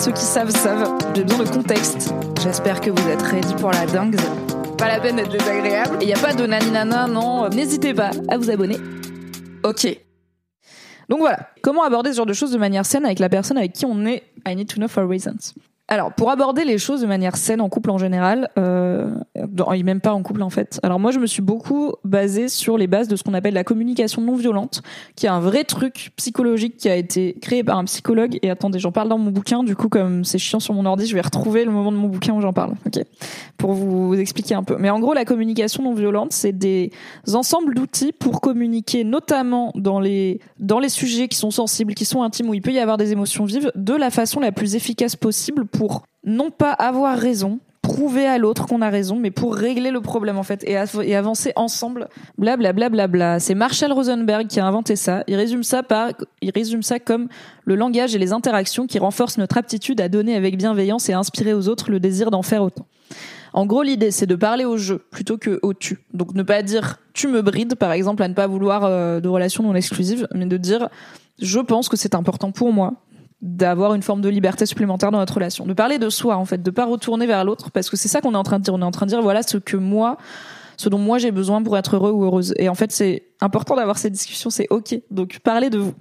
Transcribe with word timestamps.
Ceux 0.00 0.12
qui 0.12 0.24
savent 0.24 0.48
savent, 0.48 0.96
j'ai 1.14 1.24
besoin 1.24 1.44
de 1.44 1.50
contexte. 1.50 2.14
J'espère 2.42 2.80
que 2.80 2.88
vous 2.88 3.08
êtes 3.10 3.20
ready 3.20 3.52
pour 3.56 3.70
la 3.70 3.84
dingue. 3.84 4.16
Pas 4.78 4.88
la 4.88 4.98
peine 4.98 5.16
d'être 5.16 5.30
désagréable. 5.30 5.98
Et 6.00 6.06
y 6.06 6.14
a 6.14 6.18
pas 6.18 6.32
de 6.32 6.46
naninana, 6.46 7.06
non. 7.06 7.50
N'hésitez 7.50 7.92
pas 7.92 8.10
à 8.30 8.38
vous 8.38 8.50
abonner. 8.50 8.78
Ok. 9.62 9.86
Donc 11.10 11.18
voilà, 11.18 11.50
comment 11.60 11.82
aborder 11.82 12.12
ce 12.12 12.16
genre 12.16 12.24
de 12.24 12.32
choses 12.32 12.50
de 12.50 12.56
manière 12.56 12.86
saine 12.86 13.04
avec 13.04 13.18
la 13.18 13.28
personne 13.28 13.58
avec 13.58 13.74
qui 13.74 13.84
on 13.84 14.06
est? 14.06 14.22
I 14.48 14.56
need 14.56 14.68
to 14.68 14.76
know 14.76 14.88
for 14.88 15.06
reasons. 15.06 15.52
Alors, 15.92 16.12
pour 16.12 16.30
aborder 16.30 16.64
les 16.64 16.78
choses 16.78 17.00
de 17.00 17.06
manière 17.08 17.36
saine 17.36 17.60
en 17.60 17.68
couple 17.68 17.90
en 17.90 17.98
général, 17.98 18.48
euh, 18.56 19.12
et 19.74 19.82
même 19.82 20.00
pas 20.00 20.12
en 20.12 20.22
couple 20.22 20.42
en 20.42 20.48
fait. 20.48 20.78
Alors 20.84 21.00
moi, 21.00 21.10
je 21.10 21.18
me 21.18 21.26
suis 21.26 21.42
beaucoup 21.42 21.94
basée 22.04 22.46
sur 22.46 22.78
les 22.78 22.86
bases 22.86 23.08
de 23.08 23.16
ce 23.16 23.24
qu'on 23.24 23.34
appelle 23.34 23.54
la 23.54 23.64
communication 23.64 24.22
non 24.22 24.36
violente, 24.36 24.82
qui 25.16 25.26
est 25.26 25.28
un 25.28 25.40
vrai 25.40 25.64
truc 25.64 26.12
psychologique 26.14 26.76
qui 26.76 26.88
a 26.88 26.94
été 26.94 27.36
créé 27.42 27.64
par 27.64 27.76
un 27.76 27.84
psychologue. 27.86 28.38
Et 28.42 28.50
attendez, 28.50 28.78
j'en 28.78 28.92
parle 28.92 29.08
dans 29.08 29.18
mon 29.18 29.32
bouquin. 29.32 29.64
Du 29.64 29.74
coup, 29.74 29.88
comme 29.88 30.24
c'est 30.24 30.38
chiant 30.38 30.60
sur 30.60 30.74
mon 30.74 30.86
ordi, 30.86 31.06
je 31.06 31.14
vais 31.16 31.20
retrouver 31.22 31.64
le 31.64 31.72
moment 31.72 31.90
de 31.90 31.96
mon 31.96 32.06
bouquin 32.06 32.34
où 32.34 32.40
j'en 32.40 32.52
parle. 32.52 32.74
Ok, 32.86 33.02
pour 33.58 33.72
vous 33.72 34.14
expliquer 34.14 34.54
un 34.54 34.62
peu. 34.62 34.76
Mais 34.78 34.90
en 34.90 35.00
gros, 35.00 35.12
la 35.12 35.24
communication 35.24 35.82
non 35.82 35.94
violente, 35.94 36.32
c'est 36.32 36.56
des 36.56 36.92
ensembles 37.34 37.74
d'outils 37.74 38.12
pour 38.12 38.40
communiquer, 38.40 39.02
notamment 39.02 39.72
dans 39.74 39.98
les 39.98 40.38
dans 40.60 40.78
les 40.78 40.88
sujets 40.88 41.26
qui 41.26 41.36
sont 41.36 41.50
sensibles, 41.50 41.94
qui 41.94 42.04
sont 42.04 42.22
intimes, 42.22 42.48
où 42.48 42.54
il 42.54 42.62
peut 42.62 42.70
y 42.70 42.78
avoir 42.78 42.96
des 42.96 43.10
émotions 43.10 43.44
vives, 43.44 43.72
de 43.74 43.94
la 43.94 44.10
façon 44.10 44.38
la 44.38 44.52
plus 44.52 44.76
efficace 44.76 45.16
possible 45.16 45.66
non 46.24 46.50
pas 46.50 46.72
avoir 46.72 47.16
raison, 47.18 47.60
prouver 47.82 48.26
à 48.26 48.36
l'autre 48.38 48.66
qu'on 48.66 48.82
a 48.82 48.90
raison, 48.90 49.16
mais 49.16 49.30
pour 49.30 49.54
régler 49.54 49.90
le 49.90 50.00
problème 50.00 50.36
en 50.38 50.42
fait 50.42 50.62
et, 50.68 50.76
av- 50.76 51.02
et 51.02 51.16
avancer 51.16 51.52
ensemble. 51.56 52.08
Blablabla. 52.38 52.88
Bla, 52.88 52.88
bla, 52.88 53.06
bla. 53.06 53.40
C'est 53.40 53.54
Marshall 53.54 53.92
Rosenberg 53.92 54.46
qui 54.46 54.60
a 54.60 54.66
inventé 54.66 54.96
ça. 54.96 55.24
Il 55.26 55.36
résume 55.36 55.62
ça 55.62 55.82
par, 55.82 56.10
il 56.42 56.50
résume 56.50 56.82
ça 56.82 56.98
comme 56.98 57.28
le 57.64 57.74
langage 57.74 58.14
et 58.14 58.18
les 58.18 58.32
interactions 58.32 58.86
qui 58.86 58.98
renforcent 58.98 59.38
notre 59.38 59.56
aptitude 59.56 60.00
à 60.00 60.08
donner 60.08 60.36
avec 60.36 60.56
bienveillance 60.58 61.08
et 61.08 61.14
à 61.14 61.18
inspirer 61.18 61.54
aux 61.54 61.68
autres 61.68 61.90
le 61.90 62.00
désir 62.00 62.30
d'en 62.30 62.42
faire 62.42 62.62
autant. 62.62 62.86
En 63.52 63.66
gros, 63.66 63.82
l'idée, 63.82 64.12
c'est 64.12 64.26
de 64.26 64.36
parler 64.36 64.64
au 64.64 64.76
jeu 64.76 64.98
plutôt 65.10 65.36
que 65.36 65.58
au 65.62 65.74
tu. 65.74 65.98
Donc, 66.14 66.34
ne 66.34 66.44
pas 66.44 66.62
dire 66.62 66.98
tu 67.14 67.26
me 67.26 67.42
brides, 67.42 67.74
par 67.74 67.90
exemple, 67.90 68.22
à 68.22 68.28
ne 68.28 68.34
pas 68.34 68.46
vouloir 68.46 68.84
euh, 68.84 69.18
de 69.18 69.28
relations 69.28 69.64
non 69.64 69.74
exclusives, 69.74 70.28
mais 70.32 70.46
de 70.46 70.56
dire 70.56 70.88
je 71.40 71.58
pense 71.58 71.88
que 71.88 71.96
c'est 71.96 72.14
important 72.14 72.52
pour 72.52 72.72
moi 72.72 72.94
d'avoir 73.42 73.94
une 73.94 74.02
forme 74.02 74.20
de 74.20 74.28
liberté 74.28 74.66
supplémentaire 74.66 75.10
dans 75.10 75.18
notre 75.18 75.34
relation. 75.34 75.66
De 75.66 75.72
parler 75.72 75.98
de 75.98 76.10
soi, 76.10 76.36
en 76.36 76.44
fait, 76.44 76.62
de 76.62 76.70
pas 76.70 76.84
retourner 76.84 77.26
vers 77.26 77.44
l'autre, 77.44 77.70
parce 77.70 77.88
que 77.88 77.96
c'est 77.96 78.08
ça 78.08 78.20
qu'on 78.20 78.34
est 78.34 78.38
en 78.38 78.42
train 78.42 78.58
de 78.58 78.64
dire. 78.64 78.74
On 78.74 78.82
est 78.82 78.84
en 78.84 78.90
train 78.90 79.06
de 79.06 79.10
dire 79.10 79.22
voilà 79.22 79.42
ce 79.42 79.56
que 79.56 79.76
moi, 79.76 80.18
ce 80.76 80.88
dont 80.88 80.98
moi 80.98 81.18
j'ai 81.18 81.30
besoin 81.30 81.62
pour 81.62 81.76
être 81.78 81.96
heureux 81.96 82.10
ou 82.10 82.24
heureuse. 82.24 82.54
Et 82.56 82.68
en 82.68 82.74
fait, 82.74 82.92
c'est 82.92 83.24
important 83.40 83.76
d'avoir 83.76 83.98
ces 83.98 84.10
discussions, 84.10 84.50
c'est 84.50 84.66
ok. 84.70 84.98
Donc, 85.10 85.38
parlez 85.42 85.70
de 85.70 85.78
vous. 85.78 85.94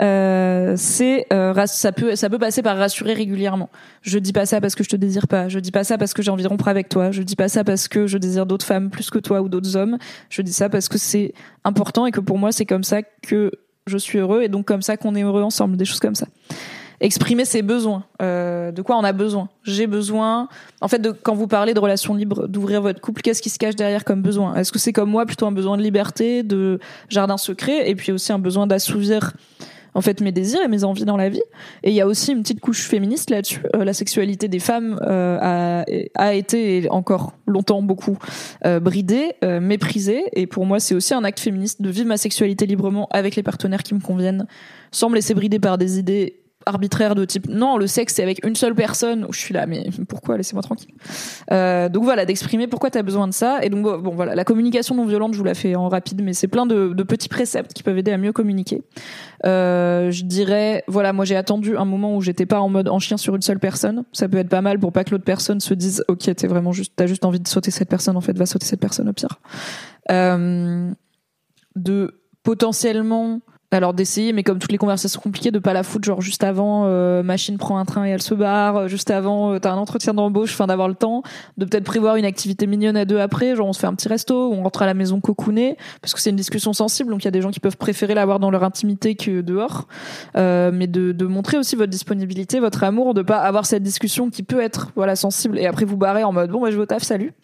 Euh, 0.00 0.74
c'est 0.76 1.26
euh, 1.32 1.66
ça 1.66 1.90
peut 1.90 2.14
ça 2.14 2.30
peut 2.30 2.38
passer 2.38 2.62
par 2.62 2.76
rassurer 2.76 3.14
régulièrement. 3.14 3.68
Je 4.02 4.20
dis 4.20 4.32
pas 4.32 4.46
ça 4.46 4.60
parce 4.60 4.76
que 4.76 4.84
je 4.84 4.88
te 4.88 4.96
désire 4.96 5.26
pas. 5.26 5.48
Je 5.48 5.58
dis 5.58 5.72
pas 5.72 5.82
ça 5.82 5.98
parce 5.98 6.14
que 6.14 6.22
j'ai 6.22 6.30
envie 6.30 6.44
de 6.44 6.48
rompre 6.48 6.68
avec 6.68 6.88
toi. 6.88 7.10
Je 7.10 7.22
dis 7.22 7.34
pas 7.34 7.48
ça 7.48 7.64
parce 7.64 7.88
que 7.88 8.06
je 8.06 8.16
désire 8.16 8.46
d'autres 8.46 8.66
femmes 8.66 8.90
plus 8.90 9.10
que 9.10 9.18
toi 9.18 9.40
ou 9.40 9.48
d'autres 9.48 9.76
hommes. 9.76 9.98
Je 10.30 10.42
dis 10.42 10.52
ça 10.52 10.68
parce 10.68 10.88
que 10.88 10.98
c'est 10.98 11.32
important 11.64 12.06
et 12.06 12.12
que 12.12 12.20
pour 12.20 12.38
moi 12.38 12.52
c'est 12.52 12.66
comme 12.66 12.84
ça 12.84 13.02
que 13.02 13.50
je 13.88 13.98
suis 13.98 14.18
heureux 14.18 14.42
et 14.42 14.48
donc 14.48 14.66
comme 14.66 14.82
ça 14.82 14.96
qu'on 14.96 15.14
est 15.14 15.22
heureux 15.22 15.42
ensemble. 15.42 15.76
Des 15.76 15.84
choses 15.84 16.00
comme 16.00 16.14
ça. 16.14 16.26
Exprimer 17.00 17.44
ses 17.44 17.62
besoins. 17.62 18.04
Euh, 18.22 18.72
de 18.72 18.82
quoi 18.82 18.96
on 18.96 19.04
a 19.04 19.12
besoin 19.12 19.48
J'ai 19.62 19.86
besoin. 19.86 20.48
En 20.80 20.88
fait, 20.88 20.98
de, 20.98 21.12
quand 21.12 21.34
vous 21.34 21.46
parlez 21.46 21.72
de 21.72 21.78
relations 21.78 22.14
libres, 22.14 22.48
d'ouvrir 22.48 22.82
votre 22.82 23.00
couple, 23.00 23.22
qu'est-ce 23.22 23.40
qui 23.40 23.50
se 23.50 23.58
cache 23.58 23.76
derrière 23.76 24.04
comme 24.04 24.20
besoin? 24.20 24.56
Est-ce 24.56 24.72
que 24.72 24.80
c'est 24.80 24.92
comme 24.92 25.10
moi 25.10 25.24
plutôt 25.24 25.46
un 25.46 25.52
besoin 25.52 25.76
de 25.76 25.82
liberté, 25.82 26.42
de 26.42 26.80
jardin 27.08 27.36
secret, 27.36 27.88
et 27.88 27.94
puis 27.94 28.10
aussi 28.10 28.32
un 28.32 28.40
besoin 28.40 28.66
d'assouvir 28.66 29.32
en 29.94 30.00
fait 30.00 30.20
mes 30.20 30.32
désirs 30.32 30.60
et 30.62 30.68
mes 30.68 30.84
envies 30.84 31.04
dans 31.04 31.16
la 31.16 31.28
vie. 31.28 31.42
Et 31.82 31.90
il 31.90 31.94
y 31.94 32.00
a 32.00 32.06
aussi 32.06 32.32
une 32.32 32.42
petite 32.42 32.60
couche 32.60 32.86
féministe 32.86 33.30
là-dessus. 33.30 33.62
Euh, 33.74 33.84
la 33.84 33.92
sexualité 33.92 34.48
des 34.48 34.58
femmes 34.58 34.98
euh, 35.02 35.82
a, 36.14 36.34
été 36.34 36.88
encore 36.90 37.32
longtemps 37.46 37.82
beaucoup 37.82 38.18
euh, 38.64 38.80
bridée, 38.80 39.34
méprisée. 39.42 40.24
Et 40.32 40.46
pour 40.46 40.66
moi, 40.66 40.80
c'est 40.80 40.94
aussi 40.94 41.14
un 41.14 41.24
acte 41.24 41.40
féministe 41.40 41.82
de 41.82 41.90
vivre 41.90 42.08
ma 42.08 42.16
sexualité 42.16 42.66
librement 42.66 43.08
avec 43.10 43.36
les 43.36 43.42
partenaires 43.42 43.82
qui 43.82 43.94
me 43.94 44.00
conviennent, 44.00 44.46
sans 44.90 45.08
me 45.08 45.14
laisser 45.14 45.34
brider 45.34 45.58
par 45.58 45.78
des 45.78 45.98
idées 45.98 46.40
arbitraires 46.68 47.14
de 47.14 47.24
type 47.24 47.48
non 47.48 47.76
le 47.76 47.86
sexe 47.86 48.14
c'est 48.14 48.22
avec 48.22 48.44
une 48.46 48.54
seule 48.54 48.74
personne 48.74 49.24
où 49.24 49.32
je 49.32 49.40
suis 49.40 49.54
là 49.54 49.66
mais 49.66 49.88
pourquoi 50.08 50.36
laissez-moi 50.36 50.62
tranquille 50.62 50.94
euh, 51.50 51.88
donc 51.88 52.04
voilà 52.04 52.24
d'exprimer 52.24 52.66
pourquoi 52.66 52.90
tu 52.90 52.98
as 52.98 53.02
besoin 53.02 53.26
de 53.26 53.32
ça 53.32 53.58
et 53.62 53.70
donc 53.70 53.82
bon, 53.82 54.10
voilà 54.14 54.34
la 54.34 54.44
communication 54.44 54.94
non 54.94 55.06
violente 55.06 55.32
je 55.32 55.38
vous 55.38 55.44
la 55.44 55.54
fais 55.54 55.74
en 55.74 55.88
rapide 55.88 56.22
mais 56.22 56.32
c'est 56.32 56.48
plein 56.48 56.66
de, 56.66 56.92
de 56.92 57.02
petits 57.02 57.28
préceptes 57.28 57.72
qui 57.72 57.82
peuvent 57.82 57.98
aider 57.98 58.12
à 58.12 58.18
mieux 58.18 58.32
communiquer 58.32 58.82
euh, 59.46 60.10
je 60.10 60.24
dirais, 60.24 60.84
voilà, 60.88 61.12
moi 61.12 61.24
j'ai 61.24 61.36
attendu 61.36 61.76
un 61.76 61.84
moment 61.84 62.16
où 62.16 62.20
j'étais 62.20 62.46
pas 62.46 62.60
en 62.60 62.68
mode 62.68 62.88
en 62.88 62.98
chien 62.98 63.16
sur 63.16 63.36
une 63.36 63.42
seule 63.42 63.58
personne. 63.58 64.04
Ça 64.12 64.28
peut 64.28 64.38
être 64.38 64.48
pas 64.48 64.62
mal 64.62 64.78
pour 64.78 64.92
pas 64.92 65.04
que 65.04 65.10
l'autre 65.10 65.24
personne 65.24 65.60
se 65.60 65.74
dise, 65.74 66.04
ok, 66.08 66.34
t'es 66.34 66.46
vraiment 66.46 66.72
juste, 66.72 66.92
t'as 66.96 67.06
juste 67.06 67.24
envie 67.24 67.40
de 67.40 67.48
sauter 67.48 67.70
cette 67.70 67.88
personne, 67.88 68.16
en 68.16 68.20
fait, 68.20 68.36
va 68.36 68.46
sauter 68.46 68.66
cette 68.66 68.80
personne 68.80 69.08
au 69.08 69.12
pire. 69.12 69.40
Euh, 70.10 70.90
de 71.76 72.20
potentiellement, 72.42 73.40
alors 73.70 73.92
d'essayer, 73.92 74.32
mais 74.32 74.42
comme 74.42 74.58
toutes 74.58 74.72
les 74.72 74.78
conversations 74.78 75.20
compliquées, 75.20 75.50
de 75.50 75.58
pas 75.58 75.74
la 75.74 75.82
foutre, 75.82 76.06
genre 76.06 76.22
juste 76.22 76.42
avant, 76.42 76.84
euh, 76.86 77.22
machine 77.22 77.58
prend 77.58 77.78
un 77.78 77.84
train 77.84 78.06
et 78.06 78.08
elle 78.08 78.22
se 78.22 78.32
barre, 78.32 78.76
euh, 78.76 78.88
juste 78.88 79.10
avant, 79.10 79.52
euh, 79.52 79.58
t'as 79.58 79.72
un 79.72 79.76
entretien 79.76 80.14
d'embauche, 80.14 80.52
enfin 80.52 80.66
d'avoir 80.66 80.88
le 80.88 80.94
temps, 80.94 81.22
de 81.58 81.66
peut-être 81.66 81.84
prévoir 81.84 82.16
une 82.16 82.24
activité 82.24 82.66
mignonne 82.66 82.96
à 82.96 83.04
deux 83.04 83.18
après, 83.18 83.56
genre 83.56 83.68
on 83.68 83.74
se 83.74 83.80
fait 83.80 83.86
un 83.86 83.94
petit 83.94 84.08
resto, 84.08 84.52
on 84.52 84.62
rentre 84.62 84.80
à 84.80 84.86
la 84.86 84.94
maison 84.94 85.20
cocooné, 85.20 85.76
parce 86.00 86.14
que 86.14 86.20
c'est 86.20 86.30
une 86.30 86.36
discussion 86.36 86.72
sensible, 86.72 87.10
donc 87.10 87.22
il 87.22 87.26
y 87.26 87.28
a 87.28 87.30
des 87.30 87.42
gens 87.42 87.50
qui 87.50 87.60
peuvent 87.60 87.76
préférer 87.76 88.14
l'avoir 88.14 88.38
dans 88.38 88.50
leur 88.50 88.64
intimité 88.64 89.16
que 89.16 89.42
dehors, 89.42 89.86
euh, 90.36 90.70
mais 90.72 90.86
de, 90.86 91.12
de 91.12 91.26
montrer 91.26 91.58
aussi 91.58 91.76
votre 91.76 91.90
disponibilité, 91.90 92.60
votre 92.60 92.84
amour, 92.84 93.12
de 93.12 93.20
pas 93.20 93.38
avoir 93.38 93.66
cette 93.66 93.82
discussion 93.82 94.30
qui 94.30 94.42
peut 94.42 94.60
être 94.60 94.92
voilà 94.96 95.14
sensible 95.14 95.58
et 95.58 95.66
après 95.66 95.84
vous 95.84 95.98
barrer 95.98 96.24
en 96.24 96.32
mode 96.32 96.50
bon 96.50 96.62
bah 96.62 96.70
je 96.70 96.76
vais 96.76 96.82
au 96.82 96.86
taf, 96.86 97.02
salut, 97.02 97.34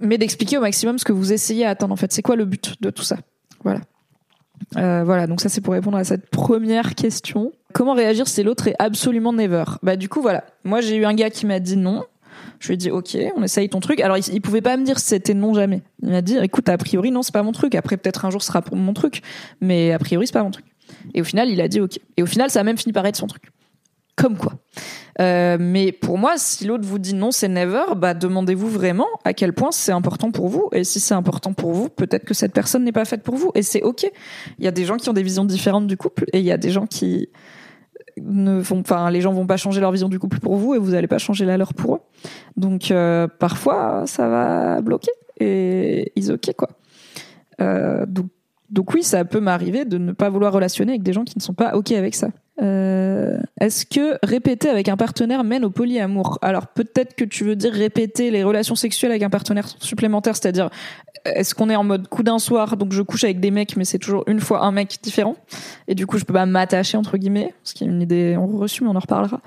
mais 0.00 0.16
d'expliquer 0.16 0.56
au 0.56 0.62
maximum 0.62 0.96
ce 0.98 1.04
que 1.04 1.12
vous 1.12 1.34
essayez 1.34 1.66
à 1.66 1.70
atteindre 1.70 1.92
en 1.92 1.96
fait, 1.96 2.14
c'est 2.14 2.22
quoi 2.22 2.34
le 2.34 2.46
but 2.46 2.80
de 2.80 2.88
tout 2.88 3.04
ça, 3.04 3.16
voilà. 3.62 3.80
Euh, 4.76 5.02
voilà, 5.04 5.26
donc 5.26 5.40
ça 5.40 5.48
c'est 5.48 5.60
pour 5.60 5.74
répondre 5.74 5.96
à 5.96 6.04
cette 6.04 6.28
première 6.30 6.94
question. 6.94 7.52
Comment 7.72 7.94
réagir 7.94 8.28
si 8.28 8.42
l'autre 8.42 8.68
est 8.68 8.74
absolument 8.78 9.32
never? 9.32 9.64
Bah 9.82 9.96
du 9.96 10.08
coup 10.08 10.22
voilà, 10.22 10.44
moi 10.64 10.80
j'ai 10.80 10.96
eu 10.96 11.04
un 11.04 11.14
gars 11.14 11.30
qui 11.30 11.46
m'a 11.46 11.60
dit 11.60 11.76
non. 11.76 12.04
Je 12.60 12.68
lui 12.68 12.74
ai 12.74 12.76
dit 12.76 12.90
ok, 12.90 13.16
on 13.36 13.42
essaye 13.42 13.68
ton 13.68 13.80
truc. 13.80 14.00
Alors 14.00 14.16
il, 14.16 14.32
il 14.32 14.40
pouvait 14.40 14.60
pas 14.60 14.76
me 14.76 14.84
dire 14.84 14.98
c'était 14.98 15.34
non 15.34 15.54
jamais. 15.54 15.82
Il 16.02 16.10
m'a 16.10 16.22
dit 16.22 16.36
écoute 16.38 16.68
a 16.68 16.78
priori 16.78 17.10
non 17.10 17.22
c'est 17.22 17.32
pas 17.32 17.42
mon 17.42 17.52
truc. 17.52 17.74
Après 17.74 17.96
peut-être 17.96 18.24
un 18.24 18.30
jour 18.30 18.42
ce 18.42 18.48
sera 18.48 18.62
pour 18.62 18.76
mon 18.76 18.94
truc, 18.94 19.22
mais 19.60 19.92
a 19.92 19.98
priori 19.98 20.26
c'est 20.26 20.32
pas 20.32 20.42
mon 20.42 20.50
truc. 20.50 20.64
Et 21.14 21.20
au 21.20 21.24
final 21.24 21.48
il 21.50 21.60
a 21.60 21.68
dit 21.68 21.80
ok. 21.80 21.98
Et 22.16 22.22
au 22.22 22.26
final 22.26 22.50
ça 22.50 22.60
a 22.60 22.62
même 22.62 22.78
fini 22.78 22.92
par 22.92 23.06
être 23.06 23.16
son 23.16 23.26
truc. 23.26 23.42
Comme 24.16 24.36
quoi. 24.36 24.52
Euh, 25.20 25.56
mais 25.60 25.92
pour 25.92 26.18
moi, 26.18 26.34
si 26.36 26.64
l'autre 26.64 26.84
vous 26.84 26.98
dit 26.98 27.14
non, 27.14 27.30
c'est 27.30 27.48
never, 27.48 27.94
bah 27.96 28.14
demandez-vous 28.14 28.68
vraiment 28.68 29.06
à 29.24 29.32
quel 29.32 29.52
point 29.52 29.70
c'est 29.72 29.92
important 29.92 30.30
pour 30.30 30.48
vous. 30.48 30.68
Et 30.72 30.84
si 30.84 31.00
c'est 31.00 31.14
important 31.14 31.52
pour 31.52 31.72
vous, 31.72 31.88
peut-être 31.88 32.24
que 32.24 32.34
cette 32.34 32.52
personne 32.52 32.84
n'est 32.84 32.92
pas 32.92 33.04
faite 33.04 33.22
pour 33.22 33.36
vous. 33.36 33.50
Et 33.54 33.62
c'est 33.62 33.82
ok. 33.82 34.10
Il 34.58 34.64
y 34.64 34.68
a 34.68 34.70
des 34.70 34.84
gens 34.84 34.96
qui 34.96 35.08
ont 35.08 35.12
des 35.12 35.22
visions 35.22 35.44
différentes 35.44 35.86
du 35.86 35.96
couple, 35.96 36.24
et 36.32 36.38
il 36.38 36.44
y 36.44 36.52
a 36.52 36.56
des 36.56 36.70
gens 36.70 36.86
qui 36.86 37.28
ne 38.20 38.60
vont, 38.60 38.80
enfin, 38.80 39.10
les 39.10 39.20
gens 39.20 39.32
vont 39.32 39.46
pas 39.46 39.56
changer 39.56 39.80
leur 39.80 39.90
vision 39.90 40.08
du 40.08 40.18
couple 40.18 40.38
pour 40.38 40.56
vous, 40.56 40.74
et 40.74 40.78
vous 40.78 40.92
n'allez 40.92 41.08
pas 41.08 41.18
changer 41.18 41.44
la 41.44 41.56
leur 41.56 41.74
pour 41.74 41.96
eux. 41.96 42.00
Donc 42.56 42.90
euh, 42.90 43.26
parfois, 43.26 44.04
ça 44.06 44.28
va 44.28 44.80
bloquer. 44.80 45.12
Et 45.40 46.12
ils 46.14 46.30
ok 46.30 46.52
quoi. 46.56 46.68
Euh, 47.60 48.04
donc 48.06 48.26
donc 48.70 48.94
oui, 48.94 49.02
ça 49.02 49.24
peut 49.24 49.40
m'arriver 49.40 49.84
de 49.84 49.98
ne 49.98 50.12
pas 50.12 50.30
vouloir 50.30 50.52
relationner 50.52 50.92
avec 50.92 51.02
des 51.02 51.12
gens 51.12 51.24
qui 51.24 51.36
ne 51.36 51.42
sont 51.42 51.54
pas 51.54 51.76
ok 51.76 51.92
avec 51.92 52.14
ça. 52.14 52.28
Euh, 52.62 53.38
Est-ce 53.60 53.84
que 53.84 54.16
répéter 54.22 54.68
avec 54.68 54.88
un 54.88 54.96
partenaire 54.96 55.42
mène 55.42 55.64
au 55.64 55.70
polyamour? 55.70 56.38
Alors 56.40 56.68
peut-être 56.68 57.16
que 57.16 57.24
tu 57.24 57.42
veux 57.42 57.56
dire 57.56 57.72
répéter 57.72 58.30
les 58.30 58.44
relations 58.44 58.76
sexuelles 58.76 59.10
avec 59.10 59.24
un 59.24 59.30
partenaire 59.30 59.68
supplémentaire, 59.80 60.36
c'est-à-dire 60.36 60.70
est-ce 61.24 61.54
qu'on 61.54 61.68
est 61.68 61.76
en 61.76 61.82
mode 61.82 62.06
coup 62.06 62.22
d'un 62.22 62.38
soir, 62.38 62.76
donc 62.76 62.92
je 62.92 63.02
couche 63.02 63.24
avec 63.24 63.40
des 63.40 63.50
mecs, 63.50 63.76
mais 63.76 63.84
c'est 63.84 63.98
toujours 63.98 64.22
une 64.28 64.40
fois 64.40 64.64
un 64.64 64.70
mec 64.70 64.98
différent, 65.02 65.36
et 65.88 65.94
du 65.94 66.06
coup 66.06 66.18
je 66.18 66.24
peux 66.24 66.34
pas 66.34 66.46
m'attacher 66.46 66.96
entre 66.96 67.16
guillemets, 67.16 67.54
ce 67.64 67.74
qui 67.74 67.84
est 67.84 67.86
une 67.88 68.02
idée 68.02 68.36
reçue, 68.36 68.84
mais 68.84 68.90
on 68.90 68.96
en 68.96 69.00
reparlera. 69.00 69.40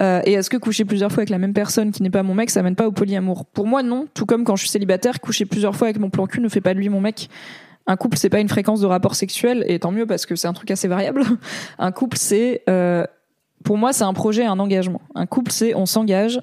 Euh, 0.00 0.20
et 0.24 0.32
est-ce 0.32 0.50
que 0.50 0.56
coucher 0.56 0.84
plusieurs 0.84 1.12
fois 1.12 1.20
avec 1.20 1.30
la 1.30 1.38
même 1.38 1.52
personne 1.52 1.92
qui 1.92 2.02
n'est 2.02 2.10
pas 2.10 2.24
mon 2.24 2.34
mec, 2.34 2.50
ça 2.50 2.62
mène 2.62 2.76
pas 2.76 2.88
au 2.88 2.92
polyamour? 2.92 3.44
Pour 3.44 3.66
moi 3.66 3.84
non, 3.84 4.06
tout 4.14 4.26
comme 4.26 4.42
quand 4.42 4.56
je 4.56 4.62
suis 4.62 4.70
célibataire, 4.70 5.20
coucher 5.20 5.44
plusieurs 5.44 5.76
fois 5.76 5.88
avec 5.88 6.00
mon 6.00 6.10
plan 6.10 6.26
cul 6.26 6.40
ne 6.40 6.48
fait 6.48 6.60
pas 6.60 6.74
de 6.74 6.80
lui 6.80 6.88
mon 6.88 7.00
mec 7.00 7.28
un 7.88 7.96
couple 7.96 8.18
c'est 8.18 8.28
pas 8.28 8.38
une 8.38 8.48
fréquence 8.48 8.80
de 8.80 8.86
rapport 8.86 9.16
sexuel 9.16 9.64
et 9.66 9.80
tant 9.80 9.90
mieux 9.90 10.06
parce 10.06 10.26
que 10.26 10.36
c'est 10.36 10.46
un 10.46 10.52
truc 10.52 10.70
assez 10.70 10.86
variable. 10.86 11.22
un 11.78 11.90
couple 11.90 12.18
c'est 12.18 12.62
euh, 12.68 13.04
pour 13.64 13.78
moi 13.78 13.92
c'est 13.92 14.04
un 14.04 14.12
projet, 14.12 14.44
un 14.44 14.60
engagement. 14.60 15.00
Un 15.16 15.26
couple 15.26 15.50
c'est 15.50 15.74
on 15.74 15.86
s'engage 15.86 16.40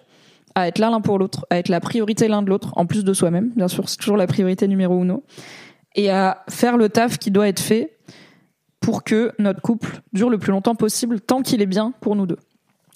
à 0.55 0.67
être 0.67 0.79
là 0.79 0.89
l'un 0.89 1.01
pour 1.01 1.19
l'autre, 1.19 1.45
à 1.49 1.59
être 1.59 1.69
la 1.69 1.79
priorité 1.79 2.27
l'un 2.27 2.41
de 2.41 2.49
l'autre 2.49 2.73
en 2.75 2.85
plus 2.85 3.03
de 3.03 3.13
soi-même, 3.13 3.51
bien 3.55 3.67
sûr, 3.67 3.87
c'est 3.89 3.97
toujours 3.97 4.17
la 4.17 4.25
priorité 4.25 4.67
numéro 4.67 5.01
uno 5.01 5.23
et 5.95 6.09
à 6.09 6.43
faire 6.49 6.77
le 6.77 6.89
taf 6.89 7.17
qui 7.19 7.29
doit 7.31 7.47
être 7.47 7.59
fait 7.59 7.97
pour 8.79 9.03
que 9.03 9.31
notre 9.37 9.61
couple 9.61 10.01
dure 10.13 10.29
le 10.29 10.37
plus 10.37 10.51
longtemps 10.51 10.75
possible 10.75 11.21
tant 11.21 11.41
qu'il 11.41 11.61
est 11.61 11.67
bien 11.67 11.93
pour 12.01 12.15
nous 12.15 12.25
deux 12.25 12.39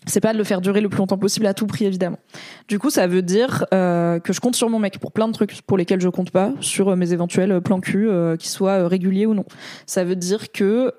c'est 0.09 0.19
pas 0.19 0.33
de 0.33 0.37
le 0.37 0.43
faire 0.43 0.61
durer 0.61 0.81
le 0.81 0.89
plus 0.89 0.97
longtemps 0.97 1.17
possible 1.17 1.45
à 1.45 1.53
tout 1.53 1.67
prix 1.67 1.85
évidemment. 1.85 2.17
Du 2.67 2.79
coup, 2.79 2.89
ça 2.89 3.07
veut 3.07 3.21
dire 3.21 3.65
euh, 3.73 4.19
que 4.19 4.33
je 4.33 4.39
compte 4.39 4.55
sur 4.55 4.69
mon 4.69 4.79
mec 4.79 4.99
pour 4.99 5.11
plein 5.11 5.27
de 5.27 5.33
trucs 5.33 5.61
pour 5.61 5.77
lesquels 5.77 6.01
je 6.01 6.09
compte 6.09 6.31
pas 6.31 6.51
sur 6.59 6.89
euh, 6.89 6.95
mes 6.95 7.13
éventuels 7.13 7.61
plans 7.61 7.79
cul, 7.79 8.09
euh, 8.09 8.35
qu'ils 8.35 8.49
soient 8.49 8.87
réguliers 8.87 9.25
ou 9.25 9.33
non. 9.33 9.45
Ça 9.85 10.03
veut 10.03 10.15
dire 10.15 10.51
que 10.51 10.93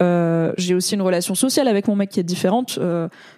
j'ai 0.56 0.74
aussi 0.74 0.94
une 0.94 1.02
relation 1.02 1.34
sociale 1.34 1.68
avec 1.68 1.88
mon 1.88 1.96
mec 1.96 2.10
qui 2.10 2.20
est 2.20 2.24
différente. 2.24 2.78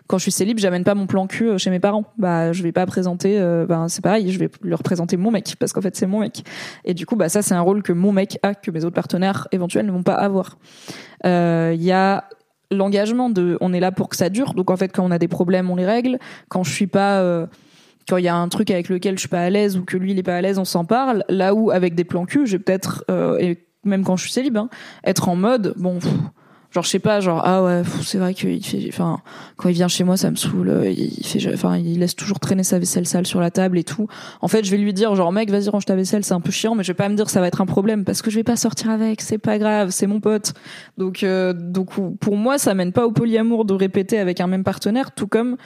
quand 0.06 0.18
je 0.18 0.22
suis 0.22 0.32
célib, 0.32 0.58
j'amène 0.58 0.84
pas 0.84 0.94
mon 0.94 1.06
plan 1.06 1.26
cul 1.26 1.58
chez 1.58 1.70
mes 1.70 1.80
parents. 1.80 2.04
Bah, 2.18 2.52
je 2.52 2.62
vais 2.62 2.72
pas 2.72 2.86
présenter. 2.86 3.38
ben, 3.68 3.88
c'est 3.88 4.02
pareil, 4.02 4.30
je 4.30 4.38
vais 4.38 4.50
leur 4.62 4.82
présenter 4.82 5.16
mon 5.16 5.30
mec 5.30 5.54
parce 5.58 5.72
qu'en 5.72 5.80
fait 5.80 5.96
c'est 5.96 6.06
mon 6.06 6.20
mec. 6.20 6.44
Et 6.84 6.94
du 6.94 7.06
coup, 7.06 7.16
bah 7.16 7.28
ça 7.28 7.42
c'est 7.42 7.54
un 7.54 7.60
rôle 7.60 7.82
que 7.82 7.92
mon 7.92 8.12
mec 8.12 8.38
a 8.42 8.54
que 8.54 8.70
mes 8.70 8.84
autres 8.84 8.94
partenaires 8.94 9.48
éventuels 9.52 9.86
ne 9.86 9.92
vont 9.92 10.02
pas 10.02 10.14
avoir. 10.14 10.58
Il 11.24 11.82
y 11.82 11.92
a 11.92 12.24
l'engagement 12.72 13.30
de 13.30 13.56
on 13.60 13.72
est 13.72 13.80
là 13.80 13.92
pour 13.92 14.08
que 14.08 14.16
ça 14.16 14.28
dure. 14.28 14.54
Donc 14.54 14.70
en 14.70 14.76
fait 14.76 14.88
quand 14.88 15.04
on 15.04 15.10
a 15.10 15.18
des 15.18 15.28
problèmes, 15.28 15.70
on 15.70 15.76
les 15.76 15.86
règle. 15.86 16.18
Quand 16.48 16.64
je 16.64 16.72
suis 16.72 16.86
pas 16.86 17.20
euh, 17.20 17.46
quand 18.08 18.16
il 18.16 18.24
y 18.24 18.28
a 18.28 18.34
un 18.34 18.48
truc 18.48 18.70
avec 18.70 18.88
lequel 18.88 19.14
je 19.16 19.20
suis 19.20 19.28
pas 19.28 19.42
à 19.42 19.50
l'aise 19.50 19.76
ou 19.76 19.84
que 19.84 19.96
lui 19.96 20.12
il 20.12 20.18
est 20.18 20.22
pas 20.24 20.36
à 20.36 20.40
l'aise, 20.40 20.58
on 20.58 20.64
s'en 20.64 20.84
parle. 20.84 21.24
Là 21.28 21.54
où 21.54 21.70
avec 21.70 21.94
des 21.94 22.04
plans 22.04 22.24
cul, 22.24 22.46
je 22.46 22.52
vais 22.52 22.62
peut-être 22.62 23.04
euh, 23.10 23.38
et 23.38 23.66
même 23.84 24.04
quand 24.04 24.16
je 24.16 24.22
suis 24.22 24.32
célib, 24.32 24.56
hein, 24.56 24.68
être 25.04 25.28
en 25.28 25.36
mode 25.36 25.74
bon 25.76 25.98
genre 26.72 26.84
je 26.84 26.88
sais 26.88 26.98
pas 26.98 27.20
genre 27.20 27.42
ah 27.44 27.62
ouais 27.62 27.82
c'est 28.02 28.18
vrai 28.18 28.34
qu'il 28.34 28.64
fait 28.64 28.88
enfin 28.88 29.20
quand 29.56 29.68
il 29.68 29.74
vient 29.74 29.88
chez 29.88 30.04
moi 30.04 30.16
ça 30.16 30.30
me 30.30 30.36
saoule 30.36 30.70
euh, 30.70 30.90
il 30.90 31.24
fait 31.26 31.52
enfin 31.52 31.76
il 31.76 31.98
laisse 31.98 32.16
toujours 32.16 32.40
traîner 32.40 32.64
sa 32.64 32.78
vaisselle 32.78 33.06
sale 33.06 33.26
sur 33.26 33.40
la 33.40 33.50
table 33.50 33.78
et 33.78 33.84
tout. 33.84 34.08
En 34.40 34.48
fait 34.48 34.64
je 34.64 34.70
vais 34.70 34.78
lui 34.78 34.94
dire 34.94 35.14
genre 35.14 35.32
mec 35.32 35.50
vas-y 35.50 35.68
range 35.68 35.84
ta 35.84 35.94
vaisselle 35.94 36.24
c'est 36.24 36.32
un 36.32 36.40
peu 36.40 36.50
chiant 36.50 36.74
mais 36.74 36.82
je 36.82 36.88
vais 36.88 36.96
pas 36.96 37.08
me 37.08 37.14
dire 37.14 37.28
ça 37.28 37.40
va 37.40 37.48
être 37.48 37.60
un 37.60 37.66
problème 37.66 38.04
parce 38.04 38.22
que 38.22 38.30
je 38.30 38.36
vais 38.36 38.44
pas 38.44 38.56
sortir 38.56 38.90
avec 38.90 39.20
c'est 39.20 39.38
pas 39.38 39.58
grave 39.58 39.90
c'est 39.90 40.06
mon 40.06 40.20
pote. 40.20 40.54
Donc 40.96 41.22
euh, 41.22 41.52
donc 41.52 41.90
pour 42.18 42.36
moi 42.36 42.56
ça 42.56 42.74
mène 42.74 42.92
pas 42.92 43.06
au 43.06 43.12
polyamour 43.12 43.66
de 43.66 43.74
répéter 43.74 44.18
avec 44.18 44.40
un 44.40 44.46
même 44.46 44.64
partenaire 44.64 45.12
tout 45.12 45.26
comme 45.26 45.56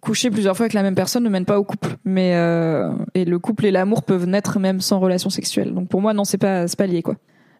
coucher 0.00 0.30
plusieurs 0.30 0.56
fois 0.56 0.64
avec 0.64 0.72
la 0.72 0.82
même 0.82 0.94
personne 0.94 1.22
ne 1.22 1.28
mène 1.28 1.44
pas 1.44 1.58
au 1.58 1.64
couple. 1.64 1.96
Mais 2.04 2.34
euh, 2.34 2.90
et 3.12 3.26
le 3.26 3.38
couple 3.38 3.66
et 3.66 3.70
l'amour 3.70 4.02
peuvent 4.02 4.26
naître 4.26 4.58
même 4.58 4.80
sans 4.80 5.00
relation 5.00 5.28
sexuelle. 5.28 5.74
Donc 5.74 5.88
pour 5.88 6.00
moi 6.00 6.14
non 6.14 6.24
c'est 6.24 6.38
pas 6.38 6.66
c'est 6.66 6.78
pas 6.78 6.86
lié 6.86 7.02
quoi 7.02 7.16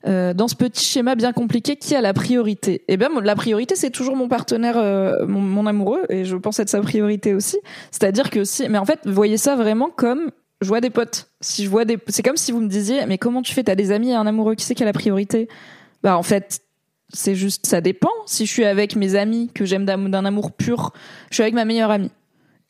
euh, 0.06 0.32
dans 0.32 0.48
ce 0.48 0.54
petit 0.54 0.84
schéma 0.84 1.14
bien 1.14 1.32
compliqué, 1.32 1.76
qui 1.76 1.94
a 1.94 2.00
la 2.00 2.12
priorité? 2.14 2.84
Eh 2.88 2.96
bien, 2.96 3.08
la 3.22 3.34
priorité, 3.34 3.76
c'est 3.76 3.90
toujours 3.90 4.16
mon 4.16 4.28
partenaire, 4.28 4.78
euh, 4.78 5.26
mon, 5.26 5.66
amoureux, 5.66 6.02
et 6.08 6.24
je 6.24 6.36
pense 6.36 6.58
être 6.58 6.68
sa 6.68 6.80
priorité 6.80 7.34
aussi. 7.34 7.58
C'est-à-dire 7.90 8.30
que 8.30 8.44
si, 8.44 8.68
mais 8.68 8.78
en 8.78 8.84
fait, 8.84 9.00
voyez 9.06 9.36
ça 9.36 9.56
vraiment 9.56 9.90
comme 9.90 10.30
je 10.60 10.68
vois 10.68 10.80
des 10.80 10.90
potes. 10.90 11.30
Si 11.40 11.64
je 11.64 11.70
vois 11.70 11.84
des, 11.84 11.98
c'est 12.08 12.22
comme 12.22 12.36
si 12.36 12.52
vous 12.52 12.60
me 12.60 12.68
disiez, 12.68 13.06
mais 13.06 13.18
comment 13.18 13.42
tu 13.42 13.52
fais? 13.52 13.62
T'as 13.62 13.74
des 13.74 13.92
amis 13.92 14.10
et 14.10 14.14
un 14.14 14.26
amoureux, 14.26 14.54
qui 14.54 14.64
c'est 14.64 14.74
qui 14.74 14.82
a 14.82 14.86
la 14.86 14.92
priorité? 14.92 15.48
Bah, 16.02 16.16
en 16.16 16.22
fait, 16.22 16.60
c'est 17.12 17.34
juste, 17.34 17.66
ça 17.66 17.80
dépend. 17.80 18.10
Si 18.26 18.46
je 18.46 18.52
suis 18.52 18.64
avec 18.64 18.96
mes 18.96 19.16
amis 19.16 19.50
que 19.54 19.64
j'aime 19.64 19.84
d'un 19.84 20.24
amour 20.24 20.52
pur, 20.52 20.92
je 21.30 21.36
suis 21.36 21.42
avec 21.42 21.54
ma 21.54 21.64
meilleure 21.64 21.90
amie 21.90 22.10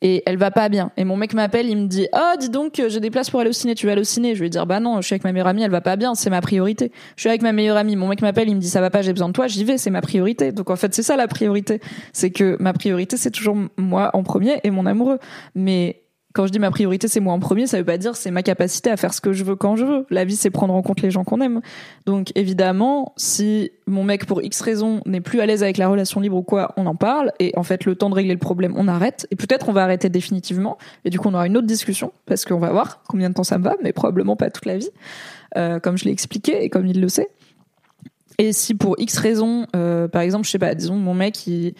et 0.02 0.22
elle 0.26 0.36
va 0.36 0.50
pas 0.50 0.68
bien. 0.68 0.92
Et 0.96 1.04
mon 1.04 1.16
mec 1.16 1.34
m'appelle, 1.34 1.68
il 1.68 1.76
me 1.76 1.86
dit 1.86 2.08
"Oh, 2.14 2.36
dis 2.38 2.48
donc, 2.50 2.82
j'ai 2.88 3.00
des 3.00 3.10
places 3.10 3.30
pour 3.30 3.40
aller 3.40 3.50
au 3.50 3.54
ciné, 3.54 3.74
tu 3.74 3.86
vas 3.86 3.92
aller 3.92 4.00
au 4.00 4.04
ciné?" 4.04 4.34
Je 4.34 4.40
vais 4.40 4.46
lui 4.46 4.50
dire 4.50 4.66
"Bah 4.66 4.80
non, 4.80 5.00
je 5.00 5.06
suis 5.06 5.14
avec 5.14 5.24
ma 5.24 5.32
meilleure 5.32 5.48
amie, 5.48 5.62
elle 5.62 5.70
va 5.70 5.80
pas 5.80 5.96
bien, 5.96 6.14
c'est 6.14 6.30
ma 6.30 6.40
priorité." 6.40 6.92
Je 7.16 7.22
suis 7.22 7.28
avec 7.28 7.42
ma 7.42 7.52
meilleure 7.52 7.76
amie, 7.76 7.96
mon 7.96 8.08
mec 8.08 8.22
m'appelle, 8.22 8.48
il 8.48 8.56
me 8.56 8.60
dit 8.60 8.68
"Ça 8.68 8.80
va 8.80 8.90
pas, 8.90 9.02
j'ai 9.02 9.12
besoin 9.12 9.28
de 9.28 9.32
toi." 9.32 9.46
J'y 9.46 9.64
vais, 9.64 9.78
c'est 9.78 9.90
ma 9.90 10.00
priorité. 10.00 10.52
Donc 10.52 10.70
en 10.70 10.76
fait, 10.76 10.94
c'est 10.94 11.02
ça 11.02 11.16
la 11.16 11.28
priorité, 11.28 11.80
c'est 12.12 12.30
que 12.30 12.56
ma 12.60 12.72
priorité 12.72 13.16
c'est 13.16 13.30
toujours 13.30 13.56
moi 13.76 14.10
en 14.14 14.22
premier 14.22 14.60
et 14.64 14.70
mon 14.70 14.86
amoureux. 14.86 15.18
Mais 15.54 16.02
quand 16.32 16.46
je 16.46 16.52
dis 16.52 16.58
ma 16.60 16.70
priorité, 16.70 17.08
c'est 17.08 17.20
moi 17.20 17.32
en 17.32 17.40
premier, 17.40 17.66
ça 17.66 17.78
veut 17.78 17.84
pas 17.84 17.98
dire 17.98 18.14
c'est 18.14 18.30
ma 18.30 18.42
capacité 18.42 18.90
à 18.90 18.96
faire 18.96 19.12
ce 19.12 19.20
que 19.20 19.32
je 19.32 19.42
veux 19.42 19.56
quand 19.56 19.74
je 19.76 19.84
veux. 19.84 20.06
La 20.10 20.24
vie, 20.24 20.36
c'est 20.36 20.50
prendre 20.50 20.74
en 20.74 20.82
compte 20.82 21.02
les 21.02 21.10
gens 21.10 21.24
qu'on 21.24 21.40
aime. 21.40 21.60
Donc 22.06 22.30
évidemment, 22.36 23.12
si 23.16 23.72
mon 23.86 24.04
mec 24.04 24.26
pour 24.26 24.40
X 24.42 24.60
raison 24.60 25.02
n'est 25.06 25.20
plus 25.20 25.40
à 25.40 25.46
l'aise 25.46 25.62
avec 25.62 25.76
la 25.76 25.88
relation 25.88 26.20
libre 26.20 26.36
ou 26.36 26.42
quoi, 26.42 26.72
on 26.76 26.86
en 26.86 26.94
parle 26.94 27.32
et 27.40 27.52
en 27.56 27.64
fait 27.64 27.84
le 27.84 27.96
temps 27.96 28.10
de 28.10 28.14
régler 28.14 28.34
le 28.34 28.38
problème, 28.38 28.74
on 28.76 28.86
arrête 28.86 29.26
et 29.30 29.36
peut-être 29.36 29.68
on 29.68 29.72
va 29.72 29.82
arrêter 29.82 30.08
définitivement 30.08 30.78
et 31.04 31.10
du 31.10 31.18
coup 31.18 31.28
on 31.28 31.34
aura 31.34 31.46
une 31.46 31.56
autre 31.56 31.66
discussion 31.66 32.12
parce 32.26 32.44
qu'on 32.44 32.58
va 32.58 32.70
voir 32.70 33.02
combien 33.08 33.28
de 33.28 33.34
temps 33.34 33.44
ça 33.44 33.58
me 33.58 33.64
va, 33.64 33.74
mais 33.82 33.92
probablement 33.92 34.36
pas 34.36 34.50
toute 34.50 34.66
la 34.66 34.78
vie, 34.78 34.90
euh, 35.56 35.80
comme 35.80 35.98
je 35.98 36.04
l'ai 36.04 36.12
expliqué 36.12 36.62
et 36.62 36.70
comme 36.70 36.86
il 36.86 37.00
le 37.00 37.08
sait. 37.08 37.28
Et 38.38 38.52
si 38.52 38.74
pour 38.74 38.94
X 38.98 39.18
raison, 39.18 39.66
euh, 39.74 40.06
par 40.06 40.22
exemple, 40.22 40.46
je 40.46 40.50
sais 40.50 40.58
pas, 40.58 40.74
disons 40.74 40.94
mon 40.94 41.14
mec 41.14 41.46
il 41.46 41.74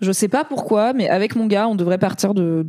je 0.00 0.12
sais 0.12 0.28
pas 0.28 0.44
pourquoi, 0.44 0.92
mais 0.92 1.08
avec 1.08 1.36
mon 1.36 1.46
gars, 1.46 1.68
on 1.68 1.74
devrait 1.74 1.98
partir 1.98 2.34
de, 2.34 2.64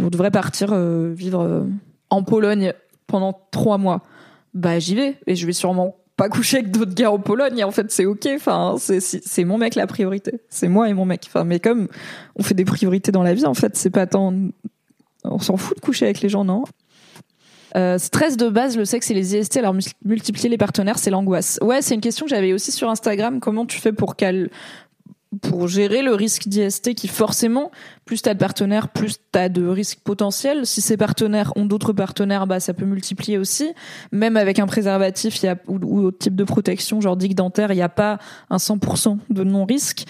on 0.00 0.08
devrait 0.08 0.30
partir 0.30 0.72
euh, 0.72 1.12
vivre 1.12 1.40
euh, 1.40 1.64
en 2.10 2.22
Pologne 2.22 2.72
pendant 3.06 3.38
trois 3.50 3.78
mois. 3.78 4.02
Bah 4.54 4.78
j'y 4.78 4.94
vais 4.94 5.18
et 5.26 5.34
je 5.34 5.46
vais 5.46 5.52
sûrement 5.52 5.96
pas 6.16 6.28
coucher 6.28 6.58
avec 6.58 6.70
d'autres 6.70 6.94
gars 6.94 7.10
en 7.10 7.18
Pologne. 7.18 7.58
Et 7.58 7.64
en 7.64 7.70
fait, 7.70 7.90
c'est 7.90 8.06
ok. 8.06 8.28
Enfin, 8.34 8.76
c'est 8.78 9.00
c'est 9.00 9.44
mon 9.44 9.58
mec 9.58 9.74
la 9.74 9.86
priorité. 9.86 10.40
C'est 10.48 10.68
moi 10.68 10.88
et 10.88 10.94
mon 10.94 11.04
mec. 11.04 11.24
Enfin, 11.26 11.44
mais 11.44 11.60
comme 11.60 11.88
on 12.36 12.42
fait 12.42 12.54
des 12.54 12.64
priorités 12.64 13.12
dans 13.12 13.22
la 13.22 13.34
vie, 13.34 13.46
en 13.46 13.54
fait, 13.54 13.76
c'est 13.76 13.90
pas 13.90 14.06
tant. 14.06 14.34
On 15.24 15.38
s'en 15.38 15.56
fout 15.56 15.76
de 15.76 15.80
coucher 15.80 16.04
avec 16.04 16.20
les 16.20 16.28
gens, 16.28 16.44
non? 16.44 16.64
Euh, 17.76 17.98
stress 17.98 18.36
de 18.36 18.48
base, 18.48 18.76
le 18.78 18.84
sexe 18.84 19.10
et 19.10 19.14
les 19.14 19.36
IST, 19.36 19.58
alors 19.58 19.74
multiplier 20.04 20.48
les 20.48 20.56
partenaires, 20.56 20.98
c'est 20.98 21.10
l'angoisse. 21.10 21.58
Ouais, 21.62 21.82
c'est 21.82 21.94
une 21.94 22.00
question 22.00 22.24
que 22.24 22.30
j'avais 22.30 22.52
aussi 22.52 22.72
sur 22.72 22.88
Instagram. 22.88 23.40
Comment 23.40 23.66
tu 23.66 23.78
fais 23.78 23.92
pour 23.92 24.16
qu'elle 24.16 24.50
pour 25.42 25.68
gérer 25.68 26.02
le 26.02 26.14
risque 26.14 26.48
d'IST 26.48 26.94
qui 26.94 27.08
forcément, 27.08 27.70
plus 28.04 28.22
t'as 28.22 28.34
de 28.34 28.38
partenaires, 28.38 28.88
plus 28.88 29.18
t'as 29.30 29.48
de 29.48 29.66
risques 29.66 30.00
potentiels. 30.02 30.66
Si 30.66 30.80
ces 30.80 30.96
partenaires 30.96 31.52
ont 31.56 31.66
d'autres 31.66 31.92
partenaires, 31.92 32.46
bah 32.46 32.60
ça 32.60 32.72
peut 32.72 32.86
multiplier 32.86 33.36
aussi. 33.36 33.72
Même 34.10 34.36
avec 34.36 34.58
un 34.58 34.66
préservatif, 34.66 35.42
il 35.42 35.46
y 35.46 35.48
a 35.48 35.56
ou, 35.66 36.00
autre 36.00 36.18
type 36.18 36.34
de 36.34 36.44
protection, 36.44 37.00
genre 37.00 37.16
digue 37.16 37.34
dentaire, 37.34 37.72
il 37.72 37.76
n'y 37.76 37.82
a 37.82 37.88
pas 37.88 38.18
un 38.48 38.56
100% 38.56 39.18
de 39.30 39.44
non-risque. 39.44 40.04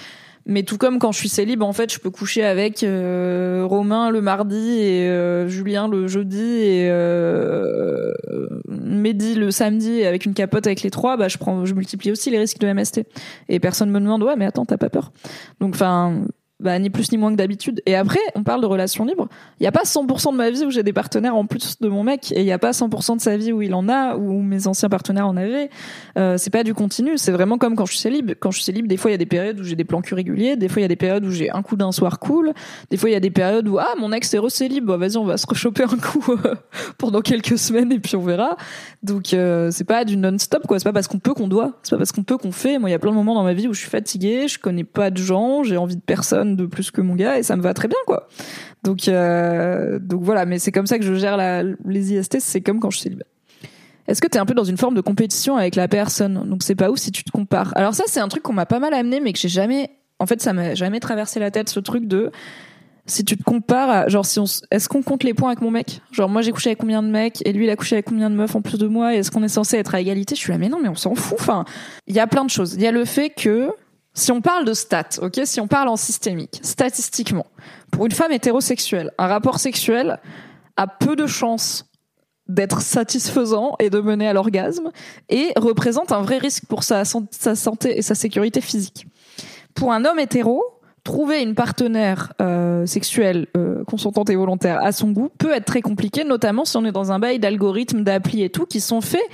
Mais 0.49 0.63
tout 0.63 0.79
comme 0.79 0.99
quand 0.99 1.13
je 1.13 1.19
suis 1.19 1.29
célib, 1.29 1.63
en 1.63 1.75
fait, 1.75 1.93
je 1.93 1.99
peux 1.99 2.09
coucher 2.09 2.43
avec 2.43 2.83
euh, 2.83 3.65
Romain 3.69 4.09
le 4.11 4.23
mardi 4.23 4.81
et 4.81 5.07
euh, 5.07 5.47
Julien 5.47 5.89
le 5.89 6.09
jeudi 6.09 6.41
et 6.41 6.89
euh, 6.91 8.15
Mehdi 8.67 9.35
le 9.35 9.51
samedi 9.51 10.05
avec 10.05 10.25
une 10.25 10.33
capote 10.33 10.67
avec 10.67 10.81
les 10.81 10.91
trois, 10.91 11.19
bah 11.19 11.29
je 11.29 11.37
prends, 11.37 11.67
je 11.67 11.75
multiplie 11.75 12.11
aussi 12.11 12.31
les 12.31 12.39
risques 12.39 12.59
de 12.61 12.73
MST. 12.73 13.03
Et 13.51 13.61
personne 13.61 13.91
me 13.91 14.01
demande 14.01 14.23
ouais 14.23 14.37
mais 14.37 14.47
attends 14.47 14.65
t'as 14.65 14.79
pas 14.79 14.89
peur? 14.89 15.13
Donc 15.61 15.75
enfin 15.75 16.23
bah, 16.61 16.77
ni 16.79 16.91
plus 16.91 17.13
ni 17.13 17.19
moins 17.19 17.31
que 17.31 17.37
d'habitude. 17.37 17.83
Et 17.87 17.95
après, 17.95 18.19
on 18.35 18.43
parle 18.43 18.61
de 18.61 18.67
relations 18.67 19.05
libres. 19.05 19.29
Il 19.61 19.63
n'y 19.63 19.69
a 19.69 19.73
pas 19.73 19.85
100% 19.85 20.33
de 20.33 20.37
ma 20.37 20.51
vie 20.51 20.65
où 20.65 20.71
j'ai 20.71 20.83
des 20.83 20.93
partenaires 20.93 21.37
en 21.37 21.47
plus 21.47 21.79
de 21.81 21.89
mon 21.89 22.03
mec, 22.03 22.33
et 22.33 22.41
il 22.41 22.45
n'y 22.45 22.53
a 22.53 22.59
pas 22.59 22.73
100% 22.73 23.17
de 23.17 23.21
sa 23.21 23.37
vie 23.37 23.53
où 23.53 23.63
il 23.63 23.75
en 23.75 23.89
a, 23.89 24.17
ou 24.17 24.43
mes 24.43 24.67
anciens 24.67 24.89
partenaires 24.89 25.29
en 25.29 25.37
avaient. 25.37 25.71
Euh, 26.19 26.37
c'est 26.37 26.51
pas 26.51 26.65
du 26.65 26.75
continu, 26.75 27.17
c'est 27.17 27.31
vraiment 27.31 27.59
comme 27.59 27.77
quand 27.77 27.87
je 27.87 27.93
suis 27.93 28.01
célib. 28.01 28.33
Quand 28.41 28.51
je 28.51 28.57
suis 28.57 28.65
célib, 28.65 28.89
des 28.89 28.97
fois 28.97 29.11
il 29.11 29.15
y 29.15 29.15
a 29.15 29.19
des 29.19 29.27
périodes 29.27 29.61
où 29.61 29.65
j'ai 29.65 29.77
des 29.77 29.85
plans 29.85 30.01
cul 30.01 30.15
réguliers, 30.15 30.57
des 30.57 30.69
fois 30.69 30.81
il 30.81 30.83
y 30.83 30.85
a 30.85 30.89
des 30.89 30.97
périodes 30.97 31.25
où 31.25 31.31
j'ai 31.31 31.51
un 31.51 31.63
coup 31.63 31.77
d'un 31.77 31.93
soir 31.93 32.19
cool, 32.19 32.53
des 32.91 32.97
fois 32.97 33.09
il 33.09 33.13
y 33.13 33.17
a 33.17 33.21
des 33.21 33.31
périodes 33.31 33.69
où 33.69 33.79
ah 33.79 33.95
mon 33.99 34.13
ex 34.13 34.35
est 34.35 34.39
recélib, 34.39 34.85
bah, 34.85 34.97
vas-y 34.97 35.17
on 35.17 35.25
va 35.25 35.37
se 35.37 35.47
rechoper 35.47 35.85
un 35.85 35.97
coup 35.97 36.25
euh, 36.45 36.55
pendant 36.99 37.21
quelques 37.21 37.59
semaines 37.59 37.93
et 37.93 38.01
puis 38.01 38.17
on 38.17 38.23
verra. 38.23 38.57
Donc 39.03 39.33
euh, 39.33 39.71
c'est 39.71 39.85
pas 39.85 40.05
du 40.05 40.17
non-stop 40.17 40.67
quoi, 40.67 40.79
c'est 40.79 40.85
pas 40.85 40.93
parce 40.93 41.07
qu'on 41.07 41.21
peut 41.21 41.35
qu'on 41.35 41.49
doit, 41.49 41.79
c'est 41.85 41.91
pas 41.91 41.99
parce 41.99 42.11
qu'on 42.11 42.25
peut 42.25 42.37
qu'on 42.37 42.53
fait. 42.53 42.79
Moi 42.79 42.89
il 42.89 42.93
y 42.93 42.97
a 42.97 42.99
plein 42.99 43.13
de 43.13 43.17
moments 43.17 43.35
dans 43.35 43.45
ma 43.45 43.55
vie 43.55 43.69
où 43.69 43.75
je 43.75 43.81
suis 43.81 43.91
fatiguée, 43.91 44.49
je 44.49 44.59
connais 44.59 44.85
pas 44.85 45.11
de 45.11 45.19
gens, 45.19 45.63
j'ai 45.63 45.77
envie 45.77 45.97
de 45.97 46.03
personne 46.03 46.48
de 46.57 46.67
plus 46.67 46.91
que 46.91 47.01
mon 47.01 47.15
gars 47.15 47.39
et 47.39 47.43
ça 47.43 47.57
me 47.57 47.63
va 47.63 47.75
très 47.75 47.89
bien 47.89 47.99
quoi. 48.07 48.29
Donc 48.85 49.09
euh, 49.09 49.99
donc 49.99 50.23
voilà, 50.23 50.47
mais 50.47 50.59
c'est 50.59 50.73
comme 50.73 50.87
ça 50.87 50.99
que 50.99 51.05
je 51.05 51.15
gère 51.15 51.37
la, 51.37 51.63
les 51.63 52.15
IST, 52.15 52.41
c'est 52.41 52.61
comme 52.61 52.81
quand 52.81 52.91
je 52.91 52.99
suis 52.99 53.05
célibataire. 53.05 53.33
Est-ce 54.07 54.23
que 54.23 54.27
tu 54.27 54.39
es 54.39 54.41
un 54.41 54.47
peu 54.47 54.55
dans 54.55 54.65
une 54.65 54.79
forme 54.79 54.95
de 54.95 55.03
compétition 55.03 55.57
avec 55.57 55.77
la 55.77 55.87
personne? 55.87 56.49
Donc 56.49 56.63
c'est 56.63 56.75
pas 56.75 56.91
où 56.91 56.97
si 56.97 57.13
tu 57.13 57.23
te 57.25 57.31
compares. 57.31 57.73
Alors 57.77 57.95
ça 57.95 58.05
c'est 58.07 58.21
un 58.21 58.29
truc 58.29 58.43
qu'on 58.43 58.55
m'a 58.55 58.67
pas 58.67 58.79
mal 58.79 58.95
amené 58.95 59.21
mais 59.21 59.33
que 59.33 59.39
j'ai 59.39 59.51
jamais 59.51 59.91
en 60.19 60.27
fait 60.27 60.41
ça 60.41 60.53
m'a 60.53 60.75
jamais 60.75 60.99
traversé 60.99 61.39
la 61.41 61.51
tête 61.51 61.69
ce 61.69 61.79
truc 61.81 62.07
de 62.07 62.31
si 63.05 63.25
tu 63.25 63.37
te 63.37 63.43
compares 63.43 63.91
à, 63.91 64.09
genre 64.09 64.25
si 64.25 64.39
on 64.39 64.45
est-ce 64.71 64.89
qu'on 64.89 65.03
compte 65.03 65.25
les 65.25 65.35
points 65.35 65.51
avec 65.51 65.61
mon 65.61 65.71
mec? 65.71 66.01
Genre 66.13 66.29
moi 66.29 66.41
j'ai 66.41 66.53
couché 66.53 66.71
avec 66.71 66.79
combien 66.79 67.03
de 67.03 67.09
mecs 67.09 67.47
et 67.47 67.53
lui 67.53 67.65
il 67.65 67.71
a 67.71 67.77
couché 67.77 67.97
avec 67.97 68.07
combien 68.07 68.31
de 68.31 68.35
meufs 68.35 68.55
en 68.55 68.63
plus 68.63 68.79
de 68.79 68.87
moi? 68.87 69.15
Est-ce 69.15 69.31
qu'on 69.31 69.43
est 69.43 69.49
censé 69.49 69.77
être 69.77 69.95
à 69.95 70.01
égalité? 70.01 70.35
Je 70.35 70.41
suis 70.41 70.53
là 70.53 70.59
mais 70.59 70.69
non 70.71 70.79
mais 70.83 70.89
on 70.89 70.95
s'en 70.95 71.15
fout 71.15 71.39
enfin 71.39 71.65
il 72.07 72.15
y 72.15 72.21
a 72.21 72.27
plein 72.27 72.45
de 72.45 72.51
choses 72.51 72.75
il 72.75 72.83
y 72.83 72.87
a 72.87 72.93
le 72.93 73.05
fait 73.05 73.31
que 73.31 73.71
si 74.19 74.33
on 74.33 74.41
parle 74.41 74.65
de 74.65 74.75
stats 74.75 75.21
ok 75.23 75.41
si 75.45 75.61
on 75.61 75.69
parle 75.69 75.89
en 75.89 75.97
systémique 75.97 76.61
statistiquement 76.63 77.47
pour 77.91 78.07
une 78.07 78.13
femme 78.13 78.33
hétérosexuelle 78.33 79.13
un 79.19 79.27
rapport 79.27 79.61
sexuel 79.61 80.19
a 80.77 80.87
peu 80.87 81.17
de 81.17 81.27
chances 81.27 81.89
d'être 82.49 82.81
satisfaisant 82.81 83.77
et 83.79 83.91
de 83.91 84.01
mener 84.01 84.27
à 84.27 84.33
l'orgasme 84.33 84.91
et 85.29 85.53
représente 85.57 86.13
un 86.13 86.23
vrai 86.23 86.39
risque 86.39 86.65
pour 86.67 86.83
sa, 86.83 87.05
sa 87.05 87.55
santé 87.55 87.99
et 87.99 88.03
sa 88.03 88.15
sécurité 88.15 88.61
physique. 88.61 89.07
Pour 89.75 89.93
un 89.93 90.05
homme 90.07 90.19
hétéro, 90.19 90.63
trouver 91.05 91.43
une 91.43 91.55
partenaire 91.55 92.33
euh, 92.41 92.87
sexuelle 92.87 93.47
euh, 93.57 93.85
consentante 93.85 94.31
et 94.31 94.37
volontaire 94.37 94.83
à 94.83 94.93
son 94.93 95.11
goût 95.11 95.31
peut 95.39 95.53
être 95.53 95.67
très 95.67 95.83
compliqué, 95.83 96.25
notamment 96.25 96.65
si 96.65 96.77
on 96.77 96.85
est 96.85 96.93
dans 96.93 97.13
un 97.13 97.19
bail 97.19 97.39
d'algorithmes, 97.39 98.03
d'applis 98.03 98.43
et 98.43 98.51
tout 98.51 98.67
qui 98.67 98.81
sont 98.81 99.01
faits 99.01 99.29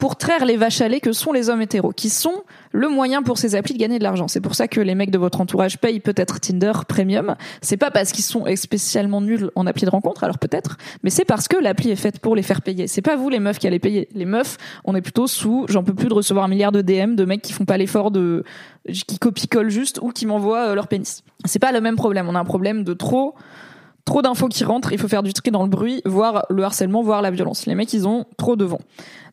pour 0.00 0.16
traire 0.16 0.46
les 0.46 0.56
vaches 0.56 0.80
à 0.80 0.88
lait 0.88 0.98
que 0.98 1.12
sont 1.12 1.30
les 1.30 1.50
hommes 1.50 1.60
hétéros, 1.60 1.92
qui 1.92 2.08
sont 2.08 2.42
le 2.72 2.88
moyen 2.88 3.22
pour 3.22 3.36
ces 3.36 3.54
applis 3.54 3.74
de 3.74 3.78
gagner 3.78 3.98
de 3.98 4.02
l'argent. 4.02 4.28
C'est 4.28 4.40
pour 4.40 4.54
ça 4.54 4.66
que 4.66 4.80
les 4.80 4.94
mecs 4.94 5.10
de 5.10 5.18
votre 5.18 5.40
entourage 5.40 5.78
payent 5.78 6.00
peut-être 6.00 6.40
Tinder 6.40 6.72
Premium. 6.88 7.36
C'est 7.60 7.76
pas 7.76 7.90
parce 7.90 8.10
qu'ils 8.10 8.24
sont 8.24 8.44
spécialement 8.56 9.20
nuls 9.20 9.50
en 9.54 9.66
appli 9.66 9.84
de 9.84 9.90
rencontre, 9.90 10.24
alors 10.24 10.38
peut-être, 10.38 10.78
mais 11.02 11.10
c'est 11.10 11.26
parce 11.26 11.48
que 11.48 11.56
l'appli 11.56 11.90
est 11.90 11.96
faite 11.96 12.18
pour 12.18 12.34
les 12.34 12.42
faire 12.42 12.62
payer. 12.62 12.86
C'est 12.86 13.02
pas 13.02 13.14
vous 13.16 13.28
les 13.28 13.40
meufs 13.40 13.58
qui 13.58 13.66
allez 13.66 13.78
payer. 13.78 14.08
Les 14.14 14.24
meufs, 14.24 14.56
on 14.84 14.94
est 14.94 15.02
plutôt 15.02 15.26
sous, 15.26 15.66
j'en 15.68 15.84
peux 15.84 15.94
plus 15.94 16.08
de 16.08 16.14
recevoir 16.14 16.46
un 16.46 16.48
milliard 16.48 16.72
de 16.72 16.80
DM 16.80 17.14
de 17.14 17.26
mecs 17.26 17.42
qui 17.42 17.52
font 17.52 17.66
pas 17.66 17.76
l'effort 17.76 18.10
de, 18.10 18.42
qui 18.88 19.18
copie-collent 19.18 19.70
juste 19.70 19.98
ou 20.00 20.12
qui 20.12 20.24
m'envoient 20.24 20.70
euh, 20.70 20.74
leur 20.74 20.88
pénis. 20.88 21.22
C'est 21.44 21.58
pas 21.58 21.72
le 21.72 21.80
même 21.82 21.96
problème. 21.96 22.26
On 22.28 22.34
a 22.34 22.40
un 22.40 22.44
problème 22.44 22.84
de 22.84 22.94
trop, 22.94 23.34
trop 24.06 24.22
d'infos 24.22 24.48
qui 24.48 24.64
rentrent, 24.64 24.92
il 24.92 24.98
faut 24.98 25.08
faire 25.08 25.22
du 25.22 25.34
tri 25.34 25.50
dans 25.50 25.62
le 25.62 25.68
bruit, 25.68 26.00
voire 26.06 26.46
le 26.48 26.64
harcèlement, 26.64 27.02
voire 27.02 27.20
la 27.20 27.30
violence. 27.30 27.66
Les 27.66 27.74
mecs, 27.74 27.92
ils 27.92 28.08
ont 28.08 28.24
trop 28.38 28.56
de 28.56 28.64
vent. 28.64 28.80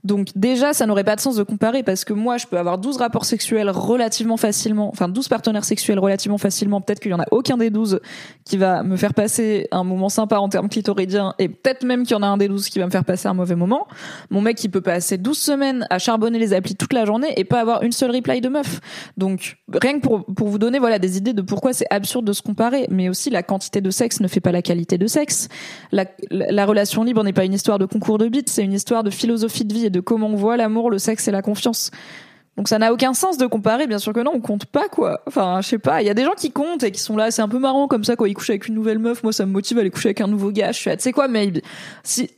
Donc 0.08 0.30
déjà, 0.36 0.72
ça 0.72 0.86
n'aurait 0.86 1.04
pas 1.04 1.18
de 1.18 1.22
sens 1.22 1.36
de 1.36 1.44
comparer 1.44 1.84
parce 1.84 2.06
que 2.06 2.14
moi, 2.14 2.38
je 2.38 2.48
peux 2.48 2.58
avoir 2.58 2.78
12 2.78 2.96
rapports 2.98 3.26
sexuels 3.26 3.70
relativement 3.70 4.38
facilement, 4.38 4.88
enfin 4.88 5.10
12 5.10 5.28
partenaires 5.28 5.66
sexuels 5.66 6.00
relativement 6.00 6.38
facilement. 6.38 6.80
Peut-être 6.80 7.02
qu'il 7.02 7.12
y 7.12 7.14
en 7.14 7.20
a 7.20 7.26
aucun 7.32 7.58
des 7.58 7.70
12 7.70 8.00
qui 8.46 8.56
va 8.56 8.84
me 8.84 8.96
faire 8.96 9.14
passer 9.14 9.68
un 9.72 9.84
moment 9.84 10.08
sympa 10.08 10.38
en 10.38 10.48
termes 10.48 10.70
clitoridiens 10.70 11.36
et 11.40 11.50
peut-être 11.50 11.84
même 11.84 12.04
qu'il 12.04 12.14
y 12.14 12.16
en 12.16 12.24
a 12.24 12.28
un 12.28 12.38
des 12.38 12.48
12 12.48 12.70
qui 12.70 12.80
va 12.80 12.86
me 12.86 12.92
faire 12.92 13.04
passer 13.04 13.28
un 13.28 13.34
mauvais 13.34 13.56
moment. 13.56 13.86
Mon 14.30 14.40
mec, 14.40 14.64
il 14.64 14.70
peut 14.70 14.80
passer 14.80 15.18
12 15.18 15.38
semaines 15.38 15.88
à 15.90 16.00
charbonner 16.00 16.40
les 16.40 16.54
applis 16.54 16.76
toute 16.76 16.94
la 16.94 17.04
journée 17.04 17.34
et 17.36 17.44
pas 17.44 17.60
avoir 17.60 17.84
une 17.84 17.92
seule 17.92 18.12
reply 18.12 18.40
de 18.40 18.48
meuf. 18.48 18.80
Donc 19.18 19.58
rien 19.74 20.00
que 20.00 20.08
pour, 20.08 20.24
vous 20.48 20.58
donner 20.58 20.80
voilà 20.80 21.00
des 21.00 21.18
idées 21.18 21.34
de 21.34 21.42
pourquoi 21.42 21.74
c'est 21.74 21.88
absurde 21.90 22.24
de 22.24 22.32
se 22.32 22.42
comparer, 22.42 22.88
mais 22.90 23.10
aussi 23.10 23.30
la 23.30 23.44
quantité 23.44 23.82
de 23.82 23.90
sexe 23.90 24.22
ne 24.22 24.30
fait 24.30 24.40
pas 24.40 24.54
la 24.54 24.62
qualité 24.62 24.98
de 24.98 25.08
sexe. 25.08 25.50
La, 25.92 26.06
la, 26.32 26.66
relation 26.66 27.04
libre 27.04 27.26
n'est 27.26 27.34
pas 27.34 27.44
une 27.44 27.54
histoire 27.54 27.78
de 27.78 27.86
concours 27.86 28.18
de 28.18 28.30
bits, 28.30 28.44
c'est 28.46 28.64
une 28.64 28.74
histoire 28.74 29.04
de 29.04 29.10
philosophie 29.10 29.66
de 29.66 29.74
vie 29.74 29.86
et 29.86 29.90
de 29.90 29.97
comment 30.00 30.28
on 30.28 30.36
voit 30.36 30.58
l'amour, 30.58 30.90
le 30.90 30.98
sexe 30.98 31.28
et 31.28 31.32
la 31.32 31.42
confiance. 31.42 31.92
Donc 32.58 32.68
ça 32.68 32.80
n'a 32.80 32.92
aucun 32.92 33.14
sens 33.14 33.38
de 33.38 33.46
comparer, 33.46 33.86
bien 33.86 34.00
sûr 34.00 34.14
que 34.14 34.20
non, 34.20 34.32
on 34.34 34.42
compte 34.42 34.66
pas 34.66 34.90
quoi. 34.90 35.22
Enfin, 35.28 35.60
je 35.62 35.68
sais 35.68 35.78
pas, 35.78 36.02
il 36.02 36.08
y 36.08 36.10
a 36.10 36.16
des 36.16 36.24
gens 36.24 36.34
qui 36.36 36.52
comptent 36.52 36.84
et 36.84 36.92
qui 36.92 37.00
sont 37.00 37.16
là, 37.16 37.30
c'est 37.30 37.44
un 37.44 37.48
peu 37.48 37.60
marrant 37.60 37.88
comme 37.88 38.04
ça 38.04 38.16
quand 38.16 38.26
ils 38.26 38.34
couchent 38.34 38.50
avec 38.50 38.68
une 38.68 38.74
nouvelle 38.74 38.98
meuf, 38.98 39.22
moi 39.22 39.32
ça 39.32 39.46
me 39.46 39.52
motive 39.52 39.78
à 39.78 39.82
aller 39.82 39.92
coucher 39.92 40.10
avec 40.10 40.22
un 40.22 40.28
nouveau 40.28 40.52
gars, 40.52 40.72
je 40.72 40.80
suis 40.80 40.92
tu 40.92 40.98
sais 41.00 41.12
quoi, 41.12 41.28
maybe. 41.28 41.60
Si 42.04 42.32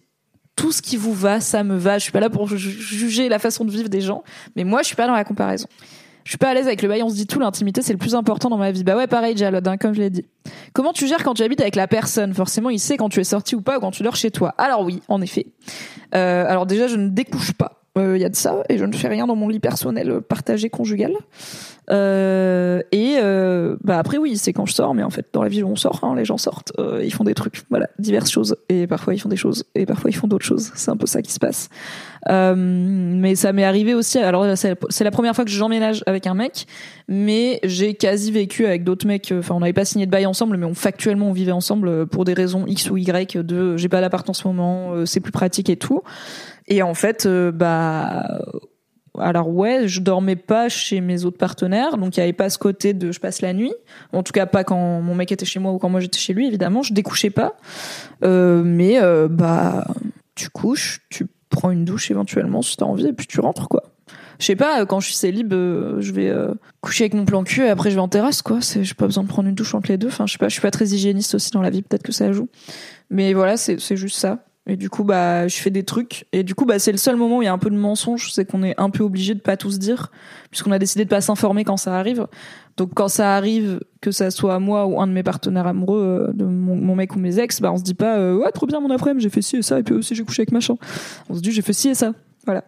tout 0.57 0.73
ce 0.73 0.81
qui 0.81 0.97
vous 0.97 1.13
va, 1.13 1.39
ça 1.39 1.63
me 1.63 1.77
va, 1.77 1.99
je 1.99 2.03
suis 2.03 2.11
pas 2.11 2.19
là 2.19 2.29
pour 2.29 2.47
juger 2.47 3.29
la 3.29 3.39
façon 3.39 3.63
de 3.63 3.71
vivre 3.71 3.87
des 3.87 4.01
gens, 4.01 4.25
mais 4.57 4.65
moi 4.65 4.81
je 4.81 4.87
suis 4.87 4.95
pas 4.97 5.07
dans 5.07 5.13
la 5.13 5.23
comparaison. 5.23 5.67
Je 6.29 6.33
suis 6.33 6.38
pas 6.38 6.50
à 6.50 6.53
l'aise 6.53 6.67
avec 6.67 6.83
le 6.83 6.88
bail, 6.88 7.01
on 7.01 7.09
se 7.09 7.15
dit 7.15 7.25
tout, 7.25 7.39
l'intimité 7.39 7.81
c'est 7.81 7.91
le 7.91 7.98
plus 7.98 8.13
important 8.13 8.51
dans 8.51 8.57
ma 8.59 8.69
vie. 8.69 8.83
Bah 8.83 8.95
ouais, 8.95 9.07
pareil, 9.07 9.36
Jalod, 9.36 9.67
hein, 9.67 9.77
comme 9.77 9.95
je 9.95 10.00
l'ai 10.00 10.12
dit. 10.12 10.27
Comment 10.74 10.93
tu 10.93 11.07
gères 11.07 11.24
quand 11.24 11.33
tu 11.33 11.41
habites 11.41 11.59
avec 11.59 11.75
la 11.75 11.88
personne? 11.88 12.36
Forcément, 12.36 12.69
il 12.69 12.77
sait 12.77 12.98
quand 12.98 13.09
tu 13.09 13.19
es 13.19 13.24
sorti 13.24 13.55
ou 13.55 13.63
pas 13.63 13.77
ou 13.77 13.79
quand 13.79 13.89
tu 13.89 14.03
dors 14.03 14.15
chez 14.15 14.29
toi. 14.29 14.53
Alors 14.59 14.83
oui, 14.83 15.01
en 15.07 15.24
effet. 15.24 15.48
Euh, 16.13 16.45
alors 16.48 16.67
déjà, 16.67 16.86
je 16.86 16.98
ne 16.98 17.09
découche 17.09 17.53
pas 17.53 17.79
il 17.95 18.01
euh, 18.01 18.17
y 18.17 18.25
a 18.25 18.29
de 18.29 18.36
ça 18.36 18.63
et 18.69 18.77
je 18.77 18.86
ne 18.86 18.93
fais 18.93 19.07
rien 19.07 19.27
dans 19.27 19.36
mon 19.36 19.48
lit 19.48 19.59
personnel 19.59 20.21
partagé 20.21 20.69
conjugal 20.69 21.13
euh, 21.91 22.81
et 22.91 23.17
euh, 23.22 23.75
bah 23.84 23.98
après 23.98 24.17
oui 24.17 24.38
c'est 24.38 24.53
quand 24.53 24.65
je 24.65 24.74
sors 24.74 24.93
mais 24.93 25.03
en 25.03 25.10
fait 25.10 25.27
dans 25.34 25.41
la 25.41 25.50
vie 25.50 25.63
où 25.63 25.67
on 25.67 25.75
sort 25.75 26.00
hein, 26.03 26.13
les 26.15 26.25
gens 26.25 26.38
sortent 26.38 26.72
euh, 26.79 27.01
ils 27.03 27.13
font 27.13 27.24
des 27.24 27.34
trucs 27.34 27.63
voilà 27.69 27.89
diverses 27.98 28.29
choses 28.29 28.55
et 28.69 28.88
parfois 28.88 29.13
ils 29.13 29.19
font 29.19 29.29
des 29.29 29.38
choses 29.38 29.65
et 29.75 29.86
parfois 29.86 30.10
ils 30.10 30.15
font 30.15 30.27
d'autres 30.27 30.46
choses. 30.46 30.72
C'est 30.75 30.91
un 30.91 30.98
peu 30.98 31.08
ça 31.08 31.22
qui 31.22 31.31
se 31.31 31.39
passe. 31.39 31.69
Euh, 32.29 32.53
mais 32.55 33.36
ça 33.36 33.53
m'est 33.53 33.63
arrivé 33.63 33.93
aussi 33.93 34.19
alors 34.19 34.46
c'est 34.58 35.03
la 35.03 35.12
première 35.12 35.36
fois 35.36 35.46
que 35.46 35.51
j'emménage 35.51 36.03
avec 36.05 36.27
un 36.27 36.34
mec 36.34 36.65
mais 37.08 37.60
j'ai 37.63 37.93
quasi 37.93 38.31
vécu 38.31 38.65
avec 38.65 38.84
d'autres 38.84 39.08
mecs 39.08 39.34
enfin 39.38 39.55
on 39.55 39.62
n'avait 39.62 39.74
pas 39.74 39.86
signé 39.86 40.05
de 40.05 40.12
bail 40.12 40.25
ensemble 40.25 40.58
mais 40.58 40.65
on 40.65 40.74
factuellement 40.74 41.29
on 41.29 41.31
vivait 41.31 41.53
ensemble 41.53 42.08
pour 42.08 42.25
des 42.25 42.34
raisons 42.34 42.65
x 42.67 42.89
ou 42.91 42.98
y 42.98 43.38
de 43.38 43.77
j'ai 43.77 43.89
pas 43.89 44.01
d'appart 44.01 44.29
en 44.29 44.34
ce 44.34 44.48
moment 44.48 45.05
c'est 45.05 45.22
plus 45.22 45.31
pratique 45.31 45.69
et 45.69 45.77
tout. 45.77 46.03
Et 46.69 46.84
en 46.84 46.93
fait, 46.93 47.25
euh, 47.25 47.51
bah, 47.51 48.41
alors 49.19 49.49
ouais, 49.49 49.88
je 49.88 50.01
dormais 50.01 50.35
pas 50.35 50.69
chez 50.69 51.01
mes 51.01 51.25
autres 51.25 51.38
partenaires, 51.38 51.97
donc 51.97 52.17
il 52.17 52.19
y 52.19 52.23
avait 52.23 52.33
pas 52.33 52.49
ce 52.49 52.57
côté 52.57 52.93
de 52.93 53.11
je 53.11 53.19
passe 53.19 53.41
la 53.41 53.53
nuit. 53.53 53.73
En 54.13 54.23
tout 54.23 54.31
cas, 54.31 54.45
pas 54.45 54.63
quand 54.63 55.01
mon 55.01 55.15
mec 55.15 55.31
était 55.31 55.45
chez 55.45 55.59
moi 55.59 55.71
ou 55.71 55.77
quand 55.77 55.89
moi 55.89 55.99
j'étais 55.99 56.19
chez 56.19 56.33
lui, 56.33 56.47
évidemment. 56.47 56.81
Je 56.81 56.93
découchais 56.93 57.29
pas, 57.29 57.57
euh, 58.23 58.63
mais 58.63 58.99
euh, 59.01 59.27
bah, 59.29 59.88
tu 60.35 60.49
couches, 60.49 61.01
tu 61.09 61.27
prends 61.49 61.71
une 61.71 61.85
douche 61.85 62.11
éventuellement 62.11 62.61
si 62.61 62.77
t'as 62.77 62.85
envie, 62.85 63.07
et 63.07 63.13
puis 63.13 63.27
tu 63.27 63.39
rentres 63.39 63.67
quoi. 63.67 63.83
Je 64.39 64.45
sais 64.45 64.55
pas, 64.55 64.85
quand 64.85 65.01
je 65.01 65.07
suis 65.07 65.15
célib, 65.15 65.51
je 65.51 66.11
vais 66.13 66.33
coucher 66.79 67.03
avec 67.03 67.13
mon 67.13 67.25
plan 67.25 67.43
cul 67.43 67.63
et 67.63 67.69
après 67.69 67.89
je 67.89 67.95
vais 67.95 68.01
en 68.01 68.07
terrasse 68.07 68.41
quoi. 68.41 68.61
C'est, 68.61 68.85
j'ai 68.85 68.93
pas 68.93 69.05
besoin 69.05 69.23
de 69.23 69.27
prendre 69.27 69.49
une 69.49 69.55
douche 69.55 69.75
entre 69.75 69.91
les 69.91 69.97
deux. 69.97 70.07
Enfin, 70.07 70.25
je 70.27 70.31
sais 70.31 70.38
pas, 70.38 70.47
je 70.47 70.53
suis 70.53 70.61
pas 70.61 70.71
très 70.71 70.85
hygiéniste 70.85 71.35
aussi 71.35 71.51
dans 71.51 71.61
la 71.61 71.69
vie, 71.69 71.81
peut-être 71.81 72.03
que 72.03 72.13
ça 72.13 72.31
joue. 72.31 72.47
Mais 73.09 73.33
voilà, 73.33 73.57
c'est 73.57 73.97
juste 73.97 74.17
ça. 74.17 74.45
Et 74.69 74.75
du 74.75 74.88
coup, 74.89 75.03
bah, 75.03 75.47
je 75.47 75.57
fais 75.57 75.71
des 75.71 75.83
trucs. 75.83 76.27
Et 76.31 76.43
du 76.43 76.53
coup, 76.53 76.65
bah, 76.65 76.77
c'est 76.77 76.91
le 76.91 76.99
seul 76.99 77.15
moment 77.15 77.39
où 77.39 77.41
il 77.41 77.45
y 77.45 77.47
a 77.47 77.53
un 77.53 77.57
peu 77.57 77.71
de 77.71 77.75
mensonge, 77.75 78.31
c'est 78.31 78.45
qu'on 78.45 78.61
est 78.61 78.79
un 78.79 78.91
peu 78.91 79.03
obligé 79.03 79.33
de 79.33 79.39
pas 79.39 79.57
tous 79.57 79.79
dire, 79.79 80.11
puisqu'on 80.51 80.71
a 80.71 80.77
décidé 80.77 81.05
de 81.05 81.09
pas 81.09 81.21
s'informer 81.21 81.63
quand 81.63 81.77
ça 81.77 81.97
arrive. 81.97 82.27
Donc, 82.77 82.93
quand 82.93 83.07
ça 83.07 83.35
arrive, 83.35 83.79
que 83.99 84.11
ça 84.11 84.29
soit 84.29 84.59
moi 84.59 84.85
ou 84.85 85.01
un 85.01 85.07
de 85.07 85.11
mes 85.11 85.23
partenaires 85.23 85.65
amoureux, 85.65 86.27
euh, 86.29 86.33
de 86.33 86.45
mon, 86.45 86.95
mec 86.95 87.15
ou 87.15 87.19
mes 87.19 87.39
ex, 87.39 87.61
bah, 87.61 87.71
on 87.71 87.77
se 87.77 87.83
dit 87.83 87.95
pas, 87.95 88.17
euh, 88.17 88.38
ouais, 88.38 88.51
trop 88.51 88.67
bien 88.67 88.79
mon 88.79 88.91
après-midi, 88.91 89.23
j'ai 89.23 89.29
fait 89.31 89.41
ci 89.41 89.57
et 89.57 89.61
ça, 89.63 89.79
et 89.79 89.83
puis 89.83 89.95
aussi 89.95 90.13
j'ai 90.13 90.23
couché 90.23 90.41
avec 90.41 90.51
machin. 90.51 90.75
On 91.29 91.33
se 91.33 91.41
dit, 91.41 91.51
j'ai 91.51 91.63
fait 91.63 91.73
ci 91.73 91.89
et 91.89 91.95
ça. 91.95 92.13
Voilà. 92.45 92.63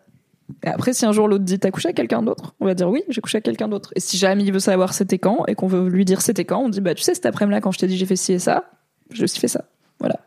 Et 0.63 0.67
après, 0.67 0.93
si 0.93 1.05
un 1.05 1.12
jour 1.12 1.27
l'autre 1.27 1.46
dit 1.46 1.60
t'as 1.60 1.72
couché 1.72 1.88
avec 1.88 1.98
quelqu'un 1.98 2.24
d'autre, 2.24 2.55
on 2.60 2.65
va 2.65 2.74
dire 2.74 2.89
oui, 2.89 3.03
j'ai 3.10 3.22
couché 3.22 3.38
avec 3.38 3.46
quelqu'un 3.46 3.67
d'autre. 3.67 3.91
Et 3.96 4.00
si 4.00 4.17
jamais 4.17 4.43
il 4.43 4.51
veut 4.51 4.60
savoir 4.60 4.93
c'était 4.93 5.17
quand 5.17 5.46
et 5.48 5.55
qu'on 5.55 5.67
veut 5.67 5.88
lui 5.88 6.03
dire 6.03 6.20
c'était 6.22 6.43
quand, 6.43 6.60
on 6.60 6.70
dit 6.70 6.81
bah 6.81 6.93
tu 6.93 7.03
sais 7.03 7.13
cet 7.13 7.25
après-midi 7.25 7.53
là 7.53 7.62
quand 7.62 7.72
je 7.72 7.79
t'ai 7.79 7.88
dit 7.88 7.96
j'ai 7.96 8.05
fait 8.05 8.17
ci 8.17 8.34
et 8.34 8.39
ça, 8.39 8.65
je 9.12 9.25
suis 9.25 9.39
fait 9.39 9.48
ça. 9.48 9.63
Voilà. 10.00 10.20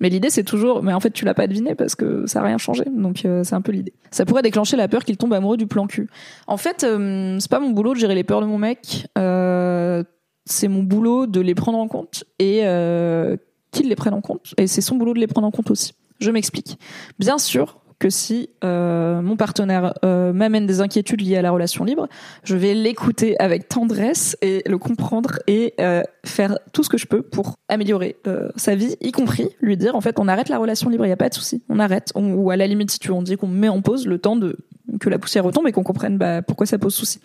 Mais 0.00 0.08
l'idée, 0.08 0.30
c'est 0.30 0.44
toujours, 0.44 0.82
mais 0.82 0.92
en 0.92 1.00
fait, 1.00 1.10
tu 1.10 1.24
l'as 1.24 1.34
pas 1.34 1.46
deviné 1.46 1.74
parce 1.74 1.94
que 1.94 2.26
ça 2.26 2.40
a 2.40 2.44
rien 2.44 2.58
changé. 2.58 2.84
Donc, 2.84 3.24
euh, 3.24 3.44
c'est 3.44 3.54
un 3.54 3.60
peu 3.60 3.72
l'idée. 3.72 3.92
Ça 4.10 4.24
pourrait 4.24 4.42
déclencher 4.42 4.76
la 4.76 4.88
peur 4.88 5.04
qu'il 5.04 5.16
tombe 5.16 5.32
amoureux 5.32 5.56
du 5.56 5.66
plan 5.66 5.86
cul. 5.86 6.08
En 6.46 6.56
fait, 6.56 6.84
euh, 6.84 7.38
c'est 7.40 7.50
pas 7.50 7.60
mon 7.60 7.70
boulot 7.70 7.94
de 7.94 7.98
gérer 7.98 8.14
les 8.14 8.24
peurs 8.24 8.40
de 8.40 8.46
mon 8.46 8.58
mec. 8.58 9.06
Euh, 9.18 10.02
c'est 10.44 10.68
mon 10.68 10.82
boulot 10.82 11.26
de 11.26 11.40
les 11.40 11.54
prendre 11.54 11.78
en 11.78 11.88
compte 11.88 12.24
et 12.38 12.62
qu'il 13.72 13.88
les 13.88 13.96
prenne 13.96 14.14
en 14.14 14.20
compte. 14.20 14.54
Et 14.58 14.66
c'est 14.66 14.80
son 14.80 14.96
boulot 14.96 15.14
de 15.14 15.18
les 15.18 15.26
prendre 15.26 15.46
en 15.46 15.50
compte 15.50 15.70
aussi. 15.70 15.92
Je 16.20 16.30
m'explique. 16.30 16.78
Bien 17.18 17.38
sûr, 17.38 17.78
que 17.98 18.10
si 18.10 18.50
euh, 18.62 19.22
mon 19.22 19.36
partenaire 19.36 19.94
euh, 20.04 20.32
m'amène 20.32 20.66
des 20.66 20.80
inquiétudes 20.80 21.20
liées 21.20 21.36
à 21.36 21.42
la 21.42 21.50
relation 21.50 21.84
libre, 21.84 22.08
je 22.44 22.56
vais 22.56 22.74
l'écouter 22.74 23.38
avec 23.38 23.68
tendresse 23.68 24.36
et 24.42 24.62
le 24.66 24.78
comprendre 24.78 25.38
et 25.46 25.74
euh, 25.80 26.02
faire 26.24 26.58
tout 26.72 26.82
ce 26.82 26.88
que 26.88 26.98
je 26.98 27.06
peux 27.06 27.22
pour 27.22 27.56
améliorer 27.68 28.16
sa 28.56 28.74
vie, 28.74 28.96
y 29.00 29.12
compris 29.12 29.48
lui 29.60 29.76
dire 29.76 29.96
en 29.96 30.00
fait 30.00 30.18
on 30.18 30.28
arrête 30.28 30.48
la 30.48 30.58
relation 30.58 30.90
libre, 30.90 31.06
il 31.06 31.08
y 31.08 31.12
a 31.12 31.16
pas 31.16 31.28
de 31.28 31.34
souci, 31.34 31.62
on 31.68 31.78
arrête, 31.78 32.12
ou 32.14 32.50
à 32.50 32.56
la 32.56 32.66
limite 32.66 32.90
si 32.90 32.98
tu 32.98 33.08
veux 33.08 33.14
on 33.14 33.22
dit 33.22 33.36
qu'on 33.36 33.48
met 33.48 33.68
en 33.68 33.80
pause 33.80 34.06
le 34.06 34.18
temps 34.18 34.36
de 34.36 34.56
que 35.00 35.08
la 35.08 35.18
poussière 35.18 35.44
retombe 35.44 35.66
et 35.66 35.72
qu'on 35.72 35.82
comprenne 35.82 36.16
bah, 36.16 36.42
pourquoi 36.42 36.66
ça 36.66 36.78
pose 36.78 36.94
souci. 36.94 37.20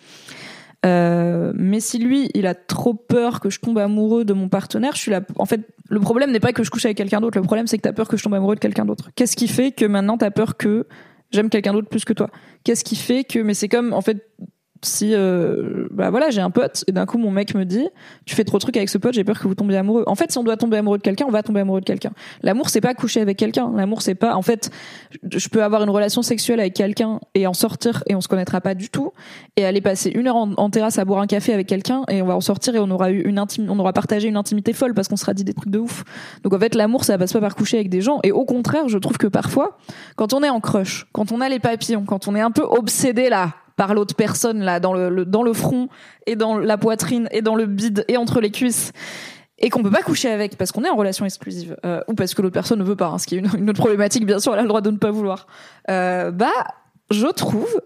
Euh, 0.84 1.52
mais 1.54 1.80
si 1.80 1.98
lui, 1.98 2.28
il 2.34 2.46
a 2.46 2.54
trop 2.54 2.94
peur 2.94 3.40
que 3.40 3.50
je 3.50 3.60
tombe 3.60 3.78
amoureux 3.78 4.24
de 4.24 4.32
mon 4.32 4.48
partenaire, 4.48 4.94
je 4.94 5.00
suis 5.00 5.10
là. 5.10 5.20
En 5.36 5.44
fait, 5.44 5.60
le 5.88 6.00
problème 6.00 6.32
n'est 6.32 6.40
pas 6.40 6.52
que 6.52 6.64
je 6.64 6.70
couche 6.70 6.84
avec 6.84 6.96
quelqu'un 6.96 7.20
d'autre. 7.20 7.38
Le 7.38 7.44
problème, 7.44 7.66
c'est 7.66 7.76
que 7.76 7.82
t'as 7.82 7.92
peur 7.92 8.08
que 8.08 8.16
je 8.16 8.24
tombe 8.24 8.34
amoureux 8.34 8.56
de 8.56 8.60
quelqu'un 8.60 8.84
d'autre. 8.84 9.10
Qu'est-ce 9.14 9.36
qui 9.36 9.48
fait 9.48 9.70
que 9.72 9.84
maintenant 9.84 10.18
t'as 10.18 10.30
peur 10.30 10.56
que 10.56 10.86
j'aime 11.30 11.50
quelqu'un 11.50 11.72
d'autre 11.72 11.88
plus 11.88 12.04
que 12.04 12.12
toi? 12.12 12.30
Qu'est-ce 12.64 12.84
qui 12.84 12.96
fait 12.96 13.24
que 13.24 13.38
Mais 13.38 13.54
c'est 13.54 13.68
comme, 13.68 13.92
en 13.92 14.00
fait, 14.00 14.26
si 14.82 15.14
euh, 15.14 15.86
bah 15.90 16.10
voilà 16.10 16.30
j'ai 16.30 16.40
un 16.40 16.50
pote 16.50 16.84
et 16.88 16.92
d'un 16.92 17.06
coup 17.06 17.16
mon 17.16 17.30
mec 17.30 17.54
me 17.54 17.64
dit 17.64 17.88
tu 18.26 18.34
fais 18.34 18.44
trop 18.44 18.58
de 18.58 18.62
trucs 18.62 18.76
avec 18.76 18.88
ce 18.88 18.98
pote 18.98 19.14
j'ai 19.14 19.22
peur 19.22 19.38
que 19.38 19.46
vous 19.46 19.54
tombiez 19.54 19.76
amoureux. 19.76 20.02
En 20.06 20.16
fait 20.16 20.32
si 20.32 20.38
on 20.38 20.42
doit 20.42 20.56
tomber 20.56 20.78
amoureux 20.78 20.98
de 20.98 21.02
quelqu'un 21.02 21.24
on 21.26 21.30
va 21.30 21.42
tomber 21.42 21.60
amoureux 21.60 21.80
de 21.80 21.86
quelqu'un. 21.86 22.10
L'amour 22.42 22.68
c'est 22.68 22.80
pas 22.80 22.94
coucher 22.94 23.20
avec 23.20 23.36
quelqu'un. 23.36 23.70
L'amour 23.74 24.02
c'est 24.02 24.16
pas 24.16 24.34
en 24.34 24.42
fait 24.42 24.70
je 25.32 25.48
peux 25.48 25.62
avoir 25.62 25.82
une 25.82 25.90
relation 25.90 26.22
sexuelle 26.22 26.58
avec 26.58 26.74
quelqu'un 26.74 27.20
et 27.34 27.46
en 27.46 27.54
sortir 27.54 28.02
et 28.08 28.16
on 28.16 28.20
se 28.20 28.28
connaîtra 28.28 28.60
pas 28.60 28.74
du 28.74 28.90
tout. 28.90 29.12
Et 29.56 29.64
aller 29.64 29.80
passer 29.80 30.10
une 30.10 30.26
heure 30.26 30.36
en, 30.36 30.70
terrasse 30.70 30.98
à 30.98 31.04
boire 31.04 31.20
un 31.20 31.26
café 31.26 31.52
avec 31.52 31.68
quelqu'un 31.68 32.02
et 32.08 32.20
on 32.20 32.26
va 32.26 32.34
en 32.34 32.40
sortir 32.40 32.74
et 32.74 32.78
on 32.80 32.90
aura 32.90 33.10
eu 33.10 33.22
une 33.22 33.38
intime 33.38 33.68
on 33.70 33.78
aura 33.78 33.92
partagé 33.92 34.28
une 34.28 34.36
intimité 34.36 34.72
folle 34.72 34.94
parce 34.94 35.08
qu'on 35.08 35.16
sera 35.16 35.32
dit 35.32 35.44
des 35.44 35.54
trucs 35.54 35.70
de 35.70 35.78
ouf. 35.78 36.02
Donc 36.42 36.54
en 36.54 36.58
fait 36.58 36.74
l'amour 36.74 37.04
ça 37.04 37.18
passe 37.18 37.32
pas 37.32 37.40
par 37.40 37.54
coucher 37.54 37.76
avec 37.76 37.88
des 37.88 38.00
gens. 38.00 38.18
Et 38.24 38.32
au 38.32 38.44
contraire 38.44 38.88
je 38.88 38.98
trouve 38.98 39.18
que 39.18 39.28
parfois 39.28 39.78
quand 40.16 40.32
on 40.32 40.42
est 40.42 40.50
en 40.50 40.60
crush 40.60 41.06
quand 41.12 41.30
on 41.30 41.40
a 41.40 41.48
les 41.48 41.60
papillons 41.60 42.04
quand 42.04 42.26
on 42.26 42.34
est 42.34 42.40
un 42.40 42.50
peu 42.50 42.62
obsédé 42.62 43.28
là 43.28 43.52
par 43.76 43.94
l'autre 43.94 44.14
personne 44.14 44.60
là 44.60 44.80
dans 44.80 44.92
le, 44.92 45.24
dans 45.24 45.42
le 45.42 45.52
front 45.52 45.88
et 46.26 46.36
dans 46.36 46.58
la 46.58 46.78
poitrine 46.78 47.28
et 47.30 47.42
dans 47.42 47.54
le 47.54 47.66
bide 47.66 48.04
et 48.08 48.16
entre 48.16 48.40
les 48.40 48.50
cuisses 48.50 48.92
et 49.62 49.70
qu'on 49.70 49.82
peut 49.82 49.90
pas 49.90 50.02
coucher 50.02 50.28
avec 50.28 50.56
parce 50.56 50.72
qu'on 50.72 50.84
est 50.84 50.90
en 50.90 50.96
relation 50.96 51.24
exclusive 51.24 51.76
euh, 51.86 52.02
ou 52.08 52.14
parce 52.14 52.34
que 52.34 52.42
l'autre 52.42 52.54
personne 52.54 52.80
ne 52.80 52.84
veut 52.84 52.96
pas, 52.96 53.06
hein, 53.06 53.18
ce 53.18 53.26
qui 53.26 53.36
est 53.36 53.38
une, 53.38 53.70
autre 53.70 53.78
problématique 53.78 54.26
bien 54.26 54.40
sûr, 54.40 54.52
elle 54.52 54.58
a 54.58 54.62
le 54.62 54.68
droit 54.68 54.80
de 54.80 54.90
ne 54.90 54.98
pas 54.98 55.10
vouloir. 55.10 55.46
Euh, 55.88 56.30
bah, 56.30 56.50
je 57.10 57.28
trouve 57.28 57.80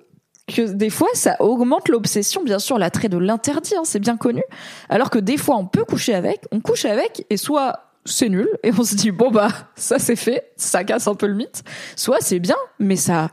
que 0.48 0.62
des 0.72 0.90
fois 0.90 1.08
ça 1.14 1.36
augmente 1.40 1.88
l'obsession, 1.88 2.42
bien 2.42 2.58
sûr 2.58 2.78
l'attrait 2.78 3.08
de 3.08 3.18
l'interdit, 3.18 3.74
hein, 3.76 3.82
c'est 3.84 3.98
bien 3.98 4.16
connu, 4.16 4.42
alors 4.88 5.10
que 5.10 5.18
des 5.18 5.36
fois 5.36 5.56
on 5.56 5.66
peut 5.66 5.84
coucher 5.84 6.14
avec, 6.14 6.40
on 6.50 6.60
couche 6.60 6.86
avec 6.86 7.26
et 7.30 7.36
soit 7.36 7.80
c'est 8.04 8.28
nul 8.28 8.48
et 8.62 8.70
on 8.78 8.84
se 8.84 8.94
dit 8.94 9.10
bon 9.10 9.30
bah 9.30 9.48
ça 9.74 9.98
c'est 9.98 10.16
fait, 10.16 10.52
ça 10.56 10.84
casse 10.84 11.08
un 11.08 11.14
peu 11.14 11.26
le 11.26 11.34
mythe, 11.34 11.62
soit 11.96 12.20
c'est 12.20 12.38
bien 12.38 12.56
mais 12.78 12.96
ça 12.96 13.30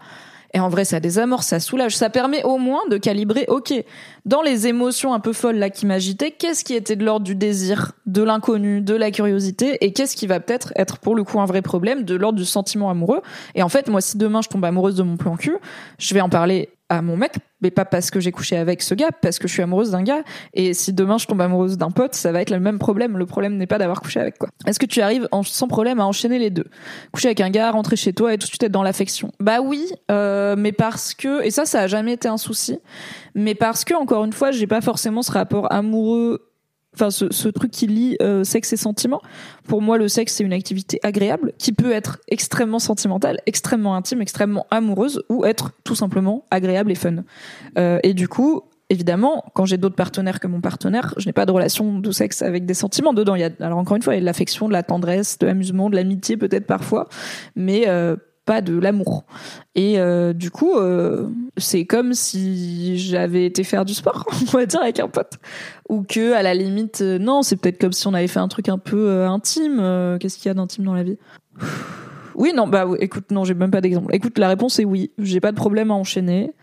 et 0.53 0.59
en 0.59 0.69
vrai, 0.69 0.85
ça 0.85 0.99
désamorce, 0.99 1.47
ça 1.47 1.59
soulage. 1.59 1.97
Ça 1.97 2.09
permet 2.09 2.43
au 2.43 2.57
moins 2.57 2.81
de 2.89 2.97
calibrer, 2.97 3.45
ok, 3.47 3.73
dans 4.25 4.43
les 4.43 4.67
émotions 4.67 5.13
un 5.13 5.19
peu 5.19 5.33
folles 5.33 5.57
là 5.57 5.71
qui 5.71 5.87
m'agitaient, 5.87 6.31
qu'est-ce 6.31 6.63
qui 6.63 6.75
était 6.75 6.95
de 6.95 7.03
l'ordre 7.03 7.25
du 7.25 7.35
désir, 7.35 7.93
de 8.05 8.21
l'inconnu, 8.21 8.81
de 8.81 8.93
la 8.93 9.09
curiosité, 9.09 9.83
et 9.83 9.93
qu'est-ce 9.93 10.15
qui 10.15 10.27
va 10.27 10.39
peut-être 10.39 10.71
être 10.75 10.99
pour 10.99 11.15
le 11.15 11.23
coup 11.23 11.39
un 11.39 11.45
vrai 11.45 11.63
problème, 11.63 12.03
de 12.03 12.15
l'ordre 12.15 12.37
du 12.37 12.45
sentiment 12.45 12.91
amoureux. 12.91 13.21
Et 13.55 13.63
en 13.63 13.69
fait, 13.69 13.89
moi, 13.89 13.99
si 13.99 14.17
demain 14.17 14.41
je 14.43 14.49
tombe 14.49 14.63
amoureuse 14.63 14.95
de 14.95 15.03
mon 15.03 15.17
plan 15.17 15.35
cul, 15.37 15.57
je 15.97 16.13
vais 16.13 16.21
en 16.21 16.29
parler 16.29 16.69
à 16.97 17.01
mon 17.01 17.17
mec, 17.17 17.33
mais 17.61 17.71
pas 17.71 17.85
parce 17.85 18.11
que 18.11 18.19
j'ai 18.19 18.31
couché 18.31 18.55
avec 18.55 18.81
ce 18.81 18.93
gars, 18.93 19.09
parce 19.21 19.39
que 19.39 19.47
je 19.47 19.53
suis 19.53 19.63
amoureuse 19.63 19.91
d'un 19.91 20.03
gars. 20.03 20.23
Et 20.53 20.73
si 20.73 20.93
demain 20.93 21.17
je 21.17 21.25
tombe 21.25 21.41
amoureuse 21.41 21.77
d'un 21.77 21.91
pote, 21.91 22.13
ça 22.13 22.31
va 22.31 22.41
être 22.41 22.51
le 22.51 22.59
même 22.59 22.77
problème. 22.77 23.17
Le 23.17 23.25
problème 23.25 23.57
n'est 23.57 23.67
pas 23.67 23.77
d'avoir 23.77 24.01
couché 24.01 24.19
avec 24.19 24.37
quoi. 24.37 24.49
Est-ce 24.67 24.79
que 24.79 24.85
tu 24.85 25.01
arrives 25.01 25.27
sans 25.43 25.67
problème 25.67 25.99
à 25.99 26.05
enchaîner 26.05 26.39
les 26.39 26.49
deux? 26.49 26.65
Coucher 27.11 27.29
avec 27.29 27.41
un 27.41 27.49
gars, 27.49 27.71
rentrer 27.71 27.95
chez 27.95 28.13
toi 28.13 28.33
et 28.33 28.37
tout 28.37 28.45
de 28.45 28.49
suite 28.49 28.63
être 28.63 28.71
dans 28.71 28.83
l'affection 28.83 29.31
Bah 29.39 29.61
oui, 29.61 29.91
euh, 30.11 30.55
mais 30.57 30.71
parce 30.71 31.13
que 31.13 31.43
et 31.43 31.51
ça, 31.51 31.65
ça 31.65 31.81
a 31.81 31.87
jamais 31.87 32.13
été 32.13 32.27
un 32.27 32.37
souci. 32.37 32.79
Mais 33.35 33.55
parce 33.55 33.83
que 33.83 33.95
encore 33.95 34.23
une 34.25 34.33
fois, 34.33 34.51
j'ai 34.51 34.67
pas 34.67 34.81
forcément 34.81 35.23
ce 35.23 35.31
rapport 35.31 35.71
amoureux 35.71 36.52
enfin 36.93 37.11
ce, 37.11 37.31
ce, 37.31 37.49
truc 37.49 37.71
qui 37.71 37.87
lie 37.87 38.17
euh, 38.21 38.43
sexe 38.43 38.73
et 38.73 38.77
sentiment. 38.77 39.21
Pour 39.67 39.81
moi, 39.81 39.97
le 39.97 40.07
sexe 40.07 40.33
c'est 40.33 40.43
une 40.43 40.53
activité 40.53 40.99
agréable 41.03 41.53
qui 41.57 41.73
peut 41.73 41.91
être 41.91 42.19
extrêmement 42.27 42.79
sentimentale, 42.79 43.39
extrêmement 43.45 43.95
intime, 43.95 44.21
extrêmement 44.21 44.65
amoureuse 44.71 45.21
ou 45.29 45.45
être 45.45 45.71
tout 45.83 45.95
simplement 45.95 46.45
agréable 46.51 46.91
et 46.91 46.95
fun. 46.95 47.23
Euh, 47.77 47.99
et 48.03 48.13
du 48.13 48.27
coup, 48.27 48.63
évidemment, 48.89 49.43
quand 49.53 49.65
j'ai 49.65 49.77
d'autres 49.77 49.95
partenaires 49.95 50.39
que 50.39 50.47
mon 50.47 50.61
partenaire, 50.61 51.13
je 51.17 51.25
n'ai 51.25 51.33
pas 51.33 51.45
de 51.45 51.51
relation 51.51 51.99
de 51.99 52.11
sexe 52.11 52.41
avec 52.41 52.65
des 52.65 52.73
sentiments 52.73 53.13
dedans. 53.13 53.35
Il 53.35 53.41
y 53.41 53.45
a 53.45 53.49
alors 53.59 53.79
encore 53.79 53.95
une 53.95 54.03
fois, 54.03 54.13
il 54.13 54.17
y 54.17 54.19
a 54.19 54.21
de 54.21 54.25
l'affection, 54.25 54.67
de 54.67 54.73
la 54.73 54.83
tendresse, 54.83 55.37
de 55.39 55.47
l'amusement, 55.47 55.89
de 55.89 55.95
l'amitié 55.95 56.37
peut-être 56.37 56.67
parfois, 56.67 57.07
mais 57.55 57.87
euh, 57.87 58.15
pas 58.45 58.61
de 58.61 58.77
l'amour. 58.77 59.23
Et 59.75 59.99
euh, 59.99 60.33
du 60.33 60.51
coup, 60.51 60.75
euh, 60.75 61.27
c'est 61.57 61.85
comme 61.85 62.13
si 62.13 62.97
j'avais 62.97 63.45
été 63.45 63.63
faire 63.63 63.85
du 63.85 63.93
sport, 63.93 64.25
on 64.53 64.57
va 64.57 64.65
dire, 64.65 64.81
avec 64.81 64.99
un 64.99 65.07
pote. 65.07 65.33
Ou 65.89 66.03
que, 66.03 66.33
à 66.33 66.43
la 66.43 66.53
limite, 66.53 67.01
euh, 67.01 67.19
non, 67.19 67.41
c'est 67.41 67.55
peut-être 67.55 67.79
comme 67.79 67.93
si 67.93 68.07
on 68.07 68.13
avait 68.13 68.27
fait 68.27 68.39
un 68.39 68.47
truc 68.47 68.69
un 68.69 68.77
peu 68.77 69.25
intime. 69.25 70.17
Qu'est-ce 70.19 70.37
qu'il 70.37 70.47
y 70.47 70.51
a 70.51 70.53
d'intime 70.53 70.85
dans 70.85 70.93
la 70.93 71.03
vie? 71.03 71.17
Oui, 72.35 72.51
non, 72.55 72.67
bah 72.67 72.87
écoute, 72.99 73.31
non, 73.31 73.43
j'ai 73.43 73.53
même 73.53 73.71
pas 73.71 73.81
d'exemple. 73.81 74.13
Écoute, 74.13 74.37
la 74.39 74.47
réponse 74.47 74.79
est 74.79 74.85
oui. 74.85 75.11
J'ai 75.19 75.39
pas 75.39 75.51
de 75.51 75.57
problème 75.57 75.91
à 75.91 75.93
enchaîner 75.93 76.53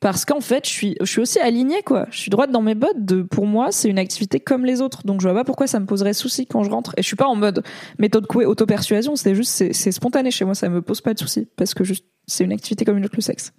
parce 0.00 0.24
qu'en 0.24 0.40
fait, 0.40 0.66
je 0.66 0.70
suis, 0.70 0.96
je 1.00 1.06
suis 1.06 1.20
aussi 1.20 1.38
alignée, 1.38 1.82
quoi. 1.82 2.06
Je 2.10 2.18
suis 2.18 2.30
droite 2.30 2.50
dans 2.50 2.62
mes 2.62 2.74
bottes. 2.74 3.04
De, 3.04 3.22
pour 3.22 3.46
moi, 3.46 3.70
c'est 3.70 3.88
une 3.88 3.98
activité 3.98 4.40
comme 4.40 4.64
les 4.64 4.80
autres. 4.80 5.02
Donc, 5.04 5.20
je 5.20 5.28
vois 5.28 5.34
pas 5.34 5.44
pourquoi 5.44 5.66
ça 5.66 5.78
me 5.78 5.84
poserait 5.84 6.14
souci 6.14 6.46
quand 6.46 6.62
je 6.62 6.70
rentre. 6.70 6.94
Et 6.96 7.02
je 7.02 7.06
suis 7.06 7.16
pas 7.16 7.26
en 7.26 7.36
mode 7.36 7.62
méthode 7.98 8.26
couée, 8.26 8.46
auto-persuasion. 8.46 9.14
C'est 9.14 9.34
juste, 9.34 9.72
c'est 9.72 9.92
spontané 9.92 10.30
chez 10.30 10.46
moi. 10.46 10.54
Ça 10.54 10.70
me 10.70 10.80
pose 10.80 11.02
pas 11.02 11.12
de 11.12 11.18
souci. 11.18 11.46
Parce 11.56 11.74
que 11.74 11.84
c'est 12.26 12.44
une 12.44 12.52
activité 12.52 12.86
comme 12.86 12.96
une 12.96 13.04
autre, 13.04 13.16
le 13.16 13.22
sexe. 13.22 13.52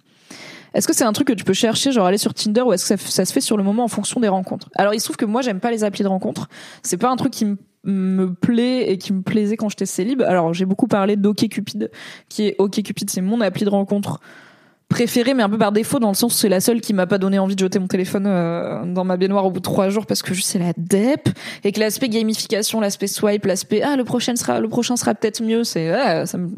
Est-ce 0.74 0.88
que 0.88 0.94
c'est 0.94 1.04
un 1.04 1.12
truc 1.12 1.28
que 1.28 1.32
tu 1.32 1.44
peux 1.44 1.52
chercher, 1.52 1.92
genre 1.92 2.06
aller 2.06 2.18
sur 2.18 2.34
Tinder, 2.34 2.62
ou 2.62 2.72
est-ce 2.72 2.88
que 2.88 2.98
ça, 2.98 3.10
ça, 3.10 3.24
se 3.24 3.32
fait 3.32 3.42
sur 3.42 3.56
le 3.56 3.62
moment 3.62 3.84
en 3.84 3.88
fonction 3.88 4.20
des 4.20 4.28
rencontres? 4.28 4.68
Alors, 4.74 4.94
il 4.94 5.00
se 5.00 5.04
trouve 5.04 5.18
que 5.18 5.26
moi, 5.26 5.42
j'aime 5.42 5.60
pas 5.60 5.70
les 5.70 5.84
applis 5.84 6.02
de 6.02 6.08
rencontres. 6.08 6.48
C'est 6.82 6.96
pas 6.96 7.10
un 7.10 7.16
truc 7.16 7.32
qui 7.32 7.44
me 7.44 7.56
me 7.84 8.32
plaît 8.32 8.90
et 8.90 8.98
qui 8.98 9.12
me 9.12 9.22
plaisait 9.22 9.56
quand 9.56 9.68
j'étais 9.68 9.86
célib. 9.86 10.22
Alors, 10.22 10.54
j'ai 10.54 10.64
beaucoup 10.64 10.86
parlé 10.86 11.16
d'OkCupid, 11.16 11.90
qui 12.28 12.44
est 12.44 12.56
OkCupid, 12.58 13.10
c'est 13.10 13.20
mon 13.20 13.40
appli 13.40 13.64
de 13.64 13.70
rencontre 13.70 14.20
préférée, 14.92 15.32
mais 15.32 15.42
un 15.42 15.48
peu 15.48 15.56
par 15.56 15.72
défaut, 15.72 15.98
dans 15.98 16.08
le 16.08 16.14
sens 16.14 16.34
où 16.34 16.36
c'est 16.36 16.50
la 16.50 16.60
seule 16.60 16.82
qui 16.82 16.92
m'a 16.92 17.06
pas 17.06 17.16
donné 17.16 17.38
envie 17.38 17.54
de 17.54 17.60
jeter 17.60 17.78
mon 17.78 17.86
téléphone 17.86 18.26
euh, 18.26 18.84
dans 18.84 19.04
ma 19.04 19.16
baignoire 19.16 19.46
au 19.46 19.50
bout 19.50 19.60
de 19.60 19.64
trois 19.64 19.88
jours 19.88 20.04
parce 20.04 20.22
que 20.22 20.34
juste 20.34 20.48
c'est 20.48 20.58
la 20.58 20.72
dep 20.76 21.30
et 21.64 21.72
que 21.72 21.80
l'aspect 21.80 22.10
gamification, 22.10 22.78
l'aspect 22.78 23.06
swipe, 23.06 23.46
l'aspect 23.46 23.80
ah 23.82 23.96
le 23.96 24.04
prochain 24.04 24.36
sera 24.36 24.60
le 24.60 24.68
prochain 24.68 24.96
sera 24.96 25.14
peut-être 25.14 25.42
mieux, 25.42 25.64
c'est 25.64 25.90
ça 26.26 26.38
me 26.38 26.50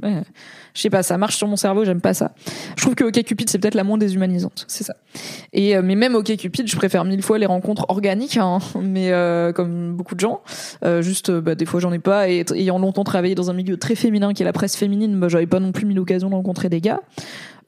je 0.74 0.80
sais 0.80 0.90
pas, 0.90 1.04
ça 1.04 1.16
marche 1.18 1.36
sur 1.36 1.46
mon 1.46 1.54
cerveau, 1.54 1.84
j'aime 1.84 2.00
pas 2.00 2.14
ça. 2.14 2.32
Je 2.76 2.82
trouve 2.82 2.96
que 2.96 3.04
OkCupid 3.04 3.48
c'est 3.48 3.58
peut-être 3.58 3.76
la 3.76 3.84
moins 3.84 3.96
déshumanisante, 3.96 4.64
c'est 4.66 4.82
ça. 4.82 4.96
Et 5.52 5.76
euh, 5.76 5.82
mais 5.84 5.94
même 5.94 6.16
OkCupid, 6.16 6.66
je 6.68 6.76
préfère 6.76 7.04
mille 7.04 7.22
fois 7.22 7.38
les 7.38 7.46
rencontres 7.46 7.86
organiques, 7.88 8.36
hein, 8.36 8.58
mais 8.82 9.12
euh, 9.12 9.52
comme 9.52 9.94
beaucoup 9.94 10.16
de 10.16 10.20
gens, 10.20 10.42
juste 11.00 11.30
bah, 11.30 11.54
des 11.54 11.66
fois 11.66 11.78
j'en 11.78 11.92
ai 11.92 12.00
pas 12.00 12.28
et 12.28 12.44
ayant 12.54 12.78
longtemps 12.78 13.04
travaillé 13.04 13.36
dans 13.36 13.50
un 13.50 13.54
milieu 13.54 13.76
très 13.76 13.94
féminin 13.94 14.32
qui 14.32 14.42
est 14.42 14.46
la 14.46 14.52
presse 14.52 14.76
féminine, 14.76 15.20
bah, 15.20 15.28
j'avais 15.28 15.46
pas 15.46 15.60
non 15.60 15.70
plus 15.70 15.86
mis 15.86 15.94
l'occasion 15.94 16.28
de 16.28 16.34
rencontrer 16.34 16.68
des 16.68 16.80
gars. 16.80 17.00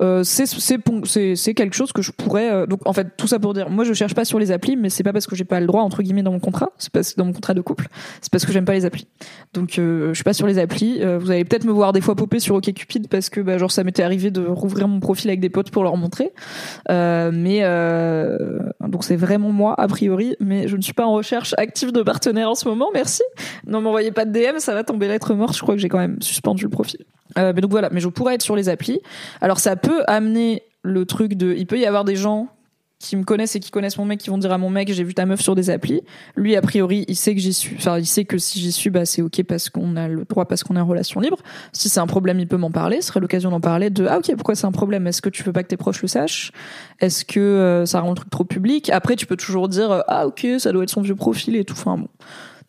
Euh, 0.02 0.22
c'est 0.24 1.54
quelque 1.54 1.74
chose 1.74 1.92
que 1.92 2.02
je 2.02 2.12
pourrais 2.12 2.52
euh, 2.52 2.66
donc 2.66 2.86
en 2.86 2.92
fait 2.92 3.16
tout 3.16 3.26
ça 3.26 3.38
pour 3.38 3.54
dire 3.54 3.70
moi 3.70 3.84
je 3.84 3.94
cherche 3.94 4.14
pas 4.14 4.26
sur 4.26 4.38
les 4.38 4.50
applis 4.50 4.76
mais 4.76 4.90
c'est 4.90 5.02
pas 5.02 5.12
parce 5.12 5.26
que 5.26 5.34
j'ai 5.34 5.44
pas 5.44 5.58
le 5.58 5.66
droit 5.66 5.82
entre 5.82 6.02
guillemets 6.02 6.22
dans 6.22 6.32
mon 6.32 6.38
contrat 6.38 6.70
c'est 6.76 6.92
parce 6.92 7.16
dans 7.16 7.24
mon 7.24 7.32
contrat 7.32 7.54
de 7.54 7.62
couple 7.62 7.88
c'est 8.20 8.30
parce 8.30 8.44
que 8.44 8.52
j'aime 8.52 8.66
pas 8.66 8.74
les 8.74 8.84
applis. 8.84 9.06
Donc 9.54 9.78
euh, 9.78 10.08
je 10.08 10.14
suis 10.14 10.24
pas 10.24 10.34
sur 10.34 10.46
les 10.46 10.58
applis 10.58 11.00
vous 11.18 11.30
allez 11.30 11.44
peut-être 11.44 11.64
me 11.64 11.72
voir 11.72 11.92
des 11.92 12.00
fois 12.00 12.14
popper 12.14 12.40
sur 12.40 12.56
OkCupid 12.56 13.08
parce 13.08 13.30
que 13.30 13.40
bah, 13.40 13.56
genre 13.58 13.70
ça 13.70 13.84
m'était 13.84 14.02
arrivé 14.02 14.30
de 14.30 14.44
rouvrir 14.44 14.86
mon 14.88 15.00
profil 15.00 15.30
avec 15.30 15.40
des 15.40 15.48
potes 15.50 15.70
pour 15.70 15.82
leur 15.82 15.96
montrer. 15.96 16.32
Mais 16.88 17.60
donc 17.60 19.04
c'est 19.04 19.16
vraiment 19.16 19.50
moi 19.50 19.74
a 19.78 19.88
priori 19.88 20.36
mais 20.40 20.68
je 20.68 20.76
ne 20.76 20.82
suis 20.82 20.92
pas 20.92 21.06
en 21.06 21.12
recherche 21.12 21.54
active 21.56 21.92
de 21.92 22.02
partenaires 22.02 22.50
en 22.50 22.54
ce 22.54 22.68
moment 22.68 22.88
merci. 22.92 23.22
Non 23.66 23.80
m'envoyez 23.80 24.10
pas 24.10 24.24
de 24.24 24.32
DM 24.32 24.58
ça 24.58 24.74
va 24.74 24.84
tomber 24.84 25.08
lettre 25.08 25.34
morte 25.34 25.56
je 25.56 25.62
crois 25.62 25.74
que 25.74 25.80
j'ai 25.80 25.88
quand 25.88 25.98
même 25.98 26.20
suspendu 26.20 26.64
le 26.64 26.70
profil 26.70 27.06
euh, 27.38 27.52
mais 27.54 27.60
donc 27.60 27.70
voilà, 27.70 27.88
mais 27.90 28.00
je 28.00 28.08
pourrais 28.08 28.34
être 28.34 28.42
sur 28.42 28.56
les 28.56 28.68
applis. 28.68 29.00
Alors 29.40 29.58
ça 29.58 29.76
peut 29.76 30.02
amener 30.06 30.62
le 30.82 31.04
truc 31.04 31.34
de, 31.34 31.54
il 31.56 31.66
peut 31.66 31.78
y 31.78 31.86
avoir 31.86 32.04
des 32.04 32.16
gens 32.16 32.48
qui 32.98 33.14
me 33.16 33.24
connaissent 33.24 33.54
et 33.56 33.60
qui 33.60 33.70
connaissent 33.70 33.98
mon 33.98 34.06
mec 34.06 34.18
qui 34.18 34.30
vont 34.30 34.38
dire 34.38 34.52
à 34.52 34.58
mon 34.58 34.70
mec 34.70 34.90
j'ai 34.90 35.04
vu 35.04 35.12
ta 35.12 35.26
meuf 35.26 35.40
sur 35.40 35.54
des 35.54 35.68
applis. 35.68 36.00
Lui 36.34 36.56
a 36.56 36.62
priori 36.62 37.04
il 37.08 37.16
sait 37.16 37.34
que 37.34 37.40
j'y 37.40 37.52
suis, 37.52 37.76
enfin 37.76 37.98
il 37.98 38.06
sait 38.06 38.24
que 38.24 38.38
si 38.38 38.58
j'y 38.58 38.72
suis 38.72 38.88
bah 38.88 39.04
c'est 39.04 39.20
ok 39.20 39.42
parce 39.42 39.68
qu'on 39.68 39.96
a 39.96 40.08
le 40.08 40.24
droit 40.24 40.46
parce 40.46 40.64
qu'on 40.64 40.76
est 40.76 40.80
en 40.80 40.86
relation 40.86 41.20
libre. 41.20 41.38
Si 41.72 41.90
c'est 41.90 42.00
un 42.00 42.06
problème 42.06 42.40
il 42.40 42.48
peut 42.48 42.56
m'en 42.56 42.70
parler, 42.70 43.02
ce 43.02 43.08
serait 43.08 43.20
l'occasion 43.20 43.50
d'en 43.50 43.60
parler 43.60 43.90
de 43.90 44.06
ah 44.06 44.18
ok 44.18 44.34
pourquoi 44.36 44.54
c'est 44.54 44.66
un 44.66 44.72
problème? 44.72 45.06
Est-ce 45.06 45.20
que 45.20 45.28
tu 45.28 45.42
veux 45.42 45.52
pas 45.52 45.62
que 45.62 45.68
tes 45.68 45.76
proches 45.76 46.00
le 46.00 46.08
sachent? 46.08 46.52
Est-ce 47.00 47.26
que 47.26 47.38
euh, 47.38 47.84
ça 47.84 48.00
rend 48.00 48.10
le 48.10 48.16
truc 48.16 48.30
trop 48.30 48.44
public? 48.44 48.88
Après 48.88 49.14
tu 49.14 49.26
peux 49.26 49.36
toujours 49.36 49.68
dire 49.68 50.02
ah 50.08 50.26
ok 50.26 50.46
ça 50.58 50.72
doit 50.72 50.84
être 50.84 50.90
son 50.90 51.02
vieux 51.02 51.16
profil 51.16 51.54
et 51.56 51.64
tout. 51.64 51.74
Enfin 51.74 51.98
bon 51.98 52.08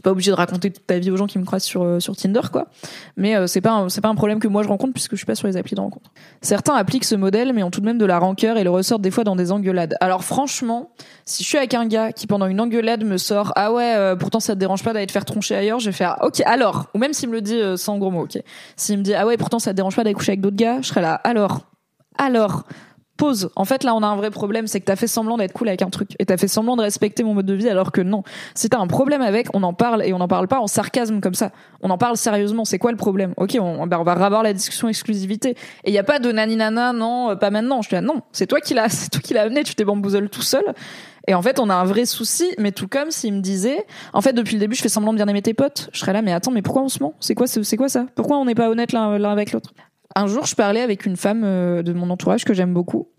pas 0.03 0.11
obligé 0.11 0.31
de 0.31 0.35
raconter 0.35 0.71
toute 0.71 0.85
ta 0.85 0.99
vie 0.99 1.11
aux 1.11 1.17
gens 1.17 1.27
qui 1.27 1.39
me 1.39 1.45
croisent 1.45 1.65
sur 1.65 1.83
euh, 1.83 1.99
sur 1.99 2.15
Tinder 2.15 2.41
quoi. 2.51 2.67
Mais 3.15 3.35
euh, 3.35 3.47
c'est 3.47 3.61
pas 3.61 3.85
c'est 3.89 4.01
pas 4.01 4.09
un 4.09 4.15
problème 4.15 4.39
que 4.39 4.47
moi 4.47 4.63
je 4.63 4.67
rencontre 4.67 4.93
puisque 4.93 5.11
je 5.11 5.17
suis 5.17 5.25
pas 5.25 5.35
sur 5.35 5.47
les 5.47 5.57
applis 5.57 5.75
de 5.75 5.81
rencontre. 5.81 6.11
Certains 6.41 6.75
appliquent 6.75 7.05
ce 7.05 7.15
modèle 7.15 7.53
mais 7.53 7.63
ont 7.63 7.71
tout 7.71 7.81
de 7.81 7.85
même 7.85 7.97
de 7.97 8.05
la 8.05 8.19
rancœur 8.19 8.57
et 8.57 8.63
le 8.63 8.69
ressortent 8.69 9.01
des 9.01 9.11
fois 9.11 9.23
dans 9.23 9.35
des 9.35 9.51
engueulades. 9.51 9.95
Alors 10.01 10.23
franchement, 10.23 10.91
si 11.25 11.43
je 11.43 11.47
suis 11.47 11.57
avec 11.57 11.73
un 11.73 11.85
gars 11.87 12.11
qui 12.11 12.27
pendant 12.27 12.45
une 12.47 12.61
engueulade 12.61 13.03
me 13.03 13.17
sort 13.17 13.53
ah 13.55 13.71
ouais 13.71 13.95
euh, 13.95 14.15
pourtant 14.15 14.39
ça 14.39 14.53
te 14.53 14.59
dérange 14.59 14.83
pas 14.83 14.93
d'aller 14.93 15.07
te 15.07 15.11
faire 15.11 15.25
troncher 15.25 15.55
ailleurs, 15.55 15.79
je 15.79 15.87
vais 15.87 15.95
faire 15.95 16.17
OK 16.21 16.41
alors 16.45 16.87
ou 16.93 16.99
même 16.99 17.13
s'il 17.13 17.29
me 17.29 17.33
le 17.33 17.41
dit 17.41 17.59
sans 17.75 17.97
gros 17.97 18.11
mots 18.11 18.23
OK. 18.23 18.37
S'il 18.75 18.97
me 18.97 19.03
dit 19.03 19.13
ah 19.13 19.25
ouais 19.25 19.37
pourtant 19.37 19.59
ça 19.59 19.71
te 19.71 19.75
dérange 19.75 19.95
pas 19.95 20.03
d'aller 20.03 20.13
coucher 20.13 20.31
avec 20.31 20.41
d'autres 20.41 20.55
gars, 20.55 20.81
je 20.81 20.87
serai 20.87 21.01
là 21.01 21.15
alors 21.23 21.61
alors 22.17 22.63
pause. 23.17 23.49
En 23.55 23.65
fait, 23.65 23.83
là, 23.83 23.93
on 23.95 24.03
a 24.03 24.07
un 24.07 24.15
vrai 24.15 24.31
problème, 24.31 24.67
c'est 24.67 24.79
que 24.79 24.85
t'as 24.85 24.95
fait 24.95 25.07
semblant 25.07 25.37
d'être 25.37 25.53
cool 25.53 25.67
avec 25.67 25.81
un 25.81 25.89
truc 25.89 26.11
et 26.19 26.25
t'as 26.25 26.37
fait 26.37 26.47
semblant 26.47 26.75
de 26.75 26.81
respecter 26.81 27.23
mon 27.23 27.33
mode 27.33 27.45
de 27.45 27.53
vie 27.53 27.69
alors 27.69 27.91
que 27.91 28.01
non. 28.01 28.23
Si 28.55 28.69
t'as 28.69 28.79
un 28.79 28.87
problème 28.87 29.21
avec, 29.21 29.47
on 29.53 29.63
en 29.63 29.73
parle 29.73 30.03
et 30.05 30.13
on 30.13 30.19
n'en 30.19 30.27
parle 30.27 30.47
pas 30.47 30.59
en 30.59 30.67
sarcasme 30.67 31.19
comme 31.19 31.33
ça. 31.33 31.51
On 31.81 31.89
en 31.89 31.97
parle 31.97 32.17
sérieusement. 32.17 32.63
C'est 32.65 32.79
quoi 32.79 32.91
le 32.91 32.97
problème? 32.97 33.33
Ok, 33.37 33.57
on, 33.59 33.85
ben, 33.87 33.99
on 33.99 34.03
va 34.03 34.13
revoir 34.15 34.43
la 34.43 34.53
discussion 34.53 34.87
exclusivité. 34.87 35.51
Et 35.83 35.89
il 35.89 35.93
y 35.93 35.99
a 35.99 36.03
pas 36.03 36.19
de 36.19 36.31
naninana, 36.31 36.93
non, 36.93 37.31
euh, 37.31 37.35
pas 37.35 37.49
maintenant. 37.49 37.81
Je 37.81 37.89
dis 37.89 38.01
non, 38.01 38.21
c'est 38.31 38.47
toi 38.47 38.61
qui 38.61 38.73
l'as, 38.73 38.89
c'est 38.89 39.09
toi 39.09 39.21
qui 39.21 39.33
l'as 39.33 39.43
amené. 39.43 39.63
Tu 39.63 39.75
t'es 39.75 39.83
bamboozle 39.83 40.29
tout 40.29 40.41
seul. 40.41 40.63
Et 41.27 41.33
en 41.33 41.41
fait, 41.41 41.59
on 41.59 41.69
a 41.69 41.75
un 41.75 41.83
vrai 41.83 42.05
souci, 42.05 42.53
mais 42.57 42.71
tout 42.71 42.87
comme 42.87 43.11
s'il 43.11 43.33
me 43.33 43.41
disait, 43.41 43.85
en 44.13 44.21
fait, 44.21 44.31
depuis 44.31 44.53
le 44.53 44.59
début, 44.59 44.75
je 44.75 44.81
fais 44.81 44.89
semblant 44.89 45.11
de 45.11 45.17
bien 45.17 45.27
aimer 45.27 45.41
tes 45.41 45.53
potes. 45.53 45.89
Je 45.91 45.99
serais 45.99 46.13
là, 46.13 46.21
mais 46.21 46.31
attends, 46.31 46.51
mais 46.51 46.61
pourquoi 46.61 46.83
on 46.83 46.89
se 46.89 47.03
ment? 47.03 47.15
C'est 47.19 47.35
quoi, 47.35 47.47
c'est 47.47 47.77
quoi 47.77 47.89
ça? 47.89 48.05
Pourquoi 48.15 48.37
on 48.37 48.45
n'est 48.45 48.55
pas 48.55 48.69
honnête 48.69 48.93
l'un 48.93 49.11
avec 49.25 49.51
l'autre? 49.51 49.73
Un 50.15 50.27
jour, 50.27 50.45
je 50.45 50.55
parlais 50.55 50.81
avec 50.81 51.05
une 51.05 51.17
femme 51.17 51.43
euh, 51.43 51.83
de 51.83 51.93
mon 51.93 52.09
entourage 52.09 52.45
que 52.45 52.53
j'aime 52.53 52.73
beaucoup 52.73 53.09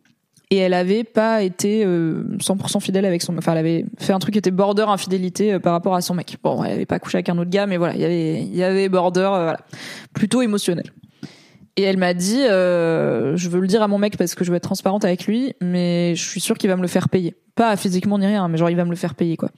et 0.50 0.56
elle 0.56 0.72
avait 0.72 1.04
pas 1.04 1.42
été 1.42 1.84
100% 1.84 2.80
fidèle 2.80 3.04
avec 3.04 3.20
son 3.20 3.36
enfin 3.36 3.52
elle 3.52 3.58
avait 3.58 3.84
fait 3.98 4.14
un 4.14 4.18
truc 4.18 4.32
qui 4.32 4.38
était 4.38 4.50
border 4.50 4.86
infidélité 4.88 5.58
par 5.58 5.74
rapport 5.74 5.94
à 5.94 6.00
son 6.00 6.14
mec 6.14 6.38
bon 6.42 6.64
elle 6.64 6.72
avait 6.72 6.86
pas 6.86 6.98
couché 6.98 7.16
avec 7.16 7.28
un 7.28 7.36
autre 7.36 7.50
gars 7.50 7.66
mais 7.66 7.76
voilà 7.76 7.94
il 7.94 8.00
y 8.00 8.04
avait 8.06 8.40
il 8.40 8.56
y 8.56 8.62
avait 8.62 8.88
border 8.88 9.28
voilà 9.28 9.58
plutôt 10.14 10.40
émotionnel 10.40 10.90
et 11.78 11.82
elle 11.82 11.96
m'a 11.96 12.12
dit, 12.12 12.40
euh, 12.40 13.36
je 13.36 13.48
veux 13.48 13.60
le 13.60 13.68
dire 13.68 13.82
à 13.82 13.86
mon 13.86 13.98
mec 13.98 14.16
parce 14.16 14.34
que 14.34 14.42
je 14.42 14.50
veux 14.50 14.56
être 14.56 14.64
transparente 14.64 15.04
avec 15.04 15.26
lui, 15.26 15.54
mais 15.60 16.16
je 16.16 16.28
suis 16.28 16.40
sûre 16.40 16.58
qu'il 16.58 16.68
va 16.68 16.74
me 16.74 16.82
le 16.82 16.88
faire 16.88 17.08
payer. 17.08 17.36
Pas 17.54 17.76
physiquement 17.76 18.18
ni 18.18 18.26
rien, 18.26 18.48
mais 18.48 18.58
genre 18.58 18.68
il 18.68 18.74
va 18.74 18.84
me 18.84 18.90
le 18.90 18.96
faire 18.96 19.14
payer 19.14 19.36
quoi. 19.36 19.50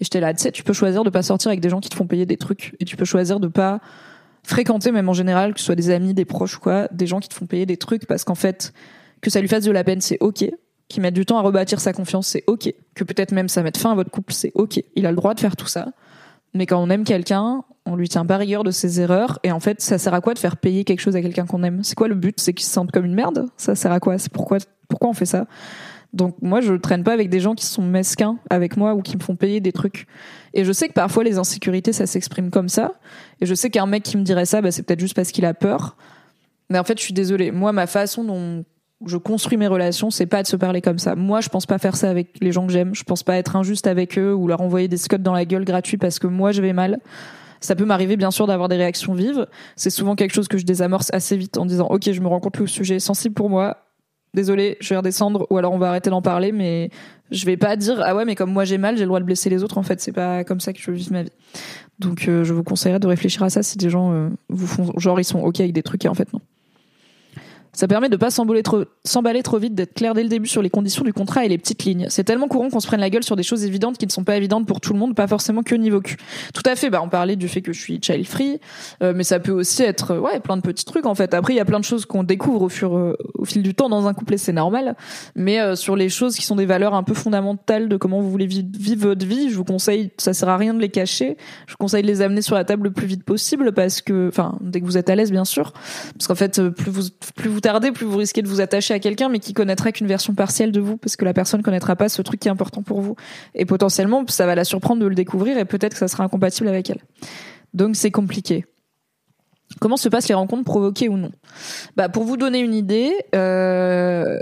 Et 0.00 0.04
j'étais 0.04 0.20
là, 0.20 0.32
tu 0.32 0.42
sais, 0.42 0.50
tu 0.52 0.62
peux 0.62 0.72
choisir 0.72 1.04
de 1.04 1.10
pas 1.10 1.22
sortir 1.22 1.50
avec 1.50 1.60
des 1.60 1.68
gens 1.68 1.80
qui 1.80 1.90
te 1.90 1.94
font 1.94 2.06
payer 2.06 2.24
des 2.24 2.38
trucs, 2.38 2.74
et 2.80 2.86
tu 2.86 2.96
peux 2.96 3.04
choisir 3.04 3.40
de 3.40 3.48
pas 3.48 3.80
fréquenter 4.46 4.92
même 4.92 5.08
en 5.08 5.12
général, 5.12 5.52
que 5.52 5.60
ce 5.60 5.66
soit 5.66 5.74
des 5.74 5.90
amis, 5.90 6.14
des 6.14 6.24
proches 6.24 6.56
ou 6.56 6.60
quoi, 6.60 6.88
des 6.92 7.06
gens 7.06 7.18
qui 7.20 7.28
te 7.28 7.34
font 7.34 7.46
payer 7.46 7.66
des 7.66 7.76
trucs 7.76 8.06
parce 8.06 8.24
qu'en 8.24 8.34
fait, 8.34 8.72
que 9.20 9.28
ça 9.28 9.40
lui 9.40 9.48
fasse 9.48 9.64
de 9.64 9.72
la 9.72 9.84
peine, 9.84 10.00
c'est 10.00 10.18
ok. 10.20 10.44
Qu'il 10.88 11.02
mette 11.02 11.14
du 11.14 11.26
temps 11.26 11.38
à 11.38 11.42
rebâtir 11.42 11.80
sa 11.80 11.92
confiance, 11.92 12.28
c'est 12.28 12.44
ok. 12.46 12.72
Que 12.94 13.02
peut-être 13.02 13.32
même 13.32 13.48
ça 13.48 13.62
mette 13.64 13.76
fin 13.76 13.90
à 13.90 13.94
votre 13.96 14.10
couple, 14.10 14.32
c'est 14.32 14.52
ok. 14.54 14.80
Il 14.94 15.04
a 15.04 15.10
le 15.10 15.16
droit 15.16 15.34
de 15.34 15.40
faire 15.40 15.56
tout 15.56 15.66
ça. 15.66 15.88
Mais 16.54 16.64
quand 16.64 16.80
on 16.80 16.88
aime 16.90 17.02
quelqu'un, 17.02 17.64
on 17.86 17.96
lui 17.96 18.08
tient 18.08 18.24
pas 18.24 18.36
rigueur 18.36 18.62
de 18.62 18.70
ses 18.70 19.00
erreurs 19.00 19.40
et 19.42 19.50
en 19.50 19.60
fait 19.60 19.80
ça 19.80 19.98
sert 19.98 20.14
à 20.14 20.20
quoi 20.20 20.32
de 20.32 20.38
faire 20.38 20.56
payer 20.56 20.84
quelque 20.84 21.00
chose 21.00 21.16
à 21.16 21.20
quelqu'un 21.20 21.44
qu'on 21.44 21.62
aime? 21.64 21.82
C'est 21.82 21.96
quoi 21.96 22.06
le 22.06 22.14
but? 22.14 22.40
C'est 22.40 22.54
qu'il 22.54 22.64
se 22.64 22.72
sente 22.72 22.92
comme 22.92 23.04
une 23.04 23.14
merde? 23.14 23.46
Ça 23.56 23.74
sert 23.74 23.92
à 23.92 24.00
quoi? 24.00 24.16
C'est 24.18 24.32
pourquoi 24.32 24.58
pourquoi 24.88 25.10
on 25.10 25.12
fait 25.12 25.26
ça? 25.26 25.46
Donc 26.12 26.36
moi 26.40 26.60
je 26.60 26.72
traîne 26.74 27.02
pas 27.02 27.12
avec 27.12 27.30
des 27.30 27.40
gens 27.40 27.54
qui 27.54 27.66
sont 27.66 27.82
mesquins 27.82 28.38
avec 28.48 28.76
moi 28.76 28.94
ou 28.94 29.02
qui 29.02 29.16
me 29.16 29.22
font 29.22 29.34
payer 29.34 29.60
des 29.60 29.72
trucs 29.72 30.06
et 30.54 30.64
je 30.64 30.72
sais 30.72 30.88
que 30.88 30.94
parfois 30.94 31.24
les 31.24 31.38
insécurités 31.38 31.92
ça 31.92 32.06
s'exprime 32.06 32.50
comme 32.50 32.68
ça 32.68 32.92
et 33.40 33.46
je 33.46 33.54
sais 33.54 33.70
qu'un 33.70 33.86
mec 33.86 34.02
qui 34.02 34.16
me 34.16 34.22
dirait 34.22 34.46
ça 34.46 34.60
bah, 34.60 34.70
c'est 34.70 34.82
peut-être 34.82 35.00
juste 35.00 35.14
parce 35.14 35.32
qu'il 35.32 35.44
a 35.44 35.54
peur 35.54 35.96
mais 36.70 36.78
en 36.78 36.84
fait 36.84 36.98
je 36.98 37.04
suis 37.04 37.14
désolée 37.14 37.50
moi 37.50 37.72
ma 37.72 37.86
façon 37.86 38.24
dont 38.24 38.64
je 39.04 39.16
construis 39.16 39.58
mes 39.58 39.66
relations, 39.66 40.10
c'est 40.10 40.26
pas 40.26 40.42
de 40.42 40.46
se 40.46 40.56
parler 40.56 40.80
comme 40.80 40.98
ça. 40.98 41.14
Moi, 41.14 41.40
je 41.40 41.48
pense 41.48 41.66
pas 41.66 41.78
faire 41.78 41.96
ça 41.96 42.08
avec 42.08 42.38
les 42.40 42.52
gens 42.52 42.66
que 42.66 42.72
j'aime. 42.72 42.94
Je 42.94 43.04
pense 43.04 43.22
pas 43.22 43.36
être 43.36 43.56
injuste 43.56 43.86
avec 43.86 44.18
eux 44.18 44.32
ou 44.32 44.48
leur 44.48 44.60
envoyer 44.62 44.88
des 44.88 44.96
scots 44.96 45.18
dans 45.18 45.34
la 45.34 45.44
gueule 45.44 45.64
gratuits 45.64 45.98
parce 45.98 46.18
que 46.18 46.26
moi 46.26 46.52
je 46.52 46.62
vais 46.62 46.72
mal. 46.72 46.98
Ça 47.60 47.74
peut 47.74 47.84
m'arriver 47.84 48.16
bien 48.16 48.30
sûr 48.30 48.46
d'avoir 48.46 48.68
des 48.68 48.76
réactions 48.76 49.14
vives. 49.14 49.46
C'est 49.76 49.90
souvent 49.90 50.14
quelque 50.14 50.32
chose 50.32 50.48
que 50.48 50.58
je 50.58 50.64
désamorce 50.64 51.10
assez 51.12 51.36
vite 51.36 51.58
en 51.58 51.66
disant 51.66 51.86
ok 51.88 52.10
je 52.10 52.20
me 52.20 52.28
rends 52.28 52.40
compte 52.40 52.56
que 52.56 52.62
le 52.62 52.68
sujet 52.68 52.96
est 52.96 53.00
sensible 53.00 53.34
pour 53.34 53.50
moi. 53.50 53.85
Désolé, 54.36 54.76
je 54.80 54.90
vais 54.90 54.98
redescendre 54.98 55.46
ou 55.48 55.56
alors 55.56 55.72
on 55.72 55.78
va 55.78 55.88
arrêter 55.88 56.10
d'en 56.10 56.20
parler, 56.20 56.52
mais 56.52 56.90
je 57.30 57.46
vais 57.46 57.56
pas 57.56 57.74
dire 57.74 58.02
ah 58.04 58.14
ouais 58.14 58.26
mais 58.26 58.34
comme 58.34 58.52
moi 58.52 58.66
j'ai 58.66 58.76
mal 58.76 58.94
j'ai 58.94 59.04
le 59.04 59.06
droit 59.06 59.18
de 59.18 59.24
blesser 59.24 59.48
les 59.48 59.64
autres 59.64 59.78
en 59.78 59.82
fait 59.82 59.98
c'est 59.98 60.12
pas 60.12 60.44
comme 60.44 60.60
ça 60.60 60.74
que 60.74 60.78
je 60.78 60.90
vis 60.90 61.10
ma 61.10 61.22
vie. 61.22 61.32
Donc 62.00 62.28
euh, 62.28 62.44
je 62.44 62.52
vous 62.52 62.62
conseillerais 62.62 63.00
de 63.00 63.06
réfléchir 63.06 63.42
à 63.42 63.48
ça 63.48 63.62
si 63.62 63.78
des 63.78 63.88
gens 63.88 64.12
euh, 64.12 64.28
vous 64.50 64.66
font 64.66 64.92
genre 64.98 65.18
ils 65.18 65.24
sont 65.24 65.40
ok 65.40 65.60
avec 65.60 65.72
des 65.72 65.82
trucs 65.82 66.04
et 66.04 66.08
en 66.08 66.14
fait 66.14 66.30
non. 66.34 66.42
Ça 67.76 67.86
permet 67.86 68.08
de 68.08 68.16
pas 68.16 68.30
s'emballer 68.30 68.62
trop, 68.62 68.84
s'emballer 69.04 69.42
trop 69.42 69.58
vite, 69.58 69.74
d'être 69.74 69.92
clair 69.92 70.14
dès 70.14 70.22
le 70.22 70.30
début 70.30 70.48
sur 70.48 70.62
les 70.62 70.70
conditions 70.70 71.04
du 71.04 71.12
contrat 71.12 71.44
et 71.44 71.48
les 71.48 71.58
petites 71.58 71.84
lignes. 71.84 72.06
C'est 72.08 72.24
tellement 72.24 72.48
courant 72.48 72.70
qu'on 72.70 72.80
se 72.80 72.86
prenne 72.86 73.00
la 73.00 73.10
gueule 73.10 73.22
sur 73.22 73.36
des 73.36 73.42
choses 73.42 73.64
évidentes 73.64 73.98
qui 73.98 74.06
ne 74.06 74.10
sont 74.10 74.24
pas 74.24 74.34
évidentes 74.38 74.66
pour 74.66 74.80
tout 74.80 74.94
le 74.94 74.98
monde, 74.98 75.14
pas 75.14 75.26
forcément 75.26 75.62
que 75.62 75.74
niveau 75.74 76.00
cul. 76.00 76.16
Tout 76.54 76.62
à 76.64 76.74
fait. 76.74 76.88
Bah, 76.88 77.02
on 77.04 77.10
parlait 77.10 77.36
du 77.36 77.48
fait 77.48 77.60
que 77.60 77.74
je 77.74 77.80
suis 77.80 78.00
child 78.00 78.26
free, 78.26 78.60
euh, 79.02 79.12
mais 79.14 79.24
ça 79.24 79.40
peut 79.40 79.52
aussi 79.52 79.82
être, 79.82 80.16
ouais, 80.16 80.40
plein 80.40 80.56
de 80.56 80.62
petits 80.62 80.86
trucs 80.86 81.04
en 81.04 81.14
fait. 81.14 81.34
Après, 81.34 81.52
il 81.52 81.56
y 81.56 81.60
a 81.60 81.66
plein 81.66 81.78
de 81.78 81.84
choses 81.84 82.06
qu'on 82.06 82.24
découvre 82.24 82.62
au 82.62 82.68
fur, 82.70 82.96
euh, 82.96 83.14
au 83.34 83.44
fil 83.44 83.62
du 83.62 83.74
temps 83.74 83.90
dans 83.90 84.06
un 84.06 84.14
couple 84.14 84.32
et 84.34 84.38
c'est 84.38 84.54
normal. 84.54 84.96
Mais 85.34 85.60
euh, 85.60 85.74
sur 85.74 85.96
les 85.96 86.08
choses 86.08 86.34
qui 86.34 86.46
sont 86.46 86.56
des 86.56 86.66
valeurs 86.66 86.94
un 86.94 87.02
peu 87.02 87.12
fondamentales 87.12 87.90
de 87.90 87.98
comment 87.98 88.22
vous 88.22 88.30
voulez 88.30 88.46
vivre, 88.46 89.08
votre 89.08 89.26
vie, 89.26 89.50
je 89.50 89.56
vous 89.56 89.64
conseille, 89.64 90.12
ça 90.16 90.32
sert 90.32 90.48
à 90.48 90.56
rien 90.56 90.72
de 90.72 90.80
les 90.80 90.88
cacher. 90.88 91.36
Je 91.66 91.72
vous 91.72 91.78
conseille 91.78 92.02
de 92.02 92.06
les 92.06 92.22
amener 92.22 92.40
sur 92.40 92.54
la 92.54 92.64
table 92.64 92.84
le 92.84 92.92
plus 92.92 93.06
vite 93.06 93.22
possible 93.22 93.72
parce 93.72 94.00
que, 94.00 94.28
enfin, 94.28 94.56
dès 94.62 94.80
que 94.80 94.86
vous 94.86 94.96
êtes 94.96 95.10
à 95.10 95.14
l'aise, 95.14 95.30
bien 95.30 95.44
sûr, 95.44 95.74
parce 96.14 96.26
qu'en 96.26 96.34
fait, 96.34 96.70
plus 96.70 96.90
vous, 96.90 97.02
plus 97.34 97.50
vous 97.50 97.60
plus 97.92 98.06
vous 98.06 98.18
risquez 98.18 98.42
de 98.42 98.48
vous 98.48 98.60
attacher 98.60 98.94
à 98.94 98.98
quelqu'un, 98.98 99.28
mais 99.28 99.38
qui 99.38 99.52
connaîtrait 99.52 99.92
qu'une 99.92 100.06
version 100.06 100.34
partielle 100.34 100.72
de 100.72 100.80
vous, 100.80 100.96
parce 100.96 101.16
que 101.16 101.24
la 101.24 101.34
personne 101.34 101.62
connaîtra 101.62 101.96
pas 101.96 102.08
ce 102.08 102.22
truc 102.22 102.40
qui 102.40 102.48
est 102.48 102.50
important 102.50 102.82
pour 102.82 103.00
vous. 103.00 103.16
Et 103.54 103.64
potentiellement, 103.64 104.24
ça 104.28 104.46
va 104.46 104.54
la 104.54 104.64
surprendre 104.64 105.02
de 105.02 105.06
le 105.06 105.14
découvrir, 105.14 105.58
et 105.58 105.64
peut-être 105.64 105.92
que 105.92 105.98
ça 105.98 106.08
sera 106.08 106.24
incompatible 106.24 106.68
avec 106.68 106.90
elle. 106.90 107.00
Donc 107.74 107.96
c'est 107.96 108.10
compliqué. 108.10 108.64
Comment 109.80 109.96
se 109.96 110.08
passent 110.08 110.28
les 110.28 110.34
rencontres 110.34 110.64
provoquées 110.64 111.08
ou 111.08 111.16
non? 111.16 111.32
Bah 111.96 112.08
pour 112.08 112.24
vous 112.24 112.36
donner 112.36 112.60
une 112.60 112.74
idée, 112.74 113.12
euh, 113.34 114.38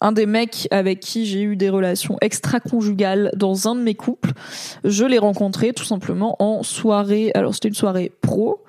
un 0.00 0.12
des 0.12 0.26
mecs 0.26 0.68
avec 0.70 1.00
qui 1.00 1.24
j'ai 1.24 1.42
eu 1.42 1.56
des 1.56 1.70
relations 1.70 2.18
extra-conjugales 2.20 3.30
dans 3.34 3.68
un 3.68 3.74
de 3.74 3.80
mes 3.80 3.94
couples, 3.94 4.32
je 4.84 5.04
l'ai 5.04 5.18
rencontré 5.18 5.72
tout 5.72 5.84
simplement 5.84 6.36
en 6.38 6.62
soirée. 6.62 7.30
Alors 7.34 7.54
c'était 7.54 7.68
une 7.68 7.74
soirée 7.74 8.12
pro 8.20 8.62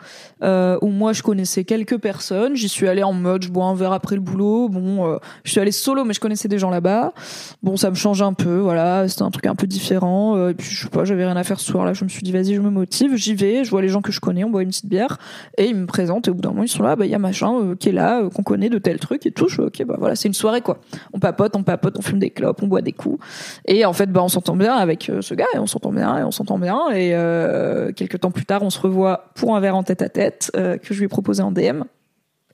euh, 0.43 0.77
où 0.81 0.87
moi 0.87 1.11
je 1.11 1.23
connaissais 1.23 1.65
quelques 1.65 1.97
personnes. 1.97 2.55
J'y 2.55 2.69
suis 2.69 2.87
allée 2.87 3.03
en 3.03 3.11
mode 3.11 3.43
je 3.43 3.49
bois 3.49 3.65
un 3.65 3.75
verre 3.75 3.91
après 3.91 4.15
le 4.15 4.21
boulot. 4.21 4.69
Bon, 4.69 5.05
euh, 5.05 5.17
je 5.43 5.51
suis 5.51 5.59
allée 5.59 5.71
solo, 5.71 6.05
mais 6.05 6.13
je 6.13 6.21
connaissais 6.21 6.47
des 6.47 6.59
gens 6.59 6.69
là-bas. 6.69 7.13
Bon, 7.61 7.75
ça 7.75 7.89
me 7.89 7.95
change 7.95 8.21
un 8.21 8.33
peu. 8.33 8.59
Voilà, 8.59 9.07
c'était 9.09 9.23
un 9.23 9.31
truc 9.31 9.47
un 9.47 9.55
peu 9.55 9.67
différent. 9.67 10.37
Euh, 10.37 10.51
et 10.51 10.53
puis 10.53 10.69
je 10.69 10.83
sais 10.83 10.89
pas, 10.89 11.03
j'avais 11.03 11.25
rien 11.25 11.35
à 11.35 11.43
faire 11.43 11.59
ce 11.59 11.65
soir-là. 11.65 11.93
Je 11.93 12.05
me 12.05 12.09
suis 12.09 12.21
dit 12.21 12.31
vas-y, 12.31 12.55
je 12.55 12.61
me 12.61 12.69
motive, 12.69 13.15
j'y 13.15 13.35
vais. 13.35 13.65
Je 13.65 13.69
vois 13.69 13.81
les 13.81 13.89
gens 13.89 14.01
que 14.01 14.13
je 14.13 14.21
connais, 14.21 14.45
on 14.45 14.49
boit 14.49 14.63
une 14.63 14.69
petite 14.69 14.87
bière 14.87 15.17
et 15.57 15.65
ils 15.65 15.75
me 15.75 15.87
présentent. 15.87 16.29
Et 16.29 16.31
au 16.31 16.35
bout 16.35 16.41
d'un 16.41 16.49
moment, 16.49 16.63
ils 16.63 16.69
sont 16.69 16.83
là. 16.83 16.95
Bah 16.95 17.05
il 17.05 17.11
y 17.11 17.15
a 17.15 17.19
machin 17.19 17.75
qui 17.77 17.89
est 17.89 17.93
là, 17.93 18.23
qu'on 18.33 18.43
connaît 18.43 18.69
de 18.69 18.77
tel 18.77 18.99
truc 18.99 19.25
et 19.25 19.31
tout. 19.31 19.49
Je 19.49 19.61
ok, 19.61 19.83
bah 19.85 19.95
voilà, 19.99 20.15
c'est 20.15 20.29
une 20.29 20.33
soirée 20.33 20.61
quoi. 20.61 20.79
On 21.17 21.19
papote, 21.19 21.55
on 21.55 21.63
papote, 21.63 21.97
on 21.97 22.01
fume 22.01 22.19
des 22.19 22.29
clopes, 22.29 22.61
on 22.61 22.67
boit 22.67 22.81
des 22.81 22.93
coups. 22.93 23.19
Et 23.65 23.85
en 23.85 23.93
fait, 23.93 24.07
bah 24.07 24.21
on 24.23 24.29
s'entend 24.29 24.55
bien 24.55 24.75
avec 24.75 25.11
ce 25.19 25.33
gars 25.33 25.47
et 25.53 25.57
on 25.57 25.67
s'entend 25.67 25.91
bien 25.91 26.19
et 26.19 26.23
on 26.23 26.31
s'entend 26.31 26.59
bien. 26.59 26.89
Et 26.91 27.09
quelques 27.95 28.19
temps 28.19 28.31
plus 28.31 28.45
tard, 28.45 28.61
on 28.61 28.69
se 28.69 28.79
revoit 28.79 29.31
pour 29.35 29.55
un 29.55 29.59
verre 29.59 29.75
en 29.75 29.83
tête 29.83 30.01
à 30.01 30.09
tête 30.09 30.51
euh, 30.55 30.77
que 30.77 30.93
je 30.93 30.99
lui 30.99 31.05
ai 31.05 31.07
proposé 31.07 31.41
en 31.41 31.51
DM 31.51 31.83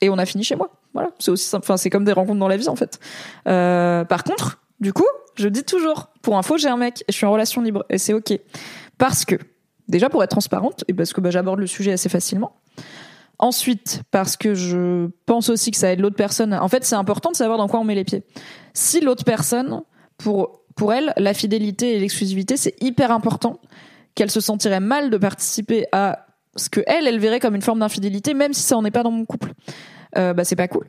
et 0.02 0.10
on 0.10 0.18
a 0.18 0.26
fini 0.26 0.44
chez 0.44 0.56
moi. 0.56 0.70
Voilà, 0.94 1.10
c'est 1.20 1.32
aussi 1.32 1.56
enfin 1.56 1.78
c'est 1.78 1.90
comme 1.90 2.06
des 2.06 2.12
rencontres 2.12 2.40
dans 2.40 2.48
la 2.48 2.58
vie 2.58 2.70
en 2.70 2.76
fait. 2.76 3.00
Euh, 3.48 4.04
par 4.06 4.24
contre, 4.24 4.60
du 4.80 4.94
coup, 4.94 5.06
je 5.36 5.48
dis 5.48 5.64
toujours, 5.64 6.10
pour 6.22 6.38
info, 6.38 6.58
j'ai 6.58 6.68
un 6.68 6.78
mec 6.78 7.02
et 7.08 7.12
je 7.12 7.18
suis 7.18 7.26
en 7.26 7.32
relation 7.32 7.62
libre 7.62 7.86
et 7.90 7.98
c'est 7.98 8.14
ok 8.14 8.38
parce 8.98 9.26
que 9.26 9.36
déjà 9.88 10.10
pour 10.10 10.24
être 10.24 10.32
transparente 10.32 10.84
et 10.88 10.94
parce 10.94 11.14
que 11.14 11.22
bah, 11.22 11.32
j'aborde 11.32 11.60
le 11.60 11.68
sujet 11.68 11.92
assez 11.92 12.10
facilement. 12.10 12.56
Ensuite, 13.44 14.04
parce 14.10 14.38
que 14.38 14.56
je 14.56 15.10
pense 15.26 15.50
aussi 15.50 15.72
que 15.72 15.76
ça 15.76 15.92
aide 15.92 16.00
l'autre 16.00 16.16
personne. 16.16 16.54
En 16.54 16.70
fait, 16.70 16.86
c'est 16.86 16.96
important 16.96 17.30
de 17.30 17.36
savoir 17.36 17.58
dans 17.58 17.68
quoi 17.68 17.82
on 17.82 17.84
met 17.84 17.94
les 17.94 18.06
pieds. 18.06 18.24
Si 18.74 19.02
l'autre 19.02 19.26
personne, 19.26 19.82
pour 20.18 20.62
pour 20.78 20.94
elle, 20.94 21.12
la 21.18 21.34
fidélité 21.34 21.98
et 21.98 22.00
l'exclusivité, 22.00 22.56
c'est 22.56 22.82
hyper 22.82 23.12
important. 23.12 23.60
Qu'elle 24.16 24.32
se 24.32 24.40
sentirait 24.40 24.80
mal 24.80 25.10
de 25.10 25.18
participer 25.18 25.88
à 25.92 26.26
ce 26.56 26.70
que 26.70 26.80
elle, 26.88 27.06
elle 27.06 27.20
verrait 27.20 27.42
comme 27.42 27.54
une 27.54 27.62
forme 27.62 27.80
d'infidélité, 27.80 28.34
même 28.34 28.54
si 28.54 28.62
ça 28.62 28.78
en 28.78 28.86
est 28.86 28.92
pas 28.92 29.04
dans 29.04 29.12
mon 29.12 29.26
couple, 29.26 29.52
euh, 30.18 30.34
bah 30.34 30.46
c'est 30.46 30.56
pas 30.56 30.70
cool. 30.70 30.88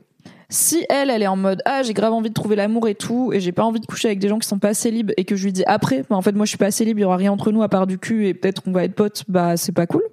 Si 0.48 0.86
elle, 0.88 1.10
elle 1.10 1.24
est 1.24 1.26
en 1.26 1.34
mode 1.34 1.60
ah 1.64 1.82
j'ai 1.82 1.92
grave 1.92 2.12
envie 2.12 2.28
de 2.28 2.34
trouver 2.34 2.54
l'amour 2.54 2.86
et 2.86 2.94
tout, 2.94 3.32
et 3.32 3.40
j'ai 3.40 3.50
pas 3.50 3.64
envie 3.64 3.80
de 3.80 3.86
coucher 3.86 4.06
avec 4.06 4.20
des 4.20 4.28
gens 4.28 4.38
qui 4.38 4.46
sont 4.46 4.60
pas 4.60 4.68
assez 4.68 4.92
libres, 4.92 5.12
et 5.16 5.24
que 5.24 5.34
je 5.34 5.42
lui 5.42 5.52
dis 5.52 5.64
après, 5.66 6.04
bah 6.08 6.14
en 6.14 6.22
fait 6.22 6.36
moi 6.36 6.44
je 6.44 6.50
suis 6.50 6.58
pas 6.58 6.66
assez 6.66 6.84
libre, 6.84 7.00
il 7.00 7.02
y 7.02 7.04
aura 7.04 7.16
rien 7.16 7.32
entre 7.32 7.50
nous 7.50 7.64
à 7.64 7.68
part 7.68 7.88
du 7.88 7.98
cul 7.98 8.28
et 8.28 8.34
peut-être 8.34 8.62
qu'on 8.62 8.70
va 8.70 8.84
être 8.84 8.94
potes, 8.94 9.24
bah 9.26 9.56
c'est 9.56 9.72
pas 9.72 9.88
cool. 9.88 10.04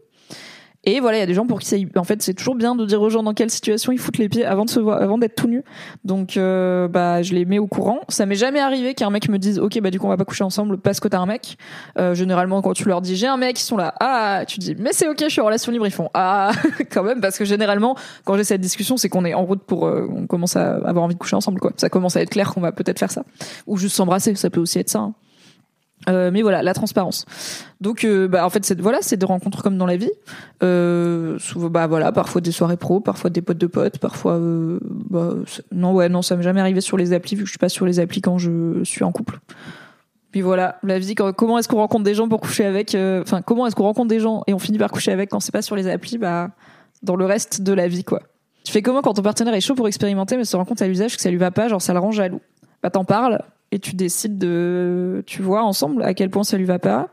Et 0.84 1.00
voilà, 1.00 1.17
il 1.17 1.20
y 1.20 1.24
a 1.24 1.28
des 1.28 1.36
gens 1.36 1.46
pour 1.46 1.60
qui 1.60 1.67
c'est 1.67 1.86
en 1.96 2.04
fait 2.04 2.24
c'est 2.24 2.34
toujours 2.34 2.56
bien 2.56 2.74
de 2.74 2.86
dire 2.88 3.00
aux 3.02 3.10
gens 3.10 3.22
dans 3.22 3.36
quelle 3.36 3.52
situation 3.52 3.91
ils 3.91 4.00
foutent 4.00 4.17
les 4.17 4.30
pieds 4.30 4.46
avant 4.46 4.65
de 4.65 4.70
se 4.70 4.80
voir, 4.80 5.00
avant 5.00 5.20
d'être 5.20 5.36
tout 5.36 5.48
nu. 5.48 5.63
Donc 6.06 6.38
euh, 6.38 6.88
bah 6.88 7.22
je 7.22 7.36
les 7.36 7.46
mets 7.46 7.60
au 7.60 7.67
courant. 7.67 8.00
Ça 8.10 8.26
m'est 8.26 8.36
jamais 8.36 8.60
arrivé 8.60 8.96
qu'un 8.96 9.12
mec 9.12 9.30
me 9.30 9.38
dise 9.38 9.60
OK 9.60 9.80
bah 9.80 9.91
du 9.91 10.00
coup 10.00 10.08
on 10.08 10.10
va 10.10 10.17
pas 10.17 10.26
coucher 10.26 10.44
ensemble 10.44 10.80
parce 10.80 11.00
que 11.00 11.08
t'as 11.08 11.20
un 11.20 11.28
mec. 11.28 11.58
Euh, 12.00 12.15
généralement 12.15 12.63
quand 12.63 12.74
tu 12.74 12.88
leur 12.88 13.02
dis 13.02 13.15
j'ai 13.15 13.28
un 13.28 13.38
mec, 13.38 13.60
ils 13.60 13.63
sont 13.63 13.78
là 13.78 13.94
ah 14.00 14.44
tu 14.48 14.60
dis 14.60 14.76
mais 14.80 14.91
c'est 14.91 15.08
OK, 15.08 15.20
je 15.22 15.30
suis 15.30 15.41
en 15.41 15.46
relation 15.46 15.72
libre, 15.72 15.86
ils 15.86 15.91
font 15.91 16.10
ah 16.15 16.52
quand 16.91 17.04
même 17.04 17.22
parce 17.22 17.38
que 17.38 17.46
généralement 17.46 17.96
quand 18.26 18.36
j'ai 18.36 18.44
cette 18.44 18.62
discussion 18.62 18.98
c'est 18.98 19.10
qu'on 19.10 19.24
est 19.26 19.36
en 19.36 19.46
route 19.46 19.62
pour 19.62 19.86
euh, 19.86 20.10
on 20.12 20.26
commence 20.26 20.56
à 20.56 20.78
avoir 20.78 21.06
envie 21.06 21.13
de 21.13 21.20
coucher 21.20 21.36
ensemble 21.36 21.60
quoi. 21.60 21.74
Ça 21.78 21.89
commence 21.89 22.15
à 22.15 22.22
être 22.22 22.32
clair 22.32 22.52
qu'on 22.52 22.62
va 22.62 22.72
peut-être 22.72 22.98
faire 22.98 23.12
ça 23.12 23.24
ou 23.67 23.78
juste 23.78 23.96
s'embrasser, 23.96 24.34
ça 24.34 24.50
peut 24.50 24.60
aussi 24.60 24.80
être 24.80 24.89
ça. 24.89 25.00
Hein. 25.00 25.13
Euh, 26.09 26.31
mais 26.31 26.41
voilà, 26.41 26.63
la 26.63 26.73
transparence. 26.73 27.25
Donc, 27.79 28.03
euh, 28.03 28.27
bah, 28.27 28.45
en 28.45 28.49
fait, 28.49 28.65
c'est 28.65 28.79
voilà, 28.79 28.99
c'est 29.01 29.17
des 29.17 29.25
rencontres 29.25 29.61
comme 29.61 29.77
dans 29.77 29.85
la 29.85 29.97
vie. 29.97 30.11
Euh, 30.63 31.37
souvent, 31.39 31.69
bah 31.69 31.87
voilà, 31.87 32.11
parfois 32.11 32.41
des 32.41 32.51
soirées 32.51 32.77
pro, 32.77 32.99
parfois 32.99 33.29
des 33.29 33.41
potes 33.41 33.59
de 33.59 33.67
potes, 33.67 33.99
parfois. 33.99 34.33
Euh, 34.33 34.79
bah, 34.81 35.33
non, 35.71 35.93
ouais, 35.93 36.09
non, 36.09 36.21
ça 36.21 36.35
m'est 36.35 36.43
jamais 36.43 36.61
arrivé 36.61 36.81
sur 36.81 36.97
les 36.97 37.13
applis 37.13 37.35
vu 37.35 37.43
que 37.43 37.47
je 37.47 37.51
suis 37.51 37.59
pas 37.59 37.69
sur 37.69 37.85
les 37.85 37.99
applis 37.99 38.21
quand 38.21 38.37
je 38.37 38.83
suis 38.83 39.03
en 39.03 39.11
couple. 39.11 39.39
Puis 40.31 40.41
voilà, 40.41 40.79
la 40.83 40.97
vie. 40.97 41.13
Comment 41.13 41.59
est-ce 41.59 41.67
qu'on 41.67 41.77
rencontre 41.77 42.03
des 42.03 42.13
gens 42.13 42.29
pour 42.29 42.39
coucher 42.39 42.65
avec 42.65 42.95
euh, 42.95 43.21
Enfin, 43.21 43.41
comment 43.41 43.67
est-ce 43.67 43.75
qu'on 43.75 43.83
rencontre 43.83 44.07
des 44.07 44.19
gens 44.19 44.43
et 44.47 44.53
on 44.53 44.59
finit 44.59 44.77
par 44.77 44.89
coucher 44.89 45.11
avec 45.11 45.29
quand 45.29 45.39
c'est 45.39 45.51
pas 45.51 45.61
sur 45.61 45.75
les 45.75 45.87
applis 45.87 46.17
Bah, 46.17 46.49
dans 47.03 47.15
le 47.15 47.25
reste 47.25 47.61
de 47.61 47.73
la 47.73 47.87
vie, 47.87 48.03
quoi. 48.03 48.21
Tu 48.63 48.71
fais 48.71 48.81
comment 48.81 49.01
quand 49.01 49.15
ton 49.15 49.23
partenaire 49.23 49.53
est 49.53 49.61
chaud 49.61 49.75
pour 49.75 49.87
expérimenter 49.87 50.37
mais 50.37 50.45
se 50.45 50.55
rend 50.55 50.65
compte 50.65 50.81
à 50.81 50.87
l'usage 50.87 51.15
que 51.15 51.21
ça 51.21 51.31
lui 51.31 51.37
va 51.37 51.51
pas, 51.51 51.67
genre 51.67 51.81
ça 51.81 51.93
le 51.93 51.99
rend 51.99 52.11
jaloux? 52.11 52.41
Bah, 52.81 52.89
t'en 52.89 53.03
parles 53.03 53.41
et 53.71 53.79
tu 53.79 53.95
décides 53.95 54.38
de, 54.38 55.23
tu 55.25 55.41
vois, 55.41 55.63
ensemble 55.63 56.03
à 56.03 56.13
quel 56.13 56.29
point 56.29 56.43
ça 56.43 56.57
lui 56.57 56.65
va 56.65 56.79
pas. 56.79 57.10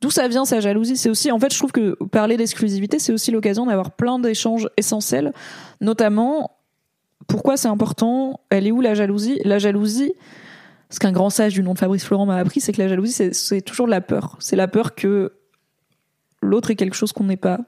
D'où 0.00 0.10
ça 0.10 0.28
vient 0.28 0.44
sa 0.44 0.60
jalousie 0.60 0.96
C'est 0.96 1.08
aussi, 1.08 1.30
en 1.30 1.38
fait, 1.38 1.52
je 1.52 1.58
trouve 1.58 1.72
que 1.72 1.96
parler 2.04 2.36
d'exclusivité, 2.36 2.98
c'est 2.98 3.12
aussi 3.12 3.30
l'occasion 3.30 3.66
d'avoir 3.66 3.92
plein 3.92 4.18
d'échanges 4.18 4.68
essentiels, 4.76 5.32
notamment 5.80 6.50
pourquoi 7.26 7.56
c'est 7.56 7.68
important, 7.68 8.40
elle 8.50 8.66
est 8.66 8.70
où 8.70 8.80
la 8.80 8.94
jalousie? 8.94 9.40
La 9.44 9.58
jalousie, 9.58 10.12
ce 10.90 10.98
qu'un 10.98 11.12
grand 11.12 11.30
sage 11.30 11.54
du 11.54 11.62
nom 11.62 11.74
de 11.74 11.78
Fabrice 11.78 12.04
Florent 12.04 12.26
m'a 12.26 12.36
appris, 12.36 12.60
c'est 12.60 12.72
que 12.72 12.82
la 12.82 12.88
jalousie, 12.88 13.30
c'est 13.32 13.62
toujours 13.62 13.86
de 13.86 13.90
la 13.90 14.00
peur. 14.00 14.36
C'est 14.40 14.56
la 14.56 14.68
peur 14.68 14.94
que 14.94 15.32
l'autre 16.42 16.70
est 16.70 16.76
quelque 16.76 16.96
chose 16.96 17.12
qu'on 17.12 17.24
n'est 17.24 17.36
pas. 17.36 17.60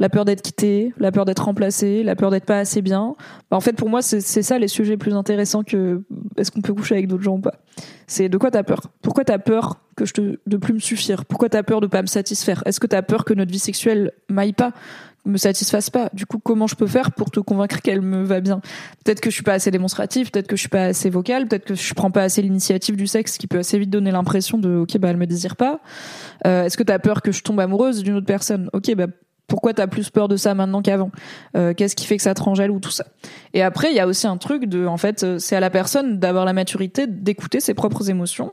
La 0.00 0.08
peur 0.08 0.24
d'être 0.24 0.42
quitté, 0.42 0.92
la 0.98 1.12
peur 1.12 1.26
d'être 1.26 1.44
remplacé, 1.44 2.02
la 2.02 2.16
peur 2.16 2.30
d'être 2.30 2.46
pas 2.46 2.58
assez 2.58 2.82
bien. 2.82 3.14
Bah, 3.50 3.56
en 3.56 3.60
fait, 3.60 3.74
pour 3.74 3.88
moi, 3.88 4.02
c'est 4.02 4.20
ça 4.20 4.58
les 4.58 4.66
sujets 4.66 4.96
plus 4.96 5.14
intéressants 5.14 5.62
que 5.62 6.02
est-ce 6.36 6.50
qu'on 6.50 6.62
peut 6.62 6.74
coucher 6.74 6.94
avec 6.94 7.06
d'autres 7.06 7.22
gens 7.22 7.36
ou 7.36 7.40
pas. 7.40 7.60
C'est 8.06 8.28
de 8.28 8.38
quoi 8.38 8.50
t'as 8.50 8.62
peur? 8.62 8.80
Pourquoi 9.02 9.24
t'as 9.24 9.38
peur 9.38 9.76
que 9.96 10.06
je 10.06 10.14
te 10.14 10.40
de 10.46 10.56
plus 10.56 10.72
me 10.72 10.78
suffire? 10.78 11.26
Pourquoi 11.26 11.50
t'as 11.50 11.62
peur 11.62 11.82
de 11.82 11.86
pas 11.86 12.00
me 12.00 12.06
satisfaire? 12.06 12.62
Est-ce 12.64 12.80
que 12.80 12.86
t'as 12.86 13.02
peur 13.02 13.24
que 13.24 13.34
notre 13.34 13.52
vie 13.52 13.58
sexuelle 13.58 14.12
m'aille 14.28 14.54
pas 14.54 14.72
me 15.26 15.36
satisfasse 15.36 15.90
pas? 15.90 16.08
Du 16.14 16.24
coup, 16.24 16.38
comment 16.38 16.66
je 16.66 16.76
peux 16.76 16.86
faire 16.86 17.12
pour 17.12 17.30
te 17.30 17.38
convaincre 17.40 17.82
qu'elle 17.82 18.00
me 18.00 18.24
va 18.24 18.40
bien? 18.40 18.62
Peut-être 19.04 19.20
que 19.20 19.28
je 19.28 19.34
suis 19.34 19.44
pas 19.44 19.52
assez 19.52 19.70
démonstrative, 19.70 20.30
peut-être 20.30 20.46
que 20.46 20.56
je 20.56 20.60
suis 20.60 20.70
pas 20.70 20.84
assez 20.84 21.10
vocale, 21.10 21.46
peut-être 21.46 21.66
que 21.66 21.74
je 21.74 21.92
prends 21.92 22.10
pas 22.10 22.22
assez 22.22 22.40
l'initiative 22.40 22.96
du 22.96 23.06
sexe, 23.06 23.36
qui 23.36 23.46
peut 23.46 23.58
assez 23.58 23.78
vite 23.78 23.90
donner 23.90 24.10
l'impression 24.12 24.56
de 24.56 24.76
ok 24.76 24.96
bah 24.96 25.08
elle 25.10 25.18
me 25.18 25.26
désire 25.26 25.56
pas. 25.56 25.80
Euh, 26.46 26.64
Est-ce 26.64 26.78
que 26.78 26.82
t'as 26.82 26.98
peur 26.98 27.20
que 27.20 27.32
je 27.32 27.42
tombe 27.42 27.60
amoureuse 27.60 28.02
d'une 28.02 28.14
autre 28.14 28.26
personne? 28.26 28.70
Ok 28.72 28.94
bah 28.94 29.08
pourquoi 29.50 29.74
t'as 29.74 29.88
plus 29.88 30.08
peur 30.08 30.28
de 30.28 30.36
ça 30.36 30.54
maintenant 30.54 30.80
qu'avant 30.80 31.10
euh, 31.56 31.74
Qu'est-ce 31.74 31.96
qui 31.96 32.06
fait 32.06 32.16
que 32.16 32.22
ça 32.22 32.32
te 32.32 32.42
rend 32.42 32.54
jaloux 32.54 32.78
tout 32.78 32.90
ça 32.90 33.04
Et 33.52 33.62
après, 33.62 33.90
il 33.90 33.96
y 33.96 34.00
a 34.00 34.06
aussi 34.06 34.26
un 34.26 34.38
truc 34.38 34.64
de, 34.64 34.86
en 34.86 34.96
fait, 34.96 35.24
euh, 35.24 35.38
c'est 35.38 35.56
à 35.56 35.60
la 35.60 35.68
personne 35.68 36.18
d'avoir 36.18 36.44
la 36.46 36.52
maturité 36.52 37.06
d'écouter 37.06 37.60
ses 37.60 37.74
propres 37.74 38.08
émotions 38.08 38.52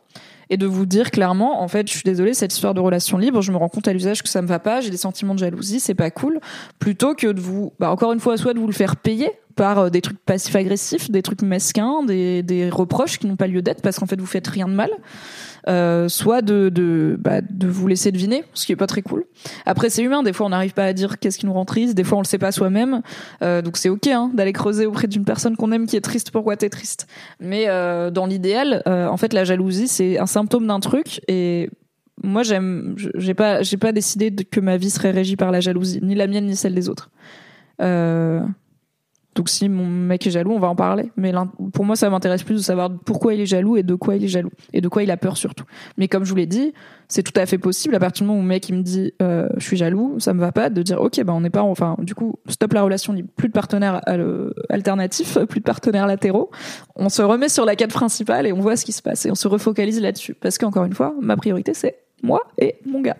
et 0.50 0.58
de 0.58 0.66
vous 0.66 0.86
dire 0.86 1.12
clairement, 1.12 1.62
en 1.62 1.68
fait, 1.68 1.88
je 1.88 1.94
suis 1.94 2.04
désolée, 2.04 2.34
cette 2.34 2.54
histoire 2.54 2.74
de 2.74 2.80
relation 2.80 3.18
libre, 3.18 3.42
je 3.42 3.52
me 3.52 3.58
rends 3.58 3.70
compte 3.70 3.88
à 3.88 3.94
l'usage 3.94 4.24
que 4.24 4.30
ça 4.30 4.42
me 4.42 4.48
va 4.48 4.60
pas, 4.60 4.82
j'ai 4.82 4.90
des 4.90 4.98
sentiments 4.98 5.36
de 5.36 5.40
jalousie, 5.40 5.80
c'est 5.80 5.94
pas 5.94 6.10
cool, 6.10 6.40
plutôt 6.80 7.14
que 7.14 7.28
de 7.28 7.40
vous, 7.40 7.74
bah, 7.80 7.92
encore 7.92 8.12
une 8.12 8.20
fois, 8.20 8.38
soit 8.38 8.54
de 8.54 8.60
vous 8.60 8.68
le 8.68 8.74
faire 8.74 8.96
payer 8.96 9.32
par 9.56 9.80
euh, 9.80 9.90
des 9.90 10.02
trucs 10.02 10.20
passifs-agressifs, 10.24 11.12
des 11.12 11.22
trucs 11.22 11.42
mesquins, 11.42 12.04
des, 12.04 12.44
des 12.44 12.70
reproches 12.70 13.20
qui 13.20 13.28
n'ont 13.28 13.36
pas 13.36 13.48
lieu 13.48 13.62
d'être 13.62 13.82
parce 13.82 14.00
qu'en 14.00 14.06
fait 14.06 14.20
vous 14.20 14.26
faites 14.26 14.48
rien 14.48 14.68
de 14.68 14.74
mal, 14.74 14.92
euh, 15.67 16.08
soit 16.10 16.41
de 16.41 16.69
de, 16.69 17.17
bah, 17.19 17.41
de 17.41 17.67
vous 17.67 17.88
laisser 17.88 18.12
deviner, 18.12 18.43
ce 18.53 18.65
qui 18.65 18.71
est 18.71 18.77
pas 18.77 18.88
très 18.88 19.01
cool. 19.01 19.25
Après 19.65 19.89
c'est 19.89 20.03
humain, 20.03 20.23
des 20.23 20.34
fois 20.34 20.45
on 20.45 20.49
n'arrive 20.49 20.73
pas 20.73 20.86
à 20.86 20.93
dire 20.93 21.19
qu'est-ce 21.19 21.38
qui 21.38 21.45
nous 21.45 21.53
rend 21.53 21.65
triste, 21.65 21.95
des 21.95 22.03
fois 22.03 22.17
on 22.17 22.21
le 22.21 22.27
sait 22.27 22.38
pas 22.38 22.51
soi-même, 22.51 23.01
euh, 23.41 23.62
donc 23.62 23.77
c'est 23.77 23.89
ok 23.89 24.08
hein, 24.08 24.32
d'aller 24.34 24.53
creuser 24.53 24.86
auprès 24.86 25.08
d'une 25.08 25.25
personne 25.25 25.56
qu'on 25.56 25.71
aime 25.71 25.88
qui 25.88 25.95
est 25.95 26.01
triste 26.01 26.32
pourquoi 26.32 26.58
t'es 26.58 26.69
triste? 26.69 27.08
Mais 27.39 27.65
euh, 27.67 28.12
dans 28.12 28.25
l'idéal, 28.25 28.84
euh, 28.88 29.08
en 29.08 29.17
fait 29.17 29.34
la 29.34 29.43
jalousie 29.43 29.88
c'est 29.88 30.17
un 30.19 30.25
symptôme 30.25 30.67
d'un 30.67 30.80
truc 30.80 31.21
et 31.27 31.69
moi 32.23 32.43
j'aime, 32.43 32.95
j'ai 33.15 33.34
pas 33.34 33.62
j'ai 33.62 33.77
pas 33.77 33.91
décidé 33.91 34.32
que 34.32 34.60
ma 34.60 34.77
vie 34.77 34.89
serait 34.89 35.12
régie 35.12 35.36
par 35.36 35.51
la 35.51 35.60
jalousie, 35.60 35.99
ni 36.01 36.15
la 36.15 36.27
mienne 36.27 36.45
ni 36.45 36.56
celle 36.56 36.73
des 36.73 36.89
autres. 36.89 37.10
Euh, 37.82 38.41
donc 39.38 39.50
si 39.50 39.69
mon 39.69 39.86
mec 39.86 40.26
est 40.26 40.32
jaloux, 40.32 40.54
on 40.54 40.60
va 40.60 40.67
en 40.67 40.76
parler. 40.76 41.12
Mais 41.15 41.32
pour 41.71 41.86
moi, 41.86 41.95
ça 41.95 42.10
m'intéresse 42.10 42.41
plus 42.41 42.56
de 42.56 42.60
savoir 42.60 42.89
pourquoi 43.06 43.36
il 43.36 43.41
est 43.41 43.45
jaloux 43.45 43.78
et 43.78 43.84
de 43.84 43.93
quoi 43.93 44.15
il 44.15 44.23
est 44.23 44.28
jaloux 44.28 44.50
et 44.73 44.82
de 44.82 44.88
quoi 44.88 45.04
il 45.04 45.12
a 45.12 45.17
peur 45.17 45.38
surtout. 45.38 45.63
Mais 45.95 46.08
comme 46.08 46.26
je 46.26 46.32
vous 46.32 46.38
l'ai 46.38 46.47
dit, 46.47 46.73
c'est 47.08 47.21
tout 47.21 47.39
à 47.39 47.45
fait 47.45 47.60
possible 47.60 47.93
à 47.93 48.00
partir 48.00 48.23
du 48.23 48.30
moment 48.30 48.39
où 48.39 48.41
mon 48.41 48.47
mec 48.47 48.67
me 48.71 48.82
dit 48.82 49.13
euh, 49.21 49.47
je 49.58 49.63
suis 49.63 49.78
jaloux, 49.78 50.15
ça 50.19 50.34
me 50.34 50.39
va 50.39 50.52
pas, 50.52 50.71
de 50.71 50.82
dire 50.82 51.00
ok 51.00 51.23
ben 51.23 51.34
on 51.34 51.41
n'est 51.41 51.52
pas 51.52 51.62
enfin 51.62 51.95
du 52.00 52.15
coup 52.15 52.39
stop 52.47 52.73
la 52.73 52.82
relation 52.82 53.15
plus 53.36 53.47
de 53.47 53.54
partenaires 53.54 54.02
euh, 54.10 54.50
alternatifs, 54.69 55.38
plus 55.50 55.60
de 55.60 55.65
partenaires 55.65 56.08
latéraux. 56.08 56.50
On 56.95 57.10
se 57.10 57.21
remet 57.21 57.47
sur 57.47 57.63
la 57.63 57.76
quête 57.76 57.93
principale 57.93 58.47
et 58.47 58.54
on 58.54 58.60
voit 58.60 58.76
ce 58.76 58.86
qui 58.86 58.91
se 58.91 59.04
passe 59.04 59.28
et 59.28 59.32
on 59.32 59.36
se 59.36 59.47
refocalise 59.47 60.02
là-dessus 60.02 60.34
parce 60.34 60.58
qu'encore 60.58 60.86
une 60.86 60.93
fois, 60.93 61.13
ma 61.21 61.38
priorité 61.38 61.76
c'est 61.76 62.00
moi 62.23 62.41
et 62.58 62.78
mon 62.88 63.02
gars. 63.02 63.17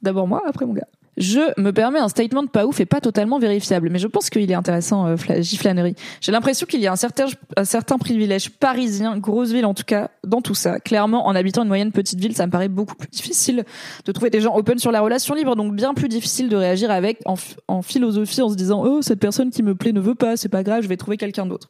D'abord 0.00 0.26
moi, 0.26 0.42
après 0.46 0.64
mon 0.64 0.72
gars. 0.72 0.88
Je 1.20 1.40
me 1.60 1.70
permets 1.70 1.98
un 1.98 2.08
statement 2.08 2.46
pas 2.46 2.64
ouf 2.64 2.80
et 2.80 2.86
pas 2.86 3.02
totalement 3.02 3.38
vérifiable, 3.38 3.90
mais 3.90 3.98
je 3.98 4.06
pense 4.06 4.30
qu'il 4.30 4.50
est 4.50 4.54
intéressant, 4.54 5.06
euh, 5.06 5.16
Giflanerie. 5.40 5.94
J'ai 6.22 6.32
l'impression 6.32 6.66
qu'il 6.66 6.80
y 6.80 6.86
a 6.86 6.92
un 6.92 6.96
certain, 6.96 7.26
un 7.58 7.64
certain 7.64 7.98
privilège 7.98 8.48
parisien, 8.48 9.18
grosse 9.18 9.52
ville 9.52 9.66
en 9.66 9.74
tout 9.74 9.84
cas, 9.84 10.10
dans 10.24 10.40
tout 10.40 10.54
ça. 10.54 10.80
Clairement, 10.80 11.26
en 11.26 11.34
habitant 11.34 11.62
une 11.62 11.68
moyenne 11.68 11.92
petite 11.92 12.18
ville, 12.18 12.34
ça 12.34 12.46
me 12.46 12.50
paraît 12.50 12.68
beaucoup 12.68 12.94
plus 12.94 13.10
difficile 13.10 13.64
de 14.06 14.12
trouver 14.12 14.30
des 14.30 14.40
gens 14.40 14.56
open 14.56 14.78
sur 14.78 14.92
la 14.92 15.02
relation 15.02 15.34
libre, 15.34 15.56
donc 15.56 15.74
bien 15.74 15.92
plus 15.92 16.08
difficile 16.08 16.48
de 16.48 16.56
réagir 16.56 16.90
avec 16.90 17.18
en, 17.26 17.34
en 17.68 17.82
philosophie 17.82 18.40
en 18.40 18.48
se 18.48 18.54
disant 18.54 18.82
oh 18.82 19.02
cette 19.02 19.20
personne 19.20 19.50
qui 19.50 19.62
me 19.62 19.74
plaît 19.74 19.92
ne 19.92 20.00
veut 20.00 20.14
pas, 20.14 20.38
c'est 20.38 20.48
pas 20.48 20.62
grave, 20.62 20.82
je 20.82 20.88
vais 20.88 20.96
trouver 20.96 21.18
quelqu'un 21.18 21.44
d'autre. 21.44 21.68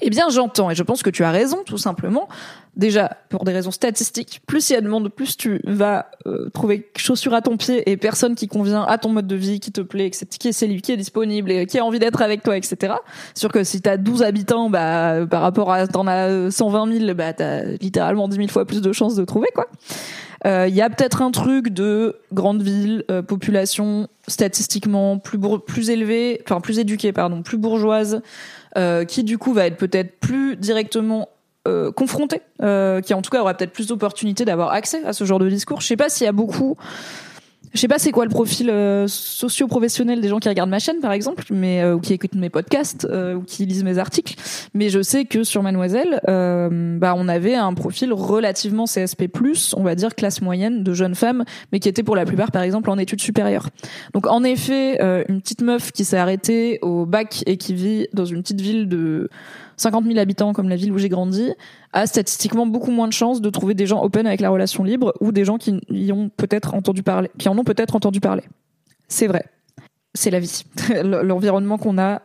Eh 0.00 0.10
bien, 0.10 0.28
j'entends 0.30 0.70
et 0.70 0.76
je 0.76 0.82
pense 0.84 1.02
que 1.02 1.10
tu 1.10 1.24
as 1.24 1.32
raison, 1.32 1.58
tout 1.66 1.78
simplement. 1.78 2.28
Déjà, 2.76 3.18
pour 3.28 3.44
des 3.44 3.52
raisons 3.52 3.70
statistiques, 3.70 4.40
plus 4.46 4.70
il 4.70 4.72
y 4.72 4.76
a 4.76 4.80
de 4.80 4.88
monde, 4.88 5.10
plus 5.10 5.36
tu 5.36 5.60
vas 5.64 6.06
euh, 6.26 6.48
trouver 6.54 6.88
chaussure 6.96 7.34
à 7.34 7.42
ton 7.42 7.58
pied 7.58 7.90
et 7.90 7.98
personne 7.98 8.34
qui 8.34 8.48
convient 8.48 8.84
à 8.92 8.98
ton 8.98 9.10
mode 9.10 9.26
de 9.26 9.36
vie, 9.36 9.60
qui 9.60 9.72
te 9.72 9.80
plaît, 9.80 10.10
qui 10.10 10.48
est 10.48 10.52
celui 10.52 10.82
qui 10.82 10.92
est 10.92 10.96
disponible 10.96 11.50
et 11.50 11.66
qui 11.66 11.78
a 11.78 11.84
envie 11.84 11.98
d'être 11.98 12.22
avec 12.22 12.42
toi, 12.42 12.56
etc. 12.56 12.94
Sûr 13.34 13.50
que 13.50 13.64
si 13.64 13.80
t'as 13.80 13.96
12 13.96 14.22
habitants, 14.22 14.70
bah, 14.70 15.26
par 15.28 15.42
rapport 15.42 15.72
à 15.72 15.86
t'en 15.86 16.06
as 16.06 16.50
120 16.50 16.98
000, 16.98 17.14
bah, 17.14 17.32
t'as 17.32 17.62
littéralement 17.80 18.28
10 18.28 18.36
000 18.36 18.48
fois 18.48 18.64
plus 18.64 18.80
de 18.80 18.92
chances 18.92 19.14
de 19.14 19.24
trouver, 19.24 19.48
quoi. 19.54 19.66
Il 20.44 20.48
euh, 20.48 20.68
y 20.68 20.80
a 20.82 20.90
peut-être 20.90 21.22
un 21.22 21.30
truc 21.30 21.68
de 21.68 22.16
grande 22.32 22.62
ville, 22.62 23.04
euh, 23.10 23.22
population 23.22 24.08
statistiquement 24.26 25.18
plus 25.18 25.38
plus 25.64 25.90
élevée, 25.90 26.42
enfin 26.44 26.60
plus 26.60 26.80
éduquée, 26.80 27.12
pardon, 27.12 27.42
plus 27.42 27.58
bourgeoise, 27.58 28.22
euh, 28.76 29.04
qui 29.04 29.22
du 29.22 29.38
coup 29.38 29.52
va 29.52 29.66
être 29.66 29.76
peut-être 29.76 30.18
plus 30.18 30.56
directement 30.56 31.28
euh, 31.68 31.92
confronté, 31.92 32.42
euh, 32.60 33.00
qui 33.00 33.14
en 33.14 33.22
tout 33.22 33.30
cas 33.30 33.40
aura 33.40 33.54
peut-être 33.54 33.70
plus 33.70 33.86
d'opportunités 33.86 34.44
d'avoir 34.44 34.72
accès 34.72 35.04
à 35.04 35.12
ce 35.12 35.22
genre 35.24 35.38
de 35.38 35.48
discours. 35.48 35.80
Je 35.80 35.86
sais 35.86 35.96
pas 35.96 36.08
s'il 36.08 36.24
y 36.24 36.28
a 36.28 36.32
beaucoup. 36.32 36.76
Je 37.74 37.80
sais 37.80 37.88
pas 37.88 37.98
c'est 37.98 38.12
quoi 38.12 38.24
le 38.24 38.30
profil 38.30 38.68
euh, 38.70 39.06
socio-professionnel 39.08 40.20
des 40.20 40.28
gens 40.28 40.38
qui 40.38 40.48
regardent 40.48 40.70
ma 40.70 40.78
chaîne 40.78 41.00
par 41.00 41.12
exemple, 41.12 41.44
mais 41.50 41.82
euh, 41.82 41.94
ou 41.94 42.00
qui 42.00 42.12
écoutent 42.12 42.34
mes 42.34 42.50
podcasts 42.50 43.06
ou 43.10 43.42
qui 43.42 43.66
lisent 43.66 43.84
mes 43.84 43.98
articles. 43.98 44.34
Mais 44.74 44.88
je 44.88 45.02
sais 45.02 45.24
que 45.24 45.44
sur 45.44 45.62
Mademoiselle, 45.62 46.20
bah 46.26 47.14
on 47.16 47.28
avait 47.28 47.54
un 47.54 47.74
profil 47.74 48.12
relativement 48.12 48.84
CSP+, 48.84 49.28
on 49.76 49.82
va 49.82 49.94
dire 49.94 50.14
classe 50.14 50.40
moyenne 50.40 50.82
de 50.82 50.92
jeunes 50.92 51.14
femmes, 51.14 51.44
mais 51.72 51.80
qui 51.80 51.88
étaient 51.88 52.02
pour 52.02 52.16
la 52.16 52.24
plupart 52.24 52.50
par 52.50 52.62
exemple 52.62 52.90
en 52.90 52.98
études 52.98 53.20
supérieures. 53.20 53.68
Donc 54.14 54.26
en 54.26 54.44
effet, 54.44 54.98
une 55.28 55.40
petite 55.40 55.62
meuf 55.62 55.92
qui 55.92 56.04
s'est 56.04 56.16
arrêtée 56.16 56.78
au 56.82 57.06
bac 57.06 57.42
et 57.46 57.56
qui 57.56 57.74
vit 57.74 58.06
dans 58.12 58.24
une 58.24 58.42
petite 58.42 58.60
ville 58.60 58.88
de 58.88 59.28
50 59.76 60.04
000 60.06 60.18
habitants 60.18 60.52
comme 60.52 60.68
la 60.68 60.76
ville 60.76 60.92
où 60.92 60.98
j'ai 60.98 61.08
grandi, 61.08 61.52
a 61.92 62.06
statistiquement 62.06 62.66
beaucoup 62.66 62.90
moins 62.90 63.08
de 63.08 63.12
chances 63.12 63.40
de 63.40 63.50
trouver 63.50 63.74
des 63.74 63.86
gens 63.86 64.02
open 64.02 64.26
avec 64.26 64.40
la 64.40 64.50
relation 64.50 64.84
libre 64.84 65.12
ou 65.20 65.32
des 65.32 65.44
gens 65.44 65.58
qui 65.58 65.80
ont 66.12 66.28
peut-être 66.28 66.74
entendu 66.74 67.02
parler, 67.02 67.30
qui 67.38 67.48
en 67.48 67.58
ont 67.58 67.64
peut-être 67.64 67.96
entendu 67.96 68.20
parler. 68.20 68.44
C'est 69.08 69.26
vrai. 69.26 69.44
C'est 70.14 70.30
la 70.30 70.40
vie. 70.40 70.64
L'environnement 71.04 71.78
qu'on 71.78 71.98
a 71.98 72.22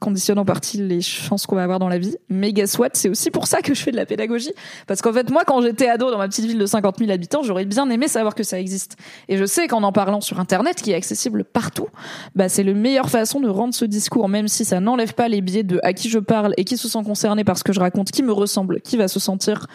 conditionne 0.00 0.38
en 0.38 0.44
partie 0.44 0.78
les 0.78 1.00
chances 1.00 1.46
qu'on 1.46 1.54
va 1.54 1.62
avoir 1.62 1.78
dans 1.78 1.88
la 1.88 1.98
vie. 1.98 2.16
Mais 2.28 2.52
guess 2.52 2.78
what, 2.78 2.88
c'est 2.94 3.08
aussi 3.08 3.30
pour 3.30 3.46
ça 3.46 3.60
que 3.62 3.74
je 3.74 3.82
fais 3.82 3.92
de 3.92 3.96
la 3.96 4.06
pédagogie. 4.06 4.52
Parce 4.86 5.02
qu'en 5.02 5.12
fait, 5.12 5.30
moi, 5.30 5.44
quand 5.46 5.60
j'étais 5.60 5.88
ado 5.88 6.10
dans 6.10 6.18
ma 6.18 6.26
petite 6.26 6.46
ville 6.46 6.58
de 6.58 6.66
50 6.66 6.98
000 6.98 7.10
habitants, 7.10 7.42
j'aurais 7.42 7.66
bien 7.66 7.88
aimé 7.90 8.08
savoir 8.08 8.34
que 8.34 8.42
ça 8.42 8.58
existe. 8.58 8.96
Et 9.28 9.36
je 9.36 9.44
sais 9.44 9.68
qu'en 9.68 9.82
en 9.82 9.92
parlant 9.92 10.20
sur 10.20 10.40
Internet, 10.40 10.82
qui 10.82 10.90
est 10.90 10.96
accessible 10.96 11.44
partout, 11.44 11.88
bah, 12.34 12.48
c'est 12.48 12.64
la 12.64 12.72
meilleure 12.72 13.10
façon 13.10 13.40
de 13.40 13.48
rendre 13.48 13.74
ce 13.74 13.84
discours, 13.84 14.28
même 14.28 14.48
si 14.48 14.64
ça 14.64 14.80
n'enlève 14.80 15.14
pas 15.14 15.28
les 15.28 15.42
biais 15.42 15.62
de 15.62 15.78
à 15.82 15.92
qui 15.92 16.08
je 16.08 16.18
parle 16.18 16.54
et 16.56 16.64
qui 16.64 16.76
se 16.76 16.88
sent 16.88 17.02
concerné 17.04 17.44
par 17.44 17.58
ce 17.58 17.64
que 17.64 17.72
je 17.72 17.80
raconte, 17.80 18.10
qui 18.10 18.22
me 18.22 18.32
ressemble, 18.32 18.80
qui 18.80 18.96
va 18.96 19.06
se 19.06 19.20
sentir 19.20 19.66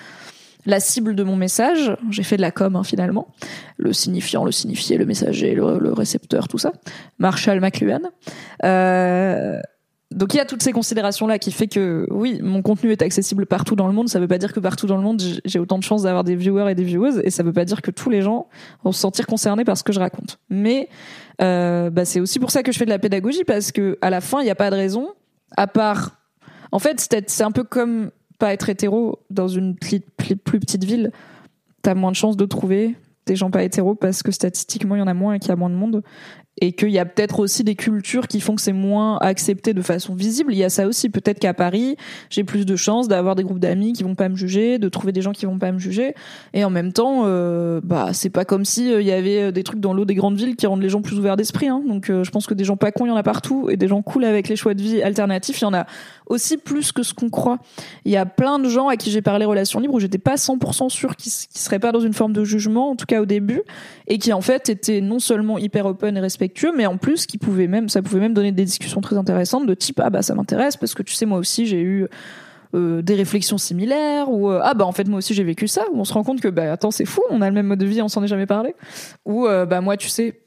la 0.65 0.79
cible 0.79 1.15
de 1.15 1.23
mon 1.23 1.35
message. 1.35 1.95
J'ai 2.09 2.23
fait 2.23 2.38
de 2.38 2.41
la 2.41 2.51
com 2.51 2.75
hein, 2.75 2.83
finalement, 2.83 3.27
le 3.77 3.93
signifiant, 3.93 4.43
le 4.43 4.51
signifié, 4.51 4.97
le 4.97 5.05
messager, 5.05 5.53
le, 5.53 5.93
récepteur, 5.93 6.47
tout 6.47 6.57
ça. 6.57 6.73
Marshall 7.19 7.59
McLuhan. 7.59 8.01
Euh, 8.63 9.59
donc 10.15 10.34
il 10.34 10.38
y 10.38 10.39
a 10.39 10.45
toutes 10.45 10.63
ces 10.63 10.71
considérations 10.71 11.28
là 11.28 11.38
qui 11.38 11.51
fait 11.51 11.67
que 11.67 12.08
oui, 12.10 12.39
mon 12.41 12.62
contenu 12.62 12.91
est 12.91 13.01
accessible 13.01 13.45
partout 13.45 13.75
dans 13.75 13.86
le 13.86 13.93
monde. 13.93 14.08
Ça 14.08 14.19
veut 14.19 14.30
pas 14.30 14.38
dire 14.38 14.54
que 14.54 14.62
partout 14.62 14.88
dans 14.88 14.95
le 14.95 15.04
monde 15.04 15.21
j'ai 15.43 15.60
autant 15.60 15.78
de 15.78 15.84
chances 15.84 16.04
d'avoir 16.04 16.23
des 16.23 16.38
viewers 16.38 16.71
et 16.71 16.75
des 16.75 16.86
viewers, 16.86 17.19
et 17.23 17.30
ça 17.30 17.43
veut 17.43 17.51
pas 17.51 17.65
dire 17.65 17.82
que 17.82 17.91
tous 17.91 18.10
les 18.10 18.21
gens 18.21 18.47
vont 18.84 18.93
se 18.93 18.99
sentir 18.99 19.28
concernés 19.28 19.65
par 19.65 19.78
ce 19.78 19.84
que 19.84 19.91
je 19.91 19.99
raconte. 19.99 20.39
Mais 20.49 20.88
euh, 21.41 21.89
bah, 21.89 22.06
c'est 22.06 22.21
aussi 22.21 22.39
pour 22.39 22.49
ça 22.49 22.63
que 22.63 22.71
je 22.71 22.78
fais 22.78 22.86
de 22.86 22.89
la 22.89 22.99
pédagogie 22.99 23.43
parce 23.43 23.73
que 23.73 23.97
à 24.01 24.10
la 24.10 24.21
fin 24.21 24.39
il 24.39 24.45
n'y 24.45 24.49
a 24.49 24.56
pas 24.56 24.69
de 24.69 24.75
raison 24.75 25.10
à 25.58 25.67
part. 25.67 26.17
En 26.71 26.80
fait 26.80 27.06
c'est 27.28 27.43
un 27.43 27.51
peu 27.51 27.65
comme 27.65 28.12
pas 28.39 28.54
être 28.54 28.69
hétéro 28.69 29.19
dans 29.30 29.49
une 29.49 29.75
plus 29.75 29.99
petite 29.99 30.86
ville. 30.86 31.12
T'as 31.82 31.93
moins 31.93 32.12
de 32.12 32.15
chances 32.15 32.38
de 32.38 32.45
trouver 32.45 32.95
des 33.25 33.36
gens 33.36 33.51
pas 33.51 33.63
hétéros 33.63 33.95
parce 33.95 34.23
que 34.23 34.32
statistiquement 34.32 34.95
il 34.95 34.99
y 34.99 35.01
en 35.01 35.08
a 35.08 35.13
moins 35.13 35.34
et 35.34 35.39
qu'il 35.39 35.49
y 35.49 35.51
a 35.51 35.56
moins 35.56 35.69
de 35.69 35.75
monde 35.75 36.04
et 36.62 36.72
qu'il 36.72 36.89
y 36.89 37.00
a 37.00 37.06
peut-être 37.06 37.39
aussi 37.39 37.63
des 37.63 37.76
cultures 37.76 38.28
qui 38.28 38.39
font 38.39 38.56
que 38.56 38.62
c'est 38.62 38.74
moins 38.74 39.18
accepté 39.18 39.74
de 39.74 39.82
façon 39.82 40.15
visible. 40.15 40.54
Il 40.54 40.58
y 40.58 40.63
a 40.63 40.70
ça 40.70 40.88
aussi. 40.88 41.10
Peut-être 41.10 41.39
qu'à 41.39 41.54
Paris, 41.54 41.98
j'ai 42.30 42.46
plus 42.46 42.65
de 42.65 42.76
chances 42.76 43.08
d'avoir 43.08 43.36
des 43.36 43.44
groupes 43.44 43.60
d'amis 43.60 43.94
qui 43.94 44.04
vont 44.04 44.15
pas 44.15 44.30
me 44.30 44.36
juger, 44.36 44.80
de 44.80 44.88
trouver 44.88 45.12
des 45.12 45.22
gens 45.22 45.34
qui 45.34 45.46
vont 45.46 45.60
pas 45.60 45.72
me 45.74 45.80
juger. 45.80 46.15
Et 46.54 46.63
en 46.63 46.70
même 46.70 46.94
temps, 46.94 47.24
euh, 47.26 47.82
bah 47.84 48.10
c'est 48.13 48.30
pas 48.30 48.46
comme 48.46 48.63
si 48.63 48.91
euh, 48.91 49.02
il 49.02 49.08
y 49.08 49.12
avait 49.12 49.44
euh, 49.44 49.52
des 49.52 49.63
trucs 49.63 49.82
dans 49.82 49.94
l'eau 49.94 50.06
des 50.06 50.15
grandes 50.15 50.38
villes 50.38 50.56
qui 50.56 50.65
rendent 50.65 50.82
les 50.82 50.89
gens 50.89 51.02
plus 51.02 51.20
ouverts 51.20 51.36
d'esprit. 51.36 51.68
Hein. 51.68 51.84
Donc 51.86 52.08
je 52.08 52.30
pense 52.30 52.48
que 52.48 52.54
des 52.54 52.63
gens 52.63 52.78
pas 52.78 52.91
cons, 52.91 53.06
il 53.06 53.10
y 53.10 53.12
en 53.12 53.18
a 53.18 53.24
partout, 53.24 53.70
et 53.70 53.76
des 53.76 53.88
gens 53.88 54.02
cool 54.02 54.24
avec 54.24 54.48
les 54.48 54.56
choix 54.56 54.74
de 54.74 54.82
vie 54.82 55.02
alternatifs, 55.02 55.60
il 55.60 55.63
y 55.63 55.68
en 55.68 55.74
a 55.74 55.86
aussi 56.28 56.58
plus 56.58 56.91
que 56.91 57.04
ce 57.04 57.13
qu'on 57.13 57.30
croit. 57.30 57.60
Il 58.06 58.12
y 58.12 58.18
a 58.18 58.26
plein 58.26 58.60
de 58.60 58.70
gens 58.70 58.88
à 58.88 58.98
qui 58.98 59.12
j'ai 59.12 59.22
parlé 59.22 59.46
relations 59.46 59.80
libres 59.80 59.94
où 59.94 60.00
j'étais 60.00 60.18
pas 60.18 60.36
100% 60.36 60.89
sûr 60.89 61.15
qu'ils 61.15 61.32
seraient 61.32 61.80
pas 61.80 61.91
dans 61.91 62.00
une 62.00 62.13
forme 62.13 62.34
de 62.34 62.44
jugement, 62.44 62.89
en 62.91 62.96
tout 62.96 63.06
cas 63.06 63.22
au 63.22 63.26
début, 63.26 63.62
et 64.08 64.18
qui 64.18 64.34
en 64.34 64.41
fait 64.41 64.70
étaient 64.70 65.02
non 65.02 65.20
seulement 65.20 65.58
hyper 65.58 65.86
open 65.86 66.18
et 66.18 66.20
respectueux, 66.20 66.44
mais 66.75 66.86
en 66.86 66.97
plus 66.97 67.25
qui 67.25 67.38
pouvaient 67.38 67.67
même, 67.67 67.89
ça 67.89 68.01
pouvait 68.01 68.19
même 68.19 68.34
donner 68.34 68.51
des 68.51 68.65
discussions 68.65 69.01
très 69.01 69.17
intéressantes 69.17 69.65
de 69.65 69.73
type 69.73 69.99
ah 70.03 70.10
bah 70.10 70.21
ça 70.21 70.36
m'intéresse 70.36 70.77
parce 70.77 70.93
que 70.93 71.03
tu 71.03 71.13
sais 71.13 71.25
moi 71.25 71.39
aussi 71.39 71.65
j'ai 71.65 71.81
eu 71.81 72.08
euh, 72.75 73.01
des 73.01 73.15
réflexions 73.15 73.58
similaires 73.58 74.29
ou 74.29 74.49
euh, 74.49 74.60
ah 74.62 74.73
bah 74.73 74.86
en 74.86 74.91
fait 74.91 75.08
moi 75.08 75.19
aussi 75.19 75.34
j'ai 75.34 75.45
vécu 75.45 75.67
ça 75.67 75.86
où 75.93 75.99
on 75.99 76.03
se 76.03 76.12
rend 76.12 76.23
compte 76.23 76.41
que 76.41 76.49
bah 76.49 76.73
attends 76.73 76.91
c'est 76.91 77.05
fou 77.05 77.21
on 77.29 77.41
a 77.41 77.47
le 77.47 77.53
même 77.53 77.67
mode 77.67 77.79
de 77.79 77.86
vie 77.86 78.01
on 78.01 78.10
s'en 78.10 78.21
est 78.23 78.27
jamais 78.27 78.47
parlé. 78.47 78.75
Ou 79.23 79.47
euh, 79.47 79.65
bah 79.65 79.79
moi 79.79 79.95
tu 79.95 80.10
sais 80.10 80.41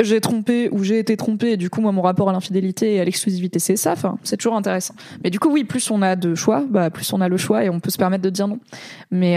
j'ai 0.00 0.20
trompé 0.20 0.68
ou 0.72 0.82
j'ai 0.82 0.98
été 0.98 1.16
trompé 1.16 1.52
et 1.52 1.56
du 1.56 1.70
coup 1.70 1.80
moi 1.80 1.92
mon 1.92 2.02
rapport 2.02 2.28
à 2.28 2.32
l'infidélité 2.32 2.94
et 2.94 3.00
à 3.00 3.04
l'exclusivité 3.04 3.60
c'est 3.60 3.76
ça 3.76 3.92
enfin 3.92 4.18
c'est 4.24 4.36
toujours 4.36 4.56
intéressant. 4.56 4.94
Mais 5.22 5.30
du 5.30 5.38
coup 5.38 5.50
oui 5.50 5.62
plus 5.62 5.90
on 5.92 6.02
a 6.02 6.16
de 6.16 6.34
choix 6.34 6.64
bah 6.68 6.90
plus 6.90 7.12
on 7.12 7.20
a 7.20 7.28
le 7.28 7.36
choix 7.36 7.62
et 7.64 7.70
on 7.70 7.78
peut 7.78 7.90
se 7.90 7.98
permettre 7.98 8.24
de 8.24 8.30
dire 8.30 8.48
non. 8.48 8.58
Mais 9.12 9.36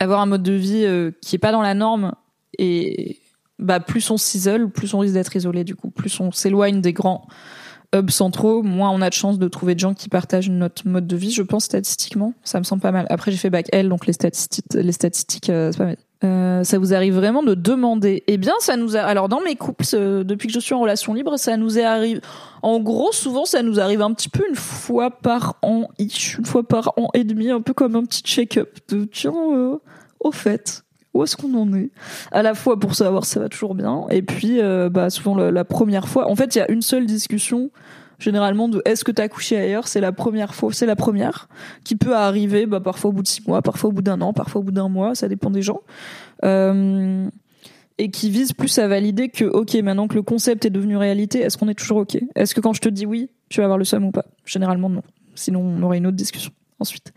avoir 0.00 0.20
un 0.20 0.26
mode 0.26 0.42
de 0.42 0.52
vie 0.52 0.86
qui 1.22 1.36
est 1.36 1.40
pas 1.40 1.52
dans 1.52 1.62
la 1.62 1.74
norme 1.74 2.12
et 2.58 3.18
bah 3.58 3.80
plus 3.80 4.10
on 4.10 4.16
s'isole 4.16 4.70
plus 4.70 4.94
on 4.94 5.00
risque 5.00 5.14
d'être 5.14 5.34
isolé 5.34 5.64
du 5.64 5.74
coup 5.74 5.90
plus 5.90 6.20
on 6.20 6.30
s'éloigne 6.32 6.80
des 6.80 6.92
grands 6.92 7.26
hubs 7.94 8.10
centraux 8.10 8.62
moins 8.62 8.90
on 8.90 9.00
a 9.00 9.08
de 9.08 9.14
chances 9.14 9.38
de 9.38 9.48
trouver 9.48 9.74
des 9.74 9.80
gens 9.80 9.94
qui 9.94 10.08
partagent 10.08 10.50
notre 10.50 10.86
mode 10.86 11.06
de 11.06 11.16
vie 11.16 11.30
je 11.30 11.42
pense 11.42 11.64
statistiquement 11.64 12.34
ça 12.44 12.58
me 12.58 12.64
semble 12.64 12.82
pas 12.82 12.92
mal 12.92 13.06
après 13.10 13.30
j'ai 13.30 13.38
fait 13.38 13.50
bac 13.50 13.66
L 13.72 13.88
donc 13.88 14.06
les 14.06 14.12
statistiques 14.12 14.66
les 14.74 14.92
statistiques 14.92 15.50
euh, 15.50 15.72
c'est 15.72 15.78
pas 15.78 15.84
mal 15.86 15.96
euh, 16.24 16.64
ça 16.64 16.78
vous 16.78 16.94
arrive 16.94 17.14
vraiment 17.14 17.42
de 17.44 17.54
demander 17.54 18.24
Eh 18.26 18.38
bien, 18.38 18.54
ça 18.58 18.76
nous 18.76 18.96
a. 18.96 19.00
Alors, 19.00 19.28
dans 19.28 19.40
mes 19.40 19.54
couples, 19.54 19.84
euh, 19.94 20.24
depuis 20.24 20.48
que 20.48 20.54
je 20.54 20.58
suis 20.58 20.74
en 20.74 20.80
relation 20.80 21.14
libre, 21.14 21.36
ça 21.36 21.56
nous 21.56 21.78
est 21.78 21.84
arrivé. 21.84 22.20
En 22.62 22.80
gros, 22.80 23.12
souvent, 23.12 23.44
ça 23.44 23.62
nous 23.62 23.78
arrive 23.78 24.02
un 24.02 24.12
petit 24.12 24.28
peu 24.28 24.44
une 24.48 24.56
fois 24.56 25.10
par 25.10 25.56
an, 25.62 25.88
une 25.98 26.44
fois 26.44 26.66
par 26.66 26.92
an 26.96 27.08
et 27.14 27.22
demi, 27.22 27.50
un 27.50 27.60
peu 27.60 27.72
comme 27.72 27.94
un 27.94 28.04
petit 28.04 28.22
check-up 28.22 28.78
de 28.88 29.04
tiens, 29.04 29.32
euh, 29.52 29.76
au 30.18 30.32
fait, 30.32 30.82
où 31.18 31.24
est-ce 31.24 31.36
qu'on 31.36 31.54
en 31.54 31.72
est. 31.74 31.90
À 32.32 32.42
la 32.42 32.54
fois 32.54 32.78
pour 32.78 32.94
savoir 32.94 33.24
si 33.24 33.32
ça 33.32 33.40
va 33.40 33.48
toujours 33.48 33.74
bien, 33.74 34.06
et 34.10 34.22
puis, 34.22 34.60
bah, 34.90 35.10
souvent 35.10 35.36
la, 35.36 35.64
première 35.64 36.08
fois. 36.08 36.28
En 36.30 36.36
fait, 36.36 36.54
il 36.54 36.58
y 36.58 36.62
a 36.62 36.70
une 36.70 36.82
seule 36.82 37.06
discussion 37.06 37.70
généralement 38.18 38.68
de 38.68 38.82
est-ce 38.84 39.04
que 39.04 39.12
t'as 39.12 39.28
couché 39.28 39.56
ailleurs? 39.56 39.88
C'est 39.88 40.00
la 40.00 40.12
première 40.12 40.54
fois 40.54 40.72
c'est 40.72 40.86
la 40.86 40.96
première 40.96 41.48
qui 41.84 41.96
peut 41.96 42.14
arriver 42.14 42.66
bah 42.66 42.80
parfois 42.80 43.10
au 43.10 43.12
bout 43.12 43.22
de 43.22 43.28
six 43.28 43.46
mois 43.46 43.62
parfois 43.62 43.90
au 43.90 43.92
bout 43.92 44.02
d'un 44.02 44.20
an 44.20 44.32
parfois 44.32 44.60
au 44.60 44.64
bout 44.64 44.72
d'un 44.72 44.88
mois 44.88 45.14
ça 45.14 45.28
dépend 45.28 45.50
des 45.50 45.62
gens. 45.62 45.80
Euh, 46.44 47.28
et 48.00 48.10
qui 48.10 48.30
vise 48.30 48.52
plus 48.52 48.78
à 48.78 48.86
valider 48.86 49.28
que 49.28 49.44
ok 49.44 49.74
maintenant 49.76 50.06
que 50.06 50.14
le 50.14 50.22
concept 50.22 50.64
est 50.64 50.70
devenu 50.70 50.96
réalité 50.96 51.40
est-ce 51.40 51.56
qu'on 51.56 51.68
est 51.68 51.78
toujours 51.78 51.98
ok? 51.98 52.18
Est-ce 52.34 52.54
que 52.54 52.60
quand 52.60 52.72
je 52.72 52.80
te 52.80 52.88
dis 52.88 53.06
oui 53.06 53.30
tu 53.48 53.60
vas 53.60 53.64
avoir 53.64 53.78
le 53.78 53.84
seum 53.84 54.04
ou 54.04 54.10
pas? 54.10 54.26
Généralement 54.44 54.88
non. 54.88 55.02
Sinon 55.34 55.60
on 55.60 55.82
aurait 55.82 55.98
une 55.98 56.06
autre 56.06 56.16
discussion 56.16 56.52
ensuite 56.80 57.12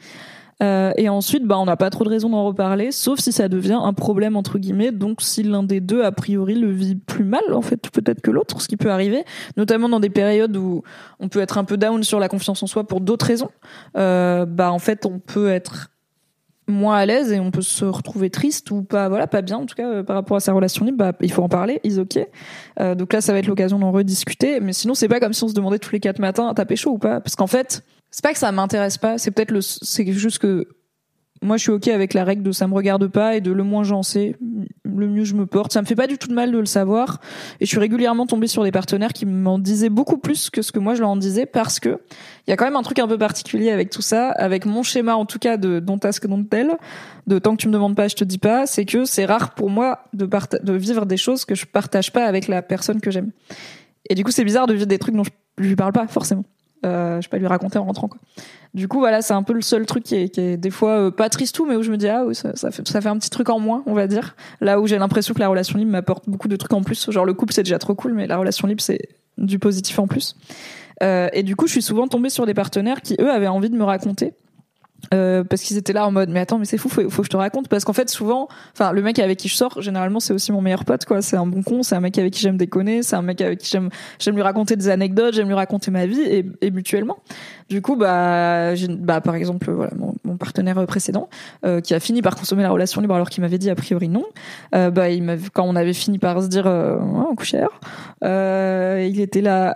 euh, 0.62 0.92
et 0.98 1.10
ensuite, 1.10 1.46
bah, 1.46 1.58
on 1.58 1.66
n'a 1.66 1.78
pas 1.78 1.90
trop 1.90 2.04
de 2.04 2.10
raison 2.10 2.30
d'en 2.30 2.46
reparler, 2.46 2.92
sauf 2.92 3.20
si 3.20 3.32
ça 3.32 3.48
devient 3.48 3.80
un 3.82 3.94
problème 3.94 4.36
entre 4.36 4.60
guillemets. 4.60 4.92
Donc, 4.92 5.22
si 5.22 5.44
l'un 5.44 5.64
des 5.64 5.80
deux 5.80 6.04
a 6.04 6.12
priori 6.12 6.56
le 6.56 6.72
vit 6.72 6.96
plus 6.96 7.24
mal, 7.24 7.42
en 7.54 7.62
fait, 7.62 7.90
peut-être 7.90 8.22
que 8.22 8.32
l'autre, 8.32 8.62
ce 8.62 8.68
qui 8.68 8.78
peut 8.78 8.92
arriver, 8.92 9.24
notamment 9.58 9.90
dans 9.90 10.00
des 10.00 10.10
périodes 10.10 10.56
où 10.56 10.84
on 11.20 11.30
peut 11.30 11.40
être 11.40 11.58
un 11.58 11.64
peu 11.64 11.78
down 11.78 12.04
sur 12.04 12.20
la 12.20 12.30
confiance 12.30 12.62
en 12.62 12.68
soi 12.68 12.84
pour 12.86 13.02
d'autres 13.02 13.26
raisons. 13.26 13.50
Euh, 13.98 14.46
bah, 14.46 14.72
en 14.72 14.80
fait, 14.80 15.06
on 15.06 15.20
peut 15.20 15.50
être 15.50 15.90
moins 16.68 16.98
à 16.98 17.06
l'aise 17.06 17.32
et 17.32 17.40
on 17.40 17.52
peut 17.52 17.62
se 17.62 17.84
retrouver 17.84 18.30
triste 18.30 18.72
ou 18.72 18.84
pas 18.84 19.10
voilà 19.10 19.28
pas 19.28 19.42
bien 19.42 19.58
en 19.58 19.66
tout 19.66 19.76
cas 19.76 19.90
euh, 19.90 20.04
par 20.04 20.16
rapport 20.16 20.38
à 20.38 20.40
sa 20.40 20.54
relation 20.54 20.86
libre 20.86 20.98
bah, 21.00 21.12
il 21.20 21.32
faut 21.32 21.44
en 21.44 21.50
parler 21.50 21.82
is 21.84 22.00
ok 22.00 22.20
euh, 22.80 22.96
donc 22.96 23.12
là 23.12 23.20
ça 23.20 23.34
va 23.34 23.40
être 23.40 23.48
l'occasion 23.48 23.78
d'en 23.78 23.92
rediscuter 23.92 24.60
mais 24.62 24.72
sinon 24.72 24.94
c'est 24.94 25.10
pas 25.10 25.20
comme 25.20 25.34
si 25.34 25.44
on 25.44 25.50
se 25.50 25.54
demandait 25.54 25.80
tous 25.80 25.92
les 25.92 26.00
quatre 26.00 26.20
matins 26.20 26.54
t'as 26.56 26.66
pécho 26.66 26.92
ou 26.92 26.98
pas? 26.98 27.20
Parce 27.20 27.36
qu'en 27.36 27.48
fait 27.48 27.84
c'est 28.12 28.24
pas 28.24 28.34
que 28.34 28.40
ça 28.40 28.52
m'intéresse 28.52 28.98
pas, 28.98 29.18
c'est 29.18 29.32
peut-être 29.32 29.52
le, 29.52 29.62
c'est 29.62 30.12
juste 30.12 30.40
que 30.40 30.68
moi 31.44 31.58
je 31.58 31.64
suis 31.64 31.72
ok 31.72 31.88
avec 31.88 32.14
la 32.14 32.24
règle 32.24 32.44
de 32.44 32.52
ça 32.52 32.68
me 32.68 32.74
regarde 32.76 33.08
pas 33.08 33.36
et 33.36 33.42
de 33.42 33.52
le 33.52 33.64
moins 33.64 33.84
j'en 33.84 34.04
sais, 34.04 34.36
le 34.86 35.08
mieux 35.08 35.24
je 35.24 35.34
me 35.34 35.46
porte. 35.46 35.74
Ça 35.74 35.82
me 35.82 35.88
fait 35.88 35.96
pas 35.96 36.06
du 36.06 36.18
tout 36.18 36.28
de 36.28 36.34
mal 36.34 36.52
de 36.52 36.58
le 36.58 36.66
savoir 36.66 37.20
et 37.60 37.66
je 37.66 37.70
suis 37.70 37.80
régulièrement 37.80 38.28
tombée 38.28 38.48
sur 38.48 38.64
des 38.64 38.72
partenaires 38.72 39.14
qui 39.14 39.26
m'en 39.26 39.58
disaient 39.58 39.90
beaucoup 39.90 40.18
plus 40.18 40.50
que 40.50 40.62
ce 40.62 40.72
que 40.72 40.80
moi 40.80 40.94
je 40.94 41.02
leur 41.02 41.10
en 41.10 41.16
disais 41.16 41.46
parce 41.46 41.80
que 41.80 42.00
il 42.46 42.52
y 42.52 42.54
a 42.54 42.58
quand 42.58 42.66
même 42.66 42.76
un 42.76 42.84
truc 42.84 43.00
un 43.00 43.08
peu 43.08 43.18
particulier 43.18 43.72
avec 43.72 43.90
tout 43.90 44.02
ça, 44.02 44.30
avec 44.30 44.66
mon 44.66 44.84
schéma 44.84 45.16
en 45.16 45.26
tout 45.26 45.40
cas 45.40 45.58
de 45.58 45.80
dont 45.80 45.98
que 45.98 46.28
dont 46.28 46.44
tel, 46.44 46.78
de 47.28 47.40
tant 47.40 47.56
que 47.56 47.62
tu 47.62 47.68
me 47.68 47.74
demandes 47.74 47.96
pas 47.96 48.08
je 48.08 48.16
te 48.16 48.24
dis 48.24 48.40
pas, 48.40 48.68
c'est 48.68 48.86
que 48.86 49.06
c'est 49.06 49.26
rare 49.26 49.56
pour 49.56 49.70
moi 49.70 50.04
de 50.14 50.30
de 50.64 50.74
vivre 50.74 51.06
des 51.06 51.18
choses 51.18 51.46
que 51.46 51.56
je 51.56 51.66
partage 51.66 52.12
pas 52.12 52.26
avec 52.26 52.48
la 52.48 52.62
personne 52.62 53.02
que 53.02 53.10
j'aime. 53.10 53.32
Et 54.10 54.16
du 54.16 54.24
coup 54.24 54.32
c'est 54.32 54.44
bizarre 54.44 54.68
de 54.68 54.74
vivre 54.74 54.86
des 54.86 55.00
trucs 55.00 55.16
dont 55.16 55.24
je 55.24 55.64
lui 55.64 55.76
parle 55.76 55.94
pas 55.94 56.08
forcément. 56.08 56.44
Euh, 56.86 57.22
je 57.22 57.28
peux 57.28 57.38
pas 57.38 57.40
lui 57.40 57.48
raconter 57.48 57.78
en 57.78 57.86
rentrant 57.86 58.08
quoi. 58.08 58.20
Du 58.74 58.88
coup 58.88 59.00
voilà, 59.00 59.22
c'est 59.22 59.34
un 59.34 59.44
peu 59.44 59.54
le 59.54 59.62
seul 59.62 59.86
truc 59.86 60.04
qui 60.04 60.16
est, 60.16 60.30
qui 60.30 60.42
est 60.42 60.58
des 60.58 60.72
fois 60.72 60.92
euh, 60.92 61.12
pas 61.12 61.30
triste 61.30 61.54
tout, 61.54 61.66
mais 61.66 61.76
où 61.76 61.84
je 61.84 61.92
me 61.92 61.98
dis 61.98 62.08
ah 62.08 62.24
ça, 62.34 62.72
fait 62.72 62.88
ça 62.88 63.02
fait 63.02 63.10
un 63.10 63.18
petit 63.18 63.30
truc 63.30 63.50
en 63.50 63.60
moins, 63.60 63.84
on 63.86 63.94
va 63.94 64.08
dire. 64.08 64.36
Là 64.62 64.80
où 64.80 64.88
j'ai 64.88 64.98
l'impression 64.98 65.34
que 65.34 65.40
la 65.40 65.48
relation 65.48 65.78
libre 65.78 65.92
m'apporte 65.92 66.28
beaucoup 66.28 66.48
de 66.48 66.56
trucs 66.56 66.74
en 66.74 66.82
plus. 66.82 67.12
Genre 67.12 67.26
le 67.26 67.34
couple 67.34 67.54
c'est 67.54 67.64
déjà 67.64 67.80
trop 67.80 67.94
cool, 67.94 68.14
mais 68.14 68.28
la 68.28 68.38
relation 68.38 68.68
libre 68.68 68.82
c'est 68.82 69.10
du 69.38 69.60
positif 69.60 70.00
en 70.00 70.08
plus. 70.08 70.36
Euh, 71.04 71.30
et 71.34 71.44
du 71.44 71.56
coup 71.56 71.68
je 71.68 71.74
suis 71.74 71.82
souvent 71.82 72.08
tombée 72.08 72.30
sur 72.30 72.46
des 72.46 72.54
partenaires 72.54 73.02
qui 73.02 73.16
eux 73.20 73.30
avaient 73.30 73.48
envie 73.48 73.70
de 73.70 73.76
me 73.78 73.84
raconter 73.84 74.34
euh, 75.14 75.44
parce 75.44 75.62
qu'ils 75.62 75.78
étaient 75.78 75.94
là 75.94 76.06
en 76.06 76.12
mode 76.12 76.30
mais 76.30 76.40
attends 76.40 76.58
mais 76.60 76.66
c'est 76.66 76.78
fou 76.78 76.90
faut, 76.90 77.10
faut 77.10 77.22
que 77.22 77.26
je 77.26 77.32
te 77.32 77.38
raconte. 77.38 77.68
Parce 77.68 77.86
qu'en 77.86 77.94
fait 77.94 78.10
souvent 78.10 78.48
enfin 78.74 78.92
le 78.92 79.02
mec 79.02 79.20
avec 79.20 79.40
qui 79.40 79.48
je 79.48 79.56
sors 79.56 79.82
généralement 79.82 80.20
c'est 80.20 80.34
aussi 80.34 80.52
mon 80.52 80.62
meilleur 80.62 80.86
pote 80.86 81.06
quoi. 81.06 81.22
C'est 81.22 81.38
un 81.38 81.46
bon 81.46 81.64
con 81.64 81.84
c'est 81.84 81.96
un 81.96 82.00
mec 82.00 82.18
avec 82.18 82.34
qui 82.34 82.42
j'aime 82.42 82.58
déconner 82.58 83.04
c'est 83.04 83.16
un 83.16 83.22
mec 83.22 83.42
avec 83.42 83.60
qui 83.60 83.70
j'aime 83.70 83.90
j'aime 84.20 84.36
lui 84.36 84.42
raconter 84.42 84.76
des 84.76 84.90
anecdotes 84.90 85.34
j'aime 85.34 85.48
lui 85.48 85.56
raconter 85.56 85.92
ma 85.92 86.06
vie 86.06 86.22
et, 86.22 86.46
et 86.62 86.72
mutuellement. 86.72 87.18
Du 87.70 87.82
coup 87.82 87.96
bah 87.96 88.74
bah 89.00 89.22
par 89.22 89.36
exemple 89.36 89.72
voilà 89.72 89.94
mon, 89.96 90.14
mon 90.24 90.38
partenaire 90.38 90.86
précédent 90.86 91.30
euh, 91.66 91.82
qui 91.82 91.94
a 91.94 92.00
fini 92.00 92.22
par 92.22 92.36
consommer 92.36 92.64
la 92.64 92.70
relation 92.70 93.02
libre 93.02 93.16
alors 93.16 93.30
qu'il 93.30 93.42
m'avait 93.42 93.58
dit 93.58 93.70
a 93.70 93.76
priori 93.76 94.10
non. 94.10 94.26
Euh, 94.76 94.92
bah 94.92 95.10
il 95.10 95.40
quand 95.54 95.64
on 95.64 95.76
avait 95.76 95.94
fini 95.94 96.20
par 96.20 96.42
se 96.42 96.48
dire 96.48 96.68
euh, 96.68 96.98
oh, 97.00 97.34
coucher 97.36 97.66
euh, 98.24 99.08
il 99.10 99.20
était 99.20 99.42
là. 99.42 99.76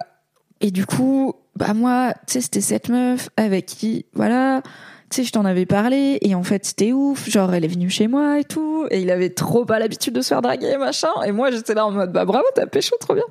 Et 0.62 0.72
du 0.72 0.86
coup 0.86 1.34
bah 1.56 1.74
moi 1.74 2.14
tu 2.28 2.34
sais 2.34 2.42
c'était 2.42 2.62
cette 2.62 2.90
meuf 2.90 3.30
avec 3.38 3.66
qui 3.66 4.06
voilà 4.14 4.62
tu 5.10 5.18
sais, 5.18 5.24
je 5.24 5.32
t'en 5.32 5.46
avais 5.46 5.66
parlé, 5.66 6.18
et 6.22 6.36
en 6.36 6.44
fait, 6.44 6.66
c'était 6.66 6.92
ouf. 6.92 7.30
Genre, 7.30 7.54
elle 7.54 7.64
est 7.64 7.70
venue 7.70 7.90
chez 7.90 8.08
moi 8.08 8.40
et 8.40 8.44
tout, 8.44 8.88
et 8.90 9.02
il 9.02 9.12
avait 9.12 9.30
trop 9.30 9.66
pas 9.66 9.80
l'habitude 9.80 10.14
de 10.14 10.22
se 10.22 10.30
faire 10.30 10.42
draguer, 10.42 10.78
machin. 10.78 11.10
Et 11.26 11.32
moi, 11.32 11.52
j'étais 11.52 11.74
là 11.74 11.86
en 11.86 11.92
mode, 11.92 12.12
bah 12.12 12.26
bravo, 12.26 12.46
t'as 12.56 12.66
pécho, 12.66 12.96
trop 13.00 13.14
bien. 13.14 13.24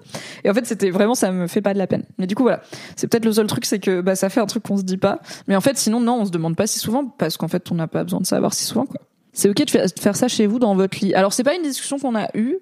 Et 0.45 0.51
en 0.51 0.55
fait, 0.55 0.67
c'était 0.67 0.91
vraiment, 0.91 1.15
ça 1.15 1.33
me 1.33 1.47
fait 1.47 1.63
pas 1.63 1.75
de 1.75 1.79
la 1.79 1.87
peine. 1.87 2.05
Mais 2.19 2.27
du 2.27 2.35
coup, 2.35 2.45
voilà. 2.45 2.63
C'est 2.97 3.07
peut-être 3.07 3.25
le 3.25 3.33
seul 3.33 3.47
truc, 3.47 3.65
c'est 3.65 3.81
que, 3.81 4.01
bah, 4.01 4.15
ça 4.15 4.29
fait 4.29 4.41
un 4.41 4.47
truc 4.47 4.63
qu'on 4.63 4.77
se 4.77 4.83
dit 4.83 4.99
pas. 4.99 5.21
Mais 5.49 5.57
en 5.57 5.61
fait, 5.61 5.77
sinon, 5.77 6.01
non, 6.01 6.21
on 6.21 6.25
se 6.25 6.31
demande 6.31 6.57
pas 6.57 6.67
si 6.67 6.79
souvent, 6.79 7.07
parce 7.07 7.37
qu'en 7.37 7.49
fait, 7.49 7.71
on 7.71 7.75
n'a 7.75 7.89
pas 7.89 8.05
besoin 8.05 8.21
de 8.21 8.27
savoir 8.27 8.55
si 8.55 8.65
souvent, 8.65 8.87
quoi. 8.87 9.01
C'est 9.35 9.49
ok 9.49 9.65
de 9.65 10.01
faire 10.01 10.17
ça 10.17 10.29
chez 10.29 10.47
vous 10.47 10.61
dans 10.61 10.77
votre 10.77 10.97
lit. 11.01 11.13
Alors 11.13 11.33
c'est 11.33 11.43
pas 11.43 11.57
une 11.57 11.63
discussion 11.63 11.99
qu'on 11.99 12.15
a 12.15 12.29
eue. 12.35 12.59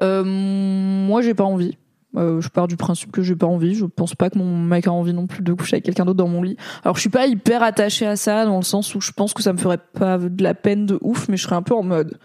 Euh, 0.00 0.24
moi 0.24 1.20
j'ai 1.20 1.34
pas 1.34 1.44
envie. 1.44 1.76
Euh, 2.16 2.40
je 2.40 2.48
pars 2.48 2.68
du 2.68 2.76
principe 2.76 3.10
que 3.10 3.22
j'ai 3.22 3.34
pas 3.34 3.46
envie. 3.46 3.74
Je 3.74 3.86
pense 3.86 4.14
pas 4.14 4.30
que 4.30 4.38
mon 4.38 4.58
mec 4.58 4.86
a 4.86 4.92
envie 4.92 5.12
non 5.12 5.26
plus 5.26 5.42
de 5.42 5.52
coucher 5.52 5.76
avec 5.76 5.84
quelqu'un 5.84 6.04
d'autre 6.04 6.18
dans 6.18 6.28
mon 6.28 6.42
lit. 6.42 6.56
Alors 6.84 6.96
je 6.96 7.00
suis 7.00 7.10
pas 7.10 7.26
hyper 7.26 7.62
attachée 7.62 8.06
à 8.06 8.16
ça 8.16 8.44
dans 8.44 8.56
le 8.56 8.62
sens 8.62 8.94
où 8.94 9.00
je 9.00 9.12
pense 9.12 9.34
que 9.34 9.42
ça 9.42 9.52
me 9.52 9.58
ferait 9.58 9.78
pas 9.78 10.18
de 10.18 10.42
la 10.42 10.54
peine 10.54 10.86
de 10.86 10.98
ouf, 11.02 11.28
mais 11.28 11.36
je 11.36 11.42
serais 11.42 11.56
un 11.56 11.62
peu 11.62 11.74
en 11.74 11.82
mode. 11.82 12.18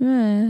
Ouais. 0.00 0.48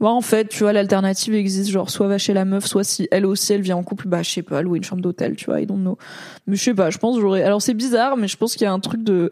Bon, 0.00 0.08
en 0.08 0.22
fait, 0.22 0.48
tu 0.48 0.62
vois, 0.62 0.72
l'alternative 0.72 1.34
existe, 1.34 1.70
genre, 1.70 1.90
soit 1.90 2.08
va 2.08 2.16
chez 2.16 2.32
la 2.32 2.46
meuf, 2.46 2.64
soit 2.64 2.84
si 2.84 3.06
elle 3.10 3.26
aussi, 3.26 3.52
elle 3.52 3.60
vient 3.60 3.76
en 3.76 3.82
couple, 3.82 4.08
bah, 4.08 4.22
je 4.22 4.30
sais 4.30 4.42
pas, 4.42 4.62
louer 4.62 4.78
une 4.78 4.84
chambre 4.84 5.02
d'hôtel, 5.02 5.36
tu 5.36 5.44
vois, 5.44 5.60
I 5.60 5.66
don't 5.66 5.78
know. 5.78 5.98
Mais 6.46 6.56
je 6.56 6.62
sais 6.62 6.72
pas, 6.72 6.88
je 6.88 6.96
pense 6.96 7.20
j'aurais, 7.20 7.42
alors 7.42 7.60
c'est 7.60 7.74
bizarre, 7.74 8.16
mais 8.16 8.26
je 8.26 8.38
pense 8.38 8.54
qu'il 8.54 8.62
y 8.62 8.66
a 8.66 8.72
un 8.72 8.80
truc 8.80 9.04
de, 9.04 9.30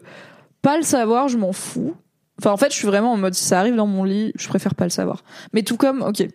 pas 0.61 0.77
le 0.77 0.83
savoir, 0.83 1.27
je 1.27 1.37
m'en 1.37 1.53
fous. 1.53 1.95
Enfin, 2.37 2.51
en 2.51 2.57
fait, 2.57 2.71
je 2.71 2.77
suis 2.77 2.85
vraiment 2.85 3.13
en 3.13 3.17
mode, 3.17 3.33
si 3.33 3.43
ça 3.43 3.59
arrive 3.59 3.75
dans 3.75 3.87
mon 3.87 4.03
lit, 4.03 4.31
je 4.37 4.47
préfère 4.47 4.75
pas 4.75 4.83
le 4.83 4.91
savoir. 4.91 5.23
Mais 5.53 5.63
tout 5.63 5.75
comme, 5.75 6.03
ok 6.03 6.27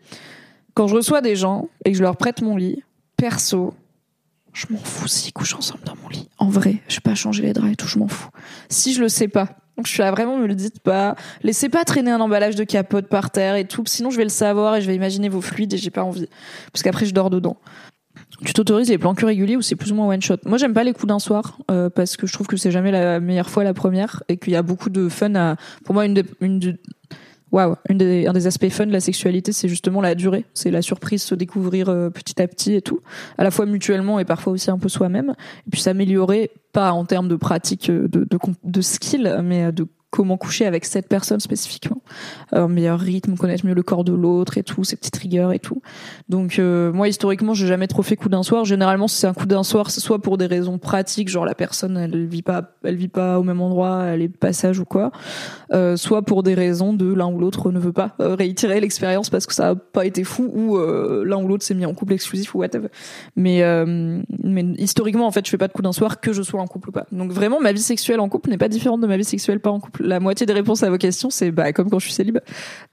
quand 0.75 0.89
je 0.89 0.95
reçois 0.97 1.21
des 1.21 1.37
gens 1.37 1.69
et 1.85 1.93
que 1.93 1.99
je 1.99 2.03
leur 2.03 2.17
prête 2.17 2.43
mon 2.43 2.57
lit, 2.57 2.83
perso, 3.17 3.75
je 4.53 4.67
m'en 4.71 4.79
fous 4.79 5.09
s'ils 5.09 5.33
couchent 5.33 5.55
ensemble 5.55 5.85
dans 5.85 5.97
mon 6.03 6.09
lit. 6.09 6.29
En 6.39 6.49
vrai, 6.49 6.77
je 6.89 6.97
vais 6.97 7.01
pas 7.01 7.15
changer 7.15 7.43
les 7.43 7.53
draps 7.53 7.73
et 7.73 7.77
tout, 7.77 7.87
je 7.87 7.99
m'en 7.99 8.09
fous. 8.09 8.31
Si 8.69 8.93
je 8.93 9.01
le 9.01 9.09
sais 9.09 9.29
pas, 9.29 9.49
donc 9.77 9.87
je 9.87 9.93
suis 9.93 10.01
là, 10.01 10.11
vraiment, 10.11 10.37
me 10.37 10.47
le 10.47 10.55
dites 10.55 10.81
pas. 10.81 11.17
Laissez 11.43 11.69
pas 11.69 11.85
traîner 11.85 12.11
un 12.11 12.21
emballage 12.21 12.55
de 12.55 12.65
capote 12.65 13.09
par 13.09 13.31
terre 13.31 13.57
et 13.57 13.67
tout, 13.67 13.83
sinon 13.87 14.11
je 14.11 14.17
vais 14.17 14.25
le 14.25 14.31
savoir 14.31 14.77
et 14.77 14.81
je 14.81 14.87
vais 14.87 14.95
imaginer 14.95 15.29
vos 15.29 15.41
fluides 15.41 15.75
et 15.75 15.77
j'ai 15.77 15.91
pas 15.91 16.05
envie. 16.05 16.29
Parce 16.73 16.83
qu'après 16.83 17.07
je 17.07 17.15
dors 17.15 17.31
dedans. 17.31 17.57
Tu 18.45 18.53
t'autorises 18.53 18.89
les 18.89 18.99
plans 18.99 19.15
cul 19.15 19.25
réguliers 19.25 19.57
ou 19.57 19.63
c'est 19.63 19.77
plus 19.77 19.93
ou 19.93 19.95
moins 19.95 20.09
one 20.09 20.23
shot? 20.23 20.37
Moi 20.45 20.59
j'aime 20.59 20.75
pas 20.75 20.85
les 20.85 20.93
coups 20.93 21.07
d'un 21.07 21.19
soir 21.19 21.59
euh, 21.71 21.89
parce 21.89 22.17
que 22.17 22.27
je 22.27 22.33
trouve 22.33 22.47
que 22.47 22.57
c'est 22.57 22.71
jamais 22.71 22.91
la 22.93 23.19
meilleure 23.21 23.49
fois 23.51 23.65
la 23.65 23.75
première 23.75 24.23
et 24.29 24.37
qu'il 24.37 24.53
y 24.53 24.57
a 24.57 24.63
beaucoup 24.63 24.91
de 24.91 25.09
fun 25.09 25.35
à. 25.35 25.57
Pour 25.85 25.95
moi 25.95 26.05
une 26.05 26.77
waouh, 27.55 27.77
un 27.88 27.95
des 28.33 28.47
aspects 28.47 28.69
fun 28.69 28.87
de 28.87 28.93
la 28.93 29.01
sexualité, 29.01 29.53
c'est 29.53 29.69
justement 29.69 30.01
la 30.01 30.17
durée, 30.17 30.45
c'est 30.55 30.73
la 30.73 30.83
surprise, 30.83 31.23
se 31.23 31.37
découvrir 31.37 31.88
euh, 31.88 32.11
petit 32.11 32.43
à 32.43 32.49
petit 32.49 32.75
et 32.75 32.83
tout, 32.83 33.01
à 33.38 33.45
la 33.45 33.53
fois 33.53 33.64
mutuellement 33.64 34.19
et 34.19 34.25
parfois 34.25 34.53
aussi 34.53 34.71
un 34.73 34.79
peu 34.79 34.88
soi-même, 34.88 35.35
et 35.67 35.71
puis 35.71 35.81
s'améliorer 35.81 36.51
pas 36.73 36.90
en 36.90 37.05
termes 37.05 37.29
de 37.29 37.37
pratique 37.37 37.90
euh, 37.90 38.09
de, 38.09 38.25
de, 38.25 38.38
de 38.64 38.81
skill, 38.81 39.40
mais 39.45 39.71
de 39.71 39.87
comment 40.14 40.37
coucher 40.37 40.64
avec 40.64 40.85
cette 40.85 41.09
personne 41.09 41.40
spécifiquement, 41.40 42.00
un 42.53 42.68
meilleur 42.68 43.00
rythme, 43.00 43.35
connaître 43.35 43.66
mieux 43.66 43.74
le 43.74 43.83
corps 43.83 44.05
de 44.05 44.12
l'autre 44.12 44.59
et 44.59 44.62
tout, 44.62 44.85
ses 44.85 44.94
petites 44.94 45.16
rigueurs 45.16 45.53
et 45.53 45.59
tout. 45.59 45.83
Donc 46.29 46.61
euh, 46.61 46.92
moi 46.92 47.09
historiquement, 47.09 47.53
j'ai 47.53 47.66
jamais 47.66 47.88
trop 47.88 48.03
fait 48.03 48.14
coup 48.14 48.29
d'un 48.29 48.44
soir. 48.44 48.64
Généralement, 48.64 49.09
si 49.09 49.16
c'est 49.16 49.27
un 49.27 49.35
coup 49.35 49.46
d'un 49.46 49.64
soir, 49.64 49.90
c'est 49.90 50.00
soit 50.00 50.22
pour 50.22 50.38
des 50.38 50.46
raisons 50.46 50.79
pratiques, 50.79 51.29
genre 51.29 51.44
la 51.44 51.57
personne 51.57 51.96
elle 51.96 52.27
vit 52.27 52.42
pas, 52.42 52.62
elle 52.85 52.94
vit 52.94 53.09
pas 53.09 53.40
au 53.40 53.42
même 53.42 53.61
endroit, 53.61 54.05
elle 54.05 54.22
est 54.22 54.29
passage 54.29 54.79
ou 54.79 54.85
quoi, 54.85 55.11
euh, 55.72 55.96
soit 55.96 56.22
pour 56.22 56.44
des 56.44 56.55
raisons 56.55 56.92
de 56.92 57.12
l'un 57.12 57.27
ou 57.27 57.40
l'autre 57.40 57.72
ne 57.72 57.81
veut 57.81 57.92
pas 57.92 58.14
euh, 58.20 58.37
réitérer 58.37 58.79
l'expérience 58.79 59.31
parce 59.31 59.46
que 59.46 59.53
ça 59.53 59.70
a 59.70 59.74
pas 59.74 60.07
été 60.07 60.22
fou 60.22 60.49
ou 60.55 60.76
euh, 60.76 61.24
l'un 61.26 61.39
ou 61.39 61.49
l'autre 61.49 61.64
s'est 61.64 61.74
mis 61.74 61.86
en 61.86 61.95
couple 61.95 62.12
exclusif 62.12 62.55
ou 62.55 62.59
whatever. 62.59 62.86
Mais 63.34 63.64
mais 64.45 64.62
historiquement 64.78 65.26
en 65.26 65.32
fait, 65.32 65.45
je 65.45 65.51
fais 65.51 65.59
pas 65.59 65.66
de 65.66 65.72
coup 65.72 65.82
d'un 65.82 65.93
soir 65.93 66.20
que 66.20 66.32
je 66.32 66.43
sois 66.43 66.61
en 66.61 66.68
couple 66.68 66.91
ou 66.91 66.93
pas. 66.93 67.07
Donc 67.11 67.32
vraiment, 67.32 67.61
ma 67.61 67.72
vie 67.72 67.82
sexuelle 67.82 68.20
en 68.20 68.28
couple 68.28 68.51
n'est 68.51 68.59
pas 68.59 68.68
différente 68.68 69.01
de 69.01 69.09
ma 69.09 69.16
vie 69.16 69.24
sexuelle 69.24 69.59
pas 69.59 69.70
en 69.70 69.80
couple 69.80 70.03
la 70.05 70.20
moitié 70.20 70.46
des 70.46 70.52
réponses 70.52 70.82
à 70.82 70.90
vos 70.90 70.98
questions, 70.98 71.30
c'est 71.30 71.50
bah, 71.50 71.72
comme 71.72 71.90
quand 71.90 71.98
je 71.98 72.07
suis 72.07 72.14
célib. 72.14 72.38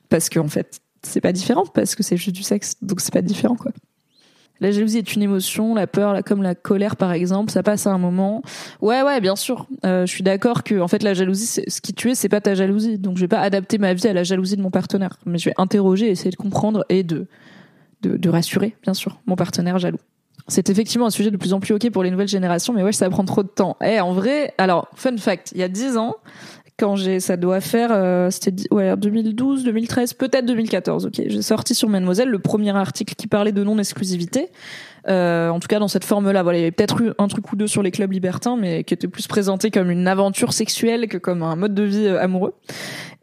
Parce 0.10 0.30
qu'en 0.30 0.48
fait, 0.48 0.80
c'est 1.04 1.22
pas 1.22 1.32
différent 1.32 1.66
parce 1.66 1.96
que 1.96 2.04
c'est 2.04 2.18
juste 2.18 2.36
du 2.36 2.44
sexe, 2.44 2.76
donc 2.82 3.02
c'est 3.02 3.14
pas 3.14 3.22
différent 3.22 3.56
quoi. 3.56 3.72
La 4.60 4.70
jalousie 4.70 5.00
est 5.00 5.16
une 5.16 5.24
émotion, 5.24 5.74
la 5.74 5.88
peur, 5.88 6.24
comme 6.24 6.44
la 6.44 6.54
colère 6.54 6.96
par 6.96 7.14
exemple, 7.14 7.52
ça 7.52 7.64
passe 7.64 7.88
à 7.88 7.92
un 7.92 7.98
moment. 7.98 8.44
Ouais, 8.80 9.02
ouais, 9.02 9.20
bien 9.20 9.36
sûr. 9.36 9.66
Euh, 9.86 10.06
je 10.06 10.12
suis 10.12 10.22
d'accord 10.22 10.64
que 10.64 10.80
en 10.80 10.88
fait 10.88 11.02
la 11.02 11.16
jalousie, 11.16 11.64
ce 11.68 11.82
qui 11.82 11.96
tue, 11.96 12.14
c'est 12.14 12.30
pas 12.30 12.42
ta 12.42 12.54
jalousie. 12.54 13.00
Donc 13.00 13.18
je 13.18 13.22
vais 13.22 13.28
pas 13.28 13.40
adapter 13.40 13.80
ma 13.80 13.96
vie 13.96 14.08
à 14.08 14.14
la 14.14 14.24
jalousie 14.24 14.58
de 14.58 14.62
mon 14.62 14.70
partenaire, 14.70 15.18
mais 15.26 15.40
je 15.40 15.46
vais 15.46 15.56
interroger, 15.58 16.12
essayer 16.12 16.30
de 16.30 16.36
comprendre 16.36 16.86
et 16.90 17.04
de 17.04 17.26
de, 18.02 18.30
rassurer, 18.30 18.76
bien 18.84 18.94
sûr, 18.94 19.20
mon 19.26 19.36
partenaire 19.36 19.78
jaloux. 19.78 20.00
C'est 20.48 20.70
effectivement 20.70 21.06
un 21.06 21.12
sujet 21.12 21.32
de 21.32 21.38
plus 21.38 21.54
en 21.54 21.60
plus 21.60 21.74
ok 21.74 21.90
pour 21.92 22.04
les 22.04 22.12
nouvelles 22.12 22.28
générations, 22.28 22.74
mais 22.74 22.84
ouais, 22.84 22.92
ça 22.92 23.10
prend 23.10 23.24
trop 23.26 23.44
de 23.44 23.48
temps. 23.48 23.78
Eh, 23.84 24.00
en 24.00 24.14
vrai, 24.14 24.54
alors, 24.58 24.88
fun 24.96 25.16
fact, 25.18 25.52
il 25.54 25.60
y 25.60 25.64
a 25.64 25.68
10 25.68 25.98
ans, 25.98 26.16
quand 26.82 26.96
j'ai, 26.96 27.20
ça 27.20 27.38
doit 27.38 27.62
faire, 27.62 27.92
euh, 27.92 28.32
c'était 28.32 28.54
ouais, 28.72 28.98
2012, 28.98 29.64
2013, 29.64 30.14
peut-être 30.14 30.48
2014. 30.48 31.06
Ok, 31.06 31.22
j'ai 31.28 31.42
sorti 31.44 31.76
sur 31.76 31.88
Mademoiselle 31.90 32.30
le 32.30 32.40
premier 32.40 32.76
article 32.76 33.14
qui 33.14 33.28
parlait 33.28 33.52
de 33.52 33.64
non-exclusivité. 33.64 34.50
Euh, 35.08 35.50
en 35.50 35.60
tout 35.60 35.68
cas 35.68 35.80
dans 35.80 35.88
cette 35.88 36.06
forme-là. 36.06 36.44
Voilà, 36.44 36.60
il 36.60 36.62
y 36.62 36.64
avait 36.64 36.72
peut-être 36.72 37.02
eu 37.02 37.12
un 37.18 37.28
truc 37.28 37.52
ou 37.52 37.56
deux 37.56 37.68
sur 37.68 37.82
les 37.82 37.92
clubs 37.92 38.12
libertins, 38.12 38.58
mais 38.58 38.84
qui 38.84 38.94
était 38.94 39.08
plus 39.08 39.28
présenté 39.28 39.72
comme 39.72 39.90
une 39.90 40.08
aventure 40.08 40.54
sexuelle 40.54 41.08
que 41.08 41.18
comme 41.18 41.44
un 41.44 41.56
mode 41.56 41.74
de 41.74 41.84
vie 41.84 42.08
euh, 42.08 42.22
amoureux. 42.22 42.54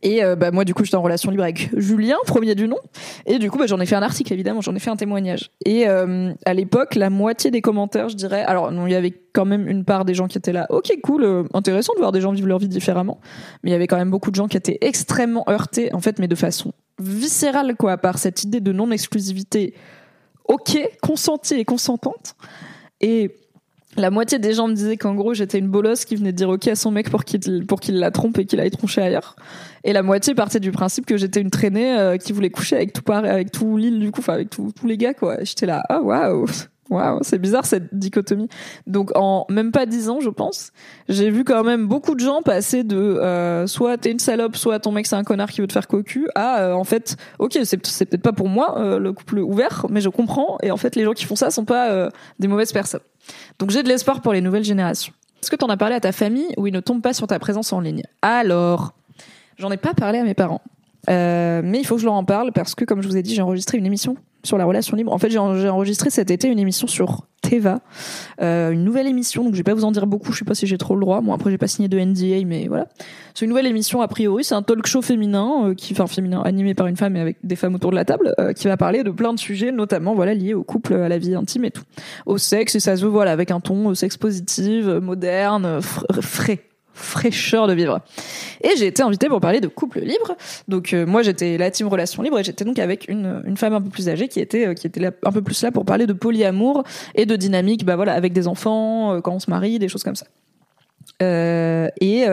Et 0.03 0.22
euh, 0.22 0.37
bah 0.37 0.53
moi 0.53 0.64
du 0.64 0.74
coup 0.74 0.85
j'étais 0.85 0.97
en 0.97 1.03
relation 1.03 1.31
libre 1.31 1.43
avec 1.43 1.70
Julien, 1.76 2.16
premier 2.24 2.55
du 2.55 2.68
nom, 2.68 2.79
et 3.26 3.39
du 3.39 3.51
coup 3.51 3.59
bah, 3.59 3.66
j'en 3.66 3.81
ai 3.81 3.87
fait 3.87 3.97
un 3.97 4.03
article 4.03 4.33
évidemment, 4.33 4.61
j'en 4.61 4.74
ai 4.76 4.79
fait 4.79 4.91
un 4.91 4.97
témoignage. 4.97 5.51
Et 5.64 5.89
euh, 5.89 6.33
à 6.47 6.55
l'époque 6.55 6.95
la 6.95 7.11
moitié 7.11 7.51
des 7.51 7.61
commentaires, 7.61 8.09
je 8.09 8.14
dirais, 8.14 8.43
alors 8.45 8.70
non 8.70 8.87
il 8.87 8.93
y 8.93 8.97
avait 8.97 9.12
quand 9.33 9.45
même 9.45 9.66
une 9.66 9.85
part 9.85 10.05
des 10.05 10.14
gens 10.14 10.29
qui 10.29 10.39
étaient 10.39 10.53
là, 10.53 10.66
ok 10.70 10.93
cool, 11.03 11.47
intéressant 11.53 11.95
de 11.95 11.99
voir 11.99 12.12
des 12.12 12.20
gens 12.20 12.31
vivre 12.31 12.47
leur 12.47 12.61
vie 12.61 12.68
différemment, 12.68 13.20
mais 13.64 13.70
il 13.70 13.72
y 13.72 13.76
avait 13.76 13.89
quand 13.89 13.97
même 13.97 14.11
beaucoup 14.11 14.31
de 14.31 14.37
gens 14.37 14.47
qui 14.47 14.57
étaient 14.57 14.79
extrêmement 14.83 15.45
heurtés 15.49 15.93
en 15.93 16.01
fait, 16.01 16.20
mais 16.20 16.29
de 16.29 16.37
façon 16.37 16.72
viscérale 17.01 17.74
quoi, 17.76 17.97
par 17.97 18.18
cette 18.18 18.45
idée 18.45 18.61
de 18.61 18.72
non 18.72 18.93
exclusivité 18.93 19.74
ok, 20.49 20.79
consentie 21.01 21.55
et 21.55 21.65
consentante. 21.65 22.35
Et 23.01 23.31
la 23.97 24.11
moitié 24.11 24.39
des 24.39 24.55
gens 24.55 24.69
me 24.69 24.75
disaient 24.75 24.97
qu'en 24.97 25.15
gros 25.15 25.35
j'étais 25.35 25.59
une 25.59 25.69
bolosse 25.69 26.05
qui 26.05 26.17
venait 26.17 26.33
dire 26.33 26.49
ok 26.49 26.69
à 26.69 26.75
son 26.75 26.91
mec 26.91 27.11
pour 27.11 27.25
qu'il 27.25 27.67
pour 27.67 27.81
qu'il 27.81 27.99
la 27.99 28.11
trompe 28.11 28.39
et 28.39 28.47
qu'il 28.47 28.61
aille 28.61 28.71
troncher 28.71 29.03
ailleurs. 29.03 29.37
Et 29.85 29.93
la 29.93 30.03
moitié 30.03 30.35
partait 30.35 30.61
du 30.61 30.73
principe 30.73 31.07
que 31.07 31.17
j'étais 31.17 31.41
une 31.41 31.51
traînée 31.51 31.99
euh, 31.99 32.17
qui 32.17 32.33
voulait 32.33 32.51
coucher 32.51 32.77
avec 32.77 32.93
tout 32.93 33.13
avec 33.13 33.51
tout 33.51 33.77
l'île 33.77 33.99
du 33.99 34.11
coup, 34.11 34.21
enfin 34.21 34.35
avec 34.35 34.51
tous 34.51 34.73
les 34.85 34.97
gars 34.97 35.15
quoi. 35.15 35.43
J'étais 35.43 35.67
là 35.67 35.83
ah 35.89 36.01
waouh 36.01 36.47
Waouh, 36.91 37.18
c'est 37.22 37.39
bizarre 37.39 37.66
cette 37.66 37.95
dichotomie. 37.95 38.49
Donc 38.86 39.11
en 39.14 39.45
même 39.51 39.72
pas 39.72 39.84
dix 39.84 40.09
ans, 40.09 40.20
je 40.20 40.30
pense, 40.30 40.72
j'ai 41.09 41.30
vu 41.30 41.45
quand 41.45 41.62
même 41.62 41.86
beaucoup 41.86 42.14
de 42.14 42.20
gens 42.20 42.41
passer 42.41 42.82
de 42.82 42.97
euh, 42.97 43.66
soit 43.66 43.99
t'es 43.99 44.11
une 44.11 44.18
salope, 44.18 44.57
soit 44.57 44.78
ton 44.80 44.93
mec 44.93 45.07
c'est 45.07 45.16
un 45.16 45.24
connard 45.24 45.51
qui 45.51 45.61
veut 45.61 45.66
te 45.66 45.72
faire 45.72 45.86
cocu, 45.86 46.28
à 46.34 46.62
euh, 46.62 46.72
en 46.72 46.84
fait, 46.84 47.16
ok, 47.39 47.59
c'est 47.62 47.76
peut-être 47.76 48.22
pas 48.22 48.32
pour 48.32 48.49
moi 48.49 48.78
euh, 48.78 48.99
le 48.99 49.12
couple 49.12 49.41
ouvert, 49.41 49.86
mais 49.91 50.01
je 50.01 50.09
comprends. 50.09 50.57
Et 50.62 50.70
en 50.70 50.76
fait, 50.76 50.97
les 50.97 51.05
gens 51.05 51.12
qui 51.12 51.26
font 51.26 51.36
ça 51.36 51.51
sont 51.51 51.64
pas 51.66 51.91
euh, 51.91 52.09
des 52.39 52.49
mauvaises 52.49 52.72
personnes. 52.72 53.01
Donc 53.59 53.70
j'ai 53.70 53.82
de 53.82 53.89
l'espoir 53.89 54.22
pour 54.22 54.32
les 54.32 54.41
nouvelles 54.41 54.64
générations. 54.64 55.12
Est-ce 55.43 55.51
que 55.51 55.57
t'en 55.57 55.68
as 55.68 55.76
parlé 55.76 55.95
à 55.95 56.01
ta 56.01 56.12
famille 56.12 56.49
ou 56.57 56.66
ils 56.66 56.72
ne 56.72 56.80
tombent 56.80 57.03
pas 57.03 57.12
sur 57.12 57.26
ta 57.26 57.39
présence 57.39 57.72
en 57.72 57.80
ligne? 57.80 58.03
Alors, 58.22 58.95
j'en 59.59 59.70
ai 59.70 59.76
pas 59.76 59.95
parlé 59.95 60.18
à 60.18 60.24
mes 60.24 60.34
parents. 60.34 60.62
Mais 61.09 61.79
il 61.79 61.85
faut 61.85 61.97
que 61.97 62.01
je 62.01 62.07
leur 62.07 62.15
en 62.15 62.25
parle 62.25 62.53
parce 62.53 62.75
que, 62.75 62.85
comme 62.85 63.03
je 63.03 63.09
vous 63.09 63.17
ai 63.17 63.23
dit, 63.23 63.35
j'ai 63.35 63.43
enregistré 63.43 63.79
une 63.79 63.87
émission 63.87 64.17
sur 64.45 64.59
la 64.59 64.65
relation 64.65 64.97
libre. 64.97 65.13
En 65.13 65.19
fait, 65.19 65.31
j'ai 65.31 65.39
enregistré 65.39 66.11
cet 66.11 66.31
été 66.31 66.49
une 66.49 66.59
émission 66.59 66.87
sur 66.87 67.27
Teva, 67.43 67.81
euh, 68.41 68.71
une 68.71 68.85
nouvelle 68.85 69.07
émission. 69.07 69.45
Donc, 69.45 69.53
je 69.53 69.59
vais 69.59 69.65
pas 69.65 69.75
vous 69.75 69.85
en 69.85 69.93
dire 69.93 70.07
beaucoup. 70.07 70.33
Je 70.33 70.39
sais 70.39 70.45
pas 70.45 70.55
si 70.55 70.67
j'ai 70.67 70.79
trop 70.79 70.95
le 70.95 71.01
droit. 71.01 71.21
Moi, 71.21 71.35
après, 71.35 71.51
j'ai 71.51 71.59
pas 71.59 71.67
signé 71.67 71.89
de 71.89 71.99
NDA, 71.99 72.45
mais 72.47 72.69
voilà. 72.69 72.87
C'est 73.35 73.45
une 73.45 73.51
nouvelle 73.51 73.67
émission 73.67 74.01
a 74.01 74.09
priori. 74.09 74.45
C'est 74.45 74.55
un 74.55 74.63
talk 74.63 74.87
show 74.87 75.03
féminin, 75.03 75.69
euh, 75.69 75.75
qui, 75.75 75.93
enfin 75.93 76.07
féminin, 76.07 76.41
animé 76.45 76.75
par 76.75 76.87
une 76.87 76.97
femme 76.97 77.17
et 77.17 77.21
avec 77.21 77.37
des 77.43 77.57
femmes 77.57 77.75
autour 77.75 77.91
de 77.91 77.97
la 77.97 78.05
table, 78.05 78.35
euh, 78.39 78.53
qui 78.53 78.69
va 78.69 78.77
parler 78.77 79.03
de 79.03 79.11
plein 79.11 79.33
de 79.35 79.39
sujets, 79.39 79.73
notamment 79.73 80.15
voilà 80.15 80.35
liés 80.35 80.55
au 80.55 80.63
couple, 80.63 80.95
à 80.95 81.09
la 81.09 81.19
vie 81.19 81.35
intime 81.35 81.65
et 81.65 81.71
tout, 81.71 81.85
au 82.27 82.39
sexe. 82.39 82.75
Et 82.77 82.81
ça 82.81 82.97
se 82.97 83.03
veut 83.03 83.11
voilà 83.11 83.33
avec 83.33 83.51
un 83.51 83.61
ton 83.61 83.95
sexe 83.95 84.17
positif, 84.17 84.87
moderne, 84.87 85.81
frais 86.21 86.68
fraîcheur 86.99 87.67
de 87.67 87.73
vivre. 87.73 88.01
Et 88.63 88.71
j'ai 88.77 88.87
été 88.87 89.03
invitée 89.03 89.29
pour 89.29 89.41
parler 89.41 89.61
de 89.61 89.69
couple 89.69 90.01
libre. 90.01 90.37
Donc 90.67 90.93
euh, 90.93 91.07
moi 91.07 91.23
j'étais 91.23 91.57
la 91.57 91.71
team 91.71 91.87
relation 91.87 92.23
libre 92.23 92.39
et 92.39 92.45
j'étais 92.45 92.65
donc 92.65 92.79
avec 92.79 93.09
une, 93.09 93.43
une 93.47 93.57
femme 93.57 93.75
un 93.75 93.81
peu 93.81 93.91
plus 93.91 94.09
âgée 94.09 94.29
qui 94.29 94.41
était 94.41 94.69
euh, 94.69 94.75
qui 94.75 94.87
était 94.87 95.05
un 95.07 95.33
peu 95.33 95.43
plus 95.43 95.63
là 95.63 95.71
pour 95.71 95.85
parler 95.85 96.07
de 96.07 96.13
polyamour 96.13 96.83
et 97.15 97.27
de 97.27 97.37
dynamique 97.37 97.85
bah 97.85 97.97
voilà 97.97 98.13
avec 98.13 98.33
des 98.33 98.49
enfants 98.49 99.15
euh, 99.15 99.21
quand 99.21 99.33
on 99.33 99.39
se 99.39 99.51
marie 99.51 99.79
des 99.79 99.89
choses 99.89 100.03
comme 100.03 100.17
ça. 100.17 100.27
et 101.21 102.27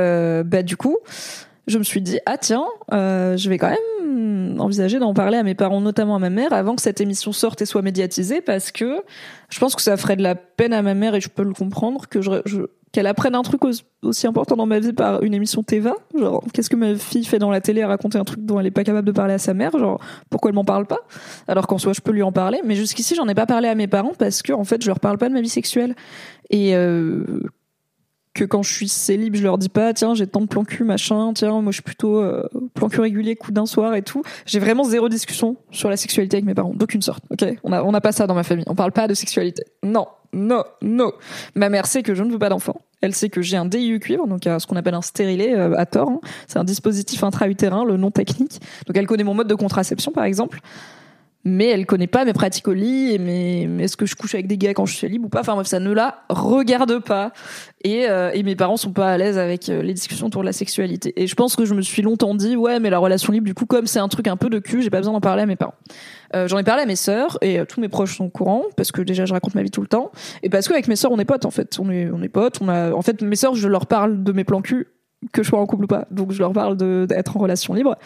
bah 0.45 0.63
du 0.63 0.77
coup 0.77 0.97
je 1.67 1.77
me 1.77 1.83
suis 1.83 2.01
dit 2.01 2.19
ah 2.25 2.37
tiens 2.37 2.65
je 2.91 3.49
vais 3.49 3.57
quand 3.57 3.69
même 3.69 4.59
envisager 4.59 4.99
d'en 4.99 5.13
parler 5.13 5.37
à 5.37 5.43
mes 5.43 5.55
parents 5.55 5.81
notamment 5.81 6.15
à 6.15 6.19
ma 6.19 6.29
mère 6.29 6.53
avant 6.53 6.75
que 6.75 6.81
cette 6.81 7.01
émission 7.01 7.31
sorte 7.31 7.61
et 7.61 7.65
soit 7.65 7.81
médiatisée 7.81 8.41
parce 8.41 8.71
que 8.71 9.01
je 9.49 9.59
pense 9.59 9.75
que 9.75 9.81
ça 9.81 9.97
ferait 9.97 10.15
de 10.15 10.23
la 10.23 10.35
peine 10.35 10.73
à 10.73 10.81
ma 10.81 10.93
mère 10.93 11.15
et 11.15 11.21
je 11.21 11.29
peux 11.29 11.43
le 11.43 11.53
comprendre 11.53 12.07
que 12.07 12.21
je 12.21 12.67
qu'elle 12.95 13.07
apprenne 13.07 13.35
un 13.35 13.41
truc 13.41 13.61
aussi 14.03 14.25
important 14.25 14.55
dans 14.55 14.65
ma 14.65 14.79
vie 14.79 14.93
par 14.93 15.21
une 15.21 15.33
émission 15.33 15.63
Teva. 15.63 15.95
Genre, 16.17 16.41
qu'est-ce 16.53 16.69
que 16.69 16.77
ma 16.77 16.95
fille 16.95 17.25
fait 17.25 17.39
dans 17.39 17.51
la 17.51 17.59
télé 17.59 17.81
à 17.81 17.89
raconter 17.89 18.17
un 18.17 18.23
truc 18.23 18.45
dont 18.45 18.57
elle 18.57 18.67
est 18.67 18.71
pas 18.71 18.85
capable 18.85 19.05
de 19.05 19.11
parler 19.11 19.33
à 19.33 19.37
sa 19.37 19.53
mère? 19.53 19.77
Genre, 19.77 19.99
pourquoi 20.29 20.47
elle 20.47 20.55
m'en 20.55 20.63
parle 20.63 20.85
pas? 20.85 20.99
Alors 21.49 21.67
qu'en 21.67 21.77
soi, 21.77 21.91
je 21.91 21.99
peux 21.99 22.13
lui 22.13 22.23
en 22.23 22.31
parler. 22.31 22.61
Mais 22.63 22.75
jusqu'ici, 22.75 23.13
j'en 23.13 23.27
ai 23.27 23.35
pas 23.35 23.45
parlé 23.45 23.67
à 23.67 23.75
mes 23.75 23.87
parents 23.87 24.13
parce 24.17 24.41
que, 24.41 24.53
en 24.53 24.63
fait, 24.63 24.81
je 24.81 24.87
leur 24.87 25.01
parle 25.01 25.17
pas 25.17 25.27
de 25.27 25.33
ma 25.33 25.41
vie 25.41 25.49
sexuelle. 25.49 25.93
Et 26.51 26.73
euh, 26.73 27.41
que 28.35 28.43
quand 28.43 28.61
je 28.61 28.71
suis 28.71 28.89
célib, 28.89 29.35
je 29.35 29.43
leur 29.43 29.57
dis 29.57 29.69
pas, 29.69 29.93
tiens, 29.93 30.13
j'ai 30.13 30.27
tant 30.27 30.41
de 30.41 30.45
plans 30.45 30.65
cul, 30.65 30.83
machin, 30.83 31.31
tiens, 31.33 31.61
moi 31.61 31.71
je 31.71 31.77
suis 31.77 31.83
plutôt 31.83 32.19
euh, 32.19 32.47
plan 32.73 32.89
cul 32.89 32.99
régulier, 32.99 33.35
coup 33.35 33.51
d'un 33.51 33.65
soir 33.65 33.95
et 33.95 34.03
tout. 34.03 34.21
J'ai 34.45 34.59
vraiment 34.59 34.83
zéro 34.83 35.09
discussion 35.09 35.55
sur 35.71 35.89
la 35.89 35.97
sexualité 35.97 36.35
avec 36.37 36.45
mes 36.45 36.53
parents, 36.53 36.73
d'aucune 36.73 37.01
sorte. 37.01 37.23
Ok, 37.31 37.45
on 37.63 37.71
a 37.71 37.81
on 37.81 37.91
n'a 37.91 38.01
pas 38.01 38.11
ça 38.11 38.27
dans 38.27 38.35
ma 38.35 38.43
famille. 38.43 38.65
On 38.67 38.75
parle 38.75 38.91
pas 38.91 39.07
de 39.07 39.13
sexualité. 39.13 39.63
Non, 39.83 40.07
non, 40.33 40.65
non. 40.81 41.13
Ma 41.55 41.69
mère 41.69 41.85
sait 41.85 42.03
que 42.03 42.13
je 42.13 42.23
ne 42.23 42.31
veux 42.31 42.39
pas 42.39 42.49
d'enfant. 42.49 42.81
Elle 43.01 43.15
sait 43.15 43.29
que 43.29 43.41
j'ai 43.41 43.55
un 43.55 43.65
DIU 43.65 43.99
cuivre, 43.99 44.27
donc 44.27 44.41
ce 44.43 44.67
qu'on 44.67 44.75
appelle 44.75 44.95
un 44.95 45.01
stérilet 45.01 45.55
euh, 45.55 45.77
à 45.77 45.85
tort. 45.85 46.09
Hein. 46.09 46.19
C'est 46.47 46.59
un 46.59 46.63
dispositif 46.65 47.23
intra-utérin, 47.23 47.85
le 47.85 47.95
nom 47.95 48.11
technique. 48.11 48.59
Donc 48.85 48.97
elle 48.97 49.07
connaît 49.07 49.23
mon 49.23 49.33
mode 49.33 49.47
de 49.47 49.55
contraception, 49.55 50.11
par 50.11 50.25
exemple 50.25 50.59
mais 51.45 51.67
elle 51.67 51.85
connaît 51.85 52.07
pas 52.07 52.25
mes 52.25 52.33
pratiques 52.33 52.67
au 52.67 52.73
lit 52.73 53.11
et 53.11 53.69
est-ce 53.79 53.95
que 53.95 54.07
je 54.07 54.15
couche 54.15 54.33
avec 54.33 54.47
des 54.47 54.57
gars 54.57 54.73
quand 54.73 54.87
je 54.87 54.95
suis 54.95 55.07
libre 55.07 55.27
ou 55.27 55.29
pas. 55.29 55.41
Enfin 55.41 55.53
bref, 55.53 55.67
ça 55.67 55.79
ne 55.79 55.91
la 55.91 56.23
regarde 56.27 56.99
pas. 57.03 57.31
Et, 57.83 58.09
euh, 58.09 58.31
et 58.33 58.41
mes 58.41 58.55
parents 58.55 58.77
sont 58.77 58.91
pas 58.91 59.11
à 59.11 59.17
l'aise 59.17 59.37
avec 59.37 59.69
euh, 59.69 59.83
les 59.83 59.93
discussions 59.93 60.25
autour 60.25 60.41
de 60.41 60.47
la 60.47 60.53
sexualité. 60.53 61.13
Et 61.21 61.27
je 61.27 61.35
pense 61.35 61.55
que 61.55 61.65
je 61.65 61.75
me 61.75 61.83
suis 61.83 62.01
longtemps 62.01 62.33
dit, 62.33 62.55
ouais, 62.55 62.79
mais 62.79 62.89
la 62.89 62.97
relation 62.97 63.31
libre, 63.31 63.45
du 63.45 63.53
coup, 63.53 63.67
comme 63.67 63.85
c'est 63.85 63.99
un 63.99 64.07
truc 64.07 64.27
un 64.27 64.37
peu 64.37 64.49
de 64.49 64.57
cul, 64.57 64.81
j'ai 64.81 64.89
pas 64.89 64.97
besoin 64.97 65.13
d'en 65.13 65.21
parler 65.21 65.43
à 65.43 65.45
mes 65.45 65.55
parents. 65.55 65.75
Euh, 66.35 66.47
J'en 66.47 66.57
ai 66.57 66.63
parlé 66.63 66.81
à 66.81 66.85
mes 66.85 66.95
sœurs 66.95 67.37
et 67.41 67.59
euh, 67.59 67.65
tous 67.65 67.79
mes 67.79 67.89
proches 67.89 68.17
sont 68.17 68.25
au 68.25 68.29
courant 68.29 68.63
parce 68.75 68.91
que 68.91 69.01
déjà 69.01 69.25
je 69.25 69.33
raconte 69.33 69.55
ma 69.55 69.61
vie 69.61 69.71
tout 69.71 69.81
le 69.81 69.87
temps 69.87 70.11
et 70.41 70.49
parce 70.49 70.67
qu'avec 70.67 70.87
mes 70.87 70.95
sœurs 70.95 71.11
on 71.11 71.19
est 71.19 71.25
potes 71.25 71.45
en 71.45 71.51
fait. 71.51 71.77
On 71.79 71.89
est 71.91 72.09
on 72.11 72.21
est 72.21 72.29
potes. 72.29 72.59
On 72.61 72.69
a 72.69 72.91
en 72.91 73.01
fait 73.01 73.21
mes 73.21 73.35
sœurs 73.35 73.55
je 73.55 73.67
leur 73.67 73.85
parle 73.85 74.23
de 74.23 74.31
mes 74.31 74.43
plans 74.43 74.61
cul 74.61 74.87
que 75.31 75.43
je 75.43 75.49
sois 75.49 75.59
en 75.59 75.65
couple 75.65 75.85
ou 75.85 75.87
pas. 75.87 76.05
Donc 76.11 76.31
je 76.31 76.39
leur 76.39 76.53
parle 76.53 76.77
d'être 77.07 77.37
en 77.37 77.39
relation 77.39 77.73
libre. 77.73 77.97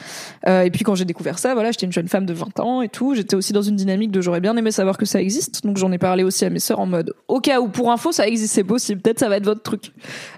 Euh, 0.47 0.61
et 0.61 0.71
puis 0.71 0.83
quand 0.83 0.95
j'ai 0.95 1.05
découvert 1.05 1.39
ça, 1.39 1.53
voilà, 1.53 1.71
j'étais 1.71 1.85
une 1.85 1.91
jeune 1.91 2.07
femme 2.07 2.25
de 2.25 2.33
20 2.33 2.59
ans 2.59 2.81
et 2.81 2.89
tout. 2.89 3.15
J'étais 3.15 3.35
aussi 3.35 3.53
dans 3.53 3.61
une 3.61 3.75
dynamique 3.75 4.11
de 4.11 4.21
j'aurais 4.21 4.41
bien 4.41 4.55
aimé 4.57 4.71
savoir 4.71 4.97
que 4.97 5.05
ça 5.05 5.21
existe. 5.21 5.65
Donc 5.65 5.77
j'en 5.77 5.91
ai 5.91 5.97
parlé 5.97 6.23
aussi 6.23 6.45
à 6.45 6.49
mes 6.49 6.59
sœurs 6.59 6.79
en 6.79 6.85
mode 6.85 7.13
au 7.27 7.39
cas 7.39 7.59
où 7.59 7.67
pour 7.67 7.91
info 7.91 8.11
ça 8.11 8.27
existe, 8.27 8.53
c'est 8.53 8.63
possible. 8.63 9.01
Peut-être 9.01 9.19
ça 9.19 9.29
va 9.29 9.37
être 9.37 9.45
votre 9.45 9.61
truc. 9.61 9.91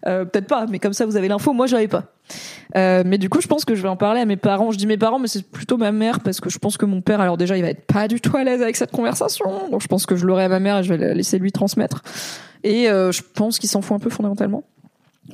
Euh, 0.07 0.25
Peut-être 0.25 0.47
pas, 0.47 0.65
mais 0.67 0.79
comme 0.79 0.93
ça 0.93 1.05
vous 1.05 1.17
avez 1.17 1.27
l'info. 1.27 1.53
Moi 1.53 1.67
j'avais 1.67 1.87
pas. 1.87 2.05
Euh, 2.77 3.03
mais 3.05 3.17
du 3.17 3.27
coup, 3.27 3.41
je 3.41 3.47
pense 3.47 3.65
que 3.65 3.75
je 3.75 3.81
vais 3.81 3.89
en 3.89 3.97
parler 3.97 4.21
à 4.21 4.25
mes 4.25 4.37
parents. 4.37 4.71
Je 4.71 4.77
dis 4.77 4.87
mes 4.87 4.97
parents, 4.97 5.19
mais 5.19 5.27
c'est 5.27 5.45
plutôt 5.45 5.77
ma 5.77 5.91
mère 5.91 6.21
parce 6.21 6.39
que 6.39 6.49
je 6.49 6.59
pense 6.59 6.77
que 6.77 6.85
mon 6.85 7.01
père, 7.01 7.19
alors 7.19 7.35
déjà, 7.35 7.57
il 7.57 7.61
va 7.61 7.69
être 7.69 7.85
pas 7.85 8.07
du 8.07 8.21
tout 8.21 8.37
à 8.37 8.43
l'aise 8.43 8.61
avec 8.61 8.77
cette 8.77 8.91
conversation. 8.91 9.69
Donc 9.69 9.81
je 9.81 9.87
pense 9.87 10.05
que 10.05 10.15
je 10.15 10.25
l'aurai 10.25 10.45
à 10.45 10.49
ma 10.49 10.59
mère 10.59 10.77
et 10.77 10.83
je 10.83 10.93
vais 10.93 10.97
la 10.97 11.13
laisser 11.13 11.37
lui 11.37 11.51
transmettre. 11.51 12.03
Et 12.63 12.85
je 12.85 13.21
pense 13.33 13.59
qu'il 13.59 13.69
s'en 13.69 13.81
fout 13.81 13.97
un 13.97 13.99
peu 13.99 14.09
fondamentalement. 14.09 14.63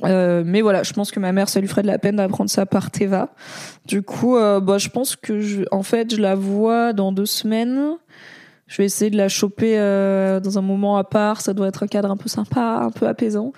Euh, 0.04 0.42
mais 0.44 0.60
voilà, 0.60 0.82
je 0.82 0.92
pense 0.92 1.10
que 1.10 1.20
ma 1.20 1.32
mère, 1.32 1.48
ça 1.48 1.60
lui 1.60 1.68
ferait 1.68 1.82
de 1.82 1.86
la 1.86 1.98
peine 1.98 2.16
d'apprendre 2.16 2.50
ça 2.50 2.66
par 2.66 2.90
Teva. 2.90 3.30
Du 3.86 4.02
coup, 4.02 4.36
euh, 4.36 4.60
bah, 4.60 4.78
je 4.78 4.88
pense 4.88 5.16
que, 5.16 5.40
je, 5.40 5.62
en 5.70 5.82
fait, 5.82 6.14
je 6.14 6.20
la 6.20 6.34
vois 6.34 6.92
dans 6.92 7.12
deux 7.12 7.26
semaines. 7.26 7.96
Je 8.66 8.76
vais 8.76 8.84
essayer 8.84 9.10
de 9.10 9.16
la 9.16 9.28
choper 9.28 9.78
euh, 9.78 10.40
dans 10.40 10.58
un 10.58 10.62
moment 10.62 10.98
à 10.98 11.04
part. 11.04 11.40
Ça 11.40 11.54
doit 11.54 11.68
être 11.68 11.82
un 11.82 11.86
cadre 11.86 12.10
un 12.10 12.16
peu 12.16 12.28
sympa, 12.28 12.80
un 12.82 12.90
peu 12.90 13.06
apaisant. 13.08 13.52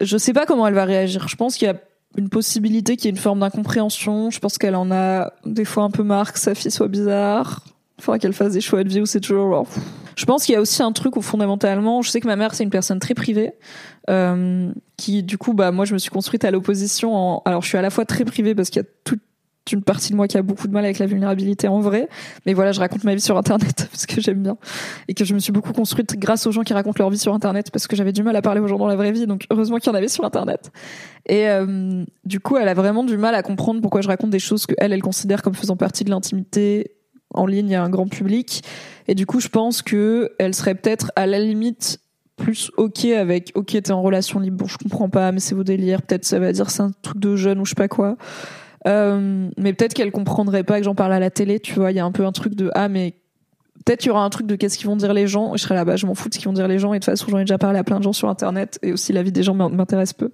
Je 0.00 0.16
sais 0.16 0.32
pas 0.32 0.46
comment 0.46 0.66
elle 0.66 0.74
va 0.74 0.84
réagir. 0.84 1.28
Je 1.28 1.36
pense 1.36 1.56
qu'il 1.56 1.68
y 1.68 1.70
a 1.70 1.76
une 2.16 2.28
possibilité 2.28 2.96
qu'il 2.96 3.06
y 3.06 3.08
ait 3.08 3.10
une 3.10 3.16
forme 3.16 3.40
d'incompréhension. 3.40 4.30
Je 4.30 4.38
pense 4.38 4.58
qu'elle 4.58 4.76
en 4.76 4.90
a 4.90 5.32
des 5.44 5.64
fois 5.64 5.84
un 5.84 5.90
peu 5.90 6.02
marre 6.02 6.32
que 6.32 6.38
sa 6.38 6.54
fille 6.54 6.70
soit 6.70 6.88
bizarre. 6.88 7.62
Faudra 8.00 8.18
qu'elle 8.18 8.32
fasse 8.32 8.52
des 8.52 8.60
choix 8.60 8.82
de 8.82 8.88
vie 8.88 9.00
où 9.00 9.06
c'est 9.06 9.20
toujours 9.20 9.66
Je 10.16 10.24
pense 10.24 10.44
qu'il 10.44 10.54
y 10.54 10.56
a 10.56 10.60
aussi 10.60 10.82
un 10.82 10.92
truc 10.92 11.16
où 11.16 11.22
fondamentalement, 11.22 12.02
je 12.02 12.10
sais 12.10 12.20
que 12.20 12.26
ma 12.26 12.36
mère 12.36 12.54
c'est 12.54 12.64
une 12.64 12.70
personne 12.70 12.98
très 12.98 13.14
privée, 13.14 13.52
euh, 14.10 14.70
qui 14.96 15.22
du 15.22 15.38
coup, 15.38 15.54
bah 15.54 15.70
moi 15.72 15.84
je 15.84 15.94
me 15.94 15.98
suis 15.98 16.10
construite 16.10 16.44
à 16.44 16.50
l'opposition. 16.50 17.14
En... 17.14 17.42
Alors 17.44 17.62
je 17.62 17.68
suis 17.68 17.78
à 17.78 17.82
la 17.82 17.90
fois 17.90 18.04
très 18.04 18.24
privée 18.24 18.54
parce 18.54 18.70
qu'il 18.70 18.82
y 18.82 18.84
a 18.84 18.88
toute 19.04 19.20
une 19.72 19.82
partie 19.82 20.10
de 20.10 20.16
moi 20.16 20.28
qui 20.28 20.36
a 20.36 20.42
beaucoup 20.42 20.68
de 20.68 20.72
mal 20.72 20.84
avec 20.84 20.98
la 20.98 21.06
vulnérabilité 21.06 21.68
en 21.68 21.80
vrai, 21.80 22.08
mais 22.44 22.52
voilà, 22.52 22.72
je 22.72 22.80
raconte 22.80 23.04
ma 23.04 23.14
vie 23.14 23.20
sur 23.20 23.36
internet 23.38 23.88
parce 23.90 24.06
que 24.06 24.20
j'aime 24.20 24.42
bien 24.42 24.58
et 25.08 25.14
que 25.14 25.24
je 25.24 25.34
me 25.34 25.38
suis 25.38 25.52
beaucoup 25.52 25.72
construite 25.72 26.18
grâce 26.18 26.46
aux 26.46 26.52
gens 26.52 26.62
qui 26.62 26.74
racontent 26.74 27.02
leur 27.02 27.10
vie 27.10 27.18
sur 27.18 27.32
internet 27.32 27.70
parce 27.70 27.86
que 27.86 27.96
j'avais 27.96 28.12
du 28.12 28.22
mal 28.22 28.36
à 28.36 28.42
parler 28.42 28.60
aux 28.60 28.68
gens 28.68 28.78
dans 28.78 28.86
la 28.86 28.96
vraie 28.96 29.12
vie, 29.12 29.26
donc 29.26 29.46
heureusement 29.50 29.78
qu'il 29.78 29.88
y 29.88 29.90
en 29.90 29.96
avait 29.96 30.08
sur 30.08 30.24
internet. 30.24 30.70
Et 31.26 31.48
euh, 31.48 32.04
du 32.24 32.40
coup, 32.40 32.56
elle 32.56 32.68
a 32.68 32.74
vraiment 32.74 33.04
du 33.04 33.16
mal 33.16 33.34
à 33.34 33.42
comprendre 33.42 33.80
pourquoi 33.80 34.02
je 34.02 34.08
raconte 34.08 34.30
des 34.30 34.38
choses 34.38 34.66
que 34.66 34.74
elle, 34.78 34.92
elle 34.92 35.02
considère 35.02 35.42
comme 35.42 35.54
faisant 35.54 35.76
partie 35.76 36.04
de 36.04 36.10
l'intimité 36.10 36.90
en 37.30 37.46
ligne 37.46 37.74
à 37.74 37.82
un 37.82 37.90
grand 37.90 38.08
public. 38.08 38.62
Et 39.08 39.14
du 39.14 39.26
coup, 39.26 39.40
je 39.40 39.48
pense 39.48 39.82
que 39.82 40.32
elle 40.38 40.54
serait 40.54 40.74
peut-être 40.74 41.12
à 41.16 41.26
la 41.26 41.38
limite 41.38 42.00
plus 42.36 42.70
ok 42.76 43.04
avec 43.06 43.52
ok 43.54 43.66
t'es 43.66 43.90
en 43.92 44.02
relation 44.02 44.40
libre. 44.40 44.56
Bon 44.58 44.66
je 44.66 44.76
comprends 44.76 45.08
pas 45.08 45.32
mais 45.32 45.40
c'est 45.40 45.54
vos 45.54 45.64
délires. 45.64 46.02
Peut-être 46.02 46.24
ça 46.24 46.38
va 46.38 46.52
dire 46.52 46.70
c'est 46.70 46.82
un 46.82 46.90
truc 47.02 47.18
de 47.18 47.36
jeune 47.36 47.60
ou 47.60 47.64
je 47.64 47.70
sais 47.70 47.74
pas 47.74 47.88
quoi. 47.88 48.16
Euh, 48.86 49.48
mais 49.56 49.72
peut-être 49.72 49.94
qu'elle 49.94 50.10
comprendrait 50.10 50.64
pas 50.64 50.78
que 50.78 50.84
j'en 50.84 50.94
parle 50.94 51.12
à 51.12 51.20
la 51.20 51.30
télé 51.30 51.60
tu 51.60 51.74
vois. 51.74 51.92
Il 51.92 51.96
y 51.96 52.00
a 52.00 52.04
un 52.04 52.12
peu 52.12 52.26
un 52.26 52.32
truc 52.32 52.54
de 52.54 52.70
ah 52.74 52.88
mais 52.88 53.14
peut-être 53.84 54.04
il 54.04 54.08
y 54.08 54.10
aura 54.10 54.24
un 54.24 54.30
truc 54.30 54.46
de 54.46 54.56
qu'est-ce 54.56 54.78
qu'ils 54.78 54.88
vont 54.88 54.96
dire 54.96 55.14
les 55.14 55.26
gens. 55.26 55.52
Je 55.54 55.62
serai 55.62 55.74
là-bas 55.74 55.96
je 55.96 56.06
m'en 56.06 56.14
fous 56.14 56.28
de 56.28 56.34
ce 56.34 56.40
qu'ils 56.40 56.48
vont 56.48 56.54
dire 56.54 56.68
les 56.68 56.78
gens. 56.78 56.92
Et 56.92 56.98
de 56.98 57.04
toute 57.04 57.12
façon 57.12 57.26
j'en 57.28 57.38
ai 57.38 57.44
déjà 57.44 57.58
parlé 57.58 57.78
à 57.78 57.84
plein 57.84 57.98
de 57.98 58.04
gens 58.04 58.12
sur 58.12 58.28
internet. 58.28 58.78
Et 58.82 58.92
aussi 58.92 59.12
la 59.12 59.22
vie 59.22 59.32
des 59.32 59.42
gens 59.42 59.54
m'intéresse 59.54 60.12
peu 60.12 60.30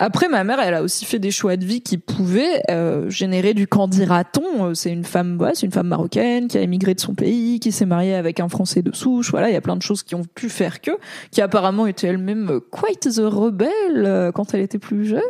après, 0.00 0.28
ma 0.28 0.44
mère, 0.44 0.60
elle 0.60 0.74
a 0.74 0.82
aussi 0.82 1.04
fait 1.04 1.18
des 1.18 1.32
choix 1.32 1.56
de 1.56 1.64
vie 1.64 1.80
qui 1.80 1.98
pouvaient 1.98 2.62
euh, 2.70 3.10
générer 3.10 3.52
du 3.52 3.66
candidaton. 3.66 4.44
Euh, 4.60 4.74
c'est 4.74 4.92
une 4.92 5.04
femme, 5.04 5.36
voilà, 5.36 5.56
c'est 5.56 5.66
une 5.66 5.72
femme 5.72 5.88
marocaine 5.88 6.46
qui 6.46 6.56
a 6.56 6.60
émigré 6.60 6.94
de 6.94 7.00
son 7.00 7.14
pays, 7.14 7.58
qui 7.58 7.72
s'est 7.72 7.84
mariée 7.84 8.14
avec 8.14 8.38
un 8.38 8.48
Français 8.48 8.82
de 8.82 8.94
souche. 8.94 9.32
Voilà, 9.32 9.50
il 9.50 9.54
y 9.54 9.56
a 9.56 9.60
plein 9.60 9.74
de 9.74 9.82
choses 9.82 10.04
qui 10.04 10.14
ont 10.14 10.22
pu 10.22 10.48
faire 10.50 10.80
que, 10.80 10.92
qui 11.32 11.42
apparemment 11.42 11.88
était 11.88 12.06
elle-même 12.06 12.60
quite 12.70 13.12
the 13.12 13.24
rebelle 13.24 13.70
euh, 14.06 14.30
quand 14.30 14.54
elle 14.54 14.60
était 14.60 14.78
plus 14.78 15.04
jeune. 15.04 15.20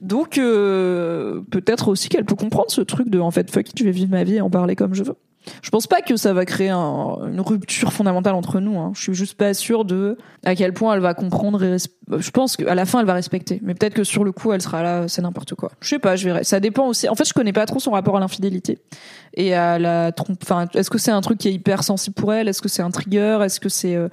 Donc 0.00 0.38
euh, 0.38 1.40
peut-être 1.52 1.86
aussi 1.86 2.08
qu'elle 2.08 2.24
peut 2.24 2.34
comprendre 2.34 2.70
ce 2.70 2.80
truc 2.80 3.08
de 3.08 3.20
en 3.20 3.30
fait 3.30 3.50
fuck 3.50 3.70
it, 3.70 3.78
je 3.78 3.84
vais 3.84 3.92
vivre 3.92 4.10
ma 4.10 4.24
vie 4.24 4.36
et 4.36 4.40
en 4.40 4.50
parler 4.50 4.74
comme 4.74 4.94
je 4.94 5.04
veux. 5.04 5.16
Je 5.62 5.70
pense 5.70 5.86
pas 5.86 6.00
que 6.00 6.16
ça 6.16 6.32
va 6.32 6.44
créer 6.44 6.70
une 6.70 7.40
rupture 7.40 7.92
fondamentale 7.92 8.34
entre 8.34 8.60
nous. 8.60 8.78
Hein. 8.78 8.92
Je 8.94 9.02
suis 9.02 9.14
juste 9.14 9.36
pas 9.36 9.54
sûre 9.54 9.84
de 9.84 10.16
à 10.44 10.54
quel 10.54 10.72
point 10.72 10.94
elle 10.94 11.00
va 11.00 11.14
comprendre. 11.14 11.62
Et 11.62 11.76
je 11.78 12.30
pense 12.30 12.56
qu'à 12.56 12.74
la 12.74 12.86
fin 12.86 13.00
elle 13.00 13.06
va 13.06 13.14
respecter, 13.14 13.60
mais 13.62 13.74
peut-être 13.74 13.94
que 13.94 14.04
sur 14.04 14.24
le 14.24 14.32
coup 14.32 14.52
elle 14.52 14.62
sera 14.62 14.82
là, 14.82 15.08
c'est 15.08 15.22
n'importe 15.22 15.54
quoi. 15.54 15.72
Je 15.80 15.88
sais 15.88 15.98
pas, 15.98 16.16
je 16.16 16.24
verrai. 16.26 16.44
Ça 16.44 16.60
dépend 16.60 16.86
aussi. 16.86 17.08
En 17.08 17.14
fait, 17.14 17.28
je 17.28 17.34
connais 17.34 17.52
pas 17.52 17.66
trop 17.66 17.78
son 17.78 17.92
rapport 17.92 18.16
à 18.16 18.20
l'infidélité 18.20 18.78
et 19.34 19.54
à 19.54 19.78
la 19.78 20.12
trompe. 20.12 20.38
Enfin, 20.42 20.66
est-ce 20.74 20.90
que 20.90 20.98
c'est 20.98 21.10
un 21.10 21.20
truc 21.20 21.38
qui 21.38 21.48
est 21.48 21.54
hyper 21.54 21.84
sensible 21.84 22.14
pour 22.14 22.32
elle? 22.32 22.48
Est-ce 22.48 22.62
que 22.62 22.68
c'est 22.68 22.82
un 22.82 22.90
trigger? 22.90 23.40
Est-ce 23.42 23.60
que 23.60 23.68
c'est 23.68 23.96
euh, 23.96 24.08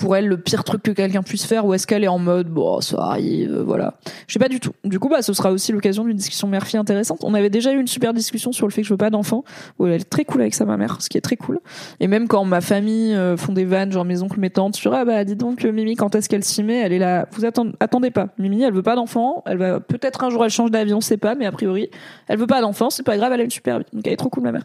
pour 0.00 0.16
elle 0.16 0.26
le 0.26 0.38
pire 0.38 0.64
truc 0.64 0.82
que 0.82 0.90
quelqu'un 0.90 1.22
puisse 1.22 1.44
faire 1.44 1.66
ou 1.66 1.74
est-ce 1.74 1.86
qu'elle 1.86 2.02
est 2.02 2.08
en 2.08 2.18
mode 2.18 2.48
bon 2.48 2.80
ça 2.80 2.96
arrive 3.00 3.60
voilà. 3.60 3.94
Je 4.26 4.32
sais 4.32 4.38
pas 4.38 4.48
du 4.48 4.58
tout. 4.58 4.72
Du 4.82 4.98
coup 4.98 5.08
bah 5.08 5.22
ce 5.22 5.32
sera 5.34 5.52
aussi 5.52 5.72
l'occasion 5.72 6.04
d'une 6.04 6.16
discussion 6.16 6.48
mère-fille 6.48 6.78
intéressante. 6.78 7.20
On 7.22 7.34
avait 7.34 7.50
déjà 7.50 7.72
eu 7.72 7.78
une 7.78 7.86
super 7.86 8.14
discussion 8.14 8.50
sur 8.50 8.66
le 8.66 8.72
fait 8.72 8.80
que 8.80 8.88
je 8.88 8.94
veux 8.94 8.98
pas 8.98 9.10
d'enfant 9.10 9.44
où 9.78 9.86
elle 9.86 10.00
est 10.00 10.10
très 10.10 10.24
cool 10.24 10.40
avec 10.40 10.54
sa 10.54 10.64
mère 10.64 10.96
ce 11.00 11.10
qui 11.10 11.18
est 11.18 11.20
très 11.20 11.36
cool. 11.36 11.60
Et 12.00 12.06
même 12.06 12.28
quand 12.28 12.44
ma 12.44 12.62
famille 12.62 13.14
euh, 13.14 13.36
font 13.36 13.52
des 13.52 13.66
vannes 13.66 13.92
genre 13.92 14.06
mes 14.06 14.22
oncles 14.22 14.40
mes 14.40 14.50
tantes 14.50 14.74
sur 14.74 14.94
ah 14.94 15.04
bah 15.04 15.22
dis 15.24 15.36
donc 15.36 15.64
euh, 15.64 15.70
Mimi 15.70 15.96
quand 15.96 16.14
est-ce 16.14 16.28
qu'elle 16.30 16.44
s'y 16.44 16.62
met? 16.62 16.78
Elle 16.78 16.94
est 16.94 16.98
là. 16.98 17.28
Vous 17.32 17.44
attendez, 17.44 17.72
attendez 17.78 18.10
pas. 18.10 18.28
Mimi 18.38 18.62
elle 18.62 18.72
veut 18.72 18.82
pas 18.82 18.96
d'enfant 18.96 19.42
elle 19.44 19.58
va 19.58 19.80
peut-être 19.80 20.24
un 20.24 20.30
jour 20.30 20.44
elle 20.44 20.50
change 20.50 20.70
d'avion 20.70 21.02
c'est 21.02 21.18
pas 21.18 21.34
mais 21.34 21.44
a 21.44 21.52
priori 21.52 21.90
elle 22.26 22.38
veut 22.38 22.46
pas 22.46 22.62
d'enfant 22.62 22.88
c'est 22.88 23.02
pas 23.02 23.18
grave 23.18 23.32
elle 23.34 23.40
a 23.40 23.44
une 23.44 23.50
super 23.50 23.78
vie. 23.78 23.86
Donc 23.92 24.06
elle 24.06 24.14
est 24.14 24.16
trop 24.16 24.30
cool 24.30 24.44
ma 24.44 24.52
mère. 24.52 24.64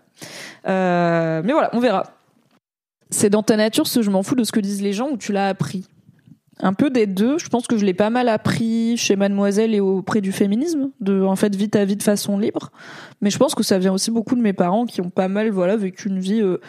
Euh, 0.68 1.42
mais 1.44 1.52
voilà 1.52 1.70
on 1.74 1.80
verra 1.80 2.04
c'est 3.10 3.30
dans 3.30 3.43
ta 3.43 3.56
nature 3.58 3.88
ce 3.88 4.01
je 4.01 4.10
m'en 4.10 4.24
fous 4.24 4.36
de 4.36 4.43
ce 4.43 4.51
que 4.51 4.60
disent 4.60 4.82
les 4.82 4.93
gens 4.93 5.10
ou 5.10 5.18
tu 5.18 5.32
l'as 5.32 5.47
appris? 5.47 5.88
Un 6.60 6.74
peu 6.74 6.89
des 6.89 7.06
deux. 7.06 7.38
Je 7.38 7.49
pense 7.49 7.68
que 7.68 7.78
je 7.78 7.86
l'ai 7.86 7.93
pas 7.93 8.10
mal 8.10 8.30
appris 8.30 8.95
chez 8.97 9.16
Mademoiselle 9.16 9.76
et 9.76 9.82
auprès 9.82 10.22
du 10.22 10.32
féminisme, 10.32 10.91
de 11.01 11.22
en 11.22 11.36
fait 11.36 11.53
vite 11.53 11.76
à 11.76 11.84
vite 11.84 11.99
de 11.99 12.03
façon 12.03 12.38
libre. 12.38 12.72
Mais 13.22 13.30
je 13.30 13.38
pense 13.38 13.56
que 13.56 13.64
ça 13.64 13.78
vient 13.78 13.93
aussi 13.93 14.10
beaucoup 14.10 14.36
de 14.36 14.41
mes 14.41 14.53
parents 14.53 14.86
qui 14.86 15.01
ont 15.01 15.10
pas 15.10 15.28
mal 15.28 15.49
voilà 15.49 15.76
vécu 15.76 16.08
une 16.08 16.20
vie, 16.20 16.41
euh, 16.41 16.62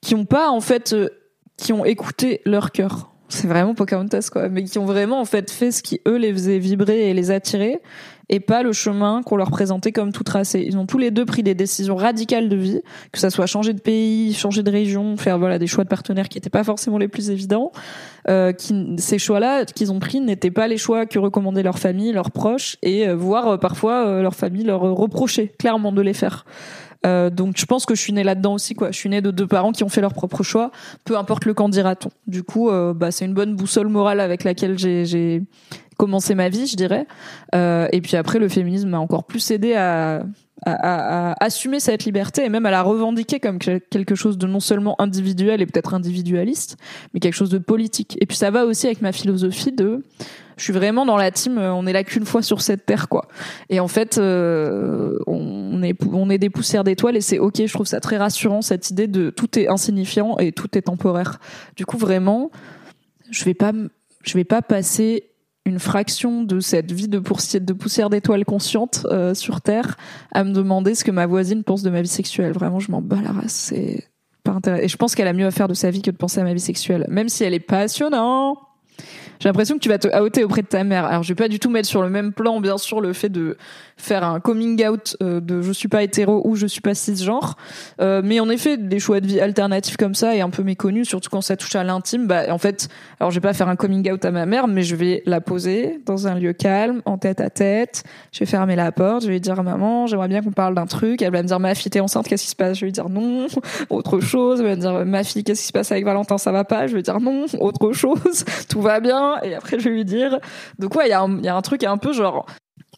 qui 0.00 0.14
ont 0.14 0.24
pas 0.24 0.50
en 0.50 0.60
fait, 0.60 0.92
euh, 0.92 1.08
qui 1.56 1.72
ont 1.72 1.84
écouté 1.84 2.42
leur 2.44 2.70
cœur. 2.70 3.10
C'est 3.28 3.48
vraiment 3.48 3.74
Pocahontas 3.74 4.28
quoi, 4.30 4.48
mais 4.48 4.62
qui 4.62 4.78
ont 4.78 4.84
vraiment 4.84 5.20
en 5.20 5.24
fait 5.24 5.50
fait 5.50 5.72
ce 5.72 5.82
qui 5.82 6.00
eux 6.06 6.16
les 6.16 6.32
faisait 6.32 6.58
vibrer 6.58 7.10
et 7.10 7.14
les 7.14 7.32
attirer 7.32 7.80
et 8.28 8.40
pas 8.40 8.62
le 8.62 8.72
chemin 8.72 9.22
qu'on 9.22 9.36
leur 9.36 9.50
présentait 9.50 9.92
comme 9.92 10.12
tout 10.12 10.24
tracé. 10.24 10.64
Ils 10.66 10.78
ont 10.78 10.86
tous 10.86 10.98
les 10.98 11.10
deux 11.10 11.24
pris 11.24 11.42
des 11.42 11.54
décisions 11.54 11.96
radicales 11.96 12.48
de 12.48 12.56
vie, 12.56 12.80
que 13.12 13.18
ça 13.18 13.30
soit 13.30 13.46
changer 13.46 13.72
de 13.72 13.80
pays, 13.80 14.32
changer 14.32 14.62
de 14.62 14.70
région, 14.70 15.16
faire 15.16 15.38
voilà 15.38 15.58
des 15.58 15.66
choix 15.66 15.84
de 15.84 15.88
partenaires 15.88 16.28
qui 16.28 16.38
n'étaient 16.38 16.50
pas 16.50 16.64
forcément 16.64 16.98
les 16.98 17.08
plus 17.08 17.30
évidents. 17.30 17.72
Euh, 18.28 18.52
ces 18.96 19.18
choix-là 19.18 19.64
qu'ils 19.66 19.92
ont 19.92 19.98
pris 19.98 20.20
n'étaient 20.20 20.50
pas 20.50 20.68
les 20.68 20.78
choix 20.78 21.06
que 21.06 21.18
recommandaient 21.18 21.62
leur 21.62 21.78
famille, 21.78 22.12
leurs 22.12 22.30
proches, 22.30 22.76
et 22.82 23.06
euh, 23.06 23.14
voire 23.14 23.48
euh, 23.48 23.56
parfois 23.58 24.22
leur 24.22 24.34
famille 24.34 24.64
leur 24.64 24.80
reprochait 24.80 25.48
clairement 25.58 25.92
de 25.92 26.00
les 26.00 26.14
faire. 26.14 26.44
Donc 27.04 27.58
je 27.58 27.66
pense 27.66 27.84
que 27.84 27.94
je 27.94 28.00
suis 28.00 28.14
née 28.14 28.24
là-dedans 28.24 28.54
aussi 28.54 28.74
quoi. 28.74 28.90
Je 28.90 28.96
suis 28.96 29.10
née 29.10 29.20
de 29.20 29.30
deux 29.30 29.46
parents 29.46 29.72
qui 29.72 29.84
ont 29.84 29.90
fait 29.90 30.00
leur 30.00 30.14
propre 30.14 30.42
choix, 30.42 30.70
peu 31.04 31.18
importe 31.18 31.44
le 31.44 31.52
quand 31.52 31.68
dira-t-on. 31.68 32.08
Du 32.26 32.42
coup, 32.42 32.70
bah, 32.94 33.10
c'est 33.10 33.26
une 33.26 33.34
bonne 33.34 33.54
boussole 33.56 33.88
morale 33.88 34.20
avec 34.20 34.42
laquelle 34.42 34.78
j'ai 34.78 35.42
commencé 36.04 36.34
ma 36.34 36.48
vie, 36.48 36.66
je 36.66 36.76
dirais. 36.76 37.06
Euh, 37.54 37.88
et 37.92 38.00
puis 38.00 38.16
après, 38.16 38.38
le 38.38 38.48
féminisme 38.48 38.90
m'a 38.90 38.98
encore 38.98 39.24
plus 39.24 39.50
aidé 39.50 39.74
à, 39.74 40.24
à, 40.66 41.30
à, 41.30 41.44
assumer 41.44 41.80
cette 41.80 42.04
liberté 42.04 42.44
et 42.44 42.48
même 42.48 42.66
à 42.66 42.70
la 42.70 42.82
revendiquer 42.82 43.40
comme 43.40 43.58
quelque 43.58 44.14
chose 44.14 44.38
de 44.38 44.46
non 44.46 44.60
seulement 44.60 45.00
individuel 45.00 45.62
et 45.62 45.66
peut-être 45.66 45.94
individualiste, 45.94 46.76
mais 47.12 47.20
quelque 47.20 47.34
chose 47.34 47.50
de 47.50 47.58
politique. 47.58 48.16
Et 48.20 48.26
puis 48.26 48.36
ça 48.36 48.50
va 48.50 48.66
aussi 48.66 48.86
avec 48.86 49.00
ma 49.00 49.12
philosophie 49.12 49.72
de 49.72 50.02
je 50.56 50.62
suis 50.62 50.72
vraiment 50.72 51.04
dans 51.04 51.16
la 51.16 51.32
team 51.32 51.58
euh, 51.58 51.74
on 51.74 51.84
est 51.84 51.92
là 51.92 52.04
qu'une 52.04 52.24
fois 52.24 52.40
sur 52.40 52.60
cette 52.60 52.86
terre 52.86 53.08
quoi 53.08 53.26
et 53.70 53.80
en 53.80 53.88
fait 53.88 54.18
euh, 54.18 55.18
on 55.26 55.82
est 55.82 55.96
on 56.12 56.30
est 56.30 56.38
des 56.38 56.48
poussières 56.48 56.84
d'étoiles 56.84 57.16
et 57.16 57.20
c'est 57.20 57.40
ok 57.40 57.66
je 57.66 57.72
trouve 57.72 57.88
ça 57.88 57.98
très 57.98 58.18
rassurant 58.18 58.62
cette 58.62 58.88
idée 58.88 59.08
de 59.08 59.30
tout 59.30 59.58
est 59.58 59.66
insignifiant 59.66 60.36
et 60.38 60.52
tout 60.52 60.78
est 60.78 60.82
temporaire 60.82 61.40
du 61.74 61.84
coup 61.84 61.98
vraiment 61.98 62.52
je 63.30 63.44
vais 63.44 63.54
pas 63.54 63.72
je 64.22 64.34
vais 64.34 64.44
pas 64.44 64.62
passer 64.62 65.33
une 65.66 65.78
fraction 65.78 66.42
de 66.42 66.60
cette 66.60 66.92
vie 66.92 67.08
de, 67.08 67.18
poussière 67.18 68.10
d'étoiles 68.10 68.44
consciente 68.44 69.06
euh, 69.10 69.34
sur 69.34 69.60
Terre 69.60 69.96
à 70.32 70.44
me 70.44 70.52
demander 70.52 70.94
ce 70.94 71.04
que 71.04 71.10
ma 71.10 71.26
voisine 71.26 71.64
pense 71.64 71.82
de 71.82 71.90
ma 71.90 72.02
vie 72.02 72.08
sexuelle. 72.08 72.52
Vraiment, 72.52 72.80
je 72.80 72.90
m'en 72.90 73.00
bats 73.00 73.20
la 73.22 73.32
race. 73.32 73.70
C'est 73.70 74.08
pas 74.42 74.52
intéressant. 74.52 74.84
Et 74.84 74.88
je 74.88 74.96
pense 74.96 75.14
qu'elle 75.14 75.28
a 75.28 75.32
mieux 75.32 75.46
à 75.46 75.50
faire 75.50 75.68
de 75.68 75.74
sa 75.74 75.90
vie 75.90 76.02
que 76.02 76.10
de 76.10 76.16
penser 76.16 76.40
à 76.40 76.44
ma 76.44 76.52
vie 76.52 76.60
sexuelle. 76.60 77.06
Même 77.08 77.28
si 77.28 77.44
elle 77.44 77.54
est 77.54 77.60
passionnante. 77.60 78.58
J'ai 79.40 79.48
l'impression 79.48 79.74
que 79.76 79.80
tu 79.80 79.88
vas 79.88 79.98
te 79.98 80.08
outer 80.20 80.44
auprès 80.44 80.62
de 80.62 80.66
ta 80.66 80.84
mère. 80.84 81.04
Alors, 81.04 81.22
je 81.22 81.28
vais 81.28 81.34
pas 81.34 81.48
du 81.48 81.58
tout 81.58 81.70
mettre 81.70 81.88
sur 81.88 82.02
le 82.02 82.10
même 82.10 82.32
plan, 82.32 82.60
bien 82.60 82.78
sûr, 82.78 83.00
le 83.00 83.12
fait 83.12 83.28
de 83.28 83.56
faire 83.96 84.24
un 84.24 84.40
coming 84.40 84.86
out 84.86 85.16
euh, 85.22 85.40
de 85.40 85.62
je 85.62 85.72
suis 85.72 85.88
pas 85.88 86.02
hétéro 86.02 86.42
ou 86.44 86.56
je 86.56 86.66
suis 86.66 86.80
pas 86.80 86.94
cisgenre. 86.94 87.56
Euh, 88.00 88.22
mais 88.24 88.40
en 88.40 88.48
effet, 88.50 88.76
des 88.76 88.98
choix 88.98 89.20
de 89.20 89.26
vie 89.26 89.40
alternatifs 89.40 89.96
comme 89.96 90.14
ça 90.14 90.34
et 90.34 90.40
un 90.40 90.50
peu 90.50 90.62
méconnus, 90.62 91.08
surtout 91.08 91.30
quand 91.30 91.40
ça 91.40 91.56
touche 91.56 91.74
à 91.76 91.84
l'intime, 91.84 92.26
bah 92.26 92.42
en 92.50 92.58
fait, 92.58 92.88
alors 93.20 93.30
je 93.30 93.36
vais 93.36 93.40
pas 93.40 93.52
faire 93.52 93.68
un 93.68 93.76
coming 93.76 94.10
out 94.10 94.24
à 94.24 94.30
ma 94.30 94.46
mère, 94.46 94.68
mais 94.68 94.82
je 94.82 94.96
vais 94.96 95.22
la 95.26 95.40
poser 95.40 96.00
dans 96.06 96.26
un 96.26 96.34
lieu 96.34 96.52
calme, 96.52 97.02
en 97.04 97.18
tête 97.18 97.40
à 97.40 97.50
tête. 97.50 98.04
Je 98.32 98.40
vais 98.40 98.46
fermer 98.46 98.76
la 98.76 98.92
porte, 98.92 99.22
je 99.22 99.28
vais 99.28 99.34
lui 99.34 99.40
dire 99.40 99.62
maman, 99.62 100.06
j'aimerais 100.06 100.28
bien 100.28 100.42
qu'on 100.42 100.52
parle 100.52 100.74
d'un 100.74 100.86
truc. 100.86 101.22
Elle 101.22 101.32
va 101.32 101.42
me 101.42 101.48
dire 101.48 101.60
ma 101.60 101.74
fille 101.74 101.90
t'es 101.90 102.00
enceinte, 102.00 102.26
qu'est-ce 102.26 102.44
qui 102.44 102.50
se 102.50 102.56
passe? 102.56 102.76
Je 102.76 102.80
vais 102.82 102.86
lui 102.86 102.92
dire 102.92 103.08
non, 103.08 103.46
autre 103.90 104.20
chose. 104.20 104.60
Elle 104.60 104.66
va 104.66 104.76
me 104.76 104.80
dire 104.80 105.06
ma 105.06 105.24
fille 105.24 105.44
qu'est-ce 105.44 105.62
qui 105.62 105.68
se 105.68 105.72
passe 105.72 105.92
avec 105.92 106.04
Valentin, 106.04 106.38
ça 106.38 106.52
va 106.52 106.64
pas? 106.64 106.86
Je 106.86 106.94
vais 106.94 107.02
dire 107.02 107.20
non, 107.20 107.46
autre 107.60 107.92
chose, 107.92 108.44
tout 108.68 108.80
va 108.80 109.00
bien. 109.00 109.23
Et 109.42 109.54
après 109.54 109.78
je 109.78 109.88
vais 109.88 109.94
lui 109.94 110.04
dire. 110.04 110.38
Donc 110.78 110.94
ouais, 110.94 111.06
il 111.06 111.10
y, 111.10 111.12
a 111.12 111.26
y 111.42 111.48
a 111.48 111.56
un 111.56 111.62
truc 111.62 111.84
un 111.84 111.98
peu 111.98 112.12
genre 112.12 112.46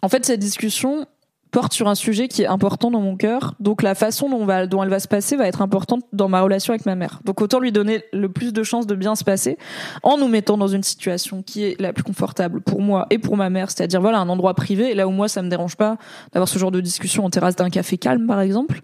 en 0.02 0.08
fait, 0.08 0.24
cette 0.24 0.40
discussion, 0.40 1.06
porte 1.50 1.72
sur 1.72 1.88
un 1.88 1.94
sujet 1.94 2.28
qui 2.28 2.42
est 2.42 2.46
important 2.46 2.90
dans 2.90 3.00
mon 3.00 3.16
cœur. 3.16 3.54
Donc 3.60 3.82
la 3.82 3.94
façon 3.94 4.28
dont, 4.28 4.82
elle 4.82 4.88
va 4.88 5.00
se 5.00 5.08
passer 5.08 5.36
va 5.36 5.46
être 5.46 5.62
importante 5.62 6.04
dans 6.12 6.28
ma 6.28 6.40
relation 6.40 6.72
avec 6.72 6.86
ma 6.86 6.94
mère. 6.94 7.20
Donc 7.24 7.40
autant 7.40 7.60
lui 7.60 7.72
donner 7.72 8.04
le 8.12 8.28
plus 8.28 8.52
de 8.52 8.62
chances 8.62 8.86
de 8.86 8.94
bien 8.94 9.14
se 9.14 9.24
passer 9.24 9.58
en 10.02 10.18
nous 10.18 10.28
mettant 10.28 10.58
dans 10.58 10.68
une 10.68 10.82
situation 10.82 11.42
qui 11.42 11.64
est 11.64 11.80
la 11.80 11.92
plus 11.92 12.04
confortable 12.04 12.60
pour 12.60 12.80
moi 12.80 13.06
et 13.10 13.18
pour 13.18 13.36
ma 13.36 13.50
mère, 13.50 13.70
c'est-à-dire 13.70 14.00
voilà 14.00 14.18
un 14.18 14.28
endroit 14.28 14.54
privé, 14.54 14.94
là 14.94 15.06
où 15.08 15.10
moi 15.10 15.28
ça 15.28 15.42
me 15.42 15.48
dérange 15.48 15.76
pas 15.76 15.96
d'avoir 16.32 16.48
ce 16.48 16.58
genre 16.58 16.70
de 16.70 16.80
discussion 16.80 17.24
en 17.24 17.30
terrasse 17.30 17.56
d'un 17.56 17.70
café 17.70 17.98
calme 17.98 18.26
par 18.26 18.40
exemple. 18.40 18.80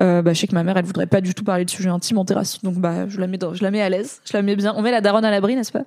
Euh, 0.00 0.22
bah, 0.22 0.32
je 0.32 0.40
sais 0.40 0.46
que 0.46 0.54
ma 0.54 0.64
mère 0.64 0.76
elle 0.76 0.84
voudrait 0.84 1.06
pas 1.06 1.20
du 1.20 1.34
tout 1.34 1.44
parler 1.44 1.64
de 1.64 1.70
sujets 1.70 1.90
intimes 1.90 2.18
en 2.18 2.24
terrasse, 2.24 2.62
donc 2.62 2.74
bah 2.74 3.08
je 3.08 3.20
la 3.20 3.26
mets 3.26 3.38
dans, 3.38 3.54
je 3.54 3.62
la 3.62 3.70
mets 3.70 3.82
à 3.82 3.88
l'aise, 3.88 4.20
je 4.24 4.32
la 4.36 4.42
mets 4.42 4.56
bien. 4.56 4.74
On 4.76 4.82
met 4.82 4.90
la 4.90 5.00
daronne 5.00 5.24
à 5.24 5.30
l'abri, 5.30 5.54
n'est-ce 5.54 5.72
pas? 5.72 5.84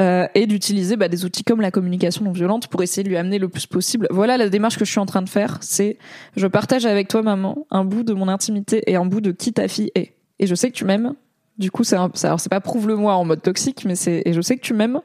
Euh, 0.00 0.26
Et 0.34 0.46
d'utiliser 0.46 0.96
bah, 0.96 1.08
des 1.08 1.24
outils 1.24 1.44
comme 1.44 1.60
la 1.60 1.70
communication 1.70 2.24
non 2.24 2.32
violente 2.32 2.68
pour 2.68 2.82
essayer 2.82 3.02
de 3.02 3.08
lui 3.08 3.16
amener 3.16 3.38
le 3.38 3.48
plus 3.48 3.66
possible. 3.66 4.06
Voilà 4.10 4.36
la 4.36 4.48
démarche 4.48 4.78
que 4.78 4.84
je 4.84 4.90
suis 4.90 5.00
en 5.00 5.06
train 5.06 5.22
de 5.22 5.28
faire, 5.28 5.55
c'est 5.62 5.98
je 6.36 6.46
partage 6.46 6.86
avec 6.86 7.08
toi, 7.08 7.22
maman, 7.22 7.66
un 7.70 7.84
bout 7.84 8.02
de 8.02 8.14
mon 8.14 8.28
intimité 8.28 8.82
et 8.86 8.96
un 8.96 9.04
bout 9.04 9.20
de 9.20 9.32
qui 9.32 9.52
ta 9.52 9.68
fille 9.68 9.90
est. 9.94 10.12
Et 10.38 10.46
je 10.46 10.54
sais 10.54 10.70
que 10.70 10.76
tu 10.76 10.84
m'aimes. 10.84 11.14
Du 11.58 11.70
coup, 11.70 11.84
c'est 11.84 11.96
alors 11.96 12.40
c'est 12.40 12.50
pas 12.50 12.60
prouve-le-moi 12.60 13.14
en 13.14 13.24
mode 13.24 13.42
toxique, 13.42 13.84
mais 13.86 13.94
c'est 13.94 14.22
et 14.24 14.32
je 14.32 14.40
sais 14.40 14.56
que 14.56 14.62
tu 14.62 14.74
m'aimes. 14.74 15.00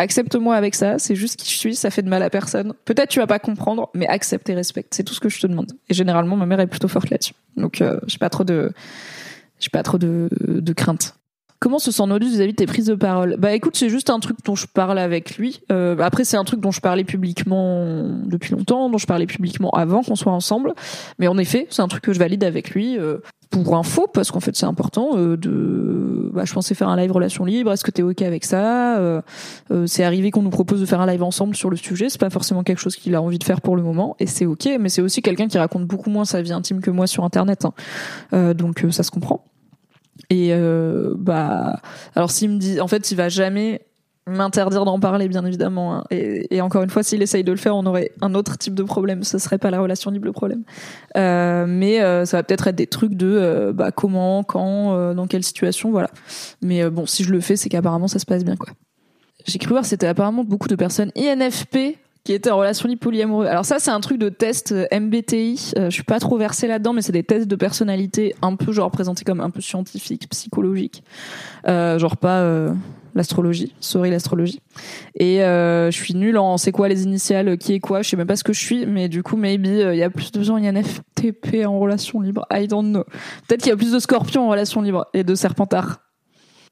Accepte-moi 0.00 0.54
avec 0.54 0.76
ça, 0.76 1.00
c'est 1.00 1.16
juste 1.16 1.40
qui 1.40 1.50
je 1.50 1.56
suis, 1.56 1.74
ça 1.74 1.90
fait 1.90 2.02
de 2.02 2.08
mal 2.08 2.22
à 2.22 2.30
personne. 2.30 2.72
Peut-être 2.84 3.08
tu 3.08 3.18
vas 3.18 3.26
pas 3.26 3.40
comprendre, 3.40 3.90
mais 3.94 4.06
accepte 4.06 4.48
et 4.48 4.54
respecte, 4.54 4.94
c'est 4.94 5.02
tout 5.02 5.12
ce 5.12 5.18
que 5.18 5.28
je 5.28 5.40
te 5.40 5.46
demande. 5.48 5.72
Et 5.88 5.94
généralement, 5.94 6.36
ma 6.36 6.46
mère 6.46 6.60
est 6.60 6.68
plutôt 6.68 6.86
forte 6.86 7.10
là-dessus. 7.10 7.34
Donc, 7.56 7.80
euh, 7.80 7.98
j'ai 8.06 8.18
pas 8.18 8.30
trop 8.30 8.44
de, 8.44 8.72
j'ai 9.58 9.70
pas 9.70 9.82
trop 9.82 9.98
de, 9.98 10.28
de 10.30 10.72
crainte. 10.72 11.17
Comment 11.60 11.78
se 11.78 11.90
sent 11.90 12.06
Nodus 12.06 12.28
vis-à-vis 12.28 12.52
de 12.52 12.56
tes 12.56 12.66
prises 12.66 12.86
de 12.86 12.94
parole? 12.94 13.36
Bah 13.38 13.52
écoute, 13.52 13.76
c'est 13.76 13.88
juste 13.88 14.10
un 14.10 14.20
truc 14.20 14.36
dont 14.44 14.54
je 14.54 14.66
parle 14.66 14.98
avec 14.98 15.36
lui. 15.36 15.60
Euh, 15.72 15.98
après, 15.98 16.24
c'est 16.24 16.36
un 16.36 16.44
truc 16.44 16.60
dont 16.60 16.70
je 16.70 16.80
parlais 16.80 17.04
publiquement 17.04 18.04
depuis 18.26 18.52
longtemps, 18.54 18.88
dont 18.88 18.98
je 18.98 19.06
parlais 19.06 19.26
publiquement 19.26 19.70
avant 19.70 20.02
qu'on 20.02 20.14
soit 20.14 20.32
ensemble. 20.32 20.74
Mais 21.18 21.26
en 21.26 21.36
effet, 21.36 21.66
c'est 21.70 21.82
un 21.82 21.88
truc 21.88 22.04
que 22.04 22.12
je 22.12 22.18
valide 22.18 22.44
avec 22.44 22.70
lui. 22.70 22.98
Euh, 22.98 23.18
pour 23.50 23.76
info 23.76 24.06
parce 24.12 24.30
qu'en 24.30 24.40
fait 24.40 24.54
c'est 24.56 24.66
important 24.66 25.16
euh, 25.16 25.36
de 25.36 26.30
bah, 26.34 26.44
je 26.44 26.52
pensais 26.52 26.74
faire 26.74 26.88
un 26.88 26.96
live 26.96 27.12
relation 27.12 27.44
libre 27.44 27.72
est-ce 27.72 27.84
que 27.84 27.90
tu 27.90 28.00
es 28.02 28.04
ok 28.04 28.22
avec 28.22 28.44
ça? 28.44 28.98
Euh, 28.98 29.22
euh, 29.70 29.86
c'est 29.86 30.04
arrivé 30.04 30.30
qu'on 30.30 30.42
nous 30.42 30.50
propose 30.50 30.80
de 30.80 30.86
faire 30.86 31.00
un 31.00 31.06
live 31.06 31.22
ensemble 31.22 31.54
sur 31.54 31.70
le 31.70 31.76
sujet 31.76 32.08
c'est 32.08 32.20
pas 32.20 32.30
forcément 32.30 32.62
quelque 32.62 32.80
chose 32.80 32.96
qu'il 32.96 33.14
a 33.14 33.22
envie 33.22 33.38
de 33.38 33.44
faire 33.44 33.60
pour 33.60 33.76
le 33.76 33.82
moment 33.82 34.16
et 34.18 34.26
c'est 34.26 34.46
ok 34.46 34.68
mais 34.78 34.88
c'est 34.88 35.02
aussi 35.02 35.22
quelqu'un 35.22 35.48
qui 35.48 35.58
raconte 35.58 35.86
beaucoup 35.86 36.10
moins 36.10 36.24
sa 36.24 36.42
vie 36.42 36.52
intime 36.52 36.80
que 36.80 36.90
moi 36.90 37.06
sur 37.06 37.24
internet 37.24 37.64
hein. 38.32 38.54
donc 38.54 38.84
ça 38.90 39.02
se 39.02 39.10
comprend 39.10 39.44
et 40.30 40.52
bah 41.16 41.80
alors 42.14 42.30
s'il 42.30 42.50
me 42.50 42.58
dit 42.58 42.80
en 42.80 42.88
fait 42.88 43.10
il 43.10 43.16
va 43.16 43.28
jamais 43.28 43.82
m'interdire 44.28 44.84
d'en 44.84 45.00
parler, 45.00 45.28
bien 45.28 45.44
évidemment. 45.44 45.96
Hein. 45.96 46.04
Et, 46.10 46.60
encore 46.60 46.82
une 46.82 46.90
fois, 46.90 47.02
s'il 47.02 47.22
essaye 47.22 47.44
de 47.44 47.50
le 47.50 47.58
faire, 47.58 47.74
on 47.74 47.86
aurait 47.86 48.12
un 48.20 48.34
autre 48.34 48.56
type 48.56 48.74
de 48.74 48.82
problème. 48.82 49.22
Ce 49.24 49.38
serait 49.38 49.58
pas 49.58 49.70
la 49.70 49.80
relation 49.80 50.10
libre 50.10 50.26
le 50.26 50.32
problème. 50.32 50.62
Euh, 51.16 51.66
mais 51.66 52.00
euh, 52.00 52.24
ça 52.24 52.36
va 52.36 52.42
peut-être 52.42 52.68
être 52.68 52.76
des 52.76 52.86
trucs 52.86 53.14
de 53.14 53.26
euh, 53.26 53.72
bah, 53.72 53.90
comment, 53.90 54.44
quand, 54.44 55.14
dans 55.14 55.26
quelle 55.26 55.44
situation, 55.44 55.90
voilà. 55.90 56.10
Mais 56.62 56.88
bon, 56.90 57.06
si 57.06 57.24
je 57.24 57.32
le 57.32 57.40
fais, 57.40 57.56
c'est 57.56 57.68
qu'apparemment 57.68 58.08
ça 58.08 58.18
se 58.18 58.26
passe 58.26 58.44
bien, 58.44 58.56
quoi. 58.56 58.72
J'ai 59.46 59.58
cru 59.58 59.70
voir 59.70 59.86
c'était 59.86 60.06
apparemment 60.06 60.44
beaucoup 60.44 60.68
de 60.68 60.74
personnes 60.74 61.10
INFP 61.16 61.96
qui 62.28 62.34
étaient 62.34 62.50
en 62.50 62.58
relation 62.58 62.94
polyamoureuse. 62.94 63.48
Alors 63.48 63.64
ça, 63.64 63.78
c'est 63.78 63.90
un 63.90 64.00
truc 64.00 64.18
de 64.18 64.28
test 64.28 64.74
MBTI. 64.92 65.72
je 65.76 65.88
suis 65.88 66.02
pas 66.02 66.20
trop 66.20 66.36
versée 66.36 66.66
là-dedans, 66.66 66.92
mais 66.92 67.00
c'est 67.00 67.10
des 67.10 67.22
tests 67.22 67.48
de 67.48 67.56
personnalité 67.56 68.34
un 68.42 68.54
peu 68.54 68.70
genre 68.70 68.90
présentés 68.90 69.24
comme 69.24 69.40
un 69.40 69.48
peu 69.48 69.62
scientifiques, 69.62 70.28
psychologiques. 70.28 71.02
genre 71.66 72.18
pas 72.18 72.68
l'astrologie, 73.14 73.74
sorry 73.80 74.10
l'astrologie. 74.10 74.60
Et 75.14 75.42
euh, 75.42 75.90
je 75.90 75.96
suis 75.96 76.14
nulle 76.14 76.38
en 76.38 76.56
c'est 76.56 76.72
quoi 76.72 76.88
les 76.88 77.04
initiales, 77.04 77.58
qui 77.58 77.74
est 77.74 77.80
quoi, 77.80 78.02
je 78.02 78.10
sais 78.10 78.16
même 78.16 78.26
pas 78.26 78.36
ce 78.36 78.44
que 78.44 78.52
je 78.52 78.60
suis, 78.60 78.86
mais 78.86 79.08
du 79.08 79.22
coup 79.22 79.36
maybe 79.36 79.66
euh, 79.66 79.94
il 79.94 79.98
y 79.98 80.02
a 80.02 80.10
plus 80.10 80.32
de 80.32 80.42
gens 80.42 80.56
il 80.56 80.64
y 80.64 80.68
a 80.68 80.70
un 80.70 80.82
FTP 80.82 81.66
en 81.66 81.78
relation 81.78 82.20
libre, 82.20 82.46
I 82.52 82.68
don't 82.68 82.90
know. 82.90 83.04
Peut-être 83.46 83.62
qu'il 83.62 83.70
y 83.70 83.74
a 83.74 83.76
plus 83.76 83.92
de 83.92 83.98
scorpions 83.98 84.46
en 84.46 84.48
relation 84.48 84.82
libre 84.82 85.06
et 85.14 85.24
de 85.24 85.34
serpentards. 85.34 86.00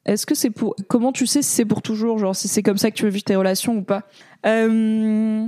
Est-ce 0.07 0.25
que 0.25 0.35
c'est 0.35 0.51
pour 0.51 0.75
comment 0.89 1.13
tu 1.13 1.27
sais 1.27 1.43
si 1.43 1.51
c'est 1.51 1.65
pour 1.65 1.83
toujours, 1.83 2.19
genre 2.19 2.35
si 2.35 2.49
c'est 2.49 2.63
comme 2.63 2.79
ça 2.79 2.91
que 2.91 2.97
tu 2.97 3.05
veux 3.05 3.11
vivre 3.11 3.25
tes 3.25 3.37
relations 3.37 3.77
ou 3.77 3.83
pas? 3.83 4.05
Euh... 4.47 5.47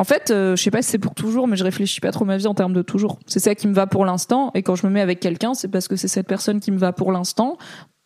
En 0.00 0.04
fait, 0.04 0.30
euh, 0.30 0.54
je 0.54 0.62
sais 0.62 0.70
pas 0.70 0.80
si 0.80 0.90
c'est 0.90 0.98
pour 0.98 1.14
toujours, 1.14 1.48
mais 1.48 1.56
je 1.56 1.64
réfléchis 1.64 2.00
pas 2.00 2.12
trop 2.12 2.24
ma 2.24 2.36
vie 2.36 2.46
en 2.46 2.54
termes 2.54 2.72
de 2.72 2.82
toujours. 2.82 3.18
C'est 3.26 3.40
ça 3.40 3.56
qui 3.56 3.66
me 3.66 3.74
va 3.74 3.88
pour 3.88 4.04
l'instant, 4.04 4.52
et 4.54 4.62
quand 4.62 4.76
je 4.76 4.86
me 4.86 4.92
mets 4.92 5.00
avec 5.00 5.18
quelqu'un, 5.18 5.54
c'est 5.54 5.66
parce 5.66 5.88
que 5.88 5.96
c'est 5.96 6.06
cette 6.06 6.28
personne 6.28 6.60
qui 6.60 6.70
me 6.70 6.78
va 6.78 6.92
pour 6.92 7.10
l'instant 7.10 7.58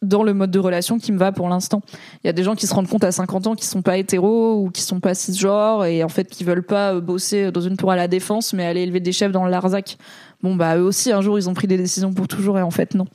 dans 0.02 0.24
le 0.24 0.34
mode 0.34 0.50
de 0.50 0.58
relation 0.58 0.98
qui 0.98 1.12
me 1.12 1.18
va 1.18 1.32
pour 1.32 1.48
l'instant. 1.48 1.80
Il 2.22 2.26
y 2.26 2.30
a 2.30 2.32
des 2.32 2.42
gens 2.42 2.54
qui 2.54 2.66
se 2.66 2.74
rendent 2.74 2.88
compte 2.88 3.04
à 3.04 3.12
50 3.12 3.46
ans 3.46 3.54
qui 3.54 3.66
sont 3.66 3.82
pas 3.82 3.96
hétéros 3.96 4.60
ou 4.60 4.70
qui 4.70 4.82
sont 4.82 5.00
pas 5.00 5.14
cisgenres 5.14 5.84
et 5.84 6.02
en 6.02 6.08
fait 6.08 6.28
qui 6.28 6.44
veulent 6.44 6.64
pas 6.64 6.94
euh, 6.94 7.00
bosser 7.00 7.52
dans 7.52 7.60
une 7.60 7.76
tour 7.76 7.92
à 7.92 7.96
la 7.96 8.08
défense 8.08 8.52
mais 8.52 8.66
aller 8.66 8.82
élever 8.82 9.00
des 9.00 9.12
chefs 9.12 9.32
dans 9.32 9.44
le 9.44 9.50
Larzac. 9.50 9.96
Bon 10.42 10.56
bah 10.56 10.76
eux 10.76 10.82
aussi 10.82 11.12
un 11.12 11.20
jour 11.20 11.38
ils 11.38 11.48
ont 11.48 11.54
pris 11.54 11.68
des 11.68 11.76
décisions 11.76 12.12
pour 12.12 12.26
toujours 12.28 12.58
et 12.58 12.62
en 12.62 12.70
fait 12.70 12.94
non. 12.94 13.06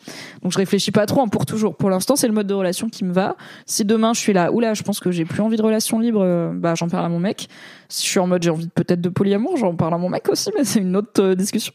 Donc 0.44 0.52
je 0.52 0.58
réfléchis 0.58 0.92
pas 0.92 1.06
trop 1.06 1.22
en 1.22 1.28
pour 1.28 1.46
toujours. 1.46 1.76
Pour 1.76 1.90
l'instant 1.90 2.16
c'est 2.16 2.28
le 2.28 2.34
mode 2.34 2.48
de 2.48 2.54
relation 2.54 2.90
qui 2.90 3.04
me 3.04 3.12
va. 3.12 3.36
Si 3.66 3.84
demain 3.84 4.14
je 4.14 4.20
suis 4.20 4.34
là 4.34 4.52
oula 4.52 4.74
je 4.74 4.84
pense 4.84 5.00
que 5.00 5.12
j'ai 5.12 5.26
plus 5.26 5.42
envie 5.42 5.58
de 5.58 5.62
relation 5.62 6.00
libre 6.00 6.22
euh, 6.24 6.52
bah 6.54 6.76
j'en 6.76 6.88
parle 6.88 7.06
à 7.06 7.10
mon 7.10 7.20
mec. 7.20 7.50
Si 7.90 8.06
je 8.06 8.10
suis 8.12 8.20
en 8.20 8.28
mode 8.28 8.44
j'ai 8.44 8.50
envie 8.50 8.70
peut-être 8.70 9.02
de 9.02 9.10
polyamour 9.10 9.58
j'en 9.58 9.76
parle 9.76 9.94
à 9.94 9.98
mon 9.98 10.10
mec 10.10 10.30
aussi 10.30 10.52
mais 10.56 10.64
c'est 10.64 10.80
une 10.80 10.96
autre 10.96 11.22
euh, 11.22 11.36
discussion. 11.36 11.74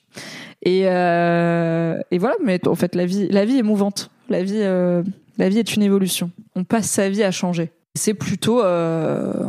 Et 0.64 0.80
et 0.82 2.18
voilà 2.18 2.36
mais 2.42 2.66
en 2.66 2.74
fait 2.74 2.94
la 2.94 3.04
vie 3.04 3.28
la 3.28 3.44
vie 3.44 3.58
est 3.58 3.62
mouvante 3.62 4.10
la 4.32 4.42
vie, 4.42 4.60
euh, 4.62 5.02
la 5.38 5.48
vie 5.48 5.58
est 5.58 5.76
une 5.76 5.82
évolution. 5.82 6.30
On 6.56 6.64
passe 6.64 6.86
sa 6.86 7.08
vie 7.08 7.22
à 7.22 7.30
changer. 7.30 7.70
C'est 7.94 8.14
plutôt, 8.14 8.62
euh, 8.62 9.44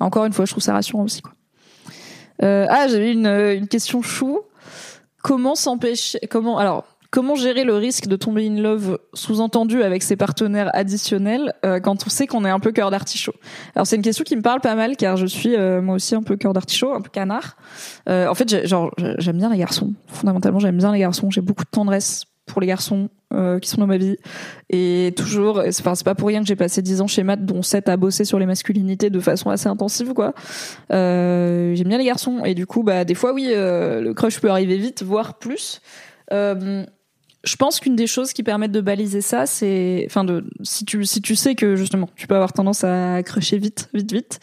encore 0.00 0.24
une 0.24 0.32
fois, 0.32 0.46
je 0.46 0.52
trouve 0.52 0.62
ça 0.62 0.72
rassurant 0.72 1.04
aussi. 1.04 1.20
Quoi. 1.20 1.32
Euh, 2.42 2.66
ah, 2.70 2.88
j'avais 2.88 3.12
une, 3.12 3.26
une 3.26 3.68
question 3.68 4.02
chou. 4.02 4.40
Comment 5.28 5.54
s'empêcher 5.54 6.18
Comment 6.30 6.56
alors 6.56 6.86
Comment 7.10 7.34
gérer 7.34 7.64
le 7.64 7.74
risque 7.74 8.06
de 8.06 8.16
tomber 8.16 8.46
in 8.48 8.62
love 8.62 8.98
sous-entendu 9.12 9.82
avec 9.82 10.02
ses 10.02 10.16
partenaires 10.16 10.70
additionnels 10.72 11.52
quand 11.82 12.06
on 12.06 12.08
sait 12.08 12.26
qu'on 12.26 12.46
est 12.46 12.50
un 12.50 12.60
peu 12.60 12.72
cœur 12.72 12.90
d'artichaut? 12.90 13.34
Alors 13.74 13.86
c'est 13.86 13.96
une 13.96 14.02
question 14.02 14.24
qui 14.24 14.36
me 14.36 14.40
parle 14.40 14.62
pas 14.62 14.74
mal 14.74 14.96
car 14.96 15.18
je 15.18 15.26
suis 15.26 15.54
moi 15.82 15.96
aussi 15.96 16.14
un 16.14 16.22
peu 16.22 16.36
cœur 16.36 16.54
d'artichaut, 16.54 16.94
un 16.94 17.02
peu 17.02 17.10
canard. 17.10 17.58
en 18.06 18.34
fait, 18.34 18.66
genre 18.66 18.90
j'aime 19.18 19.36
bien 19.36 19.50
les 19.50 19.58
garçons. 19.58 19.92
Fondamentalement, 20.06 20.60
j'aime 20.60 20.78
bien 20.78 20.92
les 20.92 21.00
garçons. 21.00 21.30
J'ai 21.30 21.42
beaucoup 21.42 21.64
de 21.64 21.70
tendresse 21.70 22.24
pour 22.48 22.60
les 22.60 22.66
garçons 22.66 23.08
euh, 23.34 23.58
qui 23.58 23.68
sont 23.68 23.76
dans 23.78 23.86
ma 23.86 23.98
vie. 23.98 24.16
Et 24.70 25.12
toujours 25.16 25.62
enfin 25.66 25.94
c'est 25.94 26.04
pas 26.04 26.14
pour 26.14 26.28
rien 26.28 26.40
que 26.40 26.46
j'ai 26.46 26.56
passé 26.56 26.80
10 26.82 27.02
ans 27.02 27.06
chez 27.06 27.22
Matt 27.22 27.44
dont 27.44 27.62
7 27.62 27.88
à 27.88 27.96
bosser 27.96 28.24
sur 28.24 28.38
les 28.38 28.46
masculinités 28.46 29.10
de 29.10 29.20
façon 29.20 29.50
assez 29.50 29.68
intensive 29.68 30.14
quoi. 30.14 30.34
Euh, 30.92 31.74
j'aime 31.74 31.88
bien 31.88 31.98
les 31.98 32.06
garçons. 32.06 32.44
Et 32.44 32.54
du 32.54 32.66
coup 32.66 32.82
bah 32.82 33.04
des 33.04 33.14
fois 33.14 33.32
oui 33.34 33.48
euh, 33.50 34.00
le 34.00 34.14
crush 34.14 34.40
peut 34.40 34.50
arriver 34.50 34.78
vite 34.78 35.02
voire 35.02 35.38
plus. 35.38 35.80
Je 36.30 37.54
pense 37.56 37.80
qu'une 37.80 37.96
des 37.96 38.08
choses 38.08 38.32
qui 38.32 38.42
permettent 38.42 38.72
de 38.72 38.80
baliser 38.80 39.20
ça 39.20 39.46
c'est 39.46 40.04
enfin 40.06 40.24
de 40.24 40.44
si 40.62 40.84
tu 40.84 41.04
si 41.04 41.20
tu 41.20 41.36
sais 41.36 41.54
que 41.54 41.76
justement 41.76 42.08
tu 42.16 42.26
peux 42.26 42.34
avoir 42.34 42.52
tendance 42.52 42.82
à 42.82 43.22
crusher 43.22 43.58
vite 43.58 43.88
vite 43.94 44.12
vite 44.12 44.40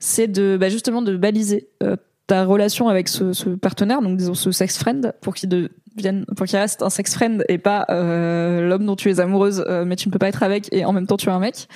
c'est 0.00 0.26
de 0.26 0.56
bah, 0.58 0.68
justement 0.68 1.02
de 1.02 1.16
baliser 1.16 1.68
ta 2.26 2.44
relation 2.44 2.88
avec 2.88 3.08
ce, 3.08 3.32
ce, 3.32 3.50
partenaire, 3.50 4.00
donc 4.00 4.16
disons 4.16 4.34
ce 4.34 4.52
sex 4.52 4.78
friend, 4.78 5.12
pour 5.20 5.34
qu'il 5.34 5.48
pour 6.36 6.46
qu'il 6.46 6.58
reste 6.58 6.82
un 6.82 6.90
sex 6.90 7.14
friend 7.14 7.44
et 7.48 7.58
pas 7.58 7.86
euh, 7.90 8.68
l'homme 8.68 8.86
dont 8.86 8.96
tu 8.96 9.10
es 9.10 9.20
amoureuse, 9.20 9.64
euh, 9.68 9.84
mais 9.84 9.96
tu 9.96 10.08
ne 10.08 10.12
peux 10.12 10.18
pas 10.18 10.28
être 10.28 10.42
avec 10.42 10.72
et 10.72 10.84
en 10.84 10.92
même 10.92 11.06
temps 11.06 11.16
tu 11.16 11.28
es 11.28 11.32
un 11.32 11.38
mec. 11.38 11.68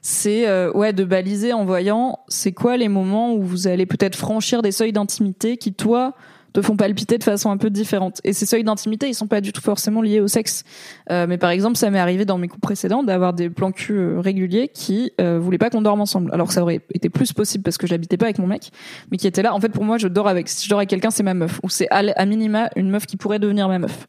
C'est 0.00 0.48
euh, 0.48 0.70
ouais 0.72 0.92
de 0.92 1.04
baliser 1.04 1.52
en 1.52 1.64
voyant 1.64 2.20
c'est 2.28 2.52
quoi 2.52 2.76
les 2.76 2.88
moments 2.88 3.34
où 3.34 3.42
vous 3.42 3.66
allez 3.66 3.86
peut-être 3.86 4.16
franchir 4.16 4.62
des 4.62 4.72
seuils 4.72 4.92
d'intimité 4.92 5.56
qui 5.56 5.74
toi 5.74 6.14
te 6.58 6.66
font 6.66 6.76
palpiter 6.76 7.18
de 7.18 7.24
façon 7.24 7.50
un 7.50 7.56
peu 7.56 7.70
différente. 7.70 8.20
Et 8.24 8.32
ces 8.32 8.44
seuils 8.44 8.64
d'intimité, 8.64 9.08
ils 9.08 9.14
sont 9.14 9.28
pas 9.28 9.40
du 9.40 9.52
tout 9.52 9.60
forcément 9.60 10.02
liés 10.02 10.20
au 10.20 10.26
sexe. 10.26 10.64
Euh, 11.10 11.26
mais 11.28 11.38
par 11.38 11.50
exemple, 11.50 11.76
ça 11.76 11.88
m'est 11.90 12.00
arrivé 12.00 12.24
dans 12.24 12.36
mes 12.36 12.48
coups 12.48 12.60
précédents 12.60 13.04
d'avoir 13.04 13.32
des 13.32 13.48
plans 13.48 13.70
cul 13.70 13.96
euh, 13.96 14.20
réguliers 14.20 14.68
qui 14.68 15.12
euh, 15.20 15.38
voulaient 15.38 15.58
pas 15.58 15.70
qu'on 15.70 15.82
dorme 15.82 16.00
ensemble. 16.00 16.30
Alors 16.32 16.48
que 16.48 16.54
ça 16.54 16.62
aurait 16.62 16.80
été 16.92 17.10
plus 17.10 17.32
possible 17.32 17.62
parce 17.62 17.78
que 17.78 17.86
j'habitais 17.86 18.16
pas 18.16 18.26
avec 18.26 18.38
mon 18.38 18.48
mec, 18.48 18.70
mais 19.10 19.18
qui 19.18 19.28
était 19.28 19.42
là. 19.42 19.54
En 19.54 19.60
fait, 19.60 19.68
pour 19.68 19.84
moi, 19.84 19.98
je 19.98 20.08
dors 20.08 20.26
avec. 20.26 20.48
Si 20.48 20.64
je 20.64 20.70
dors 20.70 20.80
avec 20.80 20.88
quelqu'un, 20.88 21.10
c'est 21.10 21.22
ma 21.22 21.34
meuf. 21.34 21.60
Ou 21.62 21.68
c'est 21.68 21.86
à 21.90 22.26
minima 22.26 22.70
une 22.74 22.90
meuf 22.90 23.06
qui 23.06 23.16
pourrait 23.16 23.38
devenir 23.38 23.68
ma 23.68 23.78
meuf. 23.78 24.08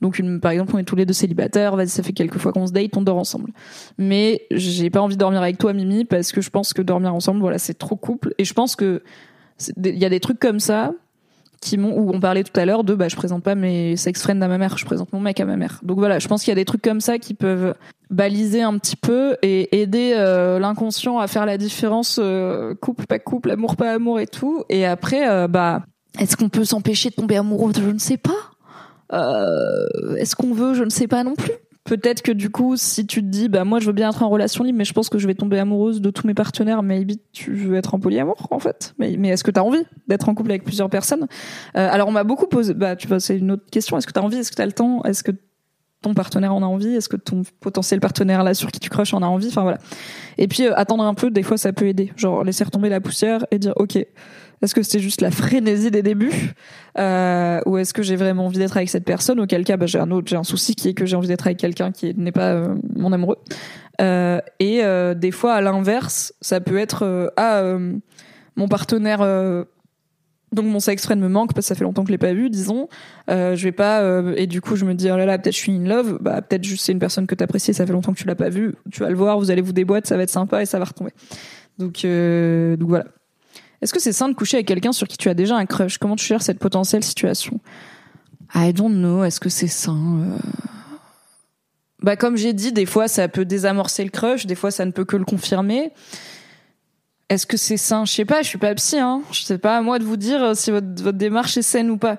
Donc, 0.00 0.18
une, 0.18 0.40
par 0.40 0.52
exemple, 0.52 0.72
on 0.74 0.78
est 0.78 0.84
tous 0.84 0.96
les 0.96 1.04
deux 1.04 1.12
célibataires. 1.12 1.76
Vas-y, 1.76 1.88
ça 1.88 2.02
fait 2.02 2.14
quelques 2.14 2.38
fois 2.38 2.52
qu'on 2.52 2.66
se 2.66 2.72
date, 2.72 2.96
on 2.96 3.02
dort 3.02 3.18
ensemble. 3.18 3.50
Mais 3.98 4.46
j'ai 4.50 4.88
pas 4.88 5.02
envie 5.02 5.16
de 5.16 5.20
dormir 5.20 5.42
avec 5.42 5.58
toi, 5.58 5.74
Mimi, 5.74 6.06
parce 6.06 6.32
que 6.32 6.40
je 6.40 6.48
pense 6.48 6.72
que 6.72 6.80
dormir 6.80 7.14
ensemble, 7.14 7.40
voilà, 7.40 7.58
c'est 7.58 7.74
trop 7.74 7.96
couple. 7.96 8.34
Et 8.38 8.46
je 8.46 8.54
pense 8.54 8.74
que 8.74 9.02
il 9.76 9.98
y 9.98 10.06
a 10.06 10.08
des 10.08 10.20
trucs 10.20 10.38
comme 10.38 10.58
ça 10.58 10.94
qui 11.60 11.76
m'ont 11.76 11.96
où 11.96 12.10
on 12.14 12.20
parlait 12.20 12.44
tout 12.44 12.58
à 12.58 12.64
l'heure 12.64 12.84
de 12.84 12.94
bah 12.94 13.08
je 13.08 13.16
présente 13.16 13.42
pas 13.42 13.54
mes 13.54 13.96
sex 13.96 14.22
friends 14.22 14.40
à 14.40 14.48
ma 14.48 14.58
mère, 14.58 14.78
je 14.78 14.84
présente 14.84 15.12
mon 15.12 15.20
mec 15.20 15.40
à 15.40 15.44
ma 15.44 15.56
mère. 15.56 15.80
Donc 15.82 15.98
voilà, 15.98 16.18
je 16.18 16.26
pense 16.26 16.42
qu'il 16.42 16.50
y 16.50 16.52
a 16.52 16.56
des 16.56 16.64
trucs 16.64 16.82
comme 16.82 17.00
ça 17.00 17.18
qui 17.18 17.34
peuvent 17.34 17.74
baliser 18.08 18.62
un 18.62 18.76
petit 18.78 18.96
peu 18.96 19.36
et 19.42 19.80
aider 19.80 20.14
euh, 20.16 20.58
l'inconscient 20.58 21.18
à 21.18 21.26
faire 21.26 21.46
la 21.46 21.58
différence 21.58 22.18
euh, 22.20 22.74
couple 22.74 23.06
pas 23.06 23.18
couple, 23.18 23.50
amour 23.50 23.76
pas 23.76 23.92
amour 23.92 24.20
et 24.20 24.26
tout. 24.26 24.64
Et 24.68 24.86
après 24.86 25.28
euh, 25.28 25.48
bah 25.48 25.82
est-ce 26.18 26.36
qu'on 26.36 26.48
peut 26.48 26.64
s'empêcher 26.64 27.10
de 27.10 27.14
tomber 27.14 27.36
amoureux 27.36 27.72
Je 27.74 27.90
ne 27.90 27.98
sais 27.98 28.18
pas? 28.18 28.30
est-ce 30.18 30.36
qu'on 30.36 30.54
veut 30.54 30.74
Je 30.74 30.84
ne 30.84 30.90
sais 30.90 31.08
pas 31.08 31.24
non 31.24 31.34
plus? 31.34 31.52
Peut-être 31.90 32.22
que 32.22 32.30
du 32.30 32.50
coup, 32.50 32.76
si 32.76 33.04
tu 33.04 33.20
te 33.20 33.26
dis, 33.26 33.48
bah 33.48 33.64
moi 33.64 33.80
je 33.80 33.86
veux 33.86 33.92
bien 33.92 34.10
être 34.10 34.22
en 34.22 34.28
relation 34.28 34.62
libre, 34.62 34.78
mais 34.78 34.84
je 34.84 34.92
pense 34.92 35.08
que 35.08 35.18
je 35.18 35.26
vais 35.26 35.34
tomber 35.34 35.58
amoureuse 35.58 36.00
de 36.00 36.10
tous 36.10 36.24
mes 36.24 36.34
partenaires, 36.34 36.84
maybe 36.84 37.14
tu 37.32 37.52
veux 37.52 37.76
être 37.76 37.94
en 37.94 37.98
polyamour 37.98 38.46
en 38.52 38.60
fait. 38.60 38.94
Mais, 38.98 39.12
est-ce 39.28 39.42
que 39.42 39.50
tu 39.50 39.58
as 39.58 39.64
envie 39.64 39.82
d'être 40.06 40.28
en 40.28 40.34
couple 40.36 40.52
avec 40.52 40.62
plusieurs 40.62 40.88
personnes? 40.88 41.26
Euh, 41.76 41.88
Alors 41.90 42.06
on 42.06 42.12
m'a 42.12 42.22
beaucoup 42.22 42.46
posé, 42.46 42.74
bah 42.74 42.94
tu 42.94 43.08
vois, 43.08 43.18
c'est 43.18 43.36
une 43.36 43.50
autre 43.50 43.64
question. 43.72 43.98
Est-ce 43.98 44.06
que 44.06 44.12
tu 44.12 44.20
as 44.20 44.22
envie? 44.22 44.36
Est-ce 44.36 44.52
que 44.52 44.56
tu 44.56 44.62
as 44.62 44.66
le 44.66 44.72
temps? 44.72 45.02
Est-ce 45.02 45.24
que 45.24 45.32
ton 46.02 46.14
partenaire 46.14 46.54
en 46.54 46.62
a 46.62 46.66
envie 46.66 46.94
Est-ce 46.94 47.08
que 47.08 47.16
ton 47.16 47.42
potentiel 47.60 48.00
partenaire 48.00 48.42
là 48.42 48.54
sur 48.54 48.70
qui 48.70 48.80
tu 48.80 48.90
crushes 48.90 49.14
en 49.14 49.22
a 49.22 49.26
envie 49.26 49.48
Enfin 49.48 49.62
voilà. 49.62 49.78
Et 50.38 50.48
puis 50.48 50.66
euh, 50.66 50.72
attendre 50.76 51.04
un 51.04 51.14
peu, 51.14 51.30
des 51.30 51.42
fois 51.42 51.56
ça 51.56 51.72
peut 51.72 51.86
aider. 51.86 52.12
Genre 52.16 52.44
laisser 52.44 52.64
retomber 52.64 52.88
la 52.88 53.00
poussière 53.00 53.44
et 53.50 53.58
dire 53.58 53.72
ok, 53.76 53.96
est-ce 53.96 54.74
que 54.74 54.82
c'était 54.82 55.00
juste 55.00 55.20
la 55.20 55.30
frénésie 55.30 55.90
des 55.90 56.02
débuts 56.02 56.52
euh, 56.98 57.60
ou 57.66 57.78
est-ce 57.78 57.94
que 57.94 58.02
j'ai 58.02 58.16
vraiment 58.16 58.46
envie 58.46 58.58
d'être 58.58 58.76
avec 58.76 58.90
cette 58.90 59.04
personne 59.04 59.40
Auquel 59.40 59.64
cas, 59.64 59.76
bah, 59.76 59.86
j'ai 59.86 59.98
un 59.98 60.10
autre, 60.10 60.28
j'ai 60.28 60.36
un 60.36 60.44
souci 60.44 60.74
qui 60.74 60.88
est 60.88 60.94
que 60.94 61.06
j'ai 61.06 61.16
envie 61.16 61.28
d'être 61.28 61.46
avec 61.46 61.58
quelqu'un 61.58 61.92
qui 61.92 62.14
n'est 62.14 62.32
pas 62.32 62.52
euh, 62.52 62.74
mon 62.96 63.12
amoureux. 63.12 63.38
Et 63.98 64.82
des 65.16 65.30
fois, 65.30 65.54
à 65.54 65.60
l'inverse, 65.60 66.32
ça 66.40 66.60
peut 66.60 66.78
être 66.78 67.32
ah 67.36 67.62
mon 68.56 68.66
partenaire. 68.66 69.20
Donc 70.52 70.66
mon 70.66 70.80
sex 70.80 71.02
friend 71.02 71.22
me 71.22 71.28
manque 71.28 71.54
parce 71.54 71.66
que 71.66 71.68
ça 71.68 71.74
fait 71.74 71.84
longtemps 71.84 72.02
que 72.02 72.08
je 72.08 72.12
l'ai 72.12 72.18
pas 72.18 72.32
vu, 72.32 72.50
disons. 72.50 72.88
je 73.28 73.62
vais 73.62 73.72
pas 73.72 74.02
et 74.36 74.46
du 74.46 74.60
coup 74.60 74.76
je 74.76 74.84
me 74.84 74.94
dis 74.94 75.10
oh 75.10 75.16
là 75.16 75.26
là 75.26 75.38
peut-être 75.38 75.54
je 75.54 75.60
suis 75.60 75.72
in 75.72 75.84
love. 75.84 76.18
Bah 76.20 76.42
peut-être 76.42 76.64
juste 76.64 76.84
c'est 76.84 76.92
une 76.92 76.98
personne 76.98 77.26
que 77.26 77.34
t'apprécies, 77.34 77.74
ça 77.74 77.86
fait 77.86 77.92
longtemps 77.92 78.12
que 78.12 78.18
tu 78.18 78.26
l'as 78.26 78.34
pas 78.34 78.48
vu. 78.48 78.74
Tu 78.90 79.00
vas 79.00 79.10
le 79.10 79.16
voir, 79.16 79.38
vous 79.38 79.50
allez 79.50 79.62
vous 79.62 79.72
déboîter, 79.72 80.08
ça 80.08 80.16
va 80.16 80.24
être 80.24 80.30
sympa 80.30 80.62
et 80.62 80.66
ça 80.66 80.78
va 80.78 80.84
retomber. 80.86 81.12
Donc 81.78 82.02
donc 82.02 82.88
voilà. 82.88 83.06
Est-ce 83.82 83.94
que 83.94 84.00
c'est 84.00 84.12
sain 84.12 84.28
de 84.28 84.34
coucher 84.34 84.58
avec 84.58 84.66
quelqu'un 84.66 84.92
sur 84.92 85.08
qui 85.08 85.16
tu 85.16 85.28
as 85.28 85.34
déjà 85.34 85.56
un 85.56 85.66
crush? 85.66 85.98
Comment 85.98 86.16
tu 86.16 86.26
gères 86.26 86.42
cette 86.42 86.58
potentielle 86.58 87.02
situation? 87.02 87.60
I 88.54 88.72
don't 88.72 88.92
know. 88.92 89.24
Est-ce 89.24 89.40
que 89.40 89.48
c'est 89.48 89.68
sain 89.68 90.20
euh? 90.20 90.36
Bah 92.02 92.16
comme 92.16 92.36
j'ai 92.36 92.52
dit, 92.52 92.72
des 92.72 92.86
fois 92.86 93.08
ça 93.08 93.28
peut 93.28 93.44
désamorcer 93.44 94.04
le 94.04 94.10
crush, 94.10 94.46
des 94.46 94.54
fois 94.54 94.70
ça 94.70 94.84
ne 94.84 94.90
peut 94.90 95.04
que 95.04 95.16
le 95.16 95.24
confirmer. 95.24 95.92
Est-ce 97.30 97.46
que 97.46 97.56
c'est 97.56 97.76
sain? 97.76 98.04
Je 98.04 98.12
sais 98.12 98.24
pas, 98.24 98.42
je 98.42 98.48
suis 98.48 98.58
pas 98.58 98.74
psy, 98.74 98.98
hein. 98.98 99.22
Je 99.32 99.42
sais 99.42 99.56
pas 99.56 99.78
à 99.78 99.80
moi 99.80 99.98
de 99.98 100.04
vous 100.04 100.16
dire 100.16 100.54
si 100.56 100.70
votre, 100.70 101.02
votre 101.02 101.16
démarche 101.16 101.56
est 101.56 101.62
saine 101.62 101.88
ou 101.88 101.96
pas. 101.96 102.18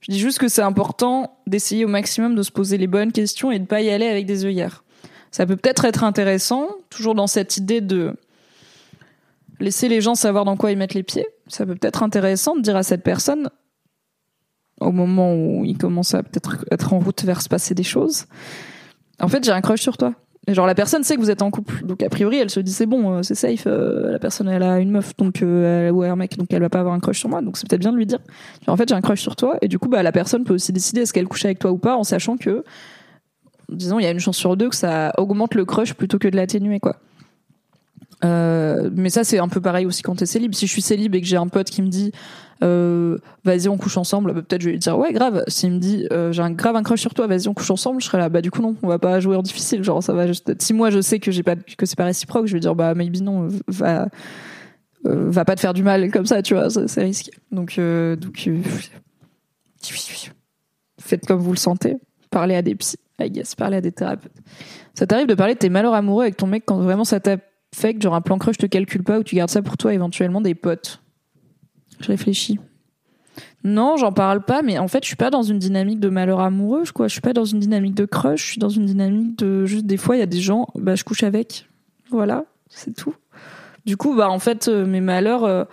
Je 0.00 0.12
dis 0.12 0.18
juste 0.18 0.38
que 0.38 0.48
c'est 0.48 0.62
important 0.62 1.38
d'essayer 1.46 1.84
au 1.84 1.88
maximum 1.88 2.34
de 2.34 2.42
se 2.42 2.50
poser 2.50 2.78
les 2.78 2.86
bonnes 2.86 3.10
questions 3.10 3.50
et 3.50 3.58
de 3.58 3.64
pas 3.64 3.80
y 3.80 3.90
aller 3.90 4.06
avec 4.06 4.26
des 4.26 4.44
œillères. 4.44 4.84
Ça 5.30 5.46
peut 5.46 5.56
peut-être 5.56 5.84
être 5.84 6.04
intéressant, 6.04 6.68
toujours 6.90 7.14
dans 7.14 7.26
cette 7.26 7.56
idée 7.56 7.80
de 7.80 8.14
laisser 9.60 9.88
les 9.88 10.00
gens 10.00 10.14
savoir 10.14 10.44
dans 10.44 10.56
quoi 10.56 10.72
ils 10.72 10.78
mettent 10.78 10.94
les 10.94 11.02
pieds. 11.02 11.26
Ça 11.46 11.64
peut 11.64 11.74
peut-être 11.74 12.02
intéressant 12.02 12.56
de 12.56 12.60
dire 12.60 12.76
à 12.76 12.82
cette 12.82 13.02
personne, 13.02 13.50
au 14.80 14.92
moment 14.92 15.34
où 15.34 15.64
il 15.64 15.78
commence 15.78 16.14
à 16.14 16.22
peut-être 16.22 16.64
être 16.70 16.92
en 16.92 16.98
route 16.98 17.22
vers 17.24 17.42
se 17.42 17.48
passer 17.48 17.74
des 17.74 17.82
choses, 17.82 18.26
en 19.20 19.28
fait, 19.28 19.44
j'ai 19.44 19.52
un 19.52 19.60
crush 19.60 19.82
sur 19.82 19.96
toi. 19.96 20.14
Genre 20.48 20.66
la 20.66 20.74
personne 20.74 21.04
sait 21.04 21.16
que 21.16 21.20
vous 21.20 21.30
êtes 21.30 21.42
en 21.42 21.50
couple, 21.50 21.84
donc 21.84 22.02
a 22.02 22.08
priori 22.08 22.38
elle 22.38 22.50
se 22.50 22.60
dit 22.60 22.72
c'est 22.72 22.86
bon, 22.86 23.18
euh, 23.18 23.22
c'est 23.22 23.34
safe. 23.34 23.64
euh, 23.66 24.10
la 24.10 24.18
personne 24.18 24.48
elle 24.48 24.62
a 24.62 24.80
une 24.80 24.90
meuf, 24.90 25.14
donc 25.16 25.42
euh, 25.42 25.88
elle, 25.88 25.92
ou 25.92 26.02
un 26.02 26.16
mec, 26.16 26.38
donc 26.38 26.52
elle 26.52 26.62
va 26.62 26.70
pas 26.70 26.80
avoir 26.80 26.94
un 26.94 26.98
crush 26.98 27.18
sur 27.18 27.28
moi, 27.28 27.42
donc 27.42 27.58
c'est 27.58 27.68
peut-être 27.68 27.82
bien 27.82 27.92
de 27.92 27.98
lui 27.98 28.06
dire. 28.06 28.18
En 28.66 28.76
fait 28.76 28.88
j'ai 28.88 28.94
un 28.94 29.02
crush 29.02 29.20
sur 29.20 29.36
toi, 29.36 29.58
et 29.60 29.68
du 29.68 29.78
coup 29.78 29.88
bah 29.88 30.02
la 30.02 30.12
personne 30.12 30.44
peut 30.44 30.54
aussi 30.54 30.72
décider 30.72 31.02
est-ce 31.02 31.12
qu'elle 31.12 31.28
couche 31.28 31.44
avec 31.44 31.58
toi 31.58 31.70
ou 31.70 31.78
pas, 31.78 31.94
en 31.94 32.04
sachant 32.04 32.38
que, 32.38 32.64
disons 33.68 33.98
il 34.00 34.04
y 34.04 34.06
a 34.06 34.10
une 34.10 34.18
chance 34.18 34.38
sur 34.38 34.56
deux 34.56 34.70
que 34.70 34.76
ça 34.76 35.12
augmente 35.18 35.54
le 35.54 35.66
crush 35.66 35.92
plutôt 35.92 36.18
que 36.18 36.26
de 36.26 36.36
l'atténuer 36.36 36.80
quoi. 36.80 36.96
Mais 38.22 39.10
ça 39.10 39.24
c'est 39.24 39.38
un 39.38 39.48
peu 39.48 39.60
pareil 39.60 39.84
aussi 39.84 40.02
quand 40.02 40.16
t'es 40.16 40.26
célib. 40.26 40.54
Si 40.54 40.66
je 40.66 40.72
suis 40.72 40.82
célib 40.82 41.14
et 41.14 41.20
que 41.20 41.26
j'ai 41.26 41.36
un 41.36 41.48
pote 41.48 41.68
qui 41.68 41.82
me 41.82 41.88
dit 41.88 42.12
euh, 42.62 43.18
vas-y 43.44 43.68
on 43.68 43.78
couche 43.78 43.96
ensemble, 43.96 44.34
bah, 44.34 44.42
peut-être 44.42 44.60
je 44.60 44.66
vais 44.66 44.72
lui 44.72 44.78
dire 44.78 44.98
ouais 44.98 45.12
grave. 45.12 45.44
S'il 45.48 45.72
me 45.72 45.78
dit 45.78 46.06
euh, 46.12 46.30
j'ai 46.32 46.42
un 46.42 46.50
grave 46.50 46.76
un 46.76 46.82
crush 46.82 47.00
sur 47.00 47.14
toi, 47.14 47.26
vas-y 47.26 47.48
on 47.48 47.54
couche 47.54 47.70
ensemble, 47.70 48.00
je 48.00 48.06
serai 48.06 48.18
là 48.18 48.28
bah 48.28 48.42
du 48.42 48.50
coup 48.50 48.60
non, 48.60 48.76
on 48.82 48.88
va 48.88 48.98
pas 48.98 49.18
jouer 49.20 49.36
en 49.36 49.42
difficile. 49.42 49.82
Genre 49.82 50.02
ça 50.02 50.12
va 50.12 50.26
juste. 50.26 50.60
Si 50.60 50.74
moi 50.74 50.90
je 50.90 51.00
sais 51.00 51.20
que 51.20 51.30
j'ai 51.30 51.42
pas 51.42 51.56
que 51.56 51.86
c'est 51.86 51.96
pas 51.96 52.04
réciproque, 52.04 52.46
je 52.46 52.54
vais 52.54 52.60
dire 52.60 52.74
bah 52.74 52.94
maybe 52.94 53.22
non, 53.22 53.48
va 53.68 54.08
euh, 55.06 55.30
va 55.30 55.44
pas 55.46 55.56
te 55.56 55.60
faire 55.60 55.72
du 55.72 55.82
mal 55.82 56.10
comme 56.10 56.26
ça, 56.26 56.42
tu 56.42 56.54
vois, 56.54 56.68
c'est 56.70 57.02
risqué. 57.02 57.32
Donc 57.50 57.80
donc 58.18 58.50
faites 61.00 61.26
comme 61.26 61.40
vous 61.40 61.52
le 61.52 61.58
sentez. 61.58 61.96
Parlez 62.30 62.54
à 62.54 62.62
des 62.62 62.74
psys, 62.76 62.98
I 63.18 63.30
guess, 63.30 63.54
parlez 63.54 63.78
à 63.78 63.80
des 63.80 63.90
thérapeutes. 63.90 64.36
Ça 64.94 65.06
t'arrive 65.06 65.26
de 65.26 65.34
parler 65.34 65.54
de 65.54 65.58
tes 65.58 65.70
malheurs 65.70 65.94
amoureux 65.94 66.24
avec 66.24 66.36
ton 66.36 66.46
mec 66.46 66.64
quand 66.66 66.78
vraiment 66.78 67.04
ça 67.04 67.18
t'affecte, 67.18 68.02
genre 68.02 68.14
un 68.14 68.20
plan 68.20 68.38
crush 68.38 68.58
te 68.58 68.66
calcule 68.66 69.02
pas 69.02 69.18
ou 69.18 69.22
tu 69.24 69.34
gardes 69.34 69.50
ça 69.50 69.62
pour 69.62 69.76
toi 69.76 69.94
éventuellement 69.94 70.40
des 70.40 70.54
potes? 70.54 71.00
Je 72.00 72.08
réfléchis. 72.08 72.58
Non, 73.62 73.96
j'en 73.96 74.12
parle 74.12 74.42
pas, 74.42 74.62
mais 74.62 74.78
en 74.78 74.88
fait, 74.88 75.04
je 75.04 75.08
suis 75.08 75.16
pas 75.16 75.30
dans 75.30 75.42
une 75.42 75.58
dynamique 75.58 76.00
de 76.00 76.08
malheur 76.08 76.40
amoureux, 76.40 76.84
quoi. 76.94 77.08
Je 77.08 77.12
suis 77.12 77.20
pas 77.20 77.32
dans 77.32 77.44
une 77.44 77.60
dynamique 77.60 77.94
de 77.94 78.06
crush, 78.06 78.42
je 78.42 78.50
suis 78.52 78.58
dans 78.58 78.70
une 78.70 78.86
dynamique 78.86 79.38
de 79.38 79.66
juste 79.66 79.86
des 79.86 79.96
fois, 79.98 80.16
il 80.16 80.20
y 80.20 80.22
a 80.22 80.26
des 80.26 80.40
gens, 80.40 80.68
bah, 80.74 80.94
je 80.94 81.04
couche 81.04 81.22
avec. 81.22 81.66
Voilà, 82.10 82.44
c'est 82.68 82.94
tout. 82.94 83.14
Du 83.84 83.96
coup, 83.96 84.14
bah, 84.14 84.30
en 84.30 84.38
fait, 84.38 84.68
euh, 84.68 84.86
mes 84.86 85.00
malheurs, 85.00 85.44
euh, 85.44 85.64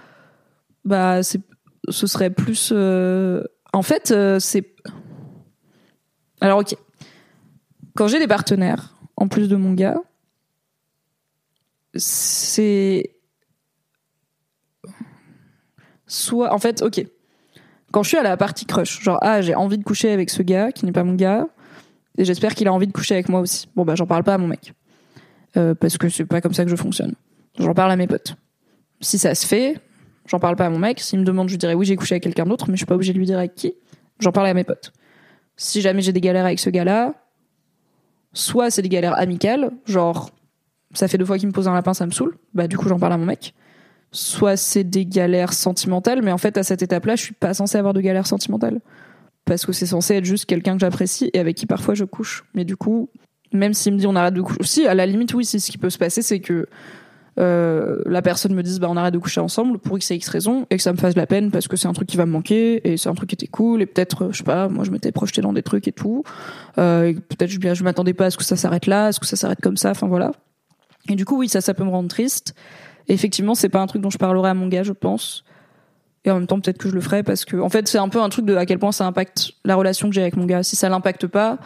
bah, 0.83 1.21
ce 1.23 2.07
serait 2.07 2.29
plus, 2.29 2.71
euh, 2.73 3.43
en 3.73 3.81
fait, 3.81 4.13
c'est, 4.39 4.75
alors, 6.41 6.59
ok. 6.59 6.75
Quand 7.95 8.07
j'ai 8.07 8.19
des 8.19 8.27
partenaires, 8.27 8.95
en 9.15 9.27
plus 9.27 9.47
de 9.47 9.55
mon 9.55 9.73
gars, 9.73 9.99
c'est 11.95 13.16
soit 16.07 16.53
en 16.53 16.57
fait 16.57 16.81
ok. 16.81 17.05
Quand 17.91 18.03
je 18.03 18.09
suis 18.09 18.17
à 18.17 18.23
la 18.23 18.37
partie 18.37 18.65
crush 18.65 19.01
genre 19.01 19.19
ah 19.21 19.41
j'ai 19.41 19.55
envie 19.55 19.77
de 19.77 19.83
coucher 19.83 20.11
avec 20.11 20.29
ce 20.29 20.41
gars 20.41 20.71
qui 20.71 20.85
n'est 20.85 20.91
pas 20.91 21.03
mon 21.03 21.13
gars 21.13 21.47
et 22.17 22.25
j'espère 22.25 22.55
qu'il 22.55 22.67
a 22.67 22.73
envie 22.73 22.87
de 22.87 22.91
coucher 22.91 23.13
avec 23.13 23.29
moi 23.29 23.39
aussi. 23.39 23.67
Bon 23.75 23.85
bah 23.85 23.95
j'en 23.95 24.07
parle 24.07 24.23
pas 24.23 24.33
à 24.33 24.37
mon 24.37 24.47
mec. 24.47 24.73
Euh, 25.55 25.75
parce 25.75 25.97
que 25.97 26.09
c'est 26.09 26.25
pas 26.25 26.41
comme 26.41 26.53
ça 26.53 26.63
que 26.63 26.69
je 26.69 26.75
fonctionne. 26.75 27.13
J'en 27.57 27.73
parle 27.73 27.91
à 27.91 27.95
mes 27.95 28.07
potes. 28.07 28.35
Si 29.01 29.17
ça 29.17 29.35
se 29.35 29.45
fait 29.45 29.79
j'en 30.25 30.39
parle 30.39 30.55
pas 30.55 30.65
à 30.65 30.69
mon 30.69 30.79
mec. 30.79 30.99
S'il 30.99 31.19
me 31.19 31.25
demande 31.25 31.47
je 31.47 31.53
lui 31.53 31.59
dirais 31.59 31.73
oui 31.73 31.85
j'ai 31.85 31.95
couché 31.95 32.13
avec 32.13 32.23
quelqu'un 32.23 32.45
d'autre 32.45 32.65
mais 32.69 32.75
je 32.75 32.79
suis 32.79 32.85
pas 32.85 32.95
obligée 32.95 33.13
de 33.13 33.19
lui 33.19 33.25
dire 33.25 33.37
avec 33.37 33.55
qui 33.55 33.73
j'en 34.19 34.31
parle 34.31 34.47
à 34.47 34.53
mes 34.53 34.63
potes. 34.63 34.91
Si 35.55 35.81
jamais 35.81 36.01
j'ai 36.01 36.13
des 36.13 36.21
galères 36.21 36.45
avec 36.45 36.59
ce 36.59 36.69
gars-là 36.69 37.13
soit 38.33 38.69
c'est 38.69 38.81
des 38.81 38.89
galères 38.89 39.17
amicales 39.17 39.71
genre 39.85 40.31
ça 40.93 41.07
fait 41.07 41.17
deux 41.17 41.25
fois 41.25 41.37
qu'il 41.37 41.47
me 41.47 41.53
pose 41.53 41.67
un 41.67 41.73
lapin, 41.73 41.93
ça 41.93 42.05
me 42.05 42.11
saoule. 42.11 42.37
Bah, 42.53 42.67
du 42.67 42.77
coup, 42.77 42.87
j'en 42.87 42.99
parle 42.99 43.13
à 43.13 43.17
mon 43.17 43.25
mec. 43.25 43.53
Soit 44.11 44.57
c'est 44.57 44.83
des 44.83 45.05
galères 45.05 45.53
sentimentales, 45.53 46.21
mais 46.21 46.31
en 46.31 46.37
fait, 46.37 46.57
à 46.57 46.63
cette 46.63 46.81
étape-là, 46.81 47.15
je 47.15 47.23
suis 47.23 47.33
pas 47.33 47.53
censée 47.53 47.77
avoir 47.77 47.93
de 47.93 48.01
galères 48.01 48.27
sentimentales. 48.27 48.79
Parce 49.45 49.65
que 49.65 49.71
c'est 49.71 49.85
censé 49.85 50.15
être 50.15 50.25
juste 50.25 50.45
quelqu'un 50.45 50.73
que 50.73 50.79
j'apprécie 50.79 51.29
et 51.33 51.39
avec 51.39 51.55
qui 51.55 51.65
parfois 51.65 51.93
je 51.93 52.03
couche. 52.03 52.45
Mais 52.53 52.65
du 52.65 52.75
coup, 52.75 53.09
même 53.53 53.73
s'il 53.73 53.93
me 53.93 53.97
dit 53.97 54.07
on 54.07 54.15
arrête 54.15 54.33
de 54.33 54.41
coucher, 54.41 54.63
si, 54.63 54.87
à 54.87 54.93
la 54.93 55.05
limite, 55.05 55.33
oui, 55.33 55.45
si 55.45 55.59
ce 55.59 55.71
qui 55.71 55.77
peut 55.77 55.89
se 55.89 55.97
passer, 55.97 56.21
c'est 56.21 56.39
que 56.39 56.67
euh, 57.39 58.01
la 58.05 58.21
personne 58.21 58.53
me 58.53 58.63
dise 58.63 58.79
bah 58.79 58.87
on 58.89 58.97
arrête 58.97 59.13
de 59.13 59.19
coucher 59.19 59.39
ensemble 59.39 59.77
pour 59.77 59.95
x 59.97 60.09
et 60.09 60.15
x 60.15 60.27
raison 60.27 60.65
et 60.71 60.77
que 60.77 60.81
ça 60.81 60.91
me 60.91 60.97
fasse 60.97 61.15
la 61.15 61.27
peine 61.27 61.51
parce 61.51 61.67
que 61.67 61.77
c'est 61.77 61.87
un 61.87 61.93
truc 61.93 62.07
qui 62.07 62.17
va 62.17 62.25
me 62.25 62.31
manquer 62.31 62.91
et 62.91 62.97
c'est 62.97 63.09
un 63.09 63.13
truc 63.13 63.29
qui 63.29 63.35
était 63.35 63.45
cool 63.45 63.83
et 63.83 63.85
peut-être 63.85 64.23
euh, 64.23 64.31
je 64.31 64.39
sais 64.39 64.43
pas 64.43 64.67
moi 64.69 64.83
je 64.83 64.89
m'étais 64.89 65.11
projeté 65.11 65.41
dans 65.41 65.53
des 65.53 65.61
trucs 65.61 65.87
et 65.87 65.91
tout 65.91 66.23
euh, 66.79 67.13
peut-être 67.13 67.51
je, 67.51 67.59
je 67.75 67.83
m'attendais 67.83 68.15
pas 68.15 68.25
à 68.25 68.31
ce 68.31 68.37
que 68.37 68.43
ça 68.43 68.55
s'arrête 68.55 68.87
là 68.87 69.05
à 69.05 69.11
ce 69.11 69.19
que 69.19 69.27
ça 69.27 69.35
s'arrête 69.35 69.61
comme 69.61 69.77
ça 69.77 69.91
enfin 69.91 70.07
voilà 70.07 70.31
et 71.09 71.15
du 71.15 71.25
coup, 71.25 71.37
oui, 71.37 71.49
ça, 71.49 71.61
ça 71.61 71.73
peut 71.73 71.83
me 71.83 71.89
rendre 71.89 72.09
triste. 72.09 72.53
Et 73.07 73.13
effectivement, 73.13 73.55
c'est 73.55 73.69
pas 73.69 73.81
un 73.81 73.87
truc 73.87 74.01
dont 74.01 74.09
je 74.09 74.17
parlerai 74.17 74.49
à 74.49 74.53
mon 74.53 74.67
gars, 74.67 74.83
je 74.83 74.93
pense. 74.93 75.43
Et 76.25 76.31
en 76.31 76.35
même 76.35 76.47
temps, 76.47 76.59
peut-être 76.59 76.77
que 76.77 76.89
je 76.89 76.93
le 76.93 77.01
ferai 77.01 77.23
parce 77.23 77.45
que, 77.45 77.57
en 77.57 77.69
fait, 77.69 77.87
c'est 77.87 77.97
un 77.97 78.09
peu 78.09 78.21
un 78.21 78.29
truc 78.29 78.45
de 78.45 78.55
à 78.55 78.65
quel 78.65 78.79
point 78.79 78.91
ça 78.91 79.05
impacte 79.05 79.53
la 79.63 79.75
relation 79.75 80.09
que 80.09 80.15
j'ai 80.15 80.21
avec 80.21 80.35
mon 80.35 80.45
gars. 80.45 80.63
Si 80.63 80.75
ça 80.75 80.89
l'impacte 80.89 81.25
pas, 81.27 81.57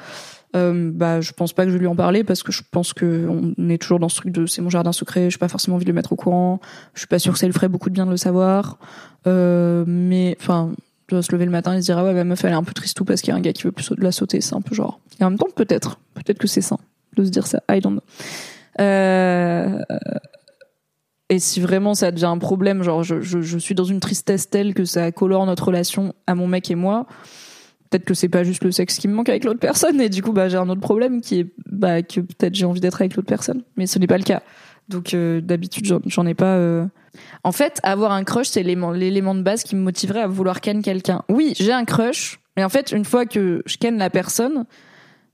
euh, 0.56 0.92
bah, 0.94 1.22
je 1.22 1.32
pense 1.32 1.54
pas 1.54 1.64
que 1.64 1.70
je 1.70 1.76
vais 1.76 1.80
lui 1.80 1.88
en 1.88 1.96
parler 1.96 2.24
parce 2.24 2.44
que 2.44 2.52
je 2.52 2.62
pense 2.70 2.94
que 2.94 3.28
on 3.28 3.70
est 3.70 3.78
toujours 3.78 4.00
dans 4.00 4.10
ce 4.10 4.18
truc 4.18 4.32
de 4.32 4.46
c'est 4.46 4.62
mon 4.62 4.70
jardin 4.70 4.92
secret. 4.92 5.30
J'ai 5.30 5.40
pas 5.40 5.48
forcément 5.48 5.78
envie 5.78 5.86
de 5.86 5.90
le 5.90 5.96
mettre 5.96 6.14
au 6.14 6.16
courant. 6.16 6.60
Je 6.94 7.00
suis 7.00 7.08
pas 7.08 7.20
sûre 7.20 7.34
que 7.34 7.40
ça 7.40 7.48
lui 7.48 7.54
ferait 7.54 7.70
beaucoup 7.70 7.90
de 7.90 7.96
bien 7.96 8.06
de 8.06 8.12
le 8.12 8.18
savoir. 8.18 8.78
Euh, 9.26 9.84
mais, 9.88 10.38
enfin, 10.40 10.72
doit 11.10 11.22
se 11.22 11.32
lever 11.32 11.46
le 11.46 11.52
matin 11.52 11.74
et 11.74 11.82
se 11.82 11.86
dire 11.86 11.98
ah 11.98 12.04
ouais, 12.04 12.14
ma 12.14 12.24
meuf 12.24 12.44
elle 12.44 12.52
est 12.52 12.56
un 12.56 12.64
peu 12.64 12.74
triste 12.74 12.98
tout 12.98 13.06
parce 13.06 13.22
qu'il 13.22 13.32
y 13.32 13.34
a 13.34 13.38
un 13.38 13.42
gars 13.42 13.54
qui 13.54 13.64
veut 13.64 13.72
plus 13.72 13.90
de 13.90 14.02
la 14.02 14.12
sauter. 14.12 14.42
C'est 14.42 14.56
un 14.56 14.62
peu 14.62 14.76
genre. 14.76 15.00
Et 15.20 15.24
en 15.24 15.30
même 15.30 15.40
temps, 15.40 15.48
peut-être, 15.56 16.00
peut-être 16.14 16.38
que 16.38 16.48
c'est 16.48 16.62
sain 16.62 16.78
de 17.16 17.26
se 17.26 17.30
dire 17.30 17.48
ça. 17.48 17.62
I 17.70 17.80
don't 17.80 17.94
know. 17.94 18.04
Euh, 18.80 19.80
et 21.32 21.40
si 21.40 21.62
vraiment 21.62 21.94
ça 21.94 22.12
devient 22.12 22.26
un 22.26 22.38
problème, 22.38 22.84
genre 22.84 23.04
je, 23.04 23.58
suis 23.58 23.74
dans 23.74 23.86
une 23.86 24.02
tristesse 24.02 24.50
telle 24.50 24.74
que 24.74 24.84
ça 24.84 25.14
colore 25.14 25.46
notre 25.46 25.64
relation 25.64 26.14
à 26.28 26.36
mon 26.36 26.46
mec 26.46 26.70
et 26.70 26.76
moi, 26.76 27.08
peut-être 27.90 28.04
que 28.04 28.14
c'est 28.14 28.28
pas 28.28 28.44
juste 28.44 28.66
le 28.66 28.72
sexe 28.72 28.98
qui 28.98 29.08
me 29.08 29.14
manque 29.14 29.30
avec 29.30 29.46
l'autre 29.46 29.62
personne 29.62 30.02
et 30.02 30.10
du 30.10 30.22
coup 30.22 30.34
bah 30.34 30.50
j'ai 30.50 30.58
un 30.58 30.68
autre 30.68 30.82
problème 30.82 31.22
qui 31.22 31.40
est 31.40 31.48
bah 31.68 32.02
que 32.02 32.20
peut-être 32.20 32.54
j'ai 32.54 32.66
envie 32.66 32.82
d'être 32.82 33.00
avec 33.00 33.16
l'autre 33.16 33.30
personne, 33.30 33.64
mais 33.78 33.88
ce 33.88 33.98
n'est 33.98 34.08
pas 34.08 34.18
le 34.18 34.26
cas. 34.26 34.44
Donc 34.90 35.14
euh, 35.14 35.40
d'habitude 35.40 35.86
j'en- 36.06 36.26
ai 36.26 36.34
pas. 36.34 36.58
euh. 36.58 36.86
En 37.46 37.54
fait, 37.54 37.80
avoir 37.84 38.12
un 38.12 38.26
crush 38.26 38.50
c'est 38.50 38.64
l'élément 38.64 39.34
de 39.34 39.42
base 39.42 39.64
qui 39.64 39.78
me 39.78 39.82
motiverait 39.82 40.22
à 40.22 40.28
vouloir 40.28 40.60
ken 40.60 40.82
quelqu'un. 40.82 41.22
Oui, 41.30 41.54
j'ai 41.58 41.72
un 41.72 41.86
crush, 41.86 42.42
mais 42.58 42.66
en 42.66 42.70
fait 42.70 42.92
une 42.92 43.06
fois 43.06 43.26
que 43.26 43.64
je 43.66 43.78
ken 43.78 43.98
la 43.98 44.10
personne, 44.10 44.66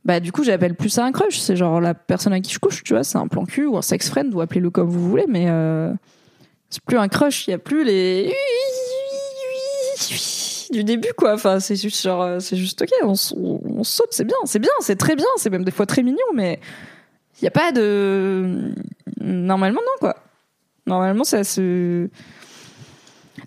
bah 0.08 0.22
du 0.22 0.32
coup 0.32 0.46
j'appelle 0.46 0.74
plus 0.74 0.88
ça 0.90 1.04
un 1.04 1.12
crush. 1.12 1.38
C'est 1.38 1.58
genre 1.58 1.82
la 1.82 1.94
personne 1.94 2.32
à 2.32 2.40
qui 2.40 2.54
je 2.54 2.60
couche 2.60 2.82
tu 2.82 2.94
vois. 2.94 3.04
C'est 3.04 3.18
un 3.18 3.28
plan 3.28 3.44
cul 3.44 3.66
ou 3.66 3.78
un 3.78 3.82
sex 3.82 4.10
friend. 4.10 4.34
Ou 4.34 4.40
appelez-le 4.40 4.70
comme 4.70 4.90
vous 4.90 5.10
voulez 5.10 5.26
mais 5.28 5.48
euh, 5.50 5.94
c'est 6.70 6.82
plus 6.82 6.98
un 6.98 7.10
crush. 7.10 7.46
Il 7.48 7.52
y 7.52 7.54
a 7.54 7.58
plus 7.58 7.84
les 7.84 8.34
du 10.72 10.86
début 10.86 11.12
quoi. 11.18 11.34
Enfin 11.34 11.60
c'est 11.60 11.76
juste 11.76 12.02
genre 12.02 12.22
euh, 12.22 12.40
c'est 12.40 12.56
juste 12.56 12.82
ok. 12.82 12.90
On, 13.04 13.16
saute. 13.16 14.08
C'est 14.12 14.24
bien. 14.24 14.38
C'est 14.46 14.60
bien. 14.60 14.72
C'est 14.80 14.96
très 14.96 15.18
bien. 15.18 15.28
C'est 15.36 15.50
même 15.50 15.66
des 15.66 15.72
fois 15.72 15.86
très 15.86 16.04
mignon 16.04 16.18
mais 16.34 16.62
il 17.42 17.44
y 17.44 17.48
a 17.50 17.52
pas 17.52 17.74
de 17.74 18.72
normalement 19.20 19.82
non 19.82 20.00
quoi. 20.00 20.16
Normalement 20.86 21.26
ça 21.26 21.44
se 21.44 22.08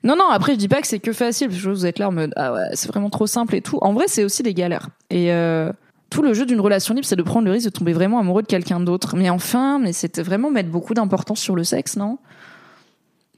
non, 0.02 0.16
non, 0.16 0.28
après, 0.30 0.52
je 0.52 0.58
dis 0.58 0.68
pas 0.68 0.80
que 0.80 0.86
c'est 0.86 0.98
que 0.98 1.12
facile, 1.12 1.48
parce 1.48 1.62
que 1.62 1.68
vous 1.68 1.84
êtes 1.84 1.98
là 1.98 2.08
en 2.08 2.12
mode, 2.12 2.32
ah 2.36 2.54
ouais, 2.54 2.68
c'est 2.72 2.88
vraiment 2.88 3.10
trop 3.10 3.26
simple 3.26 3.54
et 3.54 3.60
tout. 3.60 3.78
En 3.82 3.92
vrai, 3.92 4.04
c'est 4.08 4.24
aussi 4.24 4.42
des 4.42 4.54
galères. 4.54 4.88
Et 5.10 5.30
euh, 5.32 5.72
tout 6.10 6.22
le 6.22 6.34
jeu 6.34 6.44
d'une 6.44 6.60
relation 6.60 6.92
libre, 6.94 7.06
c'est 7.06 7.16
de 7.16 7.22
prendre 7.22 7.46
le 7.46 7.52
risque 7.52 7.66
de 7.66 7.70
tomber 7.72 7.92
vraiment 7.92 8.18
amoureux 8.18 8.42
de 8.42 8.48
quelqu'un 8.48 8.80
d'autre. 8.80 9.16
Mais 9.16 9.30
enfin, 9.30 9.78
mais 9.78 9.92
c'était 9.92 10.22
vraiment 10.22 10.50
mettre 10.50 10.68
beaucoup 10.68 10.92
d'importance 10.92 11.40
sur 11.40 11.54
le 11.54 11.64
sexe, 11.64 11.96
non? 11.96 12.18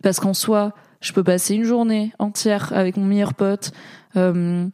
Parce 0.02 0.18
qu'en 0.18 0.34
soi, 0.34 0.72
je 1.00 1.12
peux 1.12 1.22
passer 1.22 1.54
une 1.54 1.64
journée 1.64 2.12
entière 2.18 2.72
avec 2.74 2.96
mon 2.96 3.04
meilleur 3.04 3.34
pote, 3.34 3.72
euh, 4.16 4.66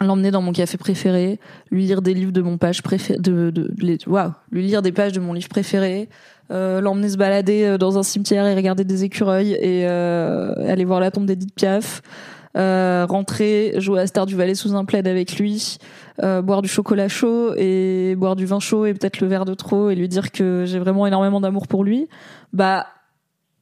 l'emmener 0.00 0.30
dans 0.30 0.40
mon 0.40 0.52
café 0.52 0.78
préféré, 0.78 1.40
lui 1.70 1.84
lire 1.84 2.00
des 2.00 2.14
livres 2.14 2.32
de 2.32 2.40
mon 2.42 2.56
page 2.58 2.82
préféré, 2.82 3.18
de, 3.18 3.50
de, 3.50 3.70
de- 3.70 3.98
waouh, 4.06 4.32
lui 4.52 4.62
lire 4.62 4.82
des 4.82 4.92
pages 4.92 5.12
de 5.12 5.20
mon 5.20 5.32
livre 5.32 5.48
préféré, 5.48 6.08
euh, 6.50 6.80
l'emmener 6.80 7.08
se 7.08 7.16
balader 7.16 7.64
euh, 7.64 7.78
dans 7.78 7.98
un 7.98 8.02
cimetière 8.02 8.46
et 8.46 8.54
regarder 8.54 8.84
des 8.84 9.04
écureuils 9.04 9.52
et 9.52 9.86
euh, 9.88 10.54
aller 10.70 10.84
voir 10.84 11.00
la 11.00 11.10
tombe 11.10 11.26
d'Edith 11.26 11.54
Piaf, 11.54 12.02
euh, 12.56 13.06
rentrer, 13.08 13.74
jouer 13.78 14.00
à 14.00 14.06
Star 14.06 14.26
du 14.26 14.36
Valais 14.36 14.54
sous 14.54 14.74
un 14.74 14.84
plaid 14.84 15.06
avec 15.06 15.38
lui, 15.38 15.78
euh, 16.22 16.42
boire 16.42 16.62
du 16.62 16.68
chocolat 16.68 17.08
chaud 17.08 17.54
et 17.56 18.14
boire 18.16 18.36
du 18.36 18.46
vin 18.46 18.60
chaud 18.60 18.86
et 18.86 18.94
peut-être 18.94 19.20
le 19.20 19.26
verre 19.26 19.44
de 19.44 19.54
trop 19.54 19.90
et 19.90 19.94
lui 19.94 20.08
dire 20.08 20.32
que 20.32 20.64
j'ai 20.66 20.78
vraiment 20.78 21.06
énormément 21.06 21.40
d'amour 21.40 21.66
pour 21.66 21.84
lui, 21.84 22.08
bah 22.52 22.86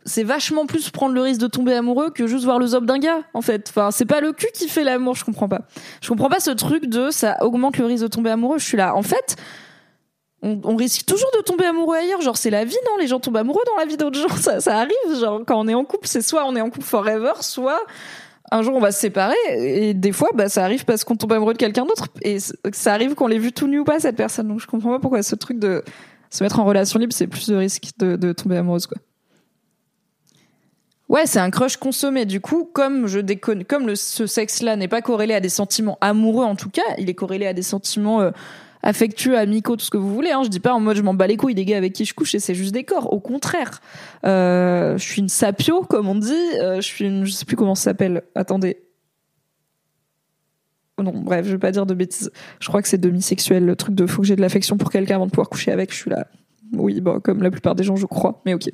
c'est 0.04 0.24
vachement 0.24 0.66
plus 0.66 0.90
prendre 0.90 1.14
le 1.14 1.20
risque 1.20 1.40
de 1.40 1.46
tomber 1.46 1.74
amoureux 1.74 2.10
que 2.10 2.26
juste 2.26 2.44
voir 2.44 2.58
le 2.58 2.66
zob 2.66 2.86
d'un 2.86 2.98
gars 2.98 3.20
en 3.34 3.42
fait. 3.42 3.68
Enfin, 3.68 3.90
c'est 3.90 4.06
pas 4.06 4.20
le 4.20 4.32
cul 4.32 4.48
qui 4.54 4.68
fait 4.68 4.84
l'amour, 4.84 5.14
je 5.14 5.24
comprends 5.24 5.48
pas. 5.48 5.62
Je 6.00 6.08
comprends 6.08 6.28
pas 6.28 6.40
ce 6.40 6.50
truc 6.50 6.86
de 6.86 7.10
ça 7.10 7.36
augmente 7.42 7.76
le 7.78 7.84
risque 7.84 8.02
de 8.02 8.08
tomber 8.08 8.30
amoureux. 8.30 8.58
Je 8.58 8.64
suis 8.64 8.76
là. 8.76 8.94
En 8.94 9.02
fait, 9.02 9.36
on, 10.42 10.76
risque 10.76 11.04
toujours 11.04 11.30
de 11.36 11.42
tomber 11.42 11.64
amoureux 11.64 11.96
ailleurs. 11.96 12.20
Genre, 12.20 12.36
c'est 12.36 12.50
la 12.50 12.64
vie, 12.64 12.76
non? 12.86 12.96
Les 12.98 13.06
gens 13.06 13.20
tombent 13.20 13.36
amoureux 13.36 13.62
dans 13.66 13.76
la 13.76 13.86
vie 13.86 13.96
d'autres 13.96 14.18
gens. 14.18 14.36
Ça, 14.36 14.60
ça 14.60 14.78
arrive. 14.78 15.20
Genre, 15.20 15.42
quand 15.46 15.58
on 15.60 15.68
est 15.68 15.74
en 15.74 15.84
couple, 15.84 16.06
c'est 16.06 16.22
soit 16.22 16.44
on 16.46 16.56
est 16.56 16.60
en 16.60 16.70
couple 16.70 16.86
forever, 16.86 17.32
soit 17.40 17.80
un 18.50 18.62
jour 18.62 18.74
on 18.74 18.80
va 18.80 18.92
se 18.92 19.00
séparer 19.00 19.36
et 19.50 19.94
des 19.94 20.12
fois 20.12 20.30
bah 20.34 20.48
ça 20.48 20.64
arrive 20.64 20.84
parce 20.84 21.04
qu'on 21.04 21.16
tombe 21.16 21.32
amoureux 21.32 21.52
de 21.52 21.58
quelqu'un 21.58 21.84
d'autre 21.84 22.08
et 22.22 22.38
ça 22.72 22.94
arrive 22.94 23.14
qu'on 23.14 23.26
l'ait 23.26 23.38
vu 23.38 23.52
tout 23.52 23.66
nu 23.66 23.80
ou 23.80 23.84
pas 23.84 24.00
cette 24.00 24.16
personne. 24.16 24.48
Donc 24.48 24.60
je 24.60 24.66
comprends 24.66 24.90
pas 24.90 24.98
pourquoi 24.98 25.22
ce 25.22 25.34
truc 25.34 25.58
de 25.58 25.82
se 26.30 26.42
mettre 26.42 26.60
en 26.60 26.64
relation 26.64 26.98
libre 26.98 27.12
c'est 27.12 27.26
plus 27.26 27.48
de 27.48 27.56
risque 27.56 27.90
de, 27.98 28.32
tomber 28.32 28.56
amoureuse 28.56 28.86
quoi. 28.86 28.98
Ouais 31.08 31.26
c'est 31.26 31.40
un 31.40 31.50
crush 31.50 31.76
consommé. 31.76 32.24
Du 32.24 32.40
coup 32.40 32.68
comme 32.72 33.06
je 33.06 33.20
déconne 33.20 33.64
comme 33.64 33.94
ce 33.94 34.26
sexe 34.26 34.62
là 34.62 34.76
n'est 34.76 34.88
pas 34.88 35.02
corrélé 35.02 35.34
à 35.34 35.40
des 35.40 35.48
sentiments 35.48 35.98
amoureux 36.00 36.44
en 36.44 36.56
tout 36.56 36.70
cas 36.70 36.82
il 36.98 37.10
est 37.10 37.14
corrélé 37.14 37.46
à 37.46 37.52
des 37.52 37.62
sentiments 37.62 38.20
euh, 38.20 38.30
affectueux, 38.82 39.36
amicaux, 39.36 39.76
tout 39.76 39.84
ce 39.84 39.90
que 39.90 39.96
vous 39.96 40.12
voulez. 40.12 40.30
Hein. 40.30 40.42
Je 40.44 40.48
dis 40.48 40.60
pas 40.60 40.72
en 40.72 40.80
mode 40.80 40.96
je 40.96 41.02
m'en 41.02 41.14
bats 41.14 41.26
les 41.26 41.36
couilles 41.36 41.54
des 41.54 41.64
gars 41.64 41.76
avec 41.76 41.92
qui 41.92 42.04
je 42.04 42.14
couche 42.14 42.34
et 42.34 42.38
c'est 42.38 42.54
juste 42.54 42.72
des 42.72 42.84
corps. 42.84 43.12
Au 43.12 43.20
contraire, 43.20 43.80
euh, 44.24 44.96
je 44.98 45.04
suis 45.04 45.20
une 45.20 45.28
sapio 45.28 45.82
comme 45.82 46.08
on 46.08 46.14
dit. 46.14 46.32
Euh, 46.60 46.76
je 46.76 46.86
suis 46.86 47.04
une, 47.06 47.24
je 47.24 47.32
sais 47.32 47.44
plus 47.44 47.56
comment 47.56 47.74
ça 47.74 47.84
s'appelle. 47.84 48.22
Attendez. 48.34 48.82
Non, 51.00 51.12
bref, 51.14 51.46
je 51.46 51.52
vais 51.52 51.58
pas 51.58 51.70
dire 51.70 51.86
de 51.86 51.94
bêtises. 51.94 52.32
Je 52.58 52.68
crois 52.68 52.82
que 52.82 52.88
c'est 52.88 52.98
demi-sexuel, 52.98 53.64
le 53.64 53.76
truc 53.76 53.94
de 53.94 54.06
faut 54.06 54.22
que 54.22 54.28
j'ai 54.28 54.34
de 54.34 54.40
l'affection 54.40 54.76
pour 54.76 54.90
quelqu'un 54.90 55.16
avant 55.16 55.26
de 55.26 55.30
pouvoir 55.30 55.48
coucher 55.48 55.70
avec. 55.70 55.92
Je 55.92 55.96
suis 55.96 56.10
là. 56.10 56.26
Oui, 56.72 57.00
bon, 57.00 57.20
comme 57.20 57.42
la 57.42 57.50
plupart 57.50 57.74
des 57.74 57.84
gens, 57.84 57.96
je 57.96 58.06
crois, 58.06 58.40
mais 58.44 58.54
ok. 58.54 58.68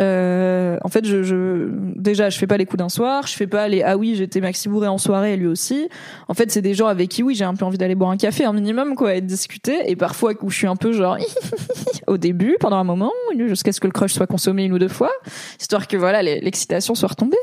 Euh, 0.00 0.76
en 0.84 0.88
fait, 0.88 1.06
je, 1.06 1.22
je, 1.22 1.68
déjà, 1.96 2.28
je 2.28 2.38
fais 2.38 2.46
pas 2.46 2.58
les 2.58 2.66
coups 2.66 2.78
d'un 2.78 2.90
soir, 2.90 3.26
je 3.26 3.34
fais 3.34 3.46
pas 3.46 3.66
les 3.66 3.82
ah 3.82 3.96
oui, 3.96 4.14
j'étais 4.14 4.40
maxi 4.40 4.68
bourré 4.68 4.88
en 4.88 4.98
soirée 4.98 5.36
lui 5.36 5.46
aussi. 5.46 5.88
En 6.28 6.34
fait, 6.34 6.50
c'est 6.50 6.60
des 6.60 6.74
gens 6.74 6.86
avec 6.86 7.08
qui 7.08 7.22
oui, 7.22 7.34
j'ai 7.34 7.44
un 7.44 7.54
peu 7.54 7.64
envie 7.64 7.78
d'aller 7.78 7.94
boire 7.94 8.10
un 8.10 8.16
café, 8.16 8.44
un 8.44 8.52
minimum 8.52 8.94
quoi, 8.94 9.14
et 9.14 9.20
discuter. 9.22 9.90
Et 9.90 9.96
parfois 9.96 10.34
où 10.42 10.50
je 10.50 10.56
suis 10.56 10.66
un 10.66 10.76
peu 10.76 10.92
genre 10.92 11.16
au 12.06 12.18
début, 12.18 12.56
pendant 12.60 12.76
un 12.76 12.84
moment, 12.84 13.12
jusqu'à 13.46 13.72
ce 13.72 13.80
que 13.80 13.86
le 13.86 13.92
crush 13.92 14.12
soit 14.12 14.26
consommé 14.26 14.64
une 14.64 14.72
ou 14.72 14.78
deux 14.78 14.88
fois, 14.88 15.12
histoire 15.58 15.88
que 15.88 15.96
voilà 15.96 16.22
l'excitation 16.22 16.94
soit 16.94 17.08
retombée. 17.08 17.36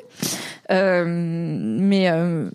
Euh, 0.72 1.06
mais 1.08 2.10
euh, 2.10 2.50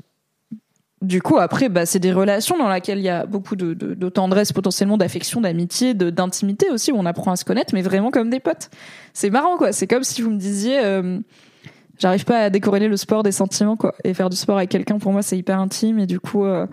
du 1.01 1.23
coup, 1.23 1.39
après, 1.39 1.69
bah, 1.69 1.87
c'est 1.87 2.01
des 2.01 2.13
relations 2.13 2.59
dans 2.59 2.69
lesquelles 2.69 2.99
il 2.99 3.05
y 3.05 3.09
a 3.09 3.25
beaucoup 3.25 3.55
de, 3.55 4.09
tendresse, 4.09 4.53
potentiellement 4.53 4.97
d'affection, 4.97 5.41
d'amitié, 5.41 5.95
d'intimité 5.95 6.71
aussi, 6.71 6.91
où 6.91 6.97
on 6.97 7.07
apprend 7.07 7.33
à 7.33 7.37
se 7.37 7.45
connaître, 7.45 7.73
mais 7.73 7.83
vraiment 7.83 8.11
comme 8.11 8.31
des 8.31 8.41
potes. 8.41 8.71
C'est 9.13 9.31
marrant, 9.31 9.57
quoi. 9.57 9.73
C'est 9.73 9.87
comme 9.87 10.03
si 10.03 10.23
vous 10.23 10.31
me 10.31 10.39
disiez, 10.39 10.81
euh, 10.85 11.19
j'arrive 11.99 12.25
pas 12.25 12.39
à 12.41 12.51
décorréler 12.51 12.89
le 12.89 12.97
sport 12.97 13.23
des 13.23 13.33
sentiments, 13.33 13.77
quoi. 13.77 13.95
Et 14.03 14.13
faire 14.13 14.29
du 14.29 14.37
sport 14.37 14.57
avec 14.57 14.71
quelqu'un, 14.71 14.99
pour 14.99 15.13
moi, 15.13 15.23
c'est 15.23 15.39
hyper 15.39 15.61
intime, 15.61 16.01
et 16.01 16.07
du 16.07 16.19
coup, 16.19 16.45
euh, 16.45 16.67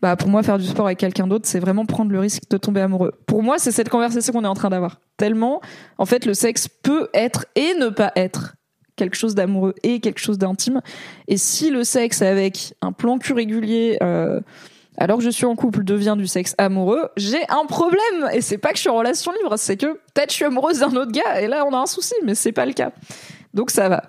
bah, 0.00 0.16
pour 0.16 0.30
moi, 0.30 0.42
faire 0.42 0.58
du 0.58 0.66
sport 0.66 0.86
avec 0.86 0.98
quelqu'un 0.98 1.26
d'autre, 1.26 1.46
c'est 1.46 1.60
vraiment 1.60 1.84
prendre 1.84 2.10
le 2.10 2.18
risque 2.18 2.44
de 2.50 2.56
tomber 2.56 2.80
amoureux. 2.80 3.12
Pour 3.26 3.42
moi, 3.42 3.58
c'est 3.58 3.72
cette 3.72 3.90
conversation 3.90 4.32
qu'on 4.32 4.44
est 4.44 4.48
en 4.48 4.54
train 4.54 4.70
d'avoir. 4.70 5.00
Tellement, 5.18 5.60
en 5.98 6.06
fait, 6.06 6.24
le 6.24 6.32
sexe 6.32 6.68
peut 6.68 7.08
être 7.12 7.44
et 7.56 7.74
ne 7.78 7.90
pas 7.90 8.12
être 8.16 8.55
quelque 8.96 9.16
chose 9.16 9.34
d'amoureux 9.34 9.74
et 9.82 10.00
quelque 10.00 10.18
chose 10.18 10.38
d'intime. 10.38 10.80
Et 11.28 11.36
si 11.36 11.70
le 11.70 11.84
sexe 11.84 12.22
avec 12.22 12.74
un 12.82 12.92
plan 12.92 13.18
cul 13.18 13.34
régulier, 13.34 13.98
euh, 14.02 14.40
alors 14.96 15.18
que 15.18 15.24
je 15.24 15.30
suis 15.30 15.44
en 15.44 15.54
couple, 15.54 15.84
devient 15.84 16.14
du 16.16 16.26
sexe 16.26 16.54
amoureux, 16.58 17.08
j'ai 17.16 17.42
un 17.48 17.66
problème. 17.66 18.30
Et 18.32 18.40
c'est 18.40 18.58
pas 18.58 18.70
que 18.70 18.76
je 18.76 18.80
suis 18.80 18.90
en 18.90 18.96
relation 18.96 19.32
libre, 19.32 19.56
c'est 19.56 19.76
que 19.76 19.92
peut-être 20.14 20.30
je 20.30 20.36
suis 20.36 20.44
amoureuse 20.44 20.80
d'un 20.80 20.94
autre 20.96 21.12
gars 21.12 21.40
et 21.40 21.46
là 21.46 21.64
on 21.66 21.72
a 21.74 21.78
un 21.78 21.86
souci, 21.86 22.14
mais 22.24 22.34
c'est 22.34 22.52
pas 22.52 22.66
le 22.66 22.72
cas. 22.72 22.92
Donc 23.54 23.70
ça 23.70 23.88
va. 23.88 24.04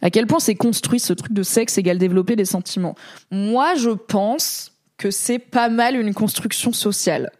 À 0.00 0.10
quel 0.10 0.26
point 0.26 0.38
c'est 0.38 0.54
construit 0.54 1.00
ce 1.00 1.12
truc 1.12 1.32
de 1.32 1.42
sexe 1.42 1.76
égale 1.76 1.98
développer 1.98 2.36
des 2.36 2.44
sentiments? 2.44 2.94
Moi, 3.30 3.74
je 3.74 3.90
pense 3.90 4.72
que 4.96 5.10
c'est 5.10 5.38
pas 5.38 5.68
mal 5.68 5.96
une 5.96 6.14
construction 6.14 6.72
sociale 6.72 7.30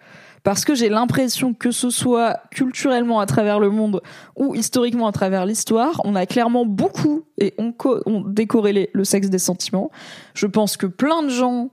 parce 0.43 0.65
que 0.65 0.75
j'ai 0.75 0.89
l'impression 0.89 1.55
que 1.55 1.71
ce 1.71 1.91
soit 1.91 2.41
culturellement 2.51 3.21
à 3.21 3.27
travers 3.27 3.61
le 3.61 3.71
monde 3.71 4.03
ou 4.37 4.55
historiquement 4.55 5.07
à 5.07 5.13
travers 5.13 5.47
l'histoire, 5.47 6.01
on 6.05 6.15
a 6.15 6.27
clairement 6.27 6.67
beaucoup 6.67 7.25
et 7.39 7.55
on, 7.59 8.21
décorrélé 8.21 8.91
le 8.93 9.05
sexe 9.05 9.29
des 9.29 9.39
sentiments. 9.39 9.91
Je 10.35 10.47
pense 10.47 10.77
que 10.77 10.87
plein 10.87 11.23
de 11.23 11.29
gens 11.29 11.71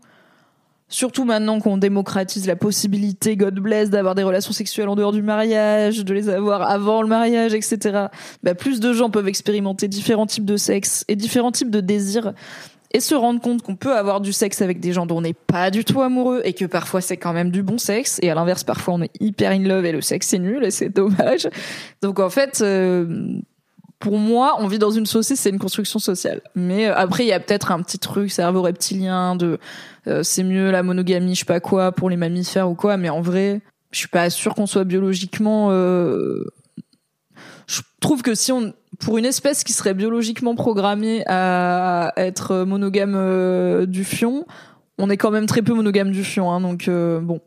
Surtout 0.88 1.26
maintenant 1.26 1.60
qu'on 1.60 1.78
démocratise 1.78 2.46
la 2.46 2.56
possibilité, 2.56 3.36
God 3.36 3.56
bless, 3.56 3.90
d'avoir 3.90 4.14
des 4.14 4.22
relations 4.22 4.54
sexuelles 4.54 4.88
en 4.88 4.96
dehors 4.96 5.12
du 5.12 5.24
mariage, 5.24 6.06
de 6.06 6.14
les 6.14 6.30
avoir 6.30 6.62
avant 6.62 7.02
le 7.02 7.08
mariage, 7.08 7.56
etc. 7.56 8.06
Bah, 8.44 8.54
plus 8.54 8.80
de 8.80 8.94
gens 8.94 9.10
peuvent 9.10 9.28
expérimenter 9.28 9.88
différents 9.88 10.28
types 10.28 10.46
de 10.46 10.58
sexe 10.58 11.04
et 11.08 11.16
différents 11.16 11.52
types 11.52 11.72
de 11.72 11.80
désirs 11.80 12.34
et 12.96 13.02
se 13.02 13.14
rendre 13.14 13.42
compte 13.42 13.62
qu'on 13.62 13.76
peut 13.76 13.94
avoir 13.94 14.22
du 14.22 14.32
sexe 14.32 14.62
avec 14.62 14.80
des 14.80 14.94
gens 14.94 15.06
dont 15.06 15.18
on 15.18 15.22
n'est 15.22 15.34
pas 15.34 15.70
du 15.70 15.84
tout 15.84 16.02
amoureux 16.02 16.42
et 16.46 16.54
que 16.54 16.64
parfois 16.64 17.02
c'est 17.02 17.18
quand 17.18 17.34
même 17.34 17.52
du 17.52 17.62
bon 17.62 17.78
sexe 17.78 18.20
et 18.22 18.32
à 18.32 18.36
l'inverse 18.36 18.64
parfois 18.64 18.94
on 18.94 19.02
est 19.02 19.12
hyper 19.20 19.52
in 19.52 19.64
love 19.64 19.84
et 19.84 19.92
le 19.92 20.00
sexe 20.00 20.34
est 20.34 20.40
nul 20.40 20.64
et 20.64 20.72
c'est 20.72 20.88
dommage. 20.88 21.50
Donc 22.02 22.22
en 22.22 22.30
fait 22.30 22.62
euh, 22.62 23.28
pour 24.00 24.18
moi, 24.18 24.56
on 24.60 24.68
vit 24.68 24.80
dans 24.80 24.92
une 24.92 25.06
société, 25.06 25.42
c'est 25.42 25.50
une 25.50 25.60
construction 25.60 26.00
sociale. 26.00 26.40
Mais 26.56 26.88
euh, 26.88 26.96
après, 26.96 27.26
il 27.26 27.28
y 27.28 27.34
a 27.34 27.40
peut-être 27.42 27.74
un 27.74 27.82
petit 27.82 28.00
truc 28.00 28.32
cerveau 28.32 28.62
reptilien 28.62 29.36
de 29.36 29.58
euh, 30.08 30.24
c'est 30.24 30.44
mieux 30.44 30.72
la 30.72 30.82
monogamie, 30.82 31.36
je 31.36 31.40
sais 31.40 31.46
pas 31.46 31.60
quoi, 31.60 31.92
pour 31.92 32.10
les 32.10 32.16
mammifères 32.16 32.70
ou 32.70 32.76
quoi. 32.76 32.96
Mais 32.96 33.10
en 33.10 33.20
vrai, 33.20 33.60
je 33.92 34.00
suis 34.00 34.08
pas 34.08 34.30
sûre 34.30 34.56
qu'on 34.56 34.68
soit 34.68 34.86
biologiquement. 34.86 35.70
Je 37.68 37.82
trouve 38.00 38.22
que 38.22 38.36
si 38.36 38.54
on 38.54 38.74
pour 39.00 39.18
une 39.18 39.26
espèce 39.26 39.64
qui 39.64 39.74
serait 39.74 39.94
biologiquement 39.94 40.56
programmée 40.56 41.24
à 41.28 42.14
être 42.18 42.64
monogame 42.64 43.14
euh, 43.16 43.86
du 43.86 44.04
fion, 44.04 44.46
on 44.98 45.10
est 45.10 45.18
quand 45.18 45.32
même 45.32 45.46
très 45.46 45.62
peu 45.62 45.74
monogame 45.74 46.12
du 46.12 46.24
fion, 46.24 46.52
hein, 46.52 46.62
donc 46.62 46.88
euh, 46.88 47.20
bon, 47.20 47.42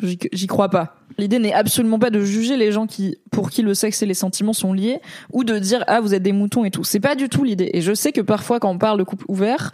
j'y 0.00 0.46
crois 0.46 0.68
pas. 0.68 0.96
L'idée 1.18 1.38
n'est 1.38 1.52
absolument 1.52 1.98
pas 1.98 2.10
de 2.10 2.20
juger 2.20 2.56
les 2.56 2.72
gens 2.72 2.86
qui, 2.86 3.18
pour 3.30 3.50
qui 3.50 3.62
le 3.62 3.74
sexe 3.74 4.02
et 4.02 4.06
les 4.06 4.14
sentiments 4.14 4.52
sont 4.52 4.72
liés, 4.72 5.00
ou 5.32 5.44
de 5.44 5.58
dire 5.58 5.84
ah 5.86 6.00
vous 6.00 6.14
êtes 6.14 6.22
des 6.22 6.32
moutons 6.32 6.64
et 6.64 6.70
tout. 6.70 6.82
C'est 6.82 7.00
pas 7.00 7.14
du 7.14 7.28
tout 7.28 7.44
l'idée. 7.44 7.70
Et 7.72 7.80
je 7.82 7.94
sais 7.94 8.10
que 8.10 8.20
parfois 8.20 8.58
quand 8.58 8.70
on 8.70 8.78
parle 8.78 8.98
de 8.98 9.04
couple 9.04 9.24
ouvert, 9.28 9.72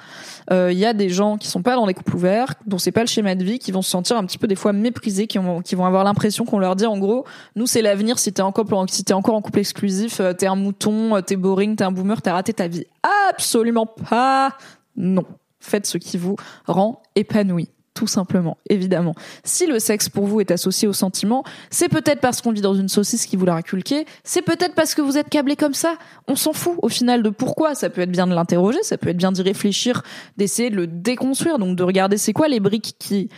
il 0.51 0.55
euh, 0.55 0.73
y 0.73 0.85
a 0.85 0.93
des 0.93 1.09
gens 1.09 1.39
qui 1.39 1.49
sont 1.49 1.62
pas 1.62 1.77
dans 1.77 1.87
des 1.87 1.95
couples 1.95 2.14
ouverts, 2.14 2.55
dont 2.66 2.79
c'est 2.79 2.93
pas 2.93 3.01
le 3.01 3.07
schéma 3.07 3.35
de 3.35 3.45
vie, 3.45 3.59
qui 3.59 3.73
vont 3.73 3.83
se 3.83 3.91
sentir 3.91 4.16
un 4.16 4.25
petit 4.27 4.39
peu 4.39 4.47
des 4.47 4.57
fois 4.57 4.73
méprisés, 4.73 5.27
qui 5.27 5.39
vont, 5.39 5.62
qui 5.62 5.75
vont 5.75 5.87
avoir 5.87 6.05
l'impression 6.05 6.45
qu'on 6.45 6.59
leur 6.59 6.77
dit 6.77 6.87
en 6.87 6.99
gros, 6.99 7.25
nous 7.57 7.66
c'est 7.66 7.83
l'avenir. 7.83 8.18
Si 8.18 8.33
t'es 8.33 8.43
encore, 8.43 8.66
si 8.91 9.05
t'es 9.05 9.14
encore 9.14 9.35
en 9.35 9.41
couple 9.41 9.61
exclusif, 9.61 10.21
euh, 10.21 10.35
t'es 10.35 10.47
un 10.47 10.57
mouton, 10.57 11.16
euh, 11.16 11.21
t'es 11.23 11.37
boring, 11.37 11.77
t'es 11.77 11.85
un 11.85 11.93
boomer, 11.93 12.21
t'as 12.21 12.35
raté 12.35 12.53
ta 12.53 12.68
vie. 12.68 12.85
Absolument 13.31 13.87
pas. 13.87 14.57
Non. 14.97 15.25
Faites 15.61 15.87
ce 15.87 15.99
qui 15.99 16.16
vous 16.18 16.37
rend 16.66 17.03
épanoui 17.16 17.68
tout 18.01 18.07
simplement, 18.07 18.57
évidemment. 18.71 19.15
Si 19.45 19.67
le 19.67 19.79
sexe 19.79 20.09
pour 20.09 20.25
vous 20.25 20.41
est 20.41 20.51
associé 20.51 20.89
au 20.89 20.95
sentiment, 20.95 21.45
c'est 21.69 21.91
peut-être 21.91 22.23
parce 22.23 22.41
qu'on 22.41 22.51
vit 22.51 22.63
dans 22.63 22.73
une 22.73 22.89
saucisse 22.89 23.27
qui 23.27 23.37
vous 23.37 23.45
l'a 23.45 23.55
inculqué, 23.55 24.07
c'est 24.25 24.41
peut-être 24.41 24.75
parce 24.75 24.95
que 24.95 25.03
vous 25.03 25.19
êtes 25.19 25.29
câblé 25.29 25.55
comme 25.55 25.75
ça. 25.75 25.97
On 26.27 26.35
s'en 26.35 26.55
fout 26.55 26.77
au 26.81 26.89
final 26.89 27.23
de 27.23 27.29
pourquoi. 27.29 27.75
Ça 27.75 27.91
peut 27.91 28.01
être 28.01 28.11
bien 28.11 28.27
de 28.27 28.33
l'interroger, 28.35 28.79
ça 28.81 28.97
peut 28.97 29.11
être 29.11 29.19
bien 29.19 29.33
d'y 29.33 29.43
réfléchir, 29.43 30.03
d'essayer 30.39 30.71
de 30.71 30.77
le 30.77 30.87
déconstruire, 30.87 31.59
donc 31.59 31.77
de 31.77 31.83
regarder 31.83 32.17
c'est 32.17 32.33
quoi 32.33 32.49
les 32.49 32.59
briques 32.59 32.95
qui 32.99 33.29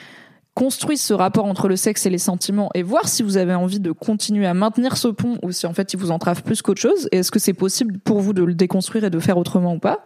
construisent 0.54 1.02
ce 1.02 1.14
rapport 1.14 1.46
entre 1.46 1.66
le 1.66 1.74
sexe 1.74 2.06
et 2.06 2.10
les 2.10 2.18
sentiments 2.18 2.70
et 2.74 2.84
voir 2.84 3.08
si 3.08 3.24
vous 3.24 3.36
avez 3.38 3.54
envie 3.54 3.80
de 3.80 3.90
continuer 3.90 4.46
à 4.46 4.54
maintenir 4.54 4.96
ce 4.96 5.08
pont 5.08 5.38
ou 5.42 5.50
si 5.50 5.66
en 5.66 5.72
fait 5.72 5.92
il 5.92 5.98
vous 5.98 6.12
entrave 6.12 6.44
plus 6.44 6.62
qu'autre 6.62 6.80
chose 6.80 7.08
et 7.10 7.18
est-ce 7.18 7.32
que 7.32 7.38
c'est 7.38 7.54
possible 7.54 7.98
pour 7.98 8.20
vous 8.20 8.34
de 8.34 8.44
le 8.44 8.54
déconstruire 8.54 9.04
et 9.04 9.10
de 9.10 9.18
faire 9.18 9.38
autrement 9.38 9.74
ou 9.74 9.78
pas 9.78 10.04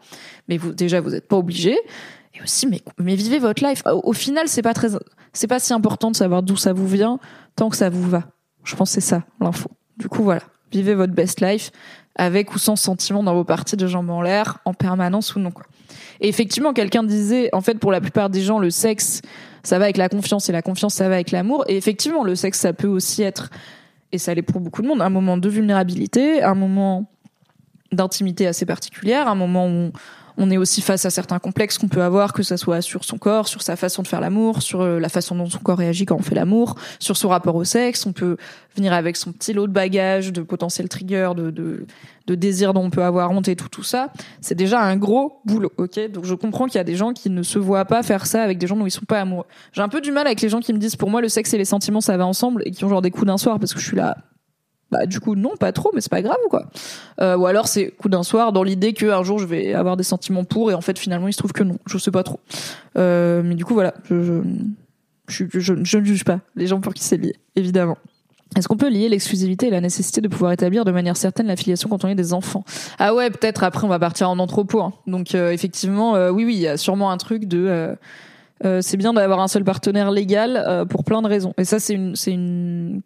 mais 0.49 0.57
vous 0.57 0.73
déjà 0.73 1.01
vous 1.01 1.11
n'êtes 1.11 1.27
pas 1.27 1.37
obligé 1.37 1.77
aussi 2.43 2.67
mais 2.67 2.83
vivez 2.99 3.39
votre 3.39 3.67
life. 3.67 3.83
Au, 3.87 4.13
final 4.13 4.49
c'est 4.49 4.63
pas 4.63 4.75
très 4.75 4.89
c'est 5.33 5.47
pas 5.47 5.59
si 5.59 5.73
important 5.73 6.11
de 6.11 6.17
savoir 6.17 6.43
d'où 6.43 6.57
ça 6.57 6.73
vous 6.73 6.87
vient 6.87 7.19
tant 7.57 7.69
que 7.69 7.77
ça 7.77 7.91
vous 7.91 8.09
va. 8.09 8.25
Je 8.65 8.75
pense 8.75 8.91
que 8.91 8.95
c'est 8.95 9.09
ça 9.09 9.25
l'info. 9.41 9.71
Du 9.97 10.09
coup 10.09 10.23
voilà. 10.23 10.43
Vivez 10.73 10.95
votre 10.95 11.13
best 11.13 11.41
life 11.41 11.71
avec 12.17 12.55
ou 12.55 12.59
sans 12.59 12.77
sentiment 12.77 13.23
dans 13.23 13.35
vos 13.35 13.45
parties 13.45 13.77
de 13.77 13.87
jambes 13.87 14.11
en 14.11 14.23
l'air 14.23 14.59
en 14.65 14.75
permanence 14.75 15.37
ou 15.37 15.41
non 15.41 15.53
et 16.21 16.29
effectivement 16.29 16.73
quelqu'un 16.73 17.03
disait 17.03 17.51
en 17.53 17.61
fait 17.61 17.79
pour 17.79 17.93
la 17.93 18.01
plupart 18.01 18.31
des 18.31 18.41
gens 18.41 18.59
le 18.59 18.71
sexe 18.71 19.21
ça 19.63 19.79
va 19.79 19.85
avec 19.85 19.97
la 19.97 20.09
confiance 20.09 20.49
et 20.49 20.53
la 20.53 20.63
confiance 20.63 20.95
ça 20.95 21.09
va 21.09 21.17
avec 21.17 21.31
l'amour. 21.31 21.65
Et 21.69 21.77
effectivement 21.77 22.25
le 22.25 22.35
sexe 22.35 22.61
ça 22.61 22.73
peut 22.73 22.89
aussi 22.89 23.23
être 23.23 23.51
et 24.13 24.19
ça 24.19 24.35
l'est 24.35 24.43
pour 24.43 24.61
beaucoup 24.61 24.83
de 24.83 24.87
monde 24.87 25.03
un 25.03 25.11
moment 25.11 25.37
de 25.37 25.49
vulnérabilité 25.49 26.43
un 26.43 26.55
moment 26.55 27.11
d'intimité 27.93 28.47
assez 28.47 28.67
particulière 28.67 29.29
un 29.29 29.35
moment 29.35 29.69
où 29.69 29.93
on 30.39 30.51
est 30.51 30.57
aussi 30.57 30.83
face 30.83 31.05
à 31.05 31.11
certains 31.11 31.39
complexes 31.39 31.79
qu'on 31.79 31.89
peut 31.89 32.03
avoir, 32.03 32.33
que 32.33 32.43
ça 32.43 32.57
soit 32.57 32.83
sur 32.83 33.05
son 33.05 33.19
corps, 33.19 33.49
sur 33.49 33.63
sa 33.63 33.77
façon 33.77 34.03
de 34.03 34.09
faire 34.09 34.21
l'amour, 34.21 34.63
sur 34.63 34.83
euh, 34.83 34.99
la 34.99 35.09
façon 35.09 35.35
dont 35.35 35.47
son 35.47 35.59
corps 35.59 35.79
réagit 35.79 36.05
quand 36.05 36.17
on 36.17 36.23
fait 36.23 36.35
l'amour, 36.35 36.77
sur 36.99 37.17
son 37.17 37.29
rapport 37.29 37.55
au 37.57 37.65
sexe. 37.65 38.05
On 38.07 38.13
peut 38.13 38.37
venir 38.77 38.93
avec 38.93 39.17
son 39.17 39.33
petit 39.33 39.53
lot 39.53 39.67
de 39.67 39.73
bagages, 39.73 40.33
de 40.33 40.43
potentiel 40.43 40.89
trigger, 40.89 41.31
de, 41.37 41.51
de, 41.51 41.87
de 42.27 42.35
désir 42.35 42.75
dont 42.75 42.85
on 42.85 42.91
peut 42.91 43.03
avoir 43.03 43.31
honte 43.31 43.49
et 43.49 43.57
tout, 43.57 43.69
tout 43.69 43.83
ça. 43.83 44.13
C'est 44.41 44.55
déjà 44.55 44.81
un 44.81 44.97
gros 44.97 45.41
boulot, 45.45 45.73
ok? 45.79 46.11
Donc 46.11 46.25
je 46.25 46.35
comprends 46.35 46.67
qu'il 46.67 46.77
y 46.77 46.81
a 46.81 46.85
des 46.85 46.97
gens 46.97 47.13
qui 47.13 47.31
ne 47.31 47.43
se 47.43 47.59
voient 47.59 47.87
pas 47.87 48.03
faire 48.03 48.27
ça 48.27 48.43
avec 48.43 48.59
des 48.59 48.67
gens 48.67 48.77
dont 48.77 48.87
ils 48.87 48.91
sont 48.91 49.07
pas 49.07 49.21
amoureux. 49.21 49.47
J'ai 49.73 49.83
un 49.83 49.89
peu 49.89 50.01
du 50.01 50.13
mal 50.13 50.27
avec 50.27 50.41
les 50.41 50.49
gens 50.49 50.61
qui 50.61 50.73
me 50.73 50.79
disent 50.79 50.97
pour 50.97 51.11
moi 51.11 51.21
le 51.21 51.29
sexe 51.29 51.55
et 51.55 51.59
les 51.59 51.65
sentiments 51.65 52.01
ça 52.01 52.17
va 52.17 52.27
ensemble 52.27 52.63
et 52.67 52.71
qui 52.71 52.85
ont 52.85 52.89
genre 52.89 53.03
des 53.03 53.11
coups 53.11 53.27
d'un 53.27 53.39
soir 53.39 53.59
parce 53.59 53.73
que 53.73 53.81
je 53.81 53.87
suis 53.87 53.97
là 53.97 54.17
bah 54.91 55.07
du 55.07 55.19
coup 55.21 55.35
non 55.35 55.57
pas 55.59 55.73
trop 55.73 55.91
mais 55.95 56.01
c'est 56.01 56.11
pas 56.11 56.23
grave 56.23 56.37
quoi 56.49 56.67
euh, 57.21 57.37
ou 57.37 57.47
alors 57.47 57.67
c'est 57.67 57.91
coup 57.91 58.09
d'un 58.09 58.23
soir 58.23 58.53
dans 58.53 58.63
l'idée 58.63 58.93
que 58.93 59.07
un 59.07 59.25
jour 59.25 59.39
je 59.39 59.47
vais 59.47 59.75
avoir 59.75 59.97
des 59.97 60.05
sentiments 60.05 60.45
pour 60.45 60.71
et 60.71 60.75
en 60.75 60.81
fait 60.81 60.99
finalement 60.99 61.27
il 61.29 61.33
se 61.33 61.39
trouve 61.39 61.53
que 61.53 61.65
non 61.65 61.79
je 61.87 61.99
sais 61.99 62.13
pas 62.13 62.23
trop 62.23 62.39
euh, 62.97 63.43
mais 63.45 63.55
du 63.55 63.65
coup 63.65 63.75
voilà 63.75 63.95
je 64.09 64.43
je, 65.29 65.45
je, 65.53 65.75
je, 65.83 65.99
ne 65.99 66.05
juge 66.05 66.25
pas 66.25 66.39
les 66.55 66.69
gens 66.69 66.81
pour 66.81 66.95
qui 66.95 67.03
c'est 67.03 67.17
lié 67.17 67.35
évidemment 67.57 67.97
Est-ce 68.55 68.69
qu'on 68.69 68.77
peut 68.77 68.89
lier 68.89 69.09
l'exclusivité 69.09 69.67
et 69.67 69.71
la 69.71 69.81
nécessité 69.81 70.21
de 70.21 70.29
pouvoir 70.29 70.53
établir 70.53 70.85
de 70.85 70.93
manière 70.93 71.17
certaine 71.17 71.47
la 71.47 71.57
filiation 71.57 71.89
quand 71.89 72.05
on 72.05 72.09
est 72.09 72.15
des 72.15 72.33
enfants? 72.33 72.65
Ah 72.99 73.13
ouais, 73.15 73.31
peut-être 73.31 73.65
après 73.65 73.85
on 73.85 73.89
va 73.89 73.99
partir 73.99 74.31
en 74.31 74.39
entrepôt. 74.39 74.81
Hein. 74.81 74.93
Donc 75.07 75.35
euh, 75.35 75.51
effectivement, 75.51 76.15
euh, 76.15 76.31
oui, 76.31 76.45
oui, 76.45 76.55
il 76.55 76.61
y 76.61 76.69
a 76.69 76.77
sûrement 76.77 77.11
un 77.11 77.17
truc 77.17 77.47
de... 77.47 77.97
Euh, 78.65 78.81
c'est 78.81 78.97
bien 78.97 79.13
d'avoir 79.13 79.41
un 79.41 79.49
seul 79.49 79.65
partenaire 79.65 80.11
légal 80.11 80.87
pour 80.89 81.05
plein 81.05 81.21
de 81.21 81.29
raisons. 81.29 81.53
Et 81.59 81.65
ça, 81.65 81.79
c'est 81.79 81.93
une, 81.93 82.17
c'est 82.17 82.33
une 82.33 83.03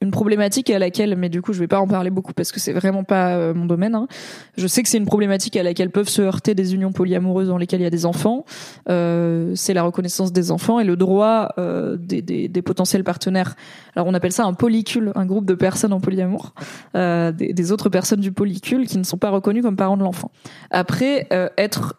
une 0.00 0.10
problématique 0.10 0.70
à 0.70 0.78
laquelle, 0.78 1.16
mais 1.16 1.28
du 1.28 1.42
coup 1.42 1.52
je 1.52 1.60
vais 1.60 1.68
pas 1.68 1.80
en 1.80 1.88
parler 1.88 2.10
beaucoup 2.10 2.32
parce 2.32 2.52
que 2.52 2.60
c'est 2.60 2.72
vraiment 2.72 3.04
pas 3.04 3.36
euh, 3.36 3.54
mon 3.54 3.66
domaine. 3.66 3.94
Hein. 3.94 4.06
Je 4.56 4.66
sais 4.66 4.82
que 4.82 4.88
c'est 4.88 4.98
une 4.98 5.06
problématique 5.06 5.56
à 5.56 5.62
laquelle 5.62 5.90
peuvent 5.90 6.08
se 6.08 6.22
heurter 6.22 6.54
des 6.54 6.74
unions 6.74 6.92
polyamoureuses 6.92 7.48
dans 7.48 7.58
lesquelles 7.58 7.80
il 7.80 7.84
y 7.84 7.86
a 7.86 7.90
des 7.90 8.06
enfants. 8.06 8.44
Euh, 8.88 9.52
c'est 9.54 9.74
la 9.74 9.82
reconnaissance 9.82 10.32
des 10.32 10.50
enfants 10.50 10.80
et 10.80 10.84
le 10.84 10.96
droit 10.96 11.54
euh, 11.58 11.96
des, 11.96 12.22
des, 12.22 12.48
des, 12.48 12.62
potentiels 12.62 13.04
partenaires. 13.04 13.56
Alors 13.96 14.06
on 14.06 14.14
appelle 14.14 14.32
ça 14.32 14.44
un 14.44 14.54
polycule, 14.54 15.12
un 15.14 15.26
groupe 15.26 15.46
de 15.46 15.54
personnes 15.54 15.92
en 15.92 16.00
polyamour, 16.00 16.54
euh, 16.94 17.32
des, 17.32 17.52
des, 17.52 17.72
autres 17.72 17.88
personnes 17.88 18.20
du 18.20 18.32
polycule 18.32 18.86
qui 18.86 18.98
ne 18.98 19.04
sont 19.04 19.18
pas 19.18 19.30
reconnues 19.30 19.62
comme 19.62 19.76
parents 19.76 19.96
de 19.96 20.02
l'enfant. 20.02 20.30
Après, 20.70 21.26
euh, 21.32 21.48
être 21.58 21.94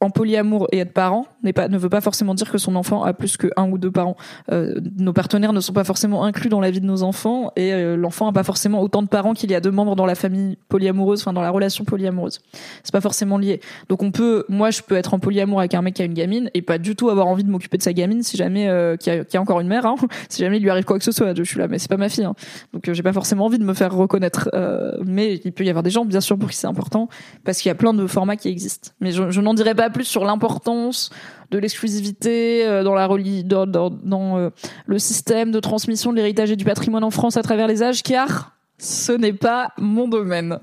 en 0.00 0.10
polyamour 0.10 0.68
et 0.72 0.78
être 0.78 0.92
parent 0.92 1.26
ne 1.42 1.78
veut 1.78 1.88
pas 1.88 2.00
forcément 2.00 2.34
dire 2.34 2.50
que 2.50 2.58
son 2.58 2.76
enfant 2.76 3.04
a 3.04 3.12
plus 3.12 3.36
que 3.36 3.48
un 3.56 3.70
ou 3.70 3.78
deux 3.78 3.90
parents. 3.90 4.16
Euh, 4.50 4.74
nos 4.98 5.12
partenaires 5.12 5.52
ne 5.52 5.60
sont 5.60 5.72
pas 5.72 5.84
forcément 5.84 6.24
inclus 6.24 6.48
dans 6.48 6.60
la 6.60 6.70
vie 6.70 6.80
de 6.80 6.86
nos 6.86 7.02
enfants 7.02 7.52
et 7.56 7.72
euh, 7.72 7.96
l'enfant 7.96 8.28
a 8.28 8.32
pas 8.32 8.42
forcément 8.42 8.80
autant 8.80 9.02
de 9.02 9.08
parents 9.08 9.34
qu'il 9.34 9.50
y 9.50 9.54
a 9.54 9.60
de 9.60 9.70
membres 9.70 9.96
dans 9.96 10.06
la 10.06 10.14
famille 10.14 10.58
polyamoureuse, 10.68 11.20
enfin 11.20 11.32
dans 11.32 11.42
la 11.42 11.50
relation 11.50 11.84
polyamoureuse. 11.84 12.40
C'est 12.82 12.92
pas 12.92 13.00
forcément 13.00 13.38
lié. 13.38 13.60
Donc 13.88 14.02
on 14.02 14.10
peut, 14.10 14.44
moi 14.48 14.70
je 14.70 14.82
peux 14.82 14.96
être 14.96 15.14
en 15.14 15.18
polyamour 15.18 15.60
avec 15.60 15.74
un 15.74 15.82
mec 15.82 15.94
qui 15.94 16.02
a 16.02 16.04
une 16.04 16.14
gamine 16.14 16.50
et 16.54 16.62
pas 16.62 16.78
du 16.78 16.96
tout 16.96 17.10
avoir 17.10 17.26
envie 17.26 17.44
de 17.44 17.50
m'occuper 17.50 17.78
de 17.78 17.82
sa 17.82 17.92
gamine 17.92 18.22
si 18.22 18.36
jamais 18.36 18.68
euh, 18.68 18.96
qui, 18.96 19.10
a, 19.10 19.40
encore 19.40 19.60
une 19.60 19.68
mère, 19.68 19.86
hein, 19.86 19.96
si 20.28 20.42
jamais 20.42 20.58
il 20.58 20.62
lui 20.62 20.70
arrive 20.70 20.84
quoi 20.84 20.98
que 20.98 21.04
ce 21.04 21.12
soit. 21.12 21.36
Je 21.36 21.42
suis 21.42 21.58
là, 21.58 21.68
mais 21.68 21.78
c'est 21.78 21.88
pas 21.88 21.96
ma 21.96 22.08
fille. 22.08 22.24
Hein. 22.24 22.34
Donc 22.72 22.88
euh, 22.88 22.94
j'ai 22.94 23.02
pas 23.02 23.12
forcément 23.12 23.46
envie 23.46 23.58
de 23.58 23.64
me 23.64 23.74
faire 23.74 23.94
reconnaître. 23.94 24.50
Euh, 24.54 24.92
mais 25.04 25.40
il 25.44 25.52
peut 25.52 25.64
y 25.64 25.70
avoir 25.70 25.82
des 25.82 25.90
gens, 25.90 26.04
bien 26.04 26.20
sûr, 26.20 26.38
pour 26.38 26.50
qui 26.50 26.56
c'est 26.56 26.66
important 26.66 27.08
parce 27.44 27.58
qu'il 27.58 27.68
y 27.68 27.72
a 27.72 27.74
plein 27.74 27.94
de 27.94 28.06
formats 28.06 28.36
qui 28.36 28.48
existent. 28.48 28.90
Mais 29.00 29.12
je 29.12 29.40
n'en 29.40 29.54
dirai 29.54 29.74
pas 29.74 29.85
plus 29.90 30.04
sur 30.04 30.24
l'importance 30.24 31.10
de 31.50 31.58
l'exclusivité 31.58 32.66
euh, 32.66 32.82
dans 32.82 34.38
euh, 34.38 34.50
le 34.86 34.98
système 34.98 35.50
de 35.50 35.60
transmission 35.60 36.10
de 36.10 36.16
l'héritage 36.16 36.50
et 36.50 36.56
du 36.56 36.64
patrimoine 36.64 37.04
en 37.04 37.10
France 37.10 37.36
à 37.36 37.42
travers 37.42 37.66
les 37.66 37.82
âges, 37.82 38.02
car 38.02 38.56
ce 38.78 39.12
n'est 39.12 39.32
pas 39.32 39.72
mon 39.78 40.08
domaine. 40.08 40.58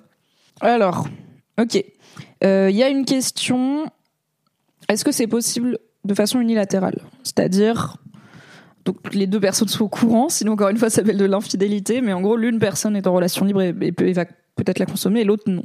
Alors, 0.61 1.07
ok, 1.59 1.75
il 1.75 1.83
euh, 2.45 2.69
y 2.69 2.83
a 2.83 2.89
une 2.89 3.05
question. 3.05 3.85
Est-ce 4.89 5.05
que 5.05 5.11
c'est 5.11 5.27
possible 5.27 5.79
de 6.03 6.13
façon 6.13 6.39
unilatérale, 6.39 6.99
c'est-à-dire 7.23 7.97
donc 8.85 9.13
les 9.13 9.27
deux 9.27 9.39
personnes 9.39 9.69
sont 9.69 9.85
au 9.85 9.89
courant, 9.89 10.27
sinon 10.27 10.53
encore 10.53 10.67
une 10.67 10.77
fois 10.77 10.89
ça 10.89 10.97
s'appelle 10.97 11.17
de 11.17 11.23
l'infidélité, 11.23 12.01
mais 12.01 12.11
en 12.11 12.19
gros 12.19 12.35
l'une 12.35 12.59
personne 12.59 12.97
est 12.97 13.07
en 13.07 13.13
relation 13.13 13.45
libre 13.45 13.61
et, 13.61 13.91
peut 13.93 14.13
peut-être 14.55 14.79
la 14.79 14.85
consommer 14.85 15.21
et 15.21 15.23
l'autre 15.23 15.43
non. 15.47 15.63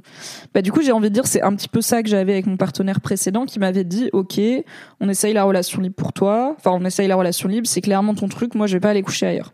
Bah 0.55 0.63
du 0.63 0.73
coup 0.73 0.83
j'ai 0.83 0.93
envie 0.93 1.09
de 1.09 1.15
dire 1.15 1.27
c'est 1.27 1.43
un 1.43 1.55
petit 1.55 1.69
peu 1.69 1.81
ça 1.81 2.03
que 2.03 2.09
j'avais 2.09 2.33
avec 2.33 2.47
mon 2.47 2.57
partenaire 2.57 3.01
précédent 3.01 3.45
qui 3.45 3.59
m'avait 3.59 3.85
dit 3.85 4.11
ok 4.13 4.41
on 5.01 5.09
essaye 5.09 5.35
la 5.35 5.45
relation 5.45 5.81
libre 5.81 5.95
pour 5.95 6.13
toi, 6.13 6.55
enfin 6.57 6.71
on 6.73 6.85
essaye 6.85 7.09
la 7.09 7.17
relation 7.17 7.49
libre 7.49 7.67
c'est 7.67 7.81
clairement 7.81 8.15
ton 8.15 8.29
truc, 8.29 8.55
moi 8.55 8.67
je 8.67 8.75
vais 8.75 8.81
pas 8.81 8.91
aller 8.91 9.03
coucher 9.03 9.27
ailleurs. 9.27 9.53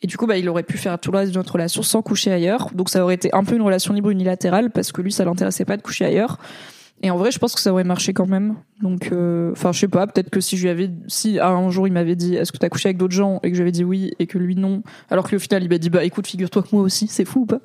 Et 0.00 0.06
du 0.06 0.16
coup 0.16 0.26
bah 0.26 0.36
il 0.36 0.48
aurait 0.48 0.62
pu 0.62 0.78
faire 0.78 0.98
tout 0.98 1.12
le 1.12 1.18
reste 1.18 1.32
de 1.32 1.38
notre 1.38 1.52
relation 1.52 1.82
sans 1.82 2.02
coucher 2.02 2.32
ailleurs, 2.32 2.70
donc 2.74 2.88
ça 2.88 3.02
aurait 3.04 3.14
été 3.14 3.28
un 3.32 3.44
peu 3.44 3.54
une 3.54 3.62
relation 3.62 3.94
libre 3.94 4.10
unilatérale 4.10 4.70
parce 4.70 4.90
que 4.90 5.02
lui 5.02 5.12
ça 5.12 5.24
l'intéressait 5.24 5.64
pas 5.64 5.76
de 5.76 5.82
coucher 5.82 6.04
ailleurs. 6.04 6.38
Et 7.02 7.10
en 7.10 7.16
vrai, 7.16 7.32
je 7.32 7.38
pense 7.38 7.54
que 7.54 7.60
ça 7.60 7.72
aurait 7.72 7.84
marché 7.84 8.12
quand 8.12 8.26
même. 8.26 8.54
Donc, 8.80 9.10
euh, 9.10 9.50
enfin, 9.52 9.72
je 9.72 9.80
sais 9.80 9.88
pas. 9.88 10.06
Peut-être 10.06 10.30
que 10.30 10.40
si 10.40 10.56
je 10.56 10.62
lui 10.62 10.70
avais, 10.70 10.90
si 11.08 11.40
un 11.40 11.68
jour 11.70 11.88
il 11.88 11.92
m'avait 11.92 12.14
dit, 12.14 12.36
est-ce 12.36 12.52
que 12.52 12.58
t'as 12.58 12.68
couché 12.68 12.88
avec 12.88 12.96
d'autres 12.96 13.14
gens, 13.14 13.40
et 13.42 13.50
que 13.50 13.56
j'avais 13.56 13.72
dit 13.72 13.82
oui, 13.82 14.12
et 14.20 14.26
que 14.26 14.38
lui 14.38 14.54
non, 14.54 14.82
alors 15.10 15.28
que 15.28 15.34
au 15.34 15.38
final 15.40 15.62
il 15.64 15.68
m'a 15.68 15.78
dit, 15.78 15.90
bah 15.90 16.04
écoute, 16.04 16.26
figure-toi 16.26 16.62
que 16.62 16.68
moi 16.72 16.82
aussi, 16.82 17.08
c'est 17.08 17.24
fou 17.24 17.40
ou 17.40 17.46
pas? 17.46 17.60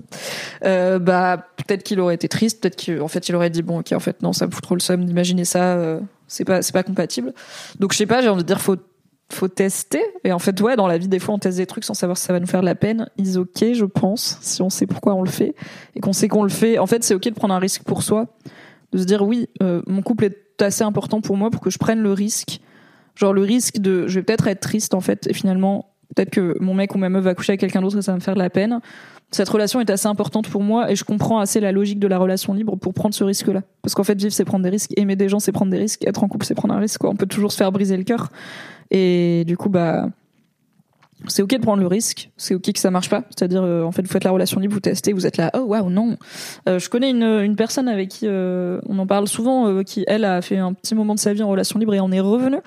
Euh, 0.66 0.98
Bah 1.00 1.48
peut-être 1.58 1.84
qu'il 1.84 2.00
aurait 2.00 2.16
été 2.16 2.28
triste. 2.28 2.62
Peut-être 2.62 2.84
qu'en 2.84 3.08
fait 3.08 3.30
il 3.30 3.36
aurait 3.36 3.50
dit, 3.52 3.62
bon, 3.62 3.80
ok, 3.80 3.92
en 3.94 4.00
fait 4.00 4.22
non, 4.24 4.34
ça 4.34 4.48
me 4.48 4.52
fout 4.52 4.64
trop 4.64 4.76
le 4.76 4.82
seum 4.82 5.06
d'imaginer 5.06 5.46
ça. 5.46 5.76
Euh, 5.76 6.00
c'est 6.28 6.46
pas, 6.46 6.62
c'est 6.62 6.74
pas 6.74 6.84
compatible. 6.84 7.34
Donc 7.80 7.94
je 7.94 7.98
sais 7.98 8.06
pas. 8.08 8.22
J'ai 8.22 8.30
envie 8.30 8.44
de 8.44 8.48
dire, 8.48 8.60
faut 8.60 8.78
faut 9.32 9.48
tester. 9.48 10.02
Et 10.24 10.32
en 10.32 10.40
fait, 10.40 10.60
ouais, 10.62 10.76
dans 10.76 10.88
la 10.88 10.98
vie, 10.98 11.08
des 11.08 11.20
fois, 11.20 11.36
on 11.36 11.40
teste 11.40 11.58
des 11.58 11.66
trucs 11.66 11.84
sans 11.84 11.94
savoir 11.94 12.18
si 12.18 12.24
ça 12.24 12.34
va 12.34 12.40
nous 12.40 12.48
faire 12.48 12.62
de 12.62 12.66
la 12.66 12.76
peine. 12.76 13.10
Is 13.18 13.38
ok, 13.38 13.74
je 13.74 13.86
pense, 13.86 14.38
si 14.42 14.62
on 14.62 14.70
sait 14.70 14.88
pourquoi 14.88 15.16
on 15.16 15.22
le 15.22 15.30
fait 15.30 15.54
et 15.96 16.00
qu'on 16.00 16.14
sait 16.14 16.28
qu'on 16.28 16.44
le 16.44 16.50
fait. 16.50 16.80
En 16.80 16.88
fait, 16.88 17.04
c'est 17.04 17.14
ok 17.14 17.24
de 17.24 17.34
prendre 17.34 17.54
un 17.54 17.60
risque 17.60 17.84
pour 17.84 18.04
soi 18.04 18.28
de 18.94 18.98
se 18.98 19.06
dire 19.06 19.22
oui, 19.24 19.48
euh, 19.62 19.82
mon 19.88 20.02
couple 20.02 20.26
est 20.26 20.62
assez 20.62 20.84
important 20.84 21.22
pour 21.22 21.38
moi 21.38 21.50
pour 21.50 21.62
que 21.62 21.70
je 21.70 21.78
prenne 21.78 22.02
le 22.02 22.14
risque, 22.14 22.62
genre 23.16 23.34
le 23.34 23.42
risque 23.42 23.80
de, 23.80 24.08
je 24.08 24.20
vais 24.20 24.24
peut-être 24.24 24.48
être 24.48 24.62
triste 24.62 24.94
en 24.94 25.02
fait, 25.02 25.28
et 25.28 25.34
finalement 25.34 25.94
peut-être 26.16 26.30
que 26.30 26.56
mon 26.60 26.74
mec 26.74 26.96
ou 26.96 26.98
ma 26.98 27.10
meuf 27.10 27.24
va 27.24 27.36
coucher 27.36 27.52
avec 27.52 27.60
quelqu'un 27.60 27.82
d'autre 27.82 27.98
et 27.98 28.02
ça 28.02 28.12
va 28.12 28.18
me 28.18 28.22
faire 28.22 28.34
de 28.34 28.40
la 28.40 28.50
peine. 28.50 28.80
Cette 29.32 29.50
relation 29.50 29.82
est 29.82 29.90
assez 29.90 30.08
importante 30.08 30.50
pour 30.50 30.64
moi 30.64 30.90
et 30.90 30.96
je 30.96 31.04
comprends 31.04 31.40
assez 31.40 31.60
la 31.60 31.74
logique 31.74 32.00
de 32.00 32.08
la 32.08 32.18
relation 32.18 32.54
libre 32.54 32.78
pour 32.78 32.94
prendre 32.94 33.14
ce 33.14 33.26
risque-là. 33.26 33.62
Parce 33.82 33.94
qu'en 33.94 34.06
fait, 34.06 34.18
vivre, 34.18 34.32
c'est 34.32 34.46
prendre 34.46 34.64
des 34.64 34.70
risques. 34.70 34.92
Aimer 34.96 35.18
des 35.18 35.28
gens, 35.28 35.40
c'est 35.40 35.52
prendre 35.52 35.70
des 35.70 35.78
risques. 35.78 36.08
Être 36.08 36.24
en 36.24 36.30
couple, 36.30 36.46
c'est 36.46 36.56
prendre 36.56 36.74
un 36.74 36.80
risque. 36.80 37.02
Quoi. 37.02 37.10
On 37.10 37.16
peut 37.16 37.26
toujours 37.26 37.52
se 37.52 37.58
faire 37.58 37.74
briser 37.74 37.98
le 37.98 38.04
cœur. 38.04 38.30
Et 38.90 39.44
du 39.46 39.58
coup, 39.58 39.68
bah, 39.68 40.08
c'est 41.28 41.42
ok 41.42 41.52
de 41.52 41.62
prendre 41.62 41.82
le 41.82 41.88
risque, 41.88 42.30
c'est 42.38 42.56
ok 42.56 42.74
que 42.74 42.80
ça 42.80 42.92
marche 42.92 43.10
pas. 43.10 43.24
C'est-à-dire, 43.30 43.64
euh, 43.64 43.84
en 43.84 43.92
fait, 43.92 44.02
vous 44.02 44.12
faites 44.12 44.24
la 44.24 44.32
relation 44.32 44.60
libre, 44.60 44.74
vous 44.74 44.80
testez, 44.80 45.14
vous 45.14 45.26
êtes 45.26 45.38
là, 45.38 45.52
oh 45.54 45.60
waouh, 45.60 45.90
non. 45.90 46.18
Euh, 46.68 46.80
je 46.80 46.90
connais 46.90 47.10
une, 47.10 47.24
une 47.24 47.56
personne 47.56 47.88
avec 47.88 48.10
qui 48.10 48.26
euh, 48.28 48.80
on 48.88 48.98
en 49.00 49.08
parle 49.08 49.28
souvent, 49.28 49.84
qui 49.84 50.04
elle 50.08 50.26
a 50.26 50.42
fait 50.42 50.58
un 50.58 50.74
petit 50.74 50.96
moment 50.96 51.16
de 51.16 51.20
sa 51.20 51.34
vie 51.34 51.44
en 51.44 51.50
relation 51.50 51.80
libre 51.80 51.94
et 51.94 52.00
en 52.00 52.12
est 52.12 52.20
revenue. 52.20 52.58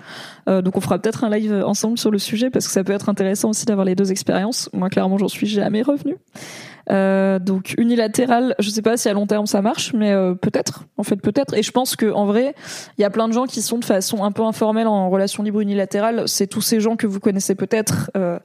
donc 0.46 0.76
on 0.76 0.80
fera 0.80 0.98
peut-être 0.98 1.24
un 1.24 1.30
live 1.30 1.62
ensemble 1.66 1.98
sur 1.98 2.10
le 2.10 2.18
sujet 2.18 2.50
parce 2.50 2.66
que 2.66 2.72
ça 2.72 2.84
peut 2.84 2.92
être 2.92 3.08
intéressant 3.08 3.50
aussi 3.50 3.64
d'avoir 3.66 3.84
les 3.84 3.94
deux 3.94 4.10
expériences. 4.10 4.68
Moi, 4.72 4.88
clairement, 4.88 5.18
j'en 5.18 5.28
suis 5.28 5.46
jamais 5.46 5.82
revenue. 5.82 6.16
Euh, 6.90 7.38
donc 7.38 7.74
unilatéral, 7.78 8.54
je 8.58 8.68
sais 8.68 8.82
pas 8.82 8.96
si 8.96 9.08
à 9.08 9.12
long 9.12 9.26
terme 9.26 9.46
ça 9.46 9.62
marche, 9.62 9.92
mais 9.92 10.12
euh, 10.12 10.34
peut-être. 10.34 10.86
En 10.96 11.02
fait, 11.02 11.16
peut-être. 11.16 11.54
Et 11.54 11.62
je 11.62 11.70
pense 11.70 11.94
que 11.94 12.10
en 12.10 12.26
vrai, 12.26 12.54
il 12.98 13.02
y 13.02 13.04
a 13.04 13.10
plein 13.10 13.28
de 13.28 13.32
gens 13.32 13.46
qui 13.46 13.62
sont 13.62 13.78
de 13.78 13.84
façon 13.84 14.24
un 14.24 14.32
peu 14.32 14.42
informelle 14.42 14.88
en 14.88 15.08
relation 15.08 15.42
libre 15.42 15.60
unilatérale. 15.60 16.24
C'est 16.26 16.46
tous 16.46 16.62
ces 16.62 16.80
gens 16.80 16.96
que 16.96 17.06
vous 17.06 17.20
connaissez 17.20 17.54
peut-être 17.54 18.10
euh, 18.16 18.38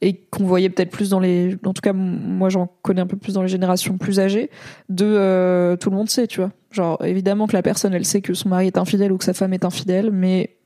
et 0.00 0.16
qu'on 0.16 0.44
voyait 0.44 0.68
peut-être 0.68 0.90
plus 0.90 1.10
dans 1.10 1.20
les. 1.20 1.56
En 1.64 1.72
tout 1.72 1.80
cas, 1.82 1.92
moi 1.94 2.48
j'en 2.48 2.68
connais 2.82 3.00
un 3.00 3.06
peu 3.06 3.16
plus 3.16 3.34
dans 3.34 3.42
les 3.42 3.48
générations 3.48 3.96
plus 3.96 4.20
âgées. 4.20 4.50
De 4.88 5.06
euh, 5.06 5.76
tout 5.76 5.90
le 5.90 5.96
monde 5.96 6.10
sait, 6.10 6.26
tu 6.26 6.40
vois. 6.40 6.50
Genre 6.70 7.02
évidemment 7.04 7.46
que 7.46 7.54
la 7.54 7.62
personne 7.62 7.94
elle 7.94 8.04
sait 8.04 8.20
que 8.20 8.34
son 8.34 8.50
mari 8.50 8.66
est 8.66 8.78
infidèle 8.78 9.12
ou 9.12 9.16
que 9.16 9.24
sa 9.24 9.32
femme 9.32 9.54
est 9.54 9.64
infidèle, 9.64 10.10
mais 10.10 10.56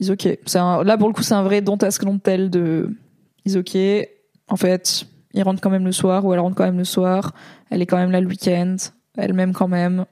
ils 0.00 0.12
ok. 0.12 0.28
C'est 0.44 0.58
là 0.58 0.98
pour 0.98 1.08
le 1.08 1.14
coup 1.14 1.22
c'est 1.22 1.34
un 1.34 1.42
vrai 1.42 1.62
don't 1.62 1.82
ask 1.82 2.04
don't 2.04 2.20
tell 2.20 2.50
de 2.50 2.90
ils 3.46 3.56
ok. 3.56 3.76
En 4.50 4.56
fait, 4.56 5.06
il 5.34 5.42
rentre 5.42 5.60
quand 5.60 5.70
même 5.70 5.84
le 5.84 5.92
soir 5.92 6.24
ou 6.24 6.32
elle 6.32 6.40
rentre 6.40 6.56
quand 6.56 6.64
même 6.64 6.78
le 6.78 6.84
soir. 6.84 7.32
Elle 7.70 7.82
est 7.82 7.86
quand 7.86 7.96
même 7.96 8.10
là 8.10 8.20
le 8.20 8.26
week-end. 8.26 8.76
Elle 9.16 9.32
m'aime 9.32 9.52
quand 9.52 9.68
même. 9.68 10.04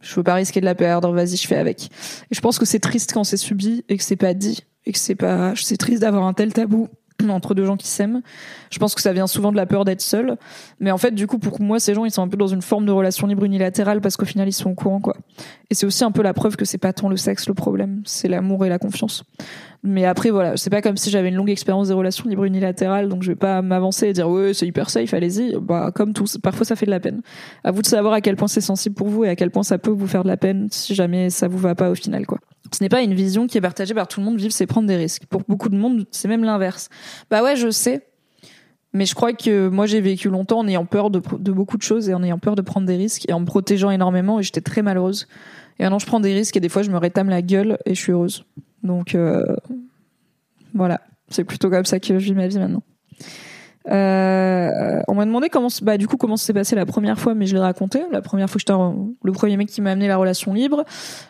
Je 0.00 0.14
veux 0.14 0.22
pas 0.22 0.34
risquer 0.34 0.60
de 0.60 0.64
la 0.64 0.74
perdre. 0.74 1.12
Vas-y, 1.12 1.36
je 1.36 1.46
fais 1.46 1.56
avec. 1.56 1.86
Et 2.30 2.34
je 2.34 2.40
pense 2.40 2.58
que 2.58 2.64
c'est 2.64 2.80
triste 2.80 3.12
quand 3.12 3.24
c'est 3.24 3.36
subi 3.36 3.84
et 3.88 3.96
que 3.96 4.04
c'est 4.04 4.16
pas 4.16 4.34
dit 4.34 4.64
et 4.86 4.92
que 4.92 4.98
c'est 4.98 5.14
pas. 5.14 5.54
C'est 5.56 5.76
triste 5.76 6.02
d'avoir 6.02 6.24
un 6.24 6.34
tel 6.34 6.52
tabou 6.52 6.88
entre 7.28 7.54
deux 7.54 7.64
gens 7.64 7.76
qui 7.76 7.88
s'aiment. 7.88 8.22
Je 8.70 8.78
pense 8.78 8.94
que 8.94 9.00
ça 9.00 9.12
vient 9.12 9.26
souvent 9.26 9.52
de 9.52 9.56
la 9.56 9.66
peur 9.66 9.84
d'être 9.84 10.00
seul. 10.00 10.36
Mais 10.80 10.90
en 10.90 10.98
fait, 10.98 11.12
du 11.12 11.26
coup, 11.26 11.38
pour 11.38 11.60
moi, 11.60 11.80
ces 11.80 11.94
gens, 11.94 12.04
ils 12.04 12.10
sont 12.10 12.22
un 12.22 12.28
peu 12.28 12.36
dans 12.36 12.46
une 12.46 12.62
forme 12.62 12.86
de 12.86 12.92
relation 12.92 13.26
libre 13.26 13.44
unilatérale 13.44 14.00
parce 14.00 14.16
qu'au 14.16 14.26
final, 14.26 14.48
ils 14.48 14.52
sont 14.52 14.70
au 14.70 14.74
courant, 14.74 15.00
quoi. 15.00 15.16
Et 15.70 15.74
c'est 15.74 15.86
aussi 15.86 16.04
un 16.04 16.10
peu 16.10 16.22
la 16.22 16.34
preuve 16.34 16.56
que 16.56 16.64
c'est 16.64 16.78
pas 16.78 16.92
tant 16.92 17.08
le 17.08 17.16
sexe 17.16 17.48
le 17.48 17.54
problème, 17.54 18.02
c'est 18.04 18.28
l'amour 18.28 18.64
et 18.64 18.68
la 18.68 18.78
confiance. 18.78 19.24
Mais 19.84 20.04
après, 20.04 20.30
voilà, 20.30 20.56
c'est 20.56 20.70
pas 20.70 20.82
comme 20.82 20.96
si 20.96 21.10
j'avais 21.10 21.28
une 21.28 21.36
longue 21.36 21.50
expérience 21.50 21.88
des 21.88 21.94
relations 21.94 22.28
libres 22.28 22.44
unilatérales, 22.44 23.08
donc 23.08 23.22
je 23.22 23.28
vais 23.28 23.36
pas 23.36 23.62
m'avancer 23.62 24.08
et 24.08 24.12
dire 24.12 24.28
ouais, 24.28 24.52
c'est 24.52 24.66
hyper 24.66 24.90
safe, 24.90 25.14
allez-y. 25.14 25.56
Bah, 25.60 25.92
comme 25.94 26.12
tout, 26.12 26.24
parfois 26.42 26.66
ça 26.66 26.74
fait 26.74 26.86
de 26.86 26.90
la 26.90 27.00
peine. 27.00 27.22
À 27.62 27.70
vous 27.70 27.82
de 27.82 27.86
savoir 27.86 28.12
à 28.14 28.20
quel 28.20 28.36
point 28.36 28.48
c'est 28.48 28.60
sensible 28.60 28.96
pour 28.96 29.08
vous 29.08 29.24
et 29.24 29.28
à 29.28 29.36
quel 29.36 29.50
point 29.50 29.62
ça 29.62 29.78
peut 29.78 29.90
vous 29.90 30.08
faire 30.08 30.24
de 30.24 30.28
la 30.28 30.36
peine 30.36 30.68
si 30.70 30.94
jamais 30.94 31.30
ça 31.30 31.46
vous 31.46 31.58
va 31.58 31.74
pas 31.74 31.90
au 31.90 31.94
final, 31.94 32.26
quoi. 32.26 32.38
Ce 32.72 32.82
n'est 32.82 32.88
pas 32.88 33.02
une 33.02 33.14
vision 33.14 33.46
qui 33.46 33.58
est 33.58 33.60
partagée 33.60 33.94
par 33.94 34.08
tout 34.08 34.20
le 34.20 34.26
monde. 34.26 34.38
Vivre, 34.38 34.52
c'est 34.52 34.66
prendre 34.66 34.86
des 34.86 34.96
risques. 34.96 35.26
Pour 35.26 35.42
beaucoup 35.48 35.68
de 35.68 35.76
monde, 35.76 36.06
c'est 36.10 36.28
même 36.28 36.44
l'inverse. 36.44 36.88
Bah 37.30 37.42
ouais, 37.42 37.56
je 37.56 37.70
sais. 37.70 38.06
Mais 38.92 39.04
je 39.04 39.14
crois 39.14 39.32
que 39.32 39.68
moi, 39.68 39.86
j'ai 39.86 40.00
vécu 40.00 40.28
longtemps 40.28 40.60
en 40.60 40.68
ayant 40.68 40.86
peur 40.86 41.10
de, 41.10 41.20
beaucoup 41.52 41.76
de 41.76 41.82
choses 41.82 42.08
et 42.08 42.14
en 42.14 42.22
ayant 42.22 42.38
peur 42.38 42.56
de 42.56 42.62
prendre 42.62 42.86
des 42.86 42.96
risques 42.96 43.28
et 43.28 43.32
en 43.32 43.40
me 43.40 43.44
protégeant 43.44 43.90
énormément 43.90 44.40
et 44.40 44.42
j'étais 44.42 44.60
très 44.60 44.82
malheureuse. 44.82 45.28
Et 45.78 45.82
maintenant, 45.82 45.98
je 45.98 46.06
prends 46.06 46.20
des 46.20 46.32
risques 46.32 46.56
et 46.56 46.60
des 46.60 46.68
fois, 46.68 46.82
je 46.82 46.90
me 46.90 46.96
rétame 46.96 47.28
la 47.28 47.42
gueule 47.42 47.78
et 47.84 47.94
je 47.94 48.00
suis 48.00 48.12
heureuse. 48.12 48.44
Donc, 48.82 49.14
euh, 49.14 49.44
voilà. 50.74 51.00
C'est 51.28 51.44
plutôt 51.44 51.68
comme 51.68 51.84
ça 51.84 52.00
que 52.00 52.18
je 52.18 52.24
vis 52.24 52.34
ma 52.34 52.48
vie 52.48 52.58
maintenant. 52.58 52.82
Euh, 53.90 55.00
on 55.08 55.14
m'a 55.14 55.24
demandé 55.24 55.48
comment, 55.48 55.68
bah, 55.82 55.96
du 55.96 56.06
coup, 56.06 56.16
comment 56.16 56.36
s'est 56.36 56.52
passé 56.52 56.76
la 56.76 56.86
première 56.86 57.18
fois, 57.18 57.34
mais 57.34 57.46
je 57.46 57.54
l'ai 57.54 57.60
raconté. 57.60 58.02
La 58.10 58.20
première 58.22 58.48
fois 58.48 58.54
que 58.54 58.60
j'étais 58.60 58.72
le 58.72 59.32
premier 59.32 59.56
mec 59.56 59.68
qui 59.68 59.80
m'a 59.80 59.92
amené 59.92 60.08
la 60.08 60.16
relation 60.16 60.52
libre. 60.52 60.84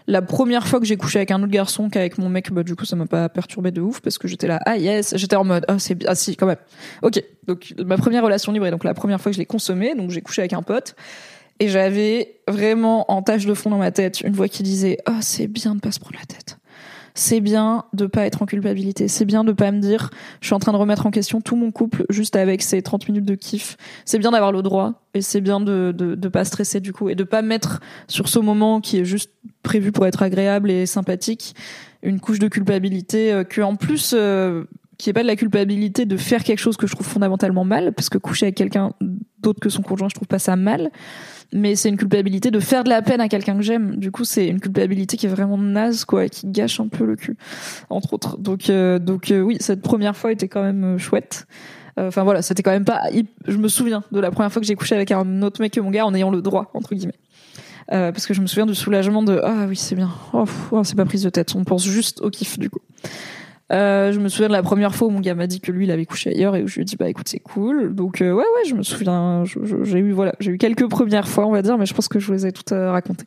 La 0.06 0.22
première 0.22 0.66
fois 0.66 0.80
que 0.80 0.86
j'ai 0.86 0.96
couché 0.96 1.18
avec 1.18 1.30
un 1.30 1.42
autre 1.42 1.52
garçon 1.52 1.88
qu'avec 1.88 2.18
mon 2.18 2.28
mec, 2.28 2.52
bah, 2.52 2.62
du 2.62 2.74
coup, 2.74 2.84
ça 2.84 2.96
m'a 2.96 3.06
pas 3.06 3.28
perturbé 3.28 3.70
de 3.70 3.80
ouf 3.80 4.00
parce 4.00 4.18
que 4.18 4.28
j'étais 4.28 4.46
là, 4.46 4.60
ah 4.66 4.76
yes, 4.76 5.16
j'étais 5.16 5.36
en 5.36 5.44
mode, 5.44 5.64
ah, 5.68 5.78
c'est 5.78 6.04
ah 6.06 6.14
si, 6.14 6.36
quand 6.36 6.46
même. 6.46 6.58
Ok. 7.02 7.22
Donc, 7.46 7.74
ma 7.84 7.96
première 7.96 8.22
relation 8.22 8.52
libre 8.52 8.66
et 8.66 8.70
donc 8.70 8.84
la 8.84 8.94
première 8.94 9.20
fois 9.20 9.30
que 9.30 9.34
je 9.34 9.40
l'ai 9.40 9.46
consommée, 9.46 9.94
donc 9.94 10.10
j'ai 10.10 10.20
couché 10.20 10.42
avec 10.42 10.52
un 10.52 10.62
pote. 10.62 10.94
Et 11.60 11.68
j'avais 11.68 12.40
vraiment 12.46 13.10
en 13.10 13.20
tâche 13.22 13.44
de 13.44 13.54
fond 13.54 13.70
dans 13.70 13.78
ma 13.78 13.90
tête 13.90 14.20
une 14.20 14.32
voix 14.32 14.48
qui 14.48 14.62
disait, 14.62 14.98
oh, 15.08 15.18
c'est 15.20 15.48
bien 15.48 15.74
de 15.74 15.80
pas 15.80 15.90
se 15.90 15.98
prendre 15.98 16.16
la 16.18 16.26
tête 16.26 16.58
c'est 17.18 17.40
bien 17.40 17.84
de 17.94 18.06
pas 18.06 18.26
être 18.26 18.42
en 18.42 18.46
culpabilité. 18.46 19.08
C'est 19.08 19.24
bien 19.24 19.42
de 19.42 19.50
pas 19.50 19.72
me 19.72 19.80
dire, 19.80 20.10
je 20.40 20.46
suis 20.46 20.54
en 20.54 20.60
train 20.60 20.70
de 20.70 20.76
remettre 20.76 21.04
en 21.04 21.10
question 21.10 21.40
tout 21.40 21.56
mon 21.56 21.72
couple 21.72 22.06
juste 22.10 22.36
avec 22.36 22.62
ces 22.62 22.80
30 22.80 23.08
minutes 23.08 23.24
de 23.24 23.34
kiff. 23.34 23.76
C'est 24.04 24.20
bien 24.20 24.30
d'avoir 24.30 24.52
le 24.52 24.62
droit 24.62 25.02
et 25.14 25.20
c'est 25.20 25.40
bien 25.40 25.58
de, 25.58 25.92
de, 25.92 26.28
pas 26.28 26.44
stresser 26.44 26.78
du 26.78 26.92
coup 26.92 27.08
et 27.08 27.16
de 27.16 27.24
pas 27.24 27.42
mettre 27.42 27.80
sur 28.06 28.28
ce 28.28 28.38
moment 28.38 28.80
qui 28.80 28.98
est 28.98 29.04
juste 29.04 29.32
prévu 29.64 29.90
pour 29.90 30.06
être 30.06 30.22
agréable 30.22 30.70
et 30.70 30.86
sympathique 30.86 31.56
une 32.04 32.20
couche 32.20 32.38
de 32.38 32.46
culpabilité 32.46 33.32
euh, 33.32 33.42
que 33.42 33.62
en 33.62 33.74
plus 33.74 34.14
euh, 34.14 34.62
qui 34.96 35.10
est 35.10 35.12
pas 35.12 35.22
de 35.22 35.26
la 35.26 35.34
culpabilité 35.34 36.06
de 36.06 36.16
faire 36.16 36.44
quelque 36.44 36.60
chose 36.60 36.76
que 36.76 36.86
je 36.86 36.94
trouve 36.94 37.06
fondamentalement 37.06 37.64
mal 37.64 37.92
parce 37.92 38.08
que 38.08 38.18
coucher 38.18 38.46
avec 38.46 38.54
quelqu'un 38.54 38.92
d'autre 39.40 39.58
que 39.58 39.70
son 39.70 39.82
conjoint 39.82 40.08
je 40.08 40.14
trouve 40.14 40.28
pas 40.28 40.38
ça 40.38 40.54
mal 40.54 40.92
mais 41.52 41.76
c'est 41.76 41.88
une 41.88 41.96
culpabilité 41.96 42.50
de 42.50 42.60
faire 42.60 42.84
de 42.84 42.90
la 42.90 43.02
peine 43.02 43.20
à 43.20 43.28
quelqu'un 43.28 43.56
que 43.56 43.62
j'aime. 43.62 43.96
Du 43.96 44.10
coup, 44.10 44.24
c'est 44.24 44.46
une 44.46 44.60
culpabilité 44.60 45.16
qui 45.16 45.26
est 45.26 45.30
vraiment 45.30 45.56
naze, 45.56 46.04
quoi, 46.04 46.28
qui 46.28 46.46
gâche 46.46 46.80
un 46.80 46.88
peu 46.88 47.04
le 47.04 47.16
cul, 47.16 47.36
entre 47.88 48.12
autres. 48.14 48.36
Donc, 48.38 48.68
euh, 48.68 48.98
donc 48.98 49.30
euh, 49.30 49.40
oui, 49.40 49.56
cette 49.60 49.80
première 49.80 50.16
fois 50.16 50.32
était 50.32 50.48
quand 50.48 50.62
même 50.62 50.84
euh, 50.84 50.98
chouette. 50.98 51.46
Enfin 52.00 52.22
voilà, 52.22 52.42
c'était 52.42 52.62
quand 52.62 52.70
même 52.70 52.84
pas. 52.84 53.02
Je 53.48 53.56
me 53.56 53.66
souviens 53.66 54.04
de 54.12 54.20
la 54.20 54.30
première 54.30 54.52
fois 54.52 54.60
que 54.60 54.66
j'ai 54.68 54.76
couché 54.76 54.94
avec 54.94 55.10
un 55.10 55.42
autre 55.42 55.60
mec 55.60 55.72
que 55.72 55.80
mon 55.80 55.90
gars 55.90 56.06
en 56.06 56.14
ayant 56.14 56.30
le 56.30 56.42
droit 56.42 56.70
entre 56.72 56.94
guillemets. 56.94 57.18
parce 57.88 58.24
que 58.24 58.34
je 58.34 58.40
me 58.40 58.46
souviens 58.46 58.66
du 58.66 58.74
soulagement 58.76 59.20
de 59.24 59.40
ah 59.42 59.66
oui 59.68 59.74
c'est 59.74 59.96
bien 59.96 60.08
oh, 60.32 60.44
oh, 60.70 60.84
c'est 60.84 60.94
pas 60.94 61.04
prise 61.04 61.24
de 61.24 61.30
tête 61.30 61.56
on 61.56 61.64
pense 61.64 61.84
juste 61.84 62.20
au 62.20 62.30
kiff 62.30 62.56
du 62.56 62.70
coup 62.70 62.78
euh, 63.70 64.12
je 64.12 64.18
me 64.18 64.28
souviens 64.28 64.48
de 64.48 64.52
la 64.52 64.62
première 64.62 64.94
fois 64.94 65.08
où 65.08 65.10
mon 65.10 65.20
gars 65.20 65.34
m'a 65.34 65.46
dit 65.46 65.60
que 65.60 65.70
lui 65.70 65.84
il 65.84 65.90
avait 65.90 66.06
couché 66.06 66.30
ailleurs 66.30 66.56
et 66.56 66.62
où 66.62 66.68
je 66.68 66.76
lui 66.76 66.82
ai 66.82 66.84
dit 66.84 66.96
bah 66.96 67.08
écoute 67.08 67.28
c'est 67.28 67.38
cool. 67.38 67.94
Donc 67.94 68.22
euh, 68.22 68.32
ouais 68.32 68.44
ouais 68.44 68.68
je 68.68 68.74
me 68.74 68.82
souviens 68.82 69.44
j'ai 69.82 69.98
eu 69.98 70.12
voilà 70.12 70.32
j'ai 70.40 70.52
eu 70.52 70.58
quelques 70.58 70.88
premières 70.88 71.28
fois 71.28 71.46
on 71.46 71.52
va 71.52 71.60
dire 71.60 71.76
mais 71.76 71.86
je 71.86 71.92
pense 71.92 72.08
que 72.08 72.18
je 72.18 72.26
vous 72.26 72.32
les 72.32 72.46
ai 72.46 72.52
toutes 72.52 72.72
euh, 72.72 72.90
racontées 72.90 73.26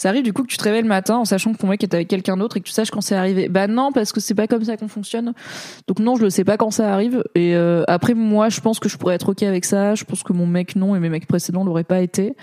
ça 0.00 0.08
arrive 0.08 0.22
du 0.22 0.32
coup 0.32 0.44
que 0.44 0.48
tu 0.48 0.56
te 0.56 0.64
réveilles 0.64 0.80
le 0.80 0.88
matin 0.88 1.18
en 1.18 1.26
sachant 1.26 1.52
que 1.52 1.58
ton 1.58 1.66
mec 1.66 1.82
est 1.82 1.92
avec 1.92 2.08
quelqu'un 2.08 2.38
d'autre 2.38 2.56
et 2.56 2.60
que 2.60 2.64
tu 2.64 2.72
saches 2.72 2.90
quand 2.90 3.02
c'est 3.02 3.16
arrivé. 3.16 3.50
Bah 3.50 3.66
non, 3.66 3.92
parce 3.92 4.12
que 4.12 4.20
c'est 4.20 4.34
pas 4.34 4.46
comme 4.46 4.64
ça 4.64 4.78
qu'on 4.78 4.88
fonctionne. 4.88 5.34
Donc 5.88 5.98
non, 5.98 6.16
je 6.16 6.22
le 6.22 6.30
sais 6.30 6.42
pas 6.42 6.56
quand 6.56 6.70
ça 6.70 6.90
arrive. 6.90 7.22
Et 7.34 7.54
euh, 7.54 7.84
après, 7.86 8.14
moi, 8.14 8.48
je 8.48 8.62
pense 8.62 8.80
que 8.80 8.88
je 8.88 8.96
pourrais 8.96 9.16
être 9.16 9.28
ok 9.28 9.42
avec 9.42 9.66
ça. 9.66 9.94
Je 9.94 10.04
pense 10.04 10.22
que 10.22 10.32
mon 10.32 10.46
mec 10.46 10.74
non 10.74 10.96
et 10.96 11.00
mes 11.00 11.10
mecs 11.10 11.26
précédents 11.26 11.64
l'auraient 11.64 11.84
pas 11.84 12.00
été. 12.00 12.34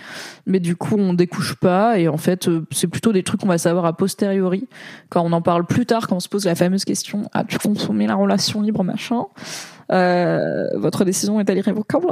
Mais 0.46 0.60
du 0.60 0.76
coup, 0.76 0.94
on 0.96 1.14
découche 1.14 1.56
pas. 1.56 1.98
Et 1.98 2.06
en 2.06 2.16
fait, 2.16 2.46
euh, 2.46 2.64
c'est 2.70 2.86
plutôt 2.86 3.12
des 3.12 3.24
trucs 3.24 3.40
qu'on 3.40 3.48
va 3.48 3.58
savoir 3.58 3.86
a 3.86 3.96
posteriori 3.96 4.68
quand 5.08 5.24
on 5.24 5.32
en 5.32 5.42
parle 5.42 5.66
plus 5.66 5.84
tard, 5.84 6.06
quand 6.06 6.14
on 6.14 6.20
se 6.20 6.28
pose 6.28 6.44
la 6.44 6.54
fameuse 6.54 6.84
question 6.84 7.28
ah 7.32 7.42
tu 7.42 7.58
consommé 7.58 8.06
la 8.06 8.14
relation 8.14 8.62
libre 8.62 8.84
machin? 8.84 9.24
Euh, 9.90 10.68
votre 10.74 11.04
décision 11.04 11.40
est-elle 11.40 11.58
irrévocable 11.58 12.08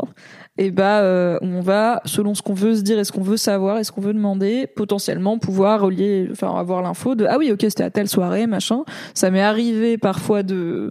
Et 0.56 0.70
bah, 0.70 1.00
euh, 1.00 1.38
on 1.42 1.60
va, 1.60 2.00
selon 2.06 2.34
ce 2.34 2.42
qu'on 2.42 2.54
veut 2.54 2.74
se 2.74 2.80
dire 2.80 2.98
et 2.98 3.04
ce 3.04 3.12
qu'on 3.12 3.22
veut 3.22 3.36
savoir 3.36 3.78
et 3.78 3.84
ce 3.84 3.92
qu'on 3.92 4.00
veut 4.00 4.14
demander, 4.14 4.66
potentiellement 4.66 5.38
pouvoir 5.38 5.82
relier, 5.82 6.28
enfin 6.30 6.54
avoir 6.58 6.80
l'info 6.80 7.14
de 7.14 7.26
ah 7.28 7.36
oui 7.38 7.52
ok 7.52 7.60
c'était 7.60 7.84
à 7.84 7.90
telle 7.90 8.08
soirée 8.08 8.46
machin. 8.46 8.84
Ça 9.12 9.30
m'est 9.30 9.42
arrivé 9.42 9.98
parfois 9.98 10.42
de 10.42 10.90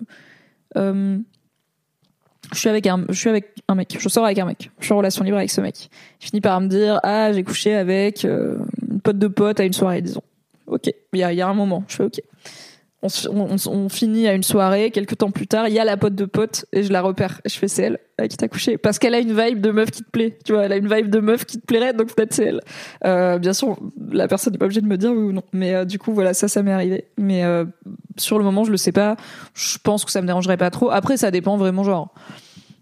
euh, 0.78 1.18
je 2.54 2.60
suis 2.60 2.70
avec 2.70 2.86
un 2.86 3.04
je 3.10 3.16
suis 3.16 3.30
avec 3.30 3.56
un 3.68 3.74
mec. 3.74 3.98
Je 4.00 4.08
sors 4.08 4.24
avec 4.24 4.38
un 4.38 4.46
mec. 4.46 4.70
Je 4.80 4.86
suis 4.86 4.94
en 4.94 4.98
relation 4.98 5.24
libre 5.24 5.38
avec 5.38 5.50
ce 5.50 5.62
mec. 5.62 5.90
Je 6.20 6.28
finis 6.28 6.42
par 6.42 6.62
me 6.62 6.68
dire 6.68 7.00
ah 7.02 7.34
j'ai 7.34 7.44
couché 7.44 7.74
avec 7.74 8.24
une 8.26 9.02
pote 9.02 9.18
de 9.18 9.28
pote 9.28 9.60
à 9.60 9.64
une 9.64 9.74
soirée 9.74 10.04
disons. 10.04 10.24
Ok. 10.68 10.92
Il 11.14 11.20
y 11.20 11.36
y 11.36 11.42
a 11.42 11.48
un 11.48 11.54
moment. 11.56 11.84
Je 11.88 11.96
fais 11.96 12.04
ok 12.04 12.22
on, 13.30 13.90
finit 13.90 14.28
à 14.28 14.34
une 14.34 14.44
soirée, 14.44 14.92
quelques 14.92 15.18
temps 15.18 15.32
plus 15.32 15.48
tard, 15.48 15.68
il 15.68 15.74
y 15.74 15.80
a 15.80 15.86
la 15.86 15.98
pote 15.98 16.16
de 16.16 16.26
pote 16.26 16.66
et 16.74 16.84
je 16.84 16.92
la 16.92 17.02
repère. 17.02 17.42
Je 17.46 17.56
fais 17.56 17.68
c'est 17.68 17.84
elle 17.84 18.00
qui 18.30 18.38
t'as 18.38 18.48
couché 18.48 18.78
parce 18.78 18.98
qu'elle 18.98 19.14
a 19.14 19.20
une 19.20 19.38
vibe 19.38 19.60
de 19.60 19.72
meuf 19.72 19.92
qui 19.92 20.04
te 20.04 20.10
plaît. 20.10 20.38
Tu 20.46 20.54
vois, 20.54 20.64
elle 20.64 20.72
a 20.72 20.78
une 20.78 20.94
vibe 20.94 21.10
de 21.10 21.20
meuf 21.20 21.46
qui 21.46 21.60
te 21.60 21.66
plairait, 21.66 21.94
donc 21.94 22.14
peut-être 22.14 22.34
c'est 22.34 22.46
elle. 22.46 22.62
Euh, 23.06 23.38
bien 23.40 23.54
sûr, 23.54 23.78
la 24.12 24.28
personne 24.28 24.54
n'est 24.54 24.60
pas 24.60 24.66
obligée 24.66 24.82
de 24.82 24.88
me 24.88 24.98
dire 24.98 25.12
oui 25.12 25.24
ou 25.24 25.32
non, 25.32 25.44
mais 25.54 25.74
euh, 25.74 25.86
du 25.86 26.00
coup 26.00 26.14
voilà, 26.14 26.34
ça, 26.34 26.48
ça 26.48 26.64
m'est 26.64 26.72
arrivé. 26.72 27.06
Mais 27.18 27.44
euh, 27.44 27.66
sur 28.18 28.38
le 28.38 28.44
moment, 28.44 28.64
je 28.64 28.72
le 28.72 28.78
sais 28.78 28.92
pas. 28.92 29.18
Je 29.54 29.78
pense 29.78 30.06
que 30.06 30.12
ça 30.12 30.22
me 30.22 30.28
dérangerait 30.28 30.58
pas 30.58 30.70
trop. 30.70 30.90
Après, 30.92 31.18
ça 31.18 31.32
dépend 31.32 31.58
vraiment 31.58 31.84
genre 31.84 32.14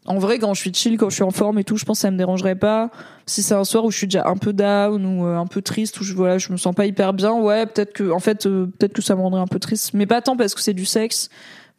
en 0.06 0.18
vrai, 0.18 0.38
quand 0.38 0.54
je 0.54 0.60
suis 0.60 0.74
chill, 0.74 0.98
quand 0.98 1.10
je 1.10 1.16
suis 1.16 1.24
en 1.24 1.32
forme 1.32 1.60
et 1.60 1.64
tout, 1.64 1.78
je 1.78 1.86
pense 1.86 2.00
que 2.00 2.02
ça 2.02 2.12
me 2.12 2.18
dérangerait 2.18 2.56
pas. 2.56 2.92
Si 3.26 3.42
c'est 3.42 3.54
un 3.54 3.64
soir 3.64 3.86
où 3.86 3.92
je 3.92 3.98
suis 3.98 4.08
déjà 4.08 4.28
un 4.28 4.36
peu 4.36 4.52
down 4.52 5.06
ou 5.06 5.26
euh, 5.26 5.38
un 5.38 5.48
peu 5.48 5.62
triste, 5.62 6.00
où 6.02 6.04
je 6.04 6.14
voilà, 6.14 6.38
je 6.38 6.52
me 6.52 6.58
sens 6.58 6.76
pas 6.76 6.86
hyper 6.86 7.14
bien, 7.14 7.34
ouais, 7.34 7.66
peut-être 7.66 7.94
que, 7.94 8.12
en 8.12 8.20
fait, 8.20 8.46
euh, 8.46 8.66
peut-être 8.66 8.94
que 8.94 9.02
ça 9.02 9.16
me 9.16 9.22
rendrait 9.22 9.42
un 9.42 9.48
peu 9.48 9.60
triste, 9.60 9.94
mais 9.94 10.06
pas 10.06 10.22
tant 10.22 10.36
parce 10.36 10.56
que 10.56 10.62
c'est 10.62 10.74
du 10.74 10.86
sexe, 10.86 11.30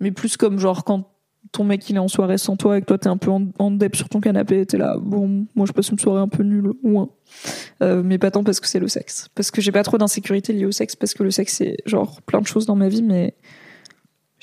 mais 0.00 0.10
plus 0.10 0.36
comme 0.36 0.58
genre 0.58 0.84
quand 0.84 1.10
ton 1.52 1.64
mec 1.64 1.88
il 1.90 1.96
est 1.96 2.00
en 2.00 2.08
soirée 2.08 2.38
sans 2.38 2.56
toi 2.56 2.78
et 2.78 2.80
que 2.80 2.86
toi 2.86 2.98
t'es 2.98 3.08
un 3.08 3.18
peu 3.18 3.30
en, 3.30 3.46
en 3.58 3.70
dep 3.70 3.94
sur 3.94 4.08
ton 4.08 4.20
canapé, 4.20 4.64
t'es 4.64 4.78
là, 4.78 4.96
bon, 4.98 5.46
moi 5.54 5.66
je 5.66 5.72
passe 5.72 5.90
une 5.90 5.98
soirée 5.98 6.20
un 6.20 6.28
peu 6.28 6.42
nulle, 6.42 6.72
moins. 6.82 7.10
Euh, 7.82 8.02
mais 8.02 8.16
pas 8.18 8.30
tant 8.30 8.42
parce 8.42 8.58
que 8.58 8.66
c'est 8.66 8.80
le 8.80 8.88
sexe, 8.88 9.28
parce 9.34 9.50
que 9.50 9.60
j'ai 9.60 9.70
pas 9.70 9.82
trop 9.82 9.98
d'insécurité 9.98 10.54
liée 10.54 10.64
au 10.64 10.72
sexe, 10.72 10.96
parce 10.96 11.12
que 11.12 11.22
le 11.22 11.30
sexe 11.30 11.54
c'est 11.58 11.76
genre 11.84 12.22
plein 12.22 12.40
de 12.40 12.46
choses 12.46 12.64
dans 12.64 12.76
ma 12.76 12.88
vie, 12.88 13.02
mais 13.02 13.34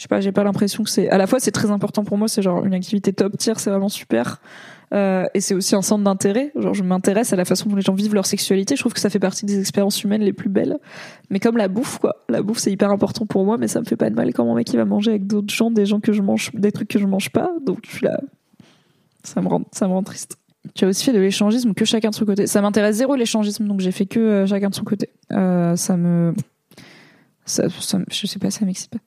je 0.01 0.05
sais 0.05 0.07
pas, 0.07 0.19
j'ai 0.19 0.31
pas 0.31 0.43
l'impression 0.43 0.83
que 0.83 0.89
c'est. 0.89 1.11
À 1.11 1.19
la 1.19 1.27
fois, 1.27 1.39
c'est 1.39 1.51
très 1.51 1.69
important 1.69 2.03
pour 2.03 2.17
moi, 2.17 2.27
c'est 2.27 2.41
genre 2.41 2.65
une 2.65 2.73
activité 2.73 3.13
top 3.13 3.37
tier, 3.37 3.53
c'est 3.57 3.69
vraiment 3.69 3.87
super. 3.87 4.41
Euh, 4.95 5.27
et 5.35 5.41
c'est 5.41 5.53
aussi 5.53 5.75
un 5.75 5.83
centre 5.83 6.03
d'intérêt. 6.03 6.51
Genre, 6.55 6.73
je 6.73 6.81
m'intéresse 6.81 7.33
à 7.33 7.35
la 7.35 7.45
façon 7.45 7.69
dont 7.69 7.75
les 7.75 7.83
gens 7.83 7.93
vivent 7.93 8.15
leur 8.15 8.25
sexualité. 8.25 8.75
Je 8.75 8.81
trouve 8.81 8.93
que 8.93 8.99
ça 8.99 9.11
fait 9.11 9.19
partie 9.19 9.45
des 9.45 9.59
expériences 9.59 10.03
humaines 10.03 10.23
les 10.23 10.33
plus 10.33 10.49
belles. 10.49 10.79
Mais 11.29 11.39
comme 11.39 11.55
la 11.55 11.67
bouffe, 11.67 11.99
quoi. 11.99 12.15
La 12.29 12.41
bouffe, 12.41 12.57
c'est 12.57 12.71
hyper 12.71 12.89
important 12.89 13.27
pour 13.27 13.45
moi, 13.45 13.59
mais 13.59 13.67
ça 13.67 13.79
me 13.79 13.85
fait 13.85 13.95
pas 13.95 14.09
de 14.09 14.15
mal 14.15 14.33
quand 14.33 14.43
mon 14.43 14.55
mec 14.55 14.73
il 14.73 14.77
va 14.77 14.85
manger 14.85 15.11
avec 15.11 15.27
d'autres 15.27 15.53
gens, 15.53 15.69
des 15.69 15.85
gens 15.85 15.99
que 15.99 16.13
je 16.13 16.23
mange, 16.23 16.49
des 16.55 16.71
trucs 16.71 16.87
que 16.87 16.97
je 16.97 17.05
mange 17.05 17.29
pas. 17.29 17.51
Donc, 17.63 17.81
je 17.83 17.97
suis 17.97 18.05
là. 18.07 18.19
Ça 19.23 19.39
me 19.39 19.49
rend, 19.49 19.61
ça 19.71 19.87
me 19.87 19.93
rend 19.93 20.01
triste. 20.01 20.37
Tu 20.73 20.85
as 20.85 20.87
aussi 20.87 21.05
fait 21.05 21.13
de 21.13 21.19
l'échangisme 21.19 21.75
que 21.75 21.85
chacun 21.85 22.09
de 22.09 22.15
son 22.15 22.25
côté. 22.25 22.47
Ça 22.47 22.59
m'intéresse 22.63 22.95
zéro 22.95 23.13
l'échangisme, 23.15 23.67
donc 23.67 23.81
j'ai 23.81 23.91
fait 23.91 24.07
que 24.07 24.19
euh, 24.19 24.47
chacun 24.47 24.69
de 24.69 24.75
son 24.75 24.83
côté. 24.83 25.09
Euh, 25.31 25.75
ça 25.75 25.95
me, 25.95 26.33
ça, 27.45 27.65
je 28.09 28.25
sais 28.25 28.39
pas, 28.39 28.49
ça 28.49 28.65
m'excite 28.65 28.89
pas. 28.89 28.97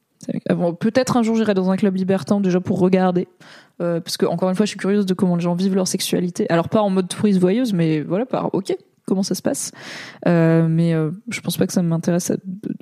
Peut-être 0.80 1.16
un 1.16 1.22
jour 1.22 1.36
j'irai 1.36 1.54
dans 1.54 1.70
un 1.70 1.76
club 1.76 1.96
libertin 1.96 2.40
déjà 2.40 2.60
pour 2.60 2.78
regarder, 2.78 3.28
euh, 3.80 4.00
parce 4.00 4.16
que 4.16 4.26
encore 4.26 4.48
une 4.48 4.54
fois 4.54 4.66
je 4.66 4.70
suis 4.70 4.78
curieuse 4.78 5.06
de 5.06 5.14
comment 5.14 5.36
les 5.36 5.42
gens 5.42 5.54
vivent 5.54 5.74
leur 5.74 5.88
sexualité. 5.88 6.46
Alors 6.50 6.68
pas 6.68 6.80
en 6.80 6.90
mode 6.90 7.08
touriste 7.08 7.38
voyeuse, 7.38 7.72
mais 7.72 8.00
voilà, 8.00 8.26
par 8.26 8.54
ok, 8.54 8.76
comment 9.06 9.22
ça 9.22 9.34
se 9.34 9.42
passe. 9.42 9.72
Euh, 10.26 10.66
mais 10.68 10.94
euh, 10.94 11.10
je 11.28 11.40
pense 11.40 11.56
pas 11.56 11.66
que 11.66 11.72
ça 11.72 11.82
m'intéresse. 11.82 12.32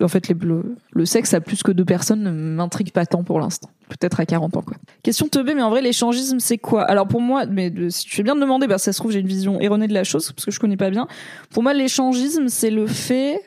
En 0.01 0.09
fait, 0.09 0.29
le, 0.29 0.77
le, 0.93 1.05
sexe 1.05 1.35
à 1.35 1.41
plus 1.41 1.63
que 1.63 1.73
deux 1.73 1.85
personnes 1.85 2.23
ne 2.23 2.31
m'intrigue 2.31 2.93
pas 2.93 3.07
tant 3.07 3.25
pour 3.25 3.41
l'instant. 3.41 3.71
Peut-être 3.89 4.21
à 4.21 4.27
40 4.27 4.57
ans 4.57 4.63
quoi. 4.63 4.77
Question 5.03 5.29
teubée, 5.29 5.55
mais 5.55 5.63
en 5.63 5.71
vrai 5.71 5.83
l'échangisme 5.83 6.39
c'est 6.41 6.59
quoi? 6.59 6.83
Alors 6.85 7.07
pour 7.07 7.21
moi, 7.21 7.47
mais 7.47 7.73
si 7.91 8.05
tu 8.05 8.17
fais 8.17 8.23
bien 8.23 8.35
de 8.35 8.41
demander, 8.41 8.67
bah 8.67 8.79
ça 8.79 8.93
se 8.93 8.99
trouve 8.99 9.13
j'ai 9.13 9.21
une 9.21 9.27
vision 9.27 9.61
erronée 9.61 9.89
de 9.89 9.95
la 9.95 10.05
chose 10.05 10.33
parce 10.33 10.45
que 10.45 10.51
je 10.51 10.61
connais 10.61 10.77
pas 10.77 10.91
bien. 10.91 11.09
Pour 11.51 11.63
moi 11.63 11.75
l'échangisme 11.75 12.49
c'est 12.49 12.71
le 12.71 12.87
fait 12.87 13.41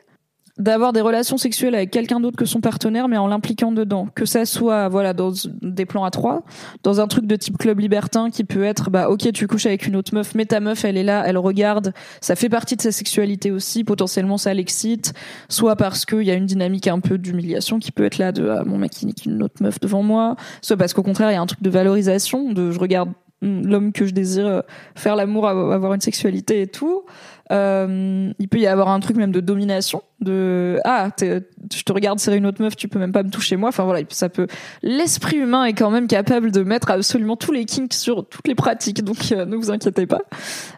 d'avoir 0.58 0.93
des 0.93 1.01
relations 1.01 1.38
sexuelles 1.38 1.76
avec 1.76 1.91
quelqu'un 1.91 2.20
d'autre 2.20 2.38
que 2.38 2.45
son 2.45 2.62
partenaire, 2.62 3.08
mais 3.08 3.18
en 3.18 3.28
l'impliquant 3.28 3.72
dedans. 3.72 4.08
Que 4.16 4.26
ça 4.26 4.45
soit, 4.45 4.88
voilà, 4.88 5.14
dans 5.14 5.34
des 5.62 5.86
plans 5.86 6.06
à 6.06 6.12
trois, 6.12 6.43
dans 6.84 7.01
un 7.01 7.08
truc 7.08 7.26
de 7.26 7.36
type 7.36 7.58
club 7.58 7.80
libertin 7.80 8.30
qui 8.30 8.43
peut 8.45 8.64
être, 8.64 8.89
bah, 8.89 9.10
ok, 9.10 9.32
tu 9.34 9.47
couches 9.47 9.66
avec 9.66 9.86
une 9.86 9.95
autre 9.95 10.14
meuf, 10.14 10.34
mais 10.34 10.45
ta 10.45 10.62
meuf, 10.62 10.86
elle 10.86 10.97
est 10.97 11.03
là, 11.03 11.24
elle 11.26 11.38
regarde, 11.38 11.93
ça 12.22 12.36
fait 12.36 12.49
partie 12.49 12.78
de 12.78 12.82
sa 12.82 12.91
sexualité 12.91 13.51
aussi, 13.51 13.84
potentiellement 13.84 14.38
ça 14.38 14.53
l'excite, 14.53 15.14
soit 15.49 15.76
parce 15.76 16.06
qu'il 16.06 16.24
y 16.24 16.32
a 16.32 16.36
une 16.36 16.45
dynamique 16.45 16.88
un 16.88 16.99
peu 16.99 17.18
d'humiliation 17.18 17.80
qui 17.80 17.91
peut 17.91 18.06
être 18.06 18.18
là 18.18 18.32
de, 18.32 18.47
ah, 18.47 18.64
mon 18.66 18.78
mec, 18.78 19.01
il 19.01 19.08
nique 19.08 19.26
une 19.26 19.43
autre 19.43 19.62
meuf 19.62 19.80
devant 19.82 20.03
moi, 20.03 20.36
soit 20.62 20.78
parce 20.78 20.93
qu'au 20.93 21.03
contraire, 21.03 21.32
il 21.32 21.34
y 21.34 21.38
a 21.38 21.41
un 21.41 21.45
truc 21.45 21.62
de 21.62 21.70
valorisation, 21.70 22.53
de, 22.53 22.72
je 22.72 22.80
regarde 22.80 23.10
l'homme 23.41 23.91
que 23.91 24.06
je 24.06 24.14
désire 24.14 24.47
euh, 24.47 24.62
faire 24.95 25.16
l'amour, 25.16 25.47
avoir 25.47 25.93
une 25.93 26.01
sexualité 26.01 26.62
et 26.62 26.68
tout. 26.68 27.03
Euh, 27.52 28.32
il 28.39 28.48
peut 28.48 28.58
y 28.58 28.68
avoir 28.68 28.89
un 28.89 29.00
truc 29.00 29.18
même 29.18 29.32
de 29.32 29.39
domination, 29.39 30.02
de 30.20 30.80
ah, 30.84 31.10
je 31.20 31.84
te 31.84 31.93
regarde 31.93 32.20
serrer 32.20 32.38
une 32.38 32.48
autre 32.48 32.62
meuf, 32.62 32.76
tu 32.76 32.88
peux 32.88 32.98
même 32.98 33.12
pas 33.12 33.24
me 33.24 33.30
toucher 33.30 33.56
moi. 33.56 33.70
Enfin 33.70 33.84
voilà, 33.84 34.02
ça 34.10 34.30
peut. 34.30 34.48
L'esprit 34.82 35.38
humain 35.38 35.66
est 35.66 35.74
quand 35.74 35.91
même 35.91 36.08
capable 36.08 36.52
de 36.52 36.64
mettre 36.64 36.89
absolument 36.89 37.36
tous 37.36 37.52
les 37.52 37.66
kinks 37.66 37.93
sur 37.93 38.28
toutes 38.28 38.48
les 38.48 38.56
pratiques, 38.56 39.04
donc 39.04 39.32
euh, 39.32 39.46
ne 39.46 39.56
vous 39.56 39.70
inquiétez 39.70 40.08
pas. 40.08 40.22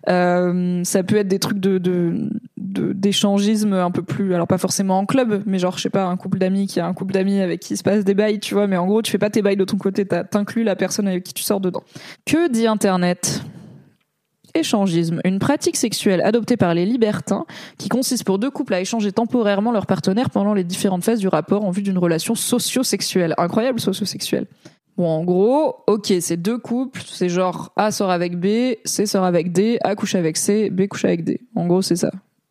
Euh, 0.09 0.83
ça 0.83 1.03
peut 1.03 1.15
être 1.15 1.27
des 1.27 1.39
trucs 1.39 1.59
de 1.59 1.79
d'échangisme 2.57 3.73
un 3.73 3.91
peu 3.91 4.01
plus, 4.01 4.33
alors 4.33 4.47
pas 4.47 4.57
forcément 4.57 4.99
en 4.99 5.05
club, 5.05 5.43
mais 5.45 5.59
genre 5.59 5.77
je 5.77 5.83
sais 5.83 5.89
pas 5.89 6.05
un 6.05 6.17
couple 6.17 6.37
d'amis 6.37 6.67
qui 6.67 6.79
a 6.79 6.85
un 6.85 6.93
couple 6.93 7.13
d'amis 7.13 7.39
avec 7.39 7.61
qui 7.61 7.77
se 7.77 7.83
passe 7.83 8.03
des 8.03 8.13
bails, 8.13 8.39
tu 8.39 8.53
vois. 8.53 8.67
Mais 8.67 8.77
en 8.77 8.85
gros, 8.85 9.01
tu 9.01 9.11
fais 9.11 9.17
pas 9.17 9.29
tes 9.29 9.41
bails 9.41 9.57
de 9.57 9.63
ton 9.63 9.77
côté, 9.77 10.05
t'inclus 10.05 10.63
la 10.63 10.75
personne 10.75 11.07
avec 11.07 11.23
qui 11.23 11.33
tu 11.33 11.43
sors 11.43 11.61
dedans. 11.61 11.83
Que 12.25 12.49
dit 12.49 12.67
Internet? 12.67 13.41
Échangisme, 14.57 15.21
une 15.23 15.39
pratique 15.39 15.75
sexuelle 15.75 16.21
adoptée 16.21 16.57
par 16.57 16.73
les 16.73 16.85
libertins 16.85 17.45
qui 17.77 17.89
consiste 17.89 18.23
pour 18.23 18.39
deux 18.39 18.49
couples 18.49 18.73
à 18.73 18.81
échanger 18.81 19.11
temporairement 19.11 19.71
leurs 19.71 19.85
partenaires 19.85 20.29
pendant 20.29 20.53
les 20.53 20.63
différentes 20.63 21.03
phases 21.03 21.19
du 21.19 21.27
rapport 21.27 21.63
en 21.63 21.71
vue 21.71 21.81
d'une 21.81 21.97
relation 21.97 22.35
socio-sexuelle. 22.35 23.33
Incroyable 23.37 23.79
socio-sexuelle. 23.79 24.47
Bon, 24.97 25.07
en 25.07 25.23
gros, 25.23 25.75
ok, 25.85 26.11
c'est 26.21 26.37
deux 26.37 26.57
couples, 26.57 27.03
c'est 27.05 27.29
genre 27.29 27.71
A 27.75 27.91
sort 27.91 28.09
avec 28.09 28.35
B, 28.39 28.75
C 28.83 29.05
sort 29.05 29.25
avec 29.25 29.51
D, 29.51 29.77
A 29.83 29.95
couche 29.95 30.15
avec 30.15 30.37
C, 30.37 30.71
B 30.71 30.87
couche 30.87 31.05
avec 31.05 31.23
D. 31.23 31.39
En 31.53 31.67
gros, 31.67 31.83
c'est 31.83 31.95
ça. 31.95 32.09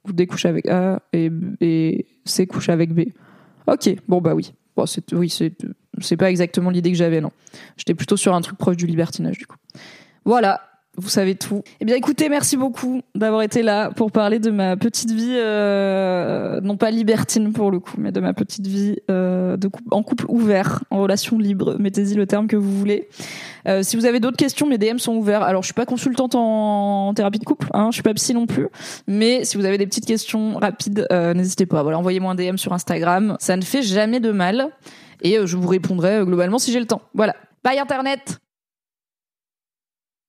D 0.09 0.29
couche 0.29 0.47
avec 0.47 0.69
A 0.69 1.03
et, 1.13 2.07
C 2.25 2.47
couche 2.47 2.69
avec 2.69 2.95
B. 2.95 3.01
Ok, 3.67 3.91
bon 4.07 4.21
bah 4.21 4.35
oui. 4.35 4.53
C'est 4.87 5.13
oui, 5.13 5.29
c'est 5.29 5.55
c'est 6.01 6.17
pas 6.17 6.31
exactement 6.31 6.71
l'idée 6.71 6.93
que 6.93 6.99
j'avais, 6.99 7.21
non. 7.21 7.33
J'étais 7.77 7.95
plutôt 7.95 8.17
sur 8.17 8.35
un 8.35 8.41
truc 8.43 8.59
proche 8.59 8.77
du 8.77 8.87
libertinage 8.87 9.39
du 9.39 9.47
coup. 9.47 9.57
Voilà, 10.25 10.61
vous 10.97 11.09
savez 11.09 11.35
tout. 11.35 11.63
Eh 11.81 11.85
bien, 11.85 11.95
écoutez, 11.95 12.29
merci 12.29 12.57
beaucoup 12.57 13.03
d'avoir 13.15 13.43
été 13.43 13.63
là 13.63 13.91
pour 13.91 14.11
parler 14.11 14.39
de 14.39 14.51
ma 14.51 14.77
petite 14.77 15.11
vie, 15.11 15.35
euh, 15.37 16.61
non 16.63 16.77
pas 16.77 16.91
libertine 16.91 17.53
pour 17.53 17.71
le 17.71 17.81
coup, 17.81 17.95
mais 17.99 18.13
de 18.13 18.21
ma 18.21 18.33
petite 18.33 18.67
vie 18.67 18.97
euh, 19.11 19.57
de 19.57 19.69
couple, 19.69 19.89
en 19.91 20.03
couple 20.03 20.25
ouvert, 20.29 20.85
en 20.91 21.01
relation 21.03 21.39
libre. 21.39 21.77
Mettez-y 21.79 22.15
le 22.15 22.27
terme 22.27 22.47
que 22.47 22.57
vous 22.57 22.71
voulez. 22.71 23.09
Euh, 23.69 23.83
si 23.83 23.97
vous 23.97 24.07
avez 24.07 24.21
d'autres 24.21 24.37
questions, 24.37 24.67
mes 24.67 24.79
DM 24.79 24.99
sont 24.99 25.15
ouverts. 25.15 25.43
Alors, 25.43 25.63
je 25.63 25.67
suis 25.67 25.75
pas 25.75 25.87
consultante 25.87 26.35
en, 26.35 27.13
thérapie 27.15 27.39
de 27.39 27.45
couple, 27.45 27.69
hein, 27.75 27.89
je 27.91 27.97
suis 27.97 28.03
pas 28.03 28.15
psy 28.15 28.33
non 28.33 28.47
plus, 28.47 28.69
mais 29.07 29.45
si 29.45 29.57
vous 29.57 29.65
avez 29.65 29.79
des 29.79 29.87
petites 29.87 30.07
questions 30.07 30.57
rapides, 30.57 31.07
n'hésitez 31.11 31.67
pas. 31.67 31.83
Voilà, 31.83 31.99
envoyez-moi 31.99 32.33
un 32.33 32.35
DM 32.35 32.57
sur 32.57 32.73
Instagram. 32.73 33.37
Ça 33.39 33.57
ne 33.57 33.63
fait 33.63 33.83
jamais 33.83 34.21
de 34.21 34.31
mal 34.31 34.71
et 35.23 35.39
je 35.45 35.57
vous 35.57 35.69
répondrai 35.69 36.23
globalement 36.25 36.59
si 36.59 36.73
j'ai 36.73 36.81
le 36.81 36.87
temps. 36.87 37.03
Voilà. 37.15 37.35
Bye 37.65 37.79
Internet. 37.79 38.39